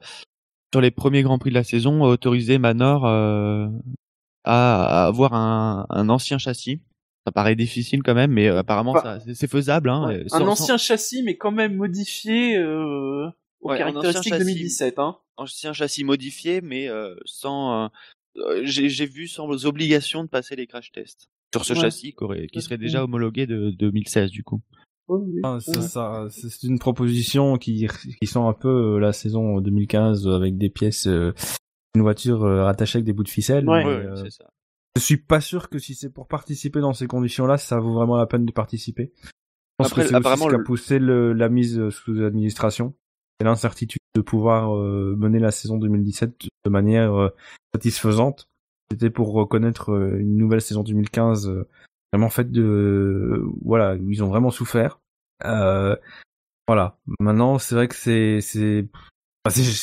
sur 0.74 0.82
les 0.82 0.92
premiers 0.92 1.24
grands 1.24 1.40
prix 1.40 1.50
de 1.50 1.56
la 1.56 1.64
saison 1.64 2.04
autorisé 2.04 2.60
Manor 2.60 3.06
à, 4.44 5.06
avoir 5.06 5.34
un, 5.34 5.86
un 5.90 6.10
ancien 6.10 6.38
châssis. 6.38 6.82
Ça 7.26 7.32
paraît 7.32 7.56
difficile 7.56 8.02
quand 8.02 8.16
même, 8.16 8.32
mais 8.32 8.48
apparemment 8.48 8.96
c'est 9.34 9.50
faisable. 9.50 9.90
Hein, 9.90 10.24
un 10.32 10.48
ancien 10.48 10.78
châssis, 10.78 11.22
mais 11.22 11.38
quand 11.38 11.52
même 11.52 11.76
modifié 11.76 12.58
euh, 12.58 13.30
aux 13.62 13.70
ouais, 13.70 13.78
caractéristiques 13.78 14.34
2017. 14.34 15.00
Hein 15.00 15.18
un 15.64 15.74
châssis 15.74 16.04
modifié, 16.04 16.62
mais 16.62 16.90
euh, 16.90 17.16
sans. 17.26 17.86
Euh, 17.86 17.88
euh, 18.38 18.62
j'ai 18.64 19.06
vu 19.06 19.28
sans 19.28 19.66
obligation 19.66 20.24
de 20.24 20.30
passer 20.30 20.56
les 20.56 20.68
crash 20.68 20.92
tests 20.92 21.30
sur 21.54 21.66
ce 21.66 21.74
châssis 21.74 22.16
qui, 22.52 22.62
serait 22.62 22.78
déjà 22.78 23.04
homologué 23.04 23.46
de, 23.46 23.72
2016 23.72 24.32
du 24.32 24.44
coup. 24.44 24.62
Ah, 25.44 25.58
c'est 25.60 26.64
une 26.64 26.80
proposition 26.80 27.58
qui, 27.58 27.88
qui 28.22 28.28
sent 28.28 28.40
un 28.40 28.54
peu 28.54 28.98
la 29.00 29.12
saison 29.12 29.60
2015 29.60 30.30
avec 30.30 30.58
des 30.58 30.70
pièces, 30.70 31.08
une 31.08 32.02
voiture 32.02 32.40
rattachée 32.40 32.98
avec 32.98 33.06
des 33.06 33.12
bouts 33.12 33.24
de 33.24 33.30
ficelle. 33.30 33.68
Ouais, 33.68 34.08
ça. 34.30 34.46
Je 34.96 35.02
suis 35.02 35.18
pas 35.18 35.42
sûr 35.42 35.70
que 35.70 35.78
si 35.78 35.94
c'est 35.94 36.10
pour 36.10 36.28
participer 36.28 36.80
dans 36.80 36.94
ces 36.94 37.08
conditions-là, 37.08 37.58
ça 37.58 37.80
vaut 37.80 37.94
vraiment 37.94 38.16
la 38.16 38.28
peine 38.28 38.46
de 38.46 38.52
participer. 38.54 39.12
Je 39.22 39.30
pense 39.78 39.88
Après, 39.88 40.04
que 40.04 40.08
c'est 40.08 40.16
ce 40.16 40.50
qui 40.50 40.56
a 40.56 40.60
poussé 40.60 41.00
le, 41.00 41.34
la 41.34 41.50
mise 41.50 41.90
sous 41.90 42.24
administration 42.24 42.94
l'incertitude 43.44 44.02
de 44.16 44.22
pouvoir 44.22 44.78
euh, 44.78 45.16
mener 45.18 45.40
la 45.40 45.52
saison 45.52 45.78
2017 45.78 46.48
de 46.66 46.70
manière 46.70 47.14
euh, 47.14 47.30
satisfaisante. 47.74 48.48
C'était 48.92 49.10
pour 49.10 49.32
reconnaître 49.32 49.92
euh, 49.92 50.20
une 50.20 50.36
nouvelle 50.36 50.62
saison 50.62 50.84
2015 50.84 51.66
vraiment 52.12 52.30
faite 52.30 52.52
de 52.52 53.42
voilà 53.64 53.96
ils 53.96 54.24
ont 54.24 54.28
vraiment 54.28 54.52
souffert. 54.52 55.00
voilà. 56.68 56.98
Maintenant, 57.20 57.58
c'est 57.58 57.76
vrai 57.76 57.88
que 57.88 57.96
c'est 57.96 58.42
c'est 58.42 58.88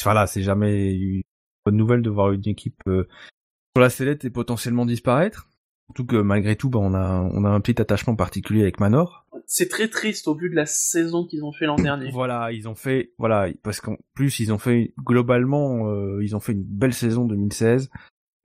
voilà, 0.04 0.26
c'est 0.26 0.42
jamais 0.42 0.92
une 0.92 1.22
bonne 1.64 1.76
nouvelle 1.76 2.02
de 2.02 2.10
voir 2.10 2.32
une 2.32 2.46
équipe 2.46 2.82
sur 2.86 3.80
la 3.80 3.90
sellette 3.90 4.24
et 4.24 4.30
potentiellement 4.30 4.86
disparaître. 4.86 5.48
Surtout 5.88 6.04
que 6.04 6.16
malgré 6.16 6.54
tout, 6.54 6.68
bah, 6.68 6.80
on 6.80 6.92
a 6.92 7.28
on 7.32 7.44
a 7.44 7.48
un 7.48 7.60
petit 7.60 7.80
attachement 7.80 8.14
particulier 8.14 8.62
avec 8.62 8.78
Manor. 8.78 9.26
C'est 9.46 9.68
très 9.68 9.88
triste 9.88 10.28
au 10.28 10.34
vu 10.34 10.50
de 10.50 10.54
la 10.54 10.66
saison 10.66 11.26
qu'ils 11.26 11.44
ont 11.44 11.52
fait 11.52 11.64
l'an 11.64 11.76
dernier. 11.76 12.10
Voilà, 12.10 12.52
ils 12.52 12.68
ont 12.68 12.74
fait 12.74 13.12
voilà 13.16 13.48
parce 13.62 13.80
qu'en 13.80 13.96
plus 14.14 14.40
ils 14.40 14.52
ont 14.52 14.58
fait 14.58 14.92
globalement 15.02 15.88
euh, 15.88 16.22
ils 16.22 16.36
ont 16.36 16.40
fait 16.40 16.52
une 16.52 16.62
belle 16.62 16.92
saison 16.92 17.24
2016. 17.24 17.90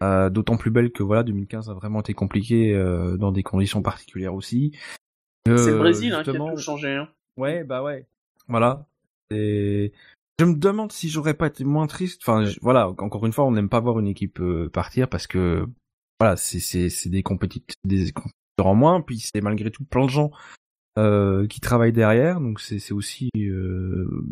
Euh, 0.01 0.29
d'autant 0.29 0.55
plus 0.55 0.71
belle 0.71 0.91
que 0.91 1.03
voilà 1.03 1.23
2015 1.23 1.69
a 1.69 1.73
vraiment 1.73 1.99
été 1.99 2.13
compliqué 2.13 2.73
euh, 2.73 3.17
dans 3.17 3.33
des 3.33 3.43
conditions 3.43 3.81
particulières 3.81 4.33
aussi. 4.33 4.71
C'est 5.45 5.71
le 5.71 5.77
Brésil 5.77 6.13
hein, 6.13 6.23
qui 6.23 6.29
a 6.29 6.33
tout 6.33 6.57
changé. 6.57 6.95
Hein. 6.95 7.09
Ouais 7.35 7.65
bah 7.65 7.83
ouais. 7.83 8.07
Voilà. 8.47 8.87
Et 9.31 9.91
je 10.39 10.45
me 10.45 10.55
demande 10.55 10.93
si 10.93 11.09
j'aurais 11.09 11.33
pas 11.33 11.47
été 11.47 11.65
moins 11.65 11.87
triste. 11.87 12.21
Enfin 12.25 12.49
voilà 12.61 12.87
encore 12.87 13.25
une 13.25 13.33
fois 13.33 13.43
on 13.43 13.51
n'aime 13.51 13.69
pas 13.69 13.81
voir 13.81 13.99
une 13.99 14.07
équipe 14.07 14.41
partir 14.71 15.09
parce 15.09 15.27
que 15.27 15.67
voilà, 16.23 16.37
c'est 16.37 17.09
des 17.09 17.21
compétiteurs 17.21 17.75
des 17.83 18.13
compétiteurs 18.13 18.65
en 18.65 18.75
moins, 18.75 19.01
puis 19.01 19.19
c'est 19.19 19.41
malgré 19.41 19.71
tout 19.71 19.83
plein 19.83 20.05
de 20.05 20.09
gens 20.09 20.31
euh, 20.97 21.47
qui 21.47 21.59
travaillent 21.59 21.91
derrière, 21.91 22.39
donc 22.39 22.61
c'est 22.61 22.93
aussi 22.93 23.29
euh, 23.35 24.25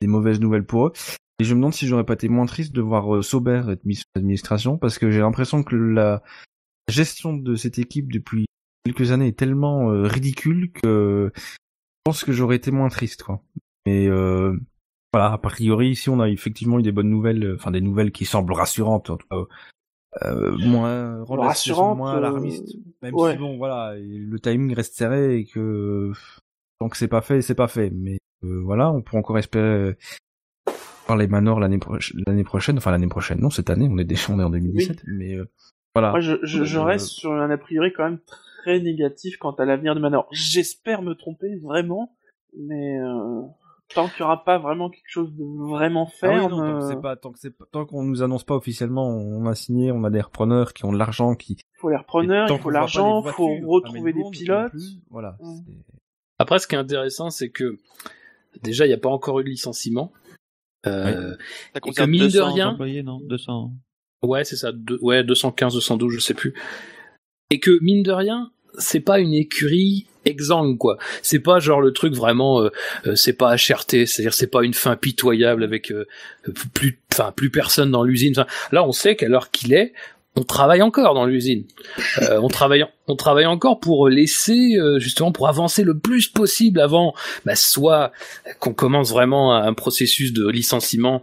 des 0.00 0.08
mauvaises 0.08 0.40
nouvelles 0.40 0.66
pour 0.66 0.88
eux. 0.88 0.92
Et 1.38 1.44
je 1.44 1.54
me 1.54 1.60
demande 1.60 1.72
si 1.72 1.86
j'aurais 1.86 2.04
pas 2.04 2.14
été 2.14 2.28
moins 2.28 2.46
triste 2.46 2.72
de 2.72 2.80
voir 2.80 3.14
euh, 3.14 3.22
Sauber 3.22 3.62
être 3.68 3.84
mis 3.84 3.94
sur 3.94 4.06
l'administration, 4.16 4.76
parce 4.76 4.98
que 4.98 5.12
j'ai 5.12 5.20
l'impression 5.20 5.62
que 5.62 5.76
la 5.76 6.20
gestion 6.88 7.32
de 7.34 7.54
cette 7.54 7.78
équipe 7.78 8.10
depuis 8.10 8.46
quelques 8.84 9.12
années 9.12 9.28
est 9.28 9.38
tellement 9.38 9.86
ridicule 10.02 10.72
que 10.72 11.30
je 11.36 11.42
pense 12.02 12.24
que 12.24 12.32
j'aurais 12.32 12.56
été 12.56 12.72
moins 12.72 12.88
triste. 12.88 13.24
Mais 13.86 14.08
voilà, 14.08 15.32
a 15.32 15.38
priori, 15.38 15.90
ici, 15.90 16.08
on 16.08 16.18
a 16.18 16.28
effectivement 16.28 16.80
eu 16.80 16.82
des 16.82 16.90
bonnes 16.90 17.10
nouvelles, 17.10 17.54
enfin 17.54 17.70
des 17.70 17.80
nouvelles 17.80 18.10
qui 18.10 18.24
semblent 18.24 18.52
rassurantes, 18.52 19.10
en 19.10 19.16
tout 19.16 19.28
cas, 19.30 19.44
euh, 20.24 20.56
moins 20.58 21.24
Rassurante, 21.24 21.96
moins 21.98 22.14
euh, 22.14 22.18
alarmiste. 22.18 22.76
Même 23.02 23.14
ouais. 23.14 23.32
si 23.32 23.38
bon, 23.38 23.56
voilà, 23.56 23.94
le 23.96 24.38
timing 24.38 24.74
reste 24.74 24.94
serré 24.94 25.38
et 25.38 25.44
que 25.44 26.12
tant 26.78 26.88
que 26.88 26.96
c'est 26.96 27.08
pas 27.08 27.20
fait, 27.22 27.42
c'est 27.42 27.54
pas 27.54 27.68
fait. 27.68 27.90
Mais 27.90 28.18
euh, 28.44 28.60
voilà, 28.64 28.90
on 28.90 29.02
peut 29.02 29.16
encore 29.16 29.38
espérer 29.38 29.64
euh, 29.64 29.96
voir 31.06 31.18
les 31.18 31.26
Manors 31.26 31.60
l'année 31.60 31.78
l'année 32.26 32.44
prochaine, 32.44 32.78
enfin 32.78 32.90
l'année 32.90 33.08
prochaine, 33.08 33.40
non, 33.40 33.50
cette 33.50 33.70
année, 33.70 33.88
on 33.90 33.98
est 33.98 34.04
déjà 34.04 34.32
on 34.32 34.40
est 34.40 34.44
en 34.44 34.50
2017, 34.50 35.04
mais 35.06 35.34
euh, 35.34 35.48
voilà. 35.94 36.10
Moi, 36.10 36.20
je, 36.20 36.36
je, 36.42 36.64
je 36.64 36.78
Euh, 36.78 36.82
reste 36.82 37.06
sur 37.06 37.32
un 37.32 37.50
a 37.50 37.58
priori 37.58 37.92
quand 37.92 38.04
même 38.04 38.20
très 38.62 38.80
négatif 38.80 39.36
quant 39.38 39.52
à 39.52 39.64
l'avenir 39.64 39.94
de 39.94 40.00
Manor. 40.00 40.26
J'espère 40.32 41.02
me 41.02 41.14
tromper, 41.14 41.56
vraiment, 41.62 42.16
mais 42.58 42.98
euh, 43.00 43.42
tant 43.94 44.08
qu'il 44.08 44.18
n'y 44.20 44.24
aura 44.24 44.44
pas 44.44 44.58
vraiment 44.58 44.90
quelque 44.90 45.08
chose 45.08 45.32
de 45.34 45.44
vraiment 45.70 46.04
Ah 46.06 46.12
oui, 46.12 46.18
ferme... 46.18 46.50
non, 46.50 46.58
tant 46.58 46.78
que 46.78 46.84
euh, 46.84 46.88
c'est 46.90 47.00
pas, 47.00 47.16
tant 47.16 47.32
que 47.32 47.38
c'est 47.38 47.50
pas- 47.56 47.64
tant 47.70 47.86
qu'on 47.86 48.02
nous 48.02 48.22
annonce 48.22 48.44
pas 48.44 48.54
officiellement, 48.56 49.08
on 49.08 49.46
a 49.46 49.54
signé, 49.54 49.92
on 49.92 50.04
a 50.04 50.10
des 50.10 50.20
repreneurs 50.20 50.72
qui 50.74 50.84
ont 50.84 50.92
de 50.92 50.98
l'argent, 50.98 51.34
qui. 51.34 51.56
faut 51.78 51.90
les 51.90 51.96
repreneurs, 51.96 52.46
il 52.50 52.56
faut 52.56 52.62
qu'on 52.64 52.68
l'argent, 52.70 53.22
faut 53.22 53.48
retrouver 53.66 54.12
des 54.12 54.22
pilotes. 54.30 54.70
plus, 54.70 54.98
Voilà. 55.10 55.36
Après, 56.38 56.58
ce 56.58 56.66
qui 56.66 56.74
est 56.74 56.78
intéressant, 56.78 57.30
c'est 57.30 57.48
que 57.50 57.78
déjà, 58.62 58.84
il 58.84 58.88
n'y 58.88 58.94
a 58.94 58.98
pas 58.98 59.08
encore 59.08 59.40
eu 59.40 59.44
de 59.44 59.48
licenciement. 59.48 60.12
Euh, 60.86 61.34
Ça 61.74 61.80
concerne 61.80 62.10
mine 62.10 62.20
de 62.22 62.26
200 62.26 62.52
rien- 62.52 62.68
employés, 62.70 63.02
non? 63.02 63.18
200. 63.22 63.72
Ouais, 64.22 64.44
c'est 64.44 64.56
ça. 64.56 64.70
Deux- 64.72 64.98
ouais, 65.02 65.24
215, 65.24 65.74
212, 65.74 66.12
je 66.12 66.20
sais 66.20 66.34
plus. 66.34 66.54
Et 67.50 67.58
que 67.60 67.78
mine 67.82 68.02
de 68.02 68.12
rien, 68.12 68.50
c'est 68.78 69.00
pas 69.00 69.18
une 69.18 69.34
écurie 69.34 70.06
exsangue 70.24 70.76
quoi. 70.76 70.98
C'est 71.22 71.38
pas 71.38 71.60
genre 71.60 71.80
le 71.80 71.92
truc 71.92 72.14
vraiment, 72.14 72.60
euh, 72.60 72.70
euh, 73.06 73.14
c'est 73.14 73.32
pas 73.32 73.54
HRT, 73.54 74.06
c'est-à-dire 74.06 74.34
c'est 74.34 74.50
pas 74.50 74.62
une 74.64 74.74
fin 74.74 74.96
pitoyable 74.96 75.62
avec 75.62 75.92
euh, 75.92 76.06
plus, 76.74 76.98
enfin 77.12 77.32
plus 77.34 77.50
personne 77.50 77.90
dans 77.90 78.02
l'usine. 78.02 78.34
Là, 78.72 78.84
on 78.84 78.92
sait 78.92 79.16
qu'à 79.16 79.28
l'heure 79.28 79.50
qu'il 79.50 79.72
est, 79.72 79.92
on 80.36 80.42
travaille 80.42 80.82
encore 80.82 81.14
dans 81.14 81.24
l'usine. 81.24 81.64
Euh, 82.20 82.38
on 82.42 82.48
travaille, 82.48 82.84
on 83.08 83.16
travaille 83.16 83.46
encore 83.46 83.80
pour 83.80 84.08
laisser 84.08 84.76
euh, 84.76 84.98
justement 84.98 85.32
pour 85.32 85.48
avancer 85.48 85.82
le 85.82 85.98
plus 85.98 86.28
possible 86.28 86.80
avant, 86.80 87.14
bah, 87.46 87.56
soit 87.56 88.12
qu'on 88.60 88.74
commence 88.74 89.10
vraiment 89.10 89.54
un 89.54 89.72
processus 89.72 90.32
de 90.32 90.46
licenciement. 90.46 91.22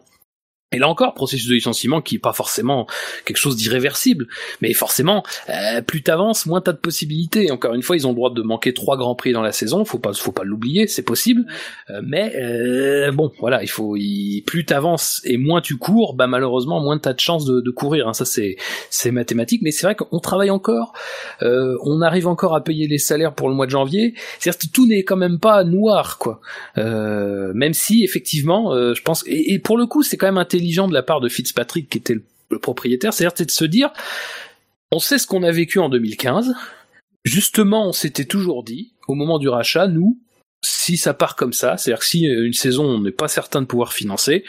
Et 0.74 0.80
là 0.80 0.90
encore, 0.90 1.14
processus 1.14 1.48
de 1.48 1.54
licenciement 1.54 2.02
qui 2.02 2.16
est 2.16 2.20
pas 2.20 2.34
forcément 2.34 2.88
quelque 3.26 3.38
chose 3.38 3.56
d'irréversible, 3.56 4.28
mais 4.62 4.74
forcément, 4.74 5.24
euh, 5.50 5.82
plus 5.82 6.02
t'avances, 6.02 6.46
moins 6.46 6.62
t'as 6.62 6.74
de 6.74 6.78
possibilités. 6.78 7.52
Encore 7.52 7.74
une 7.74 7.84
fois, 7.84 7.96
ils 7.96 8.06
ont 8.08 8.10
le 8.10 8.16
droit 8.16 8.34
de 8.34 8.42
manquer 8.42 8.74
trois 8.74 8.98
grands 8.98 9.16
prix 9.16 9.32
dans 9.34 9.42
la 9.42 9.52
saison, 9.52 9.86
faut 9.86 10.00
pas, 10.00 10.14
faut 10.14 10.32
pas 10.32 10.44
l'oublier, 10.44 10.88
c'est 10.88 11.04
possible. 11.04 11.46
Euh, 11.90 12.02
mais 12.06 12.34
euh, 12.36 13.12
bon, 13.12 13.32
voilà, 13.40 13.62
il 13.64 13.70
faut, 13.70 13.96
il, 13.96 14.42
plus 14.46 14.66
t'avances 14.66 15.22
et 15.24 15.38
moins 15.38 15.62
tu 15.62 15.78
cours, 15.78 16.16
bah 16.16 16.28
malheureusement, 16.28 16.80
moins 16.82 16.98
t'as 16.98 17.14
de 17.14 17.20
chances 17.20 17.46
de, 17.46 17.62
de 17.62 17.72
courir. 17.72 18.08
hein. 18.08 18.14
Ça 18.14 18.26
c'est, 18.26 18.56
c'est 18.90 19.12
mathématique, 19.12 19.62
mais 19.64 19.72
c'est 19.72 19.86
vrai 19.86 19.96
qu'on 19.96 20.20
travaille 20.20 20.50
encore, 20.50 20.94
euh, 21.42 21.78
on 21.84 22.02
arrive 22.02 22.28
encore 22.28 22.56
à 22.56 22.64
payer 22.64 22.88
les 22.88 22.98
salaires 22.98 23.34
pour 23.36 23.50
le 23.50 23.56
mois 23.56 23.66
de 23.66 23.72
janvier. 23.72 24.14
C'est-à-dire 24.40 24.60
que 24.60 24.74
tout 24.74 24.88
n'est 24.88 25.04
quand 25.04 25.18
même 25.18 25.40
pas 25.40 25.64
noir, 25.64 26.18
quoi. 26.18 26.42
Euh, 26.78 27.52
même 27.54 27.74
si 27.74 28.04
effectivement, 28.04 28.74
euh, 28.74 28.94
je 28.94 29.02
pense, 29.04 29.24
et, 29.28 29.54
et 29.54 29.60
pour 29.60 29.78
le 29.78 29.86
coup, 29.86 30.02
c'est 30.02 30.18
quand 30.18 30.28
même 30.28 30.38
intelligent 30.38 30.63
de 30.64 30.94
la 30.94 31.04
part 31.04 31.20
de 31.20 31.30
Fitzpatrick 31.30 31.90
qui 31.90 31.98
était 31.98 32.16
le, 32.16 32.60
propriétaire, 32.60 33.14
c'est-à-dire 33.14 33.36
c'est 33.36 33.46
de 33.46 33.52
se 33.52 33.66
dire, 33.66 33.92
on 34.92 35.00
sait 35.00 35.18
ce 35.18 35.26
qu'on 35.26 35.44
a 35.44 35.52
vécu 35.52 35.80
en 35.80 35.90
2015. 35.90 36.54
Justement, 37.24 37.88
on 37.88 37.94
s'était 37.94 38.26
toujours 38.26 38.64
dit, 38.64 38.94
au 39.08 39.16
moment 39.16 39.40
du 39.40 39.50
rachat, 39.50 39.88
nous, 39.88 40.20
si 40.62 40.98
ça 40.98 41.14
part 41.14 41.36
comme 41.36 41.54
ça, 41.54 41.78
c'est-à-dire 41.78 42.04
si 42.04 42.30
euh, 42.30 42.46
une 42.46 42.54
saison 42.54 42.86
on 42.86 43.00
n'est 43.00 43.12
pas 43.12 43.28
certain 43.28 43.62
de 43.62 43.66
pouvoir 43.66 43.94
financer, 43.94 44.44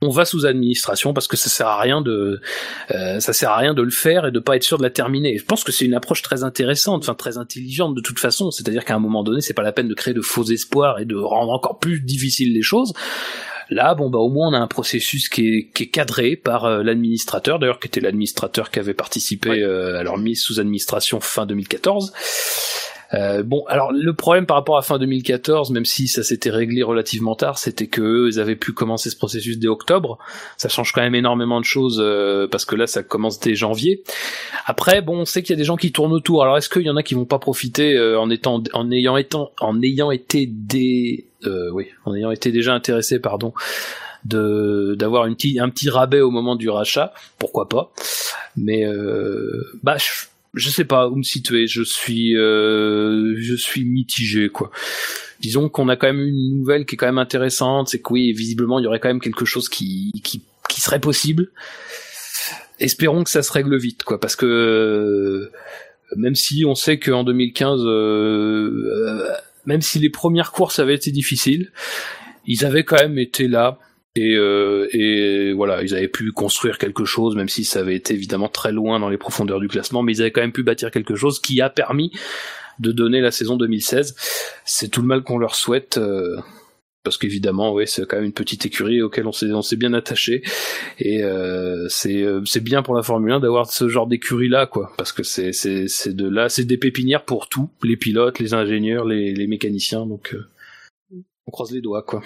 on 0.00 0.10
va 0.10 0.24
sous 0.24 0.46
administration 0.46 1.14
parce 1.14 1.28
que 1.28 1.36
ça 1.36 1.48
sert 1.48 1.66
à 1.66 1.80
rien 1.80 2.02
de 2.02 2.40
euh, 2.90 3.20
ça 3.20 3.32
sert 3.32 3.50
à 3.50 3.56
rien 3.56 3.74
de 3.74 3.82
le 3.82 3.90
faire 3.90 4.26
et 4.26 4.32
de 4.32 4.38
pas 4.38 4.56
être 4.56 4.62
sûr 4.62 4.78
de 4.78 4.82
la 4.82 4.90
terminer. 4.90 5.38
Je 5.38 5.44
pense 5.44 5.64
que 5.64 5.72
c'est 5.72 5.84
une 5.84 5.94
approche 5.94 6.22
très 6.22 6.44
intéressante, 6.44 7.02
enfin 7.04 7.14
très 7.14 7.38
intelligente 7.38 7.94
de 7.94 8.00
toute 8.00 8.18
façon. 8.18 8.50
C'est-à-dire 8.50 8.84
qu'à 8.84 8.94
un 8.94 8.98
moment 8.98 9.22
donné, 9.22 9.40
c'est 9.40 9.54
pas 9.54 9.62
la 9.62 9.72
peine 9.72 9.88
de 9.88 9.94
créer 9.94 10.14
de 10.14 10.20
faux 10.20 10.44
espoirs 10.44 11.00
et 11.00 11.04
de 11.04 11.16
rendre 11.16 11.52
encore 11.52 11.78
plus 11.78 12.00
difficile 12.00 12.52
les 12.52 12.62
choses. 12.62 12.92
Là, 13.70 13.94
bon 13.94 14.10
bah 14.10 14.18
au 14.18 14.28
moins 14.28 14.48
on 14.48 14.52
a 14.52 14.58
un 14.58 14.66
processus 14.66 15.28
qui 15.28 15.48
est, 15.48 15.70
qui 15.74 15.84
est 15.84 15.88
cadré 15.88 16.36
par 16.36 16.64
euh, 16.64 16.82
l'administrateur, 16.82 17.58
d'ailleurs 17.58 17.80
qui 17.80 17.88
était 17.88 18.00
l'administrateur 18.00 18.70
qui 18.70 18.78
avait 18.78 18.94
participé 18.94 19.62
euh, 19.62 19.98
à 19.98 20.02
leur 20.02 20.18
mise 20.18 20.42
sous 20.42 20.60
administration 20.60 21.20
fin 21.20 21.46
2014. 21.46 22.12
Euh, 23.12 23.42
bon, 23.42 23.64
alors 23.68 23.92
le 23.92 24.12
problème 24.14 24.46
par 24.46 24.56
rapport 24.56 24.76
à 24.76 24.82
fin 24.82 24.98
2014, 24.98 25.70
même 25.70 25.84
si 25.84 26.08
ça 26.08 26.22
s'était 26.22 26.50
réglé 26.50 26.82
relativement 26.82 27.34
tard, 27.34 27.58
c'était 27.58 27.86
que 27.86 28.00
eux, 28.00 28.28
ils 28.28 28.40
avaient 28.40 28.56
pu 28.56 28.72
commencer 28.72 29.10
ce 29.10 29.16
processus 29.16 29.58
dès 29.58 29.68
octobre. 29.68 30.18
Ça 30.56 30.68
change 30.68 30.92
quand 30.92 31.02
même 31.02 31.14
énormément 31.14 31.60
de 31.60 31.64
choses 31.64 32.00
euh, 32.00 32.48
parce 32.48 32.64
que 32.64 32.76
là, 32.76 32.86
ça 32.86 33.02
commence 33.02 33.38
dès 33.40 33.54
janvier. 33.54 34.02
Après, 34.66 35.02
bon, 35.02 35.20
on 35.20 35.24
sait 35.24 35.42
qu'il 35.42 35.50
y 35.50 35.58
a 35.58 35.58
des 35.58 35.64
gens 35.64 35.76
qui 35.76 35.92
tournent 35.92 36.12
autour. 36.12 36.42
Alors, 36.42 36.56
est-ce 36.56 36.68
qu'il 36.68 36.82
y 36.82 36.90
en 36.90 36.96
a 36.96 37.02
qui 37.02 37.14
vont 37.14 37.24
pas 37.24 37.38
profiter 37.38 37.94
euh, 37.94 38.18
en 38.18 38.30
étant, 38.30 38.62
en 38.72 38.90
ayant 38.90 39.16
étant, 39.16 39.52
en 39.60 39.80
ayant 39.82 40.10
été 40.10 40.46
des, 40.46 41.26
oui, 41.72 41.88
en 42.04 42.14
ayant 42.14 42.30
été 42.30 42.52
déjà 42.52 42.72
intéressés, 42.72 43.20
pardon, 43.20 43.52
de 44.24 44.94
d'avoir 44.98 45.26
une 45.26 45.36
un 45.60 45.68
petit 45.68 45.90
rabais 45.90 46.22
au 46.22 46.30
moment 46.30 46.56
du 46.56 46.70
rachat, 46.70 47.12
pourquoi 47.38 47.68
pas? 47.68 47.92
Mais 48.56 48.86
bah, 49.82 49.98
je 50.54 50.70
sais 50.70 50.84
pas 50.84 51.08
où 51.08 51.16
me 51.16 51.22
situer. 51.22 51.66
Je 51.66 51.82
suis, 51.82 52.36
euh, 52.36 53.34
je 53.38 53.54
suis 53.54 53.84
mitigé, 53.84 54.48
quoi. 54.48 54.70
Disons 55.40 55.68
qu'on 55.68 55.88
a 55.88 55.96
quand 55.96 56.06
même 56.06 56.22
une 56.22 56.58
nouvelle 56.58 56.86
qui 56.86 56.94
est 56.94 56.98
quand 56.98 57.06
même 57.06 57.18
intéressante, 57.18 57.88
c'est 57.88 58.00
que 58.00 58.12
oui, 58.12 58.32
visiblement, 58.32 58.78
il 58.78 58.84
y 58.84 58.86
aurait 58.86 59.00
quand 59.00 59.08
même 59.08 59.20
quelque 59.20 59.44
chose 59.44 59.68
qui, 59.68 60.10
qui, 60.22 60.42
qui 60.68 60.80
serait 60.80 61.00
possible. 61.00 61.50
Espérons 62.80 63.24
que 63.24 63.30
ça 63.30 63.42
se 63.42 63.52
règle 63.52 63.76
vite, 63.76 64.02
quoi, 64.04 64.18
parce 64.18 64.36
que 64.36 64.46
euh, 64.46 65.52
même 66.16 66.34
si 66.34 66.64
on 66.64 66.74
sait 66.74 66.98
qu'en 66.98 67.24
2015, 67.24 67.80
euh, 67.80 67.86
euh, 67.86 69.28
même 69.66 69.80
si 69.80 69.98
les 69.98 70.10
premières 70.10 70.52
courses 70.52 70.78
avaient 70.78 70.94
été 70.94 71.10
difficiles, 71.10 71.70
ils 72.46 72.64
avaient 72.64 72.84
quand 72.84 73.00
même 73.00 73.18
été 73.18 73.48
là. 73.48 73.78
Et, 74.16 74.36
euh, 74.36 74.86
et 74.92 75.52
voilà, 75.52 75.82
ils 75.82 75.94
avaient 75.94 76.08
pu 76.08 76.30
construire 76.30 76.78
quelque 76.78 77.04
chose, 77.04 77.34
même 77.34 77.48
si 77.48 77.64
ça 77.64 77.80
avait 77.80 77.96
été 77.96 78.14
évidemment 78.14 78.48
très 78.48 78.70
loin 78.70 79.00
dans 79.00 79.08
les 79.08 79.18
profondeurs 79.18 79.58
du 79.58 79.66
classement, 79.66 80.02
mais 80.02 80.12
ils 80.12 80.20
avaient 80.20 80.30
quand 80.30 80.40
même 80.40 80.52
pu 80.52 80.62
bâtir 80.62 80.92
quelque 80.92 81.16
chose 81.16 81.40
qui 81.40 81.60
a 81.60 81.68
permis 81.68 82.12
de 82.78 82.92
donner 82.92 83.20
la 83.20 83.30
saison 83.30 83.56
2016. 83.56 84.14
C'est 84.64 84.88
tout 84.88 85.00
le 85.00 85.08
mal 85.08 85.22
qu'on 85.22 85.38
leur 85.38 85.56
souhaite, 85.56 85.98
euh, 85.98 86.36
parce 87.02 87.18
qu'évidemment, 87.18 87.72
ouais, 87.72 87.86
c'est 87.86 88.06
quand 88.06 88.16
même 88.16 88.24
une 88.24 88.32
petite 88.32 88.64
écurie 88.66 89.02
auquel 89.02 89.26
on 89.26 89.32
s'est 89.32 89.52
on 89.52 89.62
s'est 89.62 89.76
bien 89.76 89.92
attaché, 89.92 90.42
et 90.98 91.22
euh, 91.22 91.86
c'est 91.88 92.22
euh, 92.22 92.42
c'est 92.44 92.62
bien 92.62 92.82
pour 92.82 92.94
la 92.94 93.02
Formule 93.02 93.32
1 93.32 93.40
d'avoir 93.40 93.70
ce 93.70 93.88
genre 93.88 94.06
d'écurie 94.06 94.48
là, 94.48 94.66
quoi, 94.66 94.92
parce 94.96 95.12
que 95.12 95.22
c'est 95.22 95.52
c'est 95.52 95.86
c'est 95.86 96.14
de 96.14 96.28
là, 96.28 96.48
c'est 96.48 96.64
des 96.64 96.78
pépinières 96.78 97.24
pour 97.24 97.48
tout, 97.48 97.68
les 97.82 97.96
pilotes, 97.96 98.38
les 98.38 98.54
ingénieurs, 98.54 99.04
les 99.04 99.34
les 99.34 99.46
mécaniciens, 99.46 100.06
donc 100.06 100.34
euh, 100.34 100.46
on 101.46 101.50
croise 101.50 101.72
les 101.72 101.82
doigts, 101.82 102.02
quoi. 102.02 102.22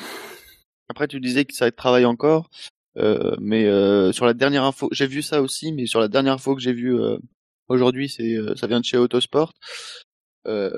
Après, 0.88 1.08
tu 1.08 1.20
disais 1.20 1.44
que 1.44 1.54
ça 1.54 1.70
travaille 1.70 2.04
encore, 2.06 2.48
euh, 2.96 3.36
mais 3.40 3.66
euh, 3.66 4.12
sur 4.12 4.26
la 4.26 4.34
dernière 4.34 4.64
info, 4.64 4.88
j'ai 4.92 5.06
vu 5.06 5.22
ça 5.22 5.42
aussi, 5.42 5.72
mais 5.72 5.86
sur 5.86 6.00
la 6.00 6.08
dernière 6.08 6.34
info 6.34 6.54
que 6.54 6.60
j'ai 6.62 6.72
vue 6.72 6.94
euh, 6.98 7.18
aujourd'hui, 7.68 8.08
c'est 8.08 8.34
euh, 8.36 8.54
ça 8.56 8.66
vient 8.66 8.80
de 8.80 8.84
chez 8.84 8.96
Autosport. 8.96 9.52
Euh, 10.46 10.70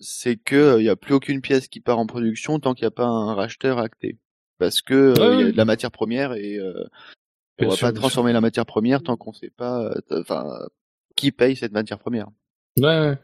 c'est 0.00 0.36
que 0.36 0.78
il 0.78 0.84
y 0.84 0.88
a 0.88 0.96
plus 0.96 1.12
aucune 1.14 1.42
pièce 1.42 1.68
qui 1.68 1.80
part 1.80 1.98
en 1.98 2.06
production 2.06 2.58
tant 2.60 2.72
qu'il 2.74 2.84
n'y 2.84 2.88
a 2.88 2.92
pas 2.92 3.04
un 3.06 3.34
racheteur 3.34 3.78
acté, 3.78 4.18
parce 4.58 4.80
que 4.80 4.94
euh, 5.18 5.34
il 5.34 5.40
y 5.40 5.48
a 5.48 5.52
de 5.52 5.56
la 5.56 5.64
matière 5.66 5.90
première 5.90 6.32
et 6.32 6.56
euh, 6.58 6.84
on 7.58 7.64
Bien 7.64 7.68
va 7.68 7.74
sûr, 7.76 7.88
pas 7.88 7.92
transformer 7.92 8.32
la 8.32 8.40
matière 8.40 8.64
première 8.64 9.02
tant 9.02 9.16
qu'on 9.16 9.32
sait 9.32 9.50
pas, 9.50 9.82
euh, 9.84 10.00
enfin, 10.12 10.46
qui 11.16 11.30
paye 11.32 11.56
cette 11.56 11.72
matière 11.72 11.98
première. 11.98 12.28
Ouais, 12.78 12.84
ouais. 12.84 13.18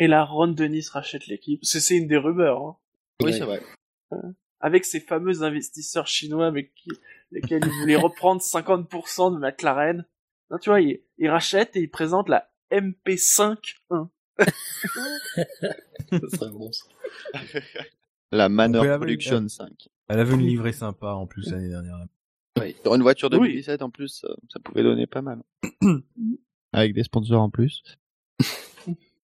Et 0.00 0.08
la 0.08 0.24
Ron 0.24 0.48
Dennis 0.48 0.88
rachète 0.92 1.26
l'équipe. 1.26 1.60
C'est 1.64 1.80
c'est 1.80 1.96
une 1.96 2.06
des 2.08 2.16
rumeurs. 2.18 2.60
Hein. 2.62 2.76
Oui, 3.22 3.26
Ouais. 3.30 3.32
c'est 3.32 3.44
vrai. 3.44 3.62
Avec 4.60 4.84
ces 4.84 5.00
fameux 5.00 5.42
investisseurs 5.42 6.06
chinois 6.06 6.46
avec 6.46 6.74
qui, 6.74 6.90
lesquels 7.30 7.62
il 7.64 7.80
voulait 7.80 7.96
reprendre 7.96 8.40
50% 8.40 9.34
de 9.34 9.38
McLaren. 9.38 10.04
Non, 10.50 10.58
tu 10.58 10.70
vois, 10.70 10.80
il, 10.80 11.00
il 11.18 11.28
rachète 11.28 11.76
et 11.76 11.80
il 11.80 11.90
présente 11.90 12.28
la 12.28 12.50
MP5-1. 12.72 14.08
Ça 14.38 14.46
serait 16.36 16.50
bon, 16.50 16.70
ça. 16.72 16.84
La 18.30 18.48
Manor 18.48 18.84
Production 18.98 19.48
5. 19.48 19.88
Elle 20.08 20.20
avait 20.20 20.34
une 20.34 20.46
livrée 20.46 20.72
sympa 20.72 21.08
en 21.08 21.26
plus 21.26 21.50
l'année 21.50 21.68
dernière. 21.68 21.96
Sur 22.82 22.94
une 22.94 23.02
voiture 23.02 23.28
Oui. 23.32 23.38
2017 23.38 23.82
en 23.82 23.90
plus, 23.90 24.08
ça, 24.08 24.28
ça 24.48 24.58
pouvait 24.60 24.82
donner 24.82 25.06
pas 25.06 25.22
mal. 25.22 25.42
Avec 26.72 26.94
des 26.94 27.02
sponsors 27.04 27.42
en 27.42 27.50
plus. 27.50 27.82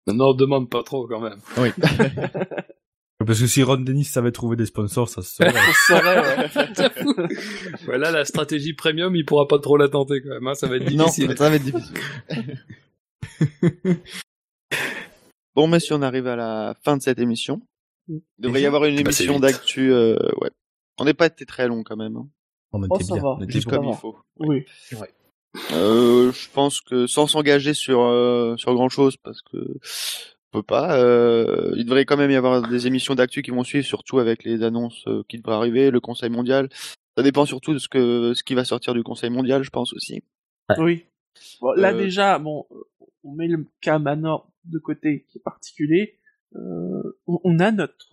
Non, 0.07 0.34
demande 0.34 0.68
pas 0.68 0.81
trop 0.81 1.07
quand 1.07 1.22
même. 1.22 1.39
Oui. 1.57 1.69
Parce 3.26 3.39
que 3.39 3.48
si 3.48 3.64
Ron 3.64 3.77
Dennis 3.77 4.06
savait 4.06 4.31
trouver 4.31 4.56
des 4.56 4.65
sponsors, 4.65 5.10
ça 5.10 5.22
se 5.22 5.35
saurait. 5.35 5.52
Ça 5.85 6.89
serait, 6.89 7.06
ouais. 7.06 7.27
Voilà, 7.85 8.11
la 8.11 8.26
stratégie 8.26 8.73
premium, 8.73 9.15
il 9.15 9.26
pourra 9.26 9.48
pas 9.48 9.60
trop 9.60 9.77
la 9.77 9.89
tenter 9.89 10.22
quand 10.22 10.30
même, 10.30 10.48
hein, 10.48 10.53
ça 10.56 10.68
va 10.68 10.77
être 10.77 10.89
Non, 10.91 11.06
difficile. 11.06 11.35
ça 11.38 11.49
va 11.49 11.56
être 11.56 11.64
difficile. 11.64 11.95
bon, 15.56 15.68
messieurs, 15.68 15.95
on 15.95 16.02
arrive 16.02 16.27
à 16.27 16.35
la 16.35 16.76
fin 16.84 16.98
de 16.98 17.02
cette 17.02 17.19
émission. 17.19 17.61
Il 18.07 18.22
devrait 18.39 18.61
y 18.61 18.65
avoir 18.65 18.85
une 18.85 18.95
c'est 18.95 19.02
émission 19.02 19.39
d'actu, 19.39 19.91
euh, 19.93 20.18
ouais. 20.41 20.49
On 20.99 21.06
n'est 21.06 21.14
pas 21.14 21.27
été 21.27 21.45
très 21.45 21.68
long 21.68 21.84
quand 21.84 21.95
même. 21.98 22.15
Hein. 22.18 22.27
On 22.73 22.81
Oh, 22.89 22.95
était 22.95 23.03
ça 23.06 23.14
bien. 23.15 23.23
va. 23.23 23.30
on 23.39 23.41
était 23.41 23.52
Juste 23.53 23.69
comme 23.69 23.85
il 23.85 23.95
faut. 23.95 24.18
Oui. 24.39 24.65
Euh, 25.73 26.31
je 26.31 26.49
pense 26.53 26.80
que 26.81 27.07
sans 27.07 27.27
s'engager 27.27 27.73
sur 27.73 28.02
euh, 28.02 28.56
sur 28.57 28.73
grand 28.73 28.88
chose 28.89 29.18
parce 29.18 29.41
que 29.41 29.57
peut 30.52 30.64
pas. 30.64 30.98
Euh, 30.99 31.73
il 31.78 31.86
devrait 31.86 32.06
quand 32.06 32.18
même 32.18 32.32
y 32.32 32.36
avoir 32.36 32.68
des 32.68 32.88
émissions 32.88 33.15
d'actu 33.15 33.41
qui 33.41 33.52
vont 33.52 33.64
suivre, 33.64 33.86
surtout 33.86 34.19
avec 34.19 34.44
les 34.44 34.64
annonces 34.64 35.03
euh, 35.07 35.23
qui 35.28 35.38
devraient 35.38 35.56
arriver, 35.56 35.91
le 35.91 35.99
Conseil 35.99 36.30
mondial. 36.30 36.69
Ça 37.18 37.23
dépend 37.23 37.45
surtout 37.45 37.73
de 37.73 37.80
ce 37.80 37.88
que 37.90 38.34
ce 38.34 38.44
qui 38.44 38.53
va 38.53 38.64
sortir 38.65 38.94
du 38.94 39.03
Conseil 39.03 39.30
mondial, 39.30 39.64
je 39.64 39.69
pense 39.69 39.94
aussi. 39.94 40.23
Oui. 40.78 41.06
Bon, 41.61 41.72
là 41.73 41.94
Euh, 41.94 41.98
déjà, 41.98 42.38
bon, 42.40 42.65
on 43.23 43.32
met 43.34 43.48
le 43.48 43.65
cas 43.82 43.99
Manor 43.99 44.52
de 44.65 44.78
côté 44.80 45.26
qui 45.30 45.38
est 45.38 45.41
particulier. 45.41 46.18
Euh, 46.56 47.18
on, 47.28 47.40
on 47.44 47.60
a 47.60 47.72
notre, 47.72 48.07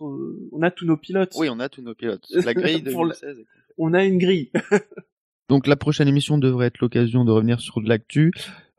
on 0.51 0.61
a 0.61 0.71
tous 0.71 0.85
nos 0.85 0.97
pilotes. 0.97 1.33
Oui, 1.37 1.49
on 1.49 1.59
a 1.59 1.67
tous 1.69 1.81
nos 1.81 1.93
pilotes. 1.95 2.25
La 2.45 2.53
grille 2.53 2.81
la- 2.83 2.91
2016. 2.91 3.37
On 3.77 3.93
a 3.93 4.03
une 4.05 4.17
grille. 4.17 4.51
Donc 5.49 5.65
la 5.67 5.75
prochaine 5.75 6.07
émission 6.07 6.37
devrait 6.37 6.67
être 6.67 6.79
l'occasion 6.79 7.25
de 7.25 7.31
revenir 7.31 7.59
sur 7.59 7.81
de 7.81 7.89
l'actu. 7.89 8.31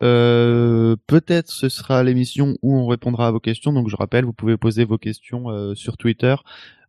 Euh, 0.03 0.97
Peut-être 1.07 1.51
ce 1.51 1.69
sera 1.69 2.03
l'émission 2.03 2.57
où 2.63 2.75
on 2.77 2.87
répondra 2.87 3.27
à 3.29 3.31
vos 3.31 3.41
questions. 3.41 3.73
Donc 3.73 3.89
je 3.89 3.97
rappelle, 3.97 4.25
vous 4.25 4.33
pouvez 4.33 4.57
poser 4.57 4.85
vos 4.85 4.99
questions 4.99 5.51
euh, 5.51 5.75
sur 5.75 5.97
Twitter, 5.97 6.35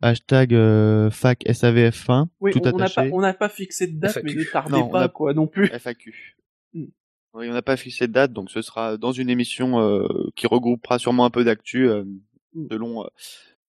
hashtag 0.01 0.53
euh, 0.53 1.09
fac 1.09 1.43
SAVF1, 1.45 2.27
Oui, 2.39 2.51
tout 2.51 2.59
on 2.65 2.77
n'a 2.77 2.89
pas, 2.89 3.05
on 3.11 3.19
n'a 3.21 3.33
pas 3.33 3.49
fixé 3.49 3.87
de 3.87 3.99
date, 3.99 4.13
FAQ. 4.13 4.25
mais 4.25 4.33
ne 4.35 4.43
tardez 4.51 4.71
Non, 4.73 4.85
on 4.85 4.89
pas 4.89 5.03
a- 5.03 5.09
quoi 5.09 5.33
non 5.33 5.47
plus. 5.47 5.67
FAQ. 5.67 6.37
Mm. 6.73 6.85
Oui, 7.33 7.49
on 7.49 7.53
n'a 7.53 7.61
pas 7.61 7.75
fixé 7.75 8.07
de 8.07 8.13
date, 8.13 8.31
donc 8.31 8.49
ce 8.49 8.61
sera 8.61 8.95
dans 8.95 9.11
une 9.11 9.29
émission 9.29 9.81
euh, 9.81 10.07
qui 10.37 10.47
regroupera 10.47 10.99
sûrement 10.99 11.25
un 11.25 11.29
peu 11.29 11.43
d'actu 11.43 11.89
euh, 11.89 12.05
Mm. 12.53 12.67
selon 12.71 13.03
euh, 13.03 13.07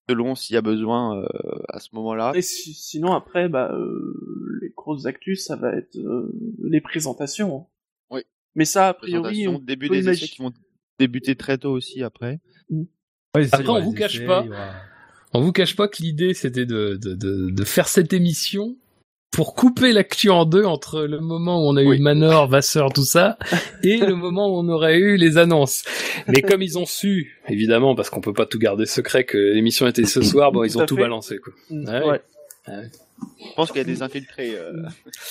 selon 0.08 0.34
s'il 0.36 0.54
y 0.54 0.56
a 0.56 0.62
besoin 0.62 1.18
euh, 1.20 1.26
à 1.68 1.78
ce 1.80 1.88
moment-là. 1.94 2.32
Et 2.34 2.42
si- 2.42 2.74
sinon 2.74 3.12
après, 3.12 3.48
bah, 3.48 3.70
euh, 3.72 4.58
les 4.60 4.70
grosses 4.76 5.06
actus, 5.06 5.44
ça 5.44 5.56
va 5.56 5.72
être 5.74 5.96
euh, 5.96 6.32
les 6.64 6.80
présentations. 6.80 7.66
Mais 8.54 8.64
ça, 8.64 8.88
a 8.88 8.94
priori, 8.94 9.48
on 9.48 9.58
début 9.58 9.88
peut 9.88 9.94
des 9.94 10.02
imaginer- 10.02 10.24
essais 10.24 10.34
qui 10.34 10.42
vont 10.42 10.52
débuter 10.98 11.34
très 11.36 11.58
tôt 11.58 11.70
aussi 11.72 12.02
après. 12.02 12.38
Ouais, 12.70 13.44
ça, 13.46 13.56
Après, 13.56 13.68
on 13.70 13.80
vous 13.80 13.92
cache 13.94 14.16
essais, 14.16 14.26
pas. 14.26 14.44
aura- 14.44 14.72
On 15.34 15.40
vous 15.40 15.52
cache 15.52 15.74
pas 15.76 15.88
que 15.88 16.02
l'idée 16.02 16.34
c'était 16.34 16.66
de, 16.66 16.98
de, 17.02 17.14
de, 17.14 17.50
de 17.50 17.64
faire 17.64 17.88
cette 17.88 18.12
émission 18.12 18.76
pour 19.30 19.54
couper 19.54 19.92
l'actu 19.92 20.28
en 20.28 20.44
deux 20.44 20.64
entre 20.66 21.04
le 21.04 21.18
moment 21.20 21.64
où 21.64 21.70
on 21.70 21.76
a 21.78 21.82
Oui. 21.82 21.96
eu 21.96 22.00
Manor, 22.00 22.46
Vasseur, 22.48 22.92
tout 22.92 23.06
ça, 23.06 23.38
et 23.82 23.96
le 23.96 24.14
moment 24.14 24.48
où 24.50 24.58
on 24.58 24.68
aurait 24.68 24.98
eu 24.98 25.16
les 25.16 25.38
annonces. 25.38 25.84
Mais 26.28 26.42
comme 26.42 26.60
ils 26.60 26.78
ont 26.78 26.84
su, 26.84 27.40
évidemment, 27.48 27.94
parce 27.94 28.10
qu'on 28.10 28.20
peut 28.20 28.34
pas 28.34 28.44
tout 28.44 28.58
garder 28.58 28.84
secret 28.84 29.24
que 29.24 29.38
l'émission 29.38 29.86
était 29.86 30.04
ce 30.04 30.20
soir, 30.20 30.52
bon, 30.52 30.64
ils 30.64 30.72
Tout 30.72 30.80
ont 30.80 30.86
tout 30.86 30.96
fait. 30.96 31.00
balancé, 31.02 31.38
quoi. 31.38 31.54
Mm, 31.70 31.88
Ouais. 31.88 32.20
ouais. 32.68 32.90
Je 33.38 33.54
pense 33.54 33.68
qu'il 33.70 33.78
y 33.78 33.80
a 33.80 33.84
des 33.84 34.02
infiltrés. 34.02 34.54
euh, 34.56 34.82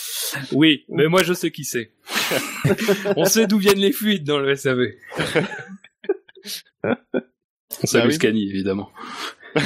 Oui, 0.51 0.85
mais 0.89 1.07
moi 1.07 1.23
je 1.23 1.34
sais 1.34 1.51
qui 1.51 1.63
c'est. 1.63 1.91
on 3.18 3.26
sait 3.26 3.47
d'où 3.47 3.57
viennent 3.57 3.80
les 3.80 3.91
fuites 3.91 4.23
dans 4.23 4.39
le 4.39 4.55
SAV. 4.55 4.80
On 6.84 7.88
salue 7.88 8.03
Bah 8.03 8.07
oui. 8.07 8.13
Scani, 8.13 8.49
évidemment. 8.49 8.89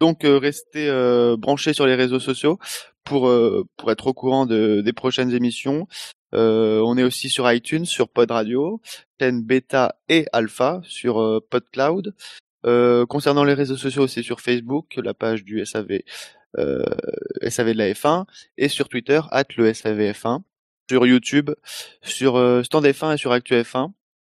Donc 0.00 0.24
euh, 0.24 0.38
restez 0.38 0.88
euh, 0.88 1.36
branchés 1.36 1.74
sur 1.74 1.86
les 1.86 1.94
réseaux 1.94 2.20
sociaux 2.20 2.58
pour 3.04 3.28
euh, 3.28 3.64
pour 3.76 3.90
être 3.92 4.06
au 4.06 4.14
courant 4.14 4.46
de, 4.46 4.80
des 4.80 4.92
prochaines 4.92 5.32
émissions. 5.32 5.86
Euh, 6.32 6.80
on 6.84 6.96
est 6.96 7.02
aussi 7.02 7.28
sur 7.28 7.50
iTunes, 7.52 7.84
sur 7.84 8.08
Pod 8.08 8.30
Radio, 8.30 8.80
chaîne 9.20 9.42
bêta 9.42 9.96
et 10.08 10.26
alpha 10.32 10.80
sur 10.84 11.20
euh, 11.20 11.40
PodCloud. 11.50 12.14
Euh, 12.66 13.04
concernant 13.06 13.44
les 13.44 13.54
réseaux 13.54 13.76
sociaux, 13.76 14.06
c'est 14.06 14.22
sur 14.22 14.40
Facebook, 14.40 14.94
la 15.02 15.12
page 15.14 15.44
du 15.44 15.64
SAV, 15.66 16.00
SAV 16.56 17.72
de 17.72 17.78
la 17.78 17.92
F1, 17.92 18.24
et 18.58 18.68
sur 18.68 18.88
Twitter, 18.88 19.20
at 19.30 19.44
le 19.56 19.70
SAVF1, 19.70 20.42
sur 20.90 21.06
YouTube, 21.06 21.50
sur 22.02 22.36
euh, 22.36 22.62
Stand 22.62 22.84
F1 22.84 23.14
et 23.14 23.16
sur 23.16 23.32
Actu 23.32 23.54
F1. 23.54 23.92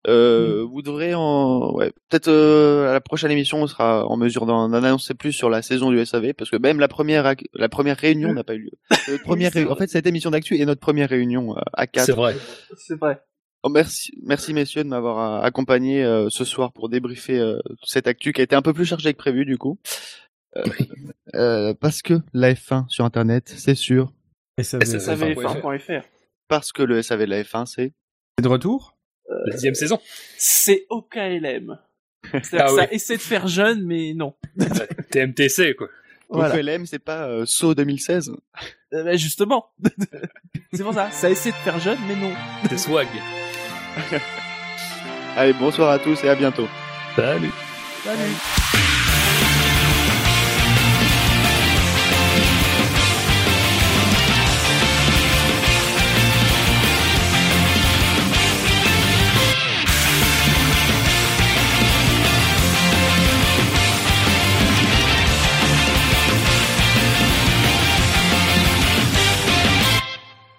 Euh, 0.09 0.65
Vous 0.71 0.83
devrez 0.83 1.15
en, 1.15 1.73
ouais, 1.75 1.93
peut-être 2.09 2.29
euh, 2.29 2.89
à 2.91 2.93
la 2.93 3.01
prochaine 3.01 3.31
émission, 3.31 3.63
on 3.63 3.67
sera 3.67 4.07
en 4.07 4.17
mesure 4.17 4.47
d'en 4.47 4.69
d'en 4.69 4.83
annoncer 4.85 5.15
plus 5.15 5.33
sur 5.33 5.51
la 5.51 5.63
saison 5.63 5.91
du 5.91 6.05
SAV, 6.05 6.33
parce 6.33 6.51
que 6.51 6.57
même 6.57 6.79
la 6.79 6.89
première, 6.89 7.35
la 7.55 7.69
première 7.69 7.97
réunion 7.97 8.33
n'a 8.33 8.45
pas 8.45 8.55
eu 8.55 8.61
lieu. 8.61 8.71
Notre 9.09 9.23
première, 9.25 9.53
en 9.71 9.75
fait, 9.75 9.89
cette 9.89 10.07
émission 10.07 10.31
d'actu 10.31 10.59
est 10.59 10.65
notre 10.65 10.81
première 10.81 11.09
réunion 11.09 11.57
euh, 11.57 11.61
à 11.73 11.87
quatre. 11.87 12.07
C'est 12.07 12.13
vrai. 12.13 12.37
C'est 12.77 12.99
vrai. 12.99 13.21
Oh, 13.67 13.69
merci, 13.69 14.13
merci 14.23 14.55
messieurs 14.55 14.85
de 14.85 14.89
m'avoir 14.89 15.19
euh, 15.19 15.45
accompagné 15.45 16.05
euh, 16.05 16.29
ce 16.31 16.45
soir 16.45 16.73
pour 16.73 16.89
débriefer 16.89 17.41
euh, 17.41 17.59
cette 17.83 18.07
actu 18.07 18.33
qui 18.33 18.41
a 18.41 18.45
été 18.45 18.55
un 18.55 18.63
peu 18.63 18.73
plus 18.73 18.85
chargée 18.85 19.13
que 19.13 19.19
prévu 19.19 19.45
du 19.45 19.59
coup. 19.59 19.81
Euh, 20.57 20.63
euh, 21.35 21.75
parce 21.75 22.03
que 22.03 22.15
la 22.33 22.55
F1 22.55 22.89
sur 22.89 23.05
internet, 23.05 23.53
c'est 23.57 23.75
sûr. 23.75 24.13
Et 24.59 24.63
ça, 24.63 24.79
Et 24.81 24.85
ça, 24.87 24.93
c'est 24.93 24.99
ça 25.01 25.05
Ça 25.07 25.15
va. 25.17 25.27
va 25.35 25.77
F1.fr. 25.77 26.03
Parce 26.49 26.73
que 26.73 26.83
le 26.83 27.03
SAV 27.03 27.21
de 27.21 27.25
la 27.27 27.43
F1, 27.43 27.67
c'est 27.67 27.93
de 28.43 28.49
retour? 28.49 28.97
La 29.29 29.53
dixième 29.55 29.75
saison. 29.75 29.99
C'est 30.39 30.87
OKLM. 30.89 31.79
C'est-à-dire 32.33 32.49
Ah 32.61 32.67
que 32.67 32.71
oui. 32.73 32.77
ça 32.79 32.93
essaie 32.93 33.17
de 33.17 33.23
faire 33.23 33.49
jeune, 33.49 33.85
mais 33.85 34.15
non. 34.15 34.35
TMTC, 35.11 35.75
quoi. 35.77 35.89
Voilà. 36.29 36.55
Donc 36.57 36.65
LM, 36.65 36.87
c'est 36.87 36.99
pas 36.99 37.29
euh, 37.29 37.45
SO 37.47 37.75
2016. 37.75 38.33
Euh, 38.95 39.05
bah, 39.05 39.17
justement. 39.17 39.67
c'est 40.73 40.83
pour 40.83 40.95
ça. 40.95 41.11
Ça 41.11 41.31
essaie 41.31 41.51
de 41.51 41.57
faire 41.57 41.79
jeune, 41.79 41.99
mais 42.09 42.17
non. 42.17 42.33
C'est 42.69 42.79
swag. 42.79 43.07
Allez, 45.37 45.53
bonsoir 45.53 45.91
à 45.91 45.99
tous 45.99 46.23
et 46.25 46.29
à 46.29 46.35
bientôt. 46.35 46.69
Salut. 47.15 47.51
Salut. 48.05 48.86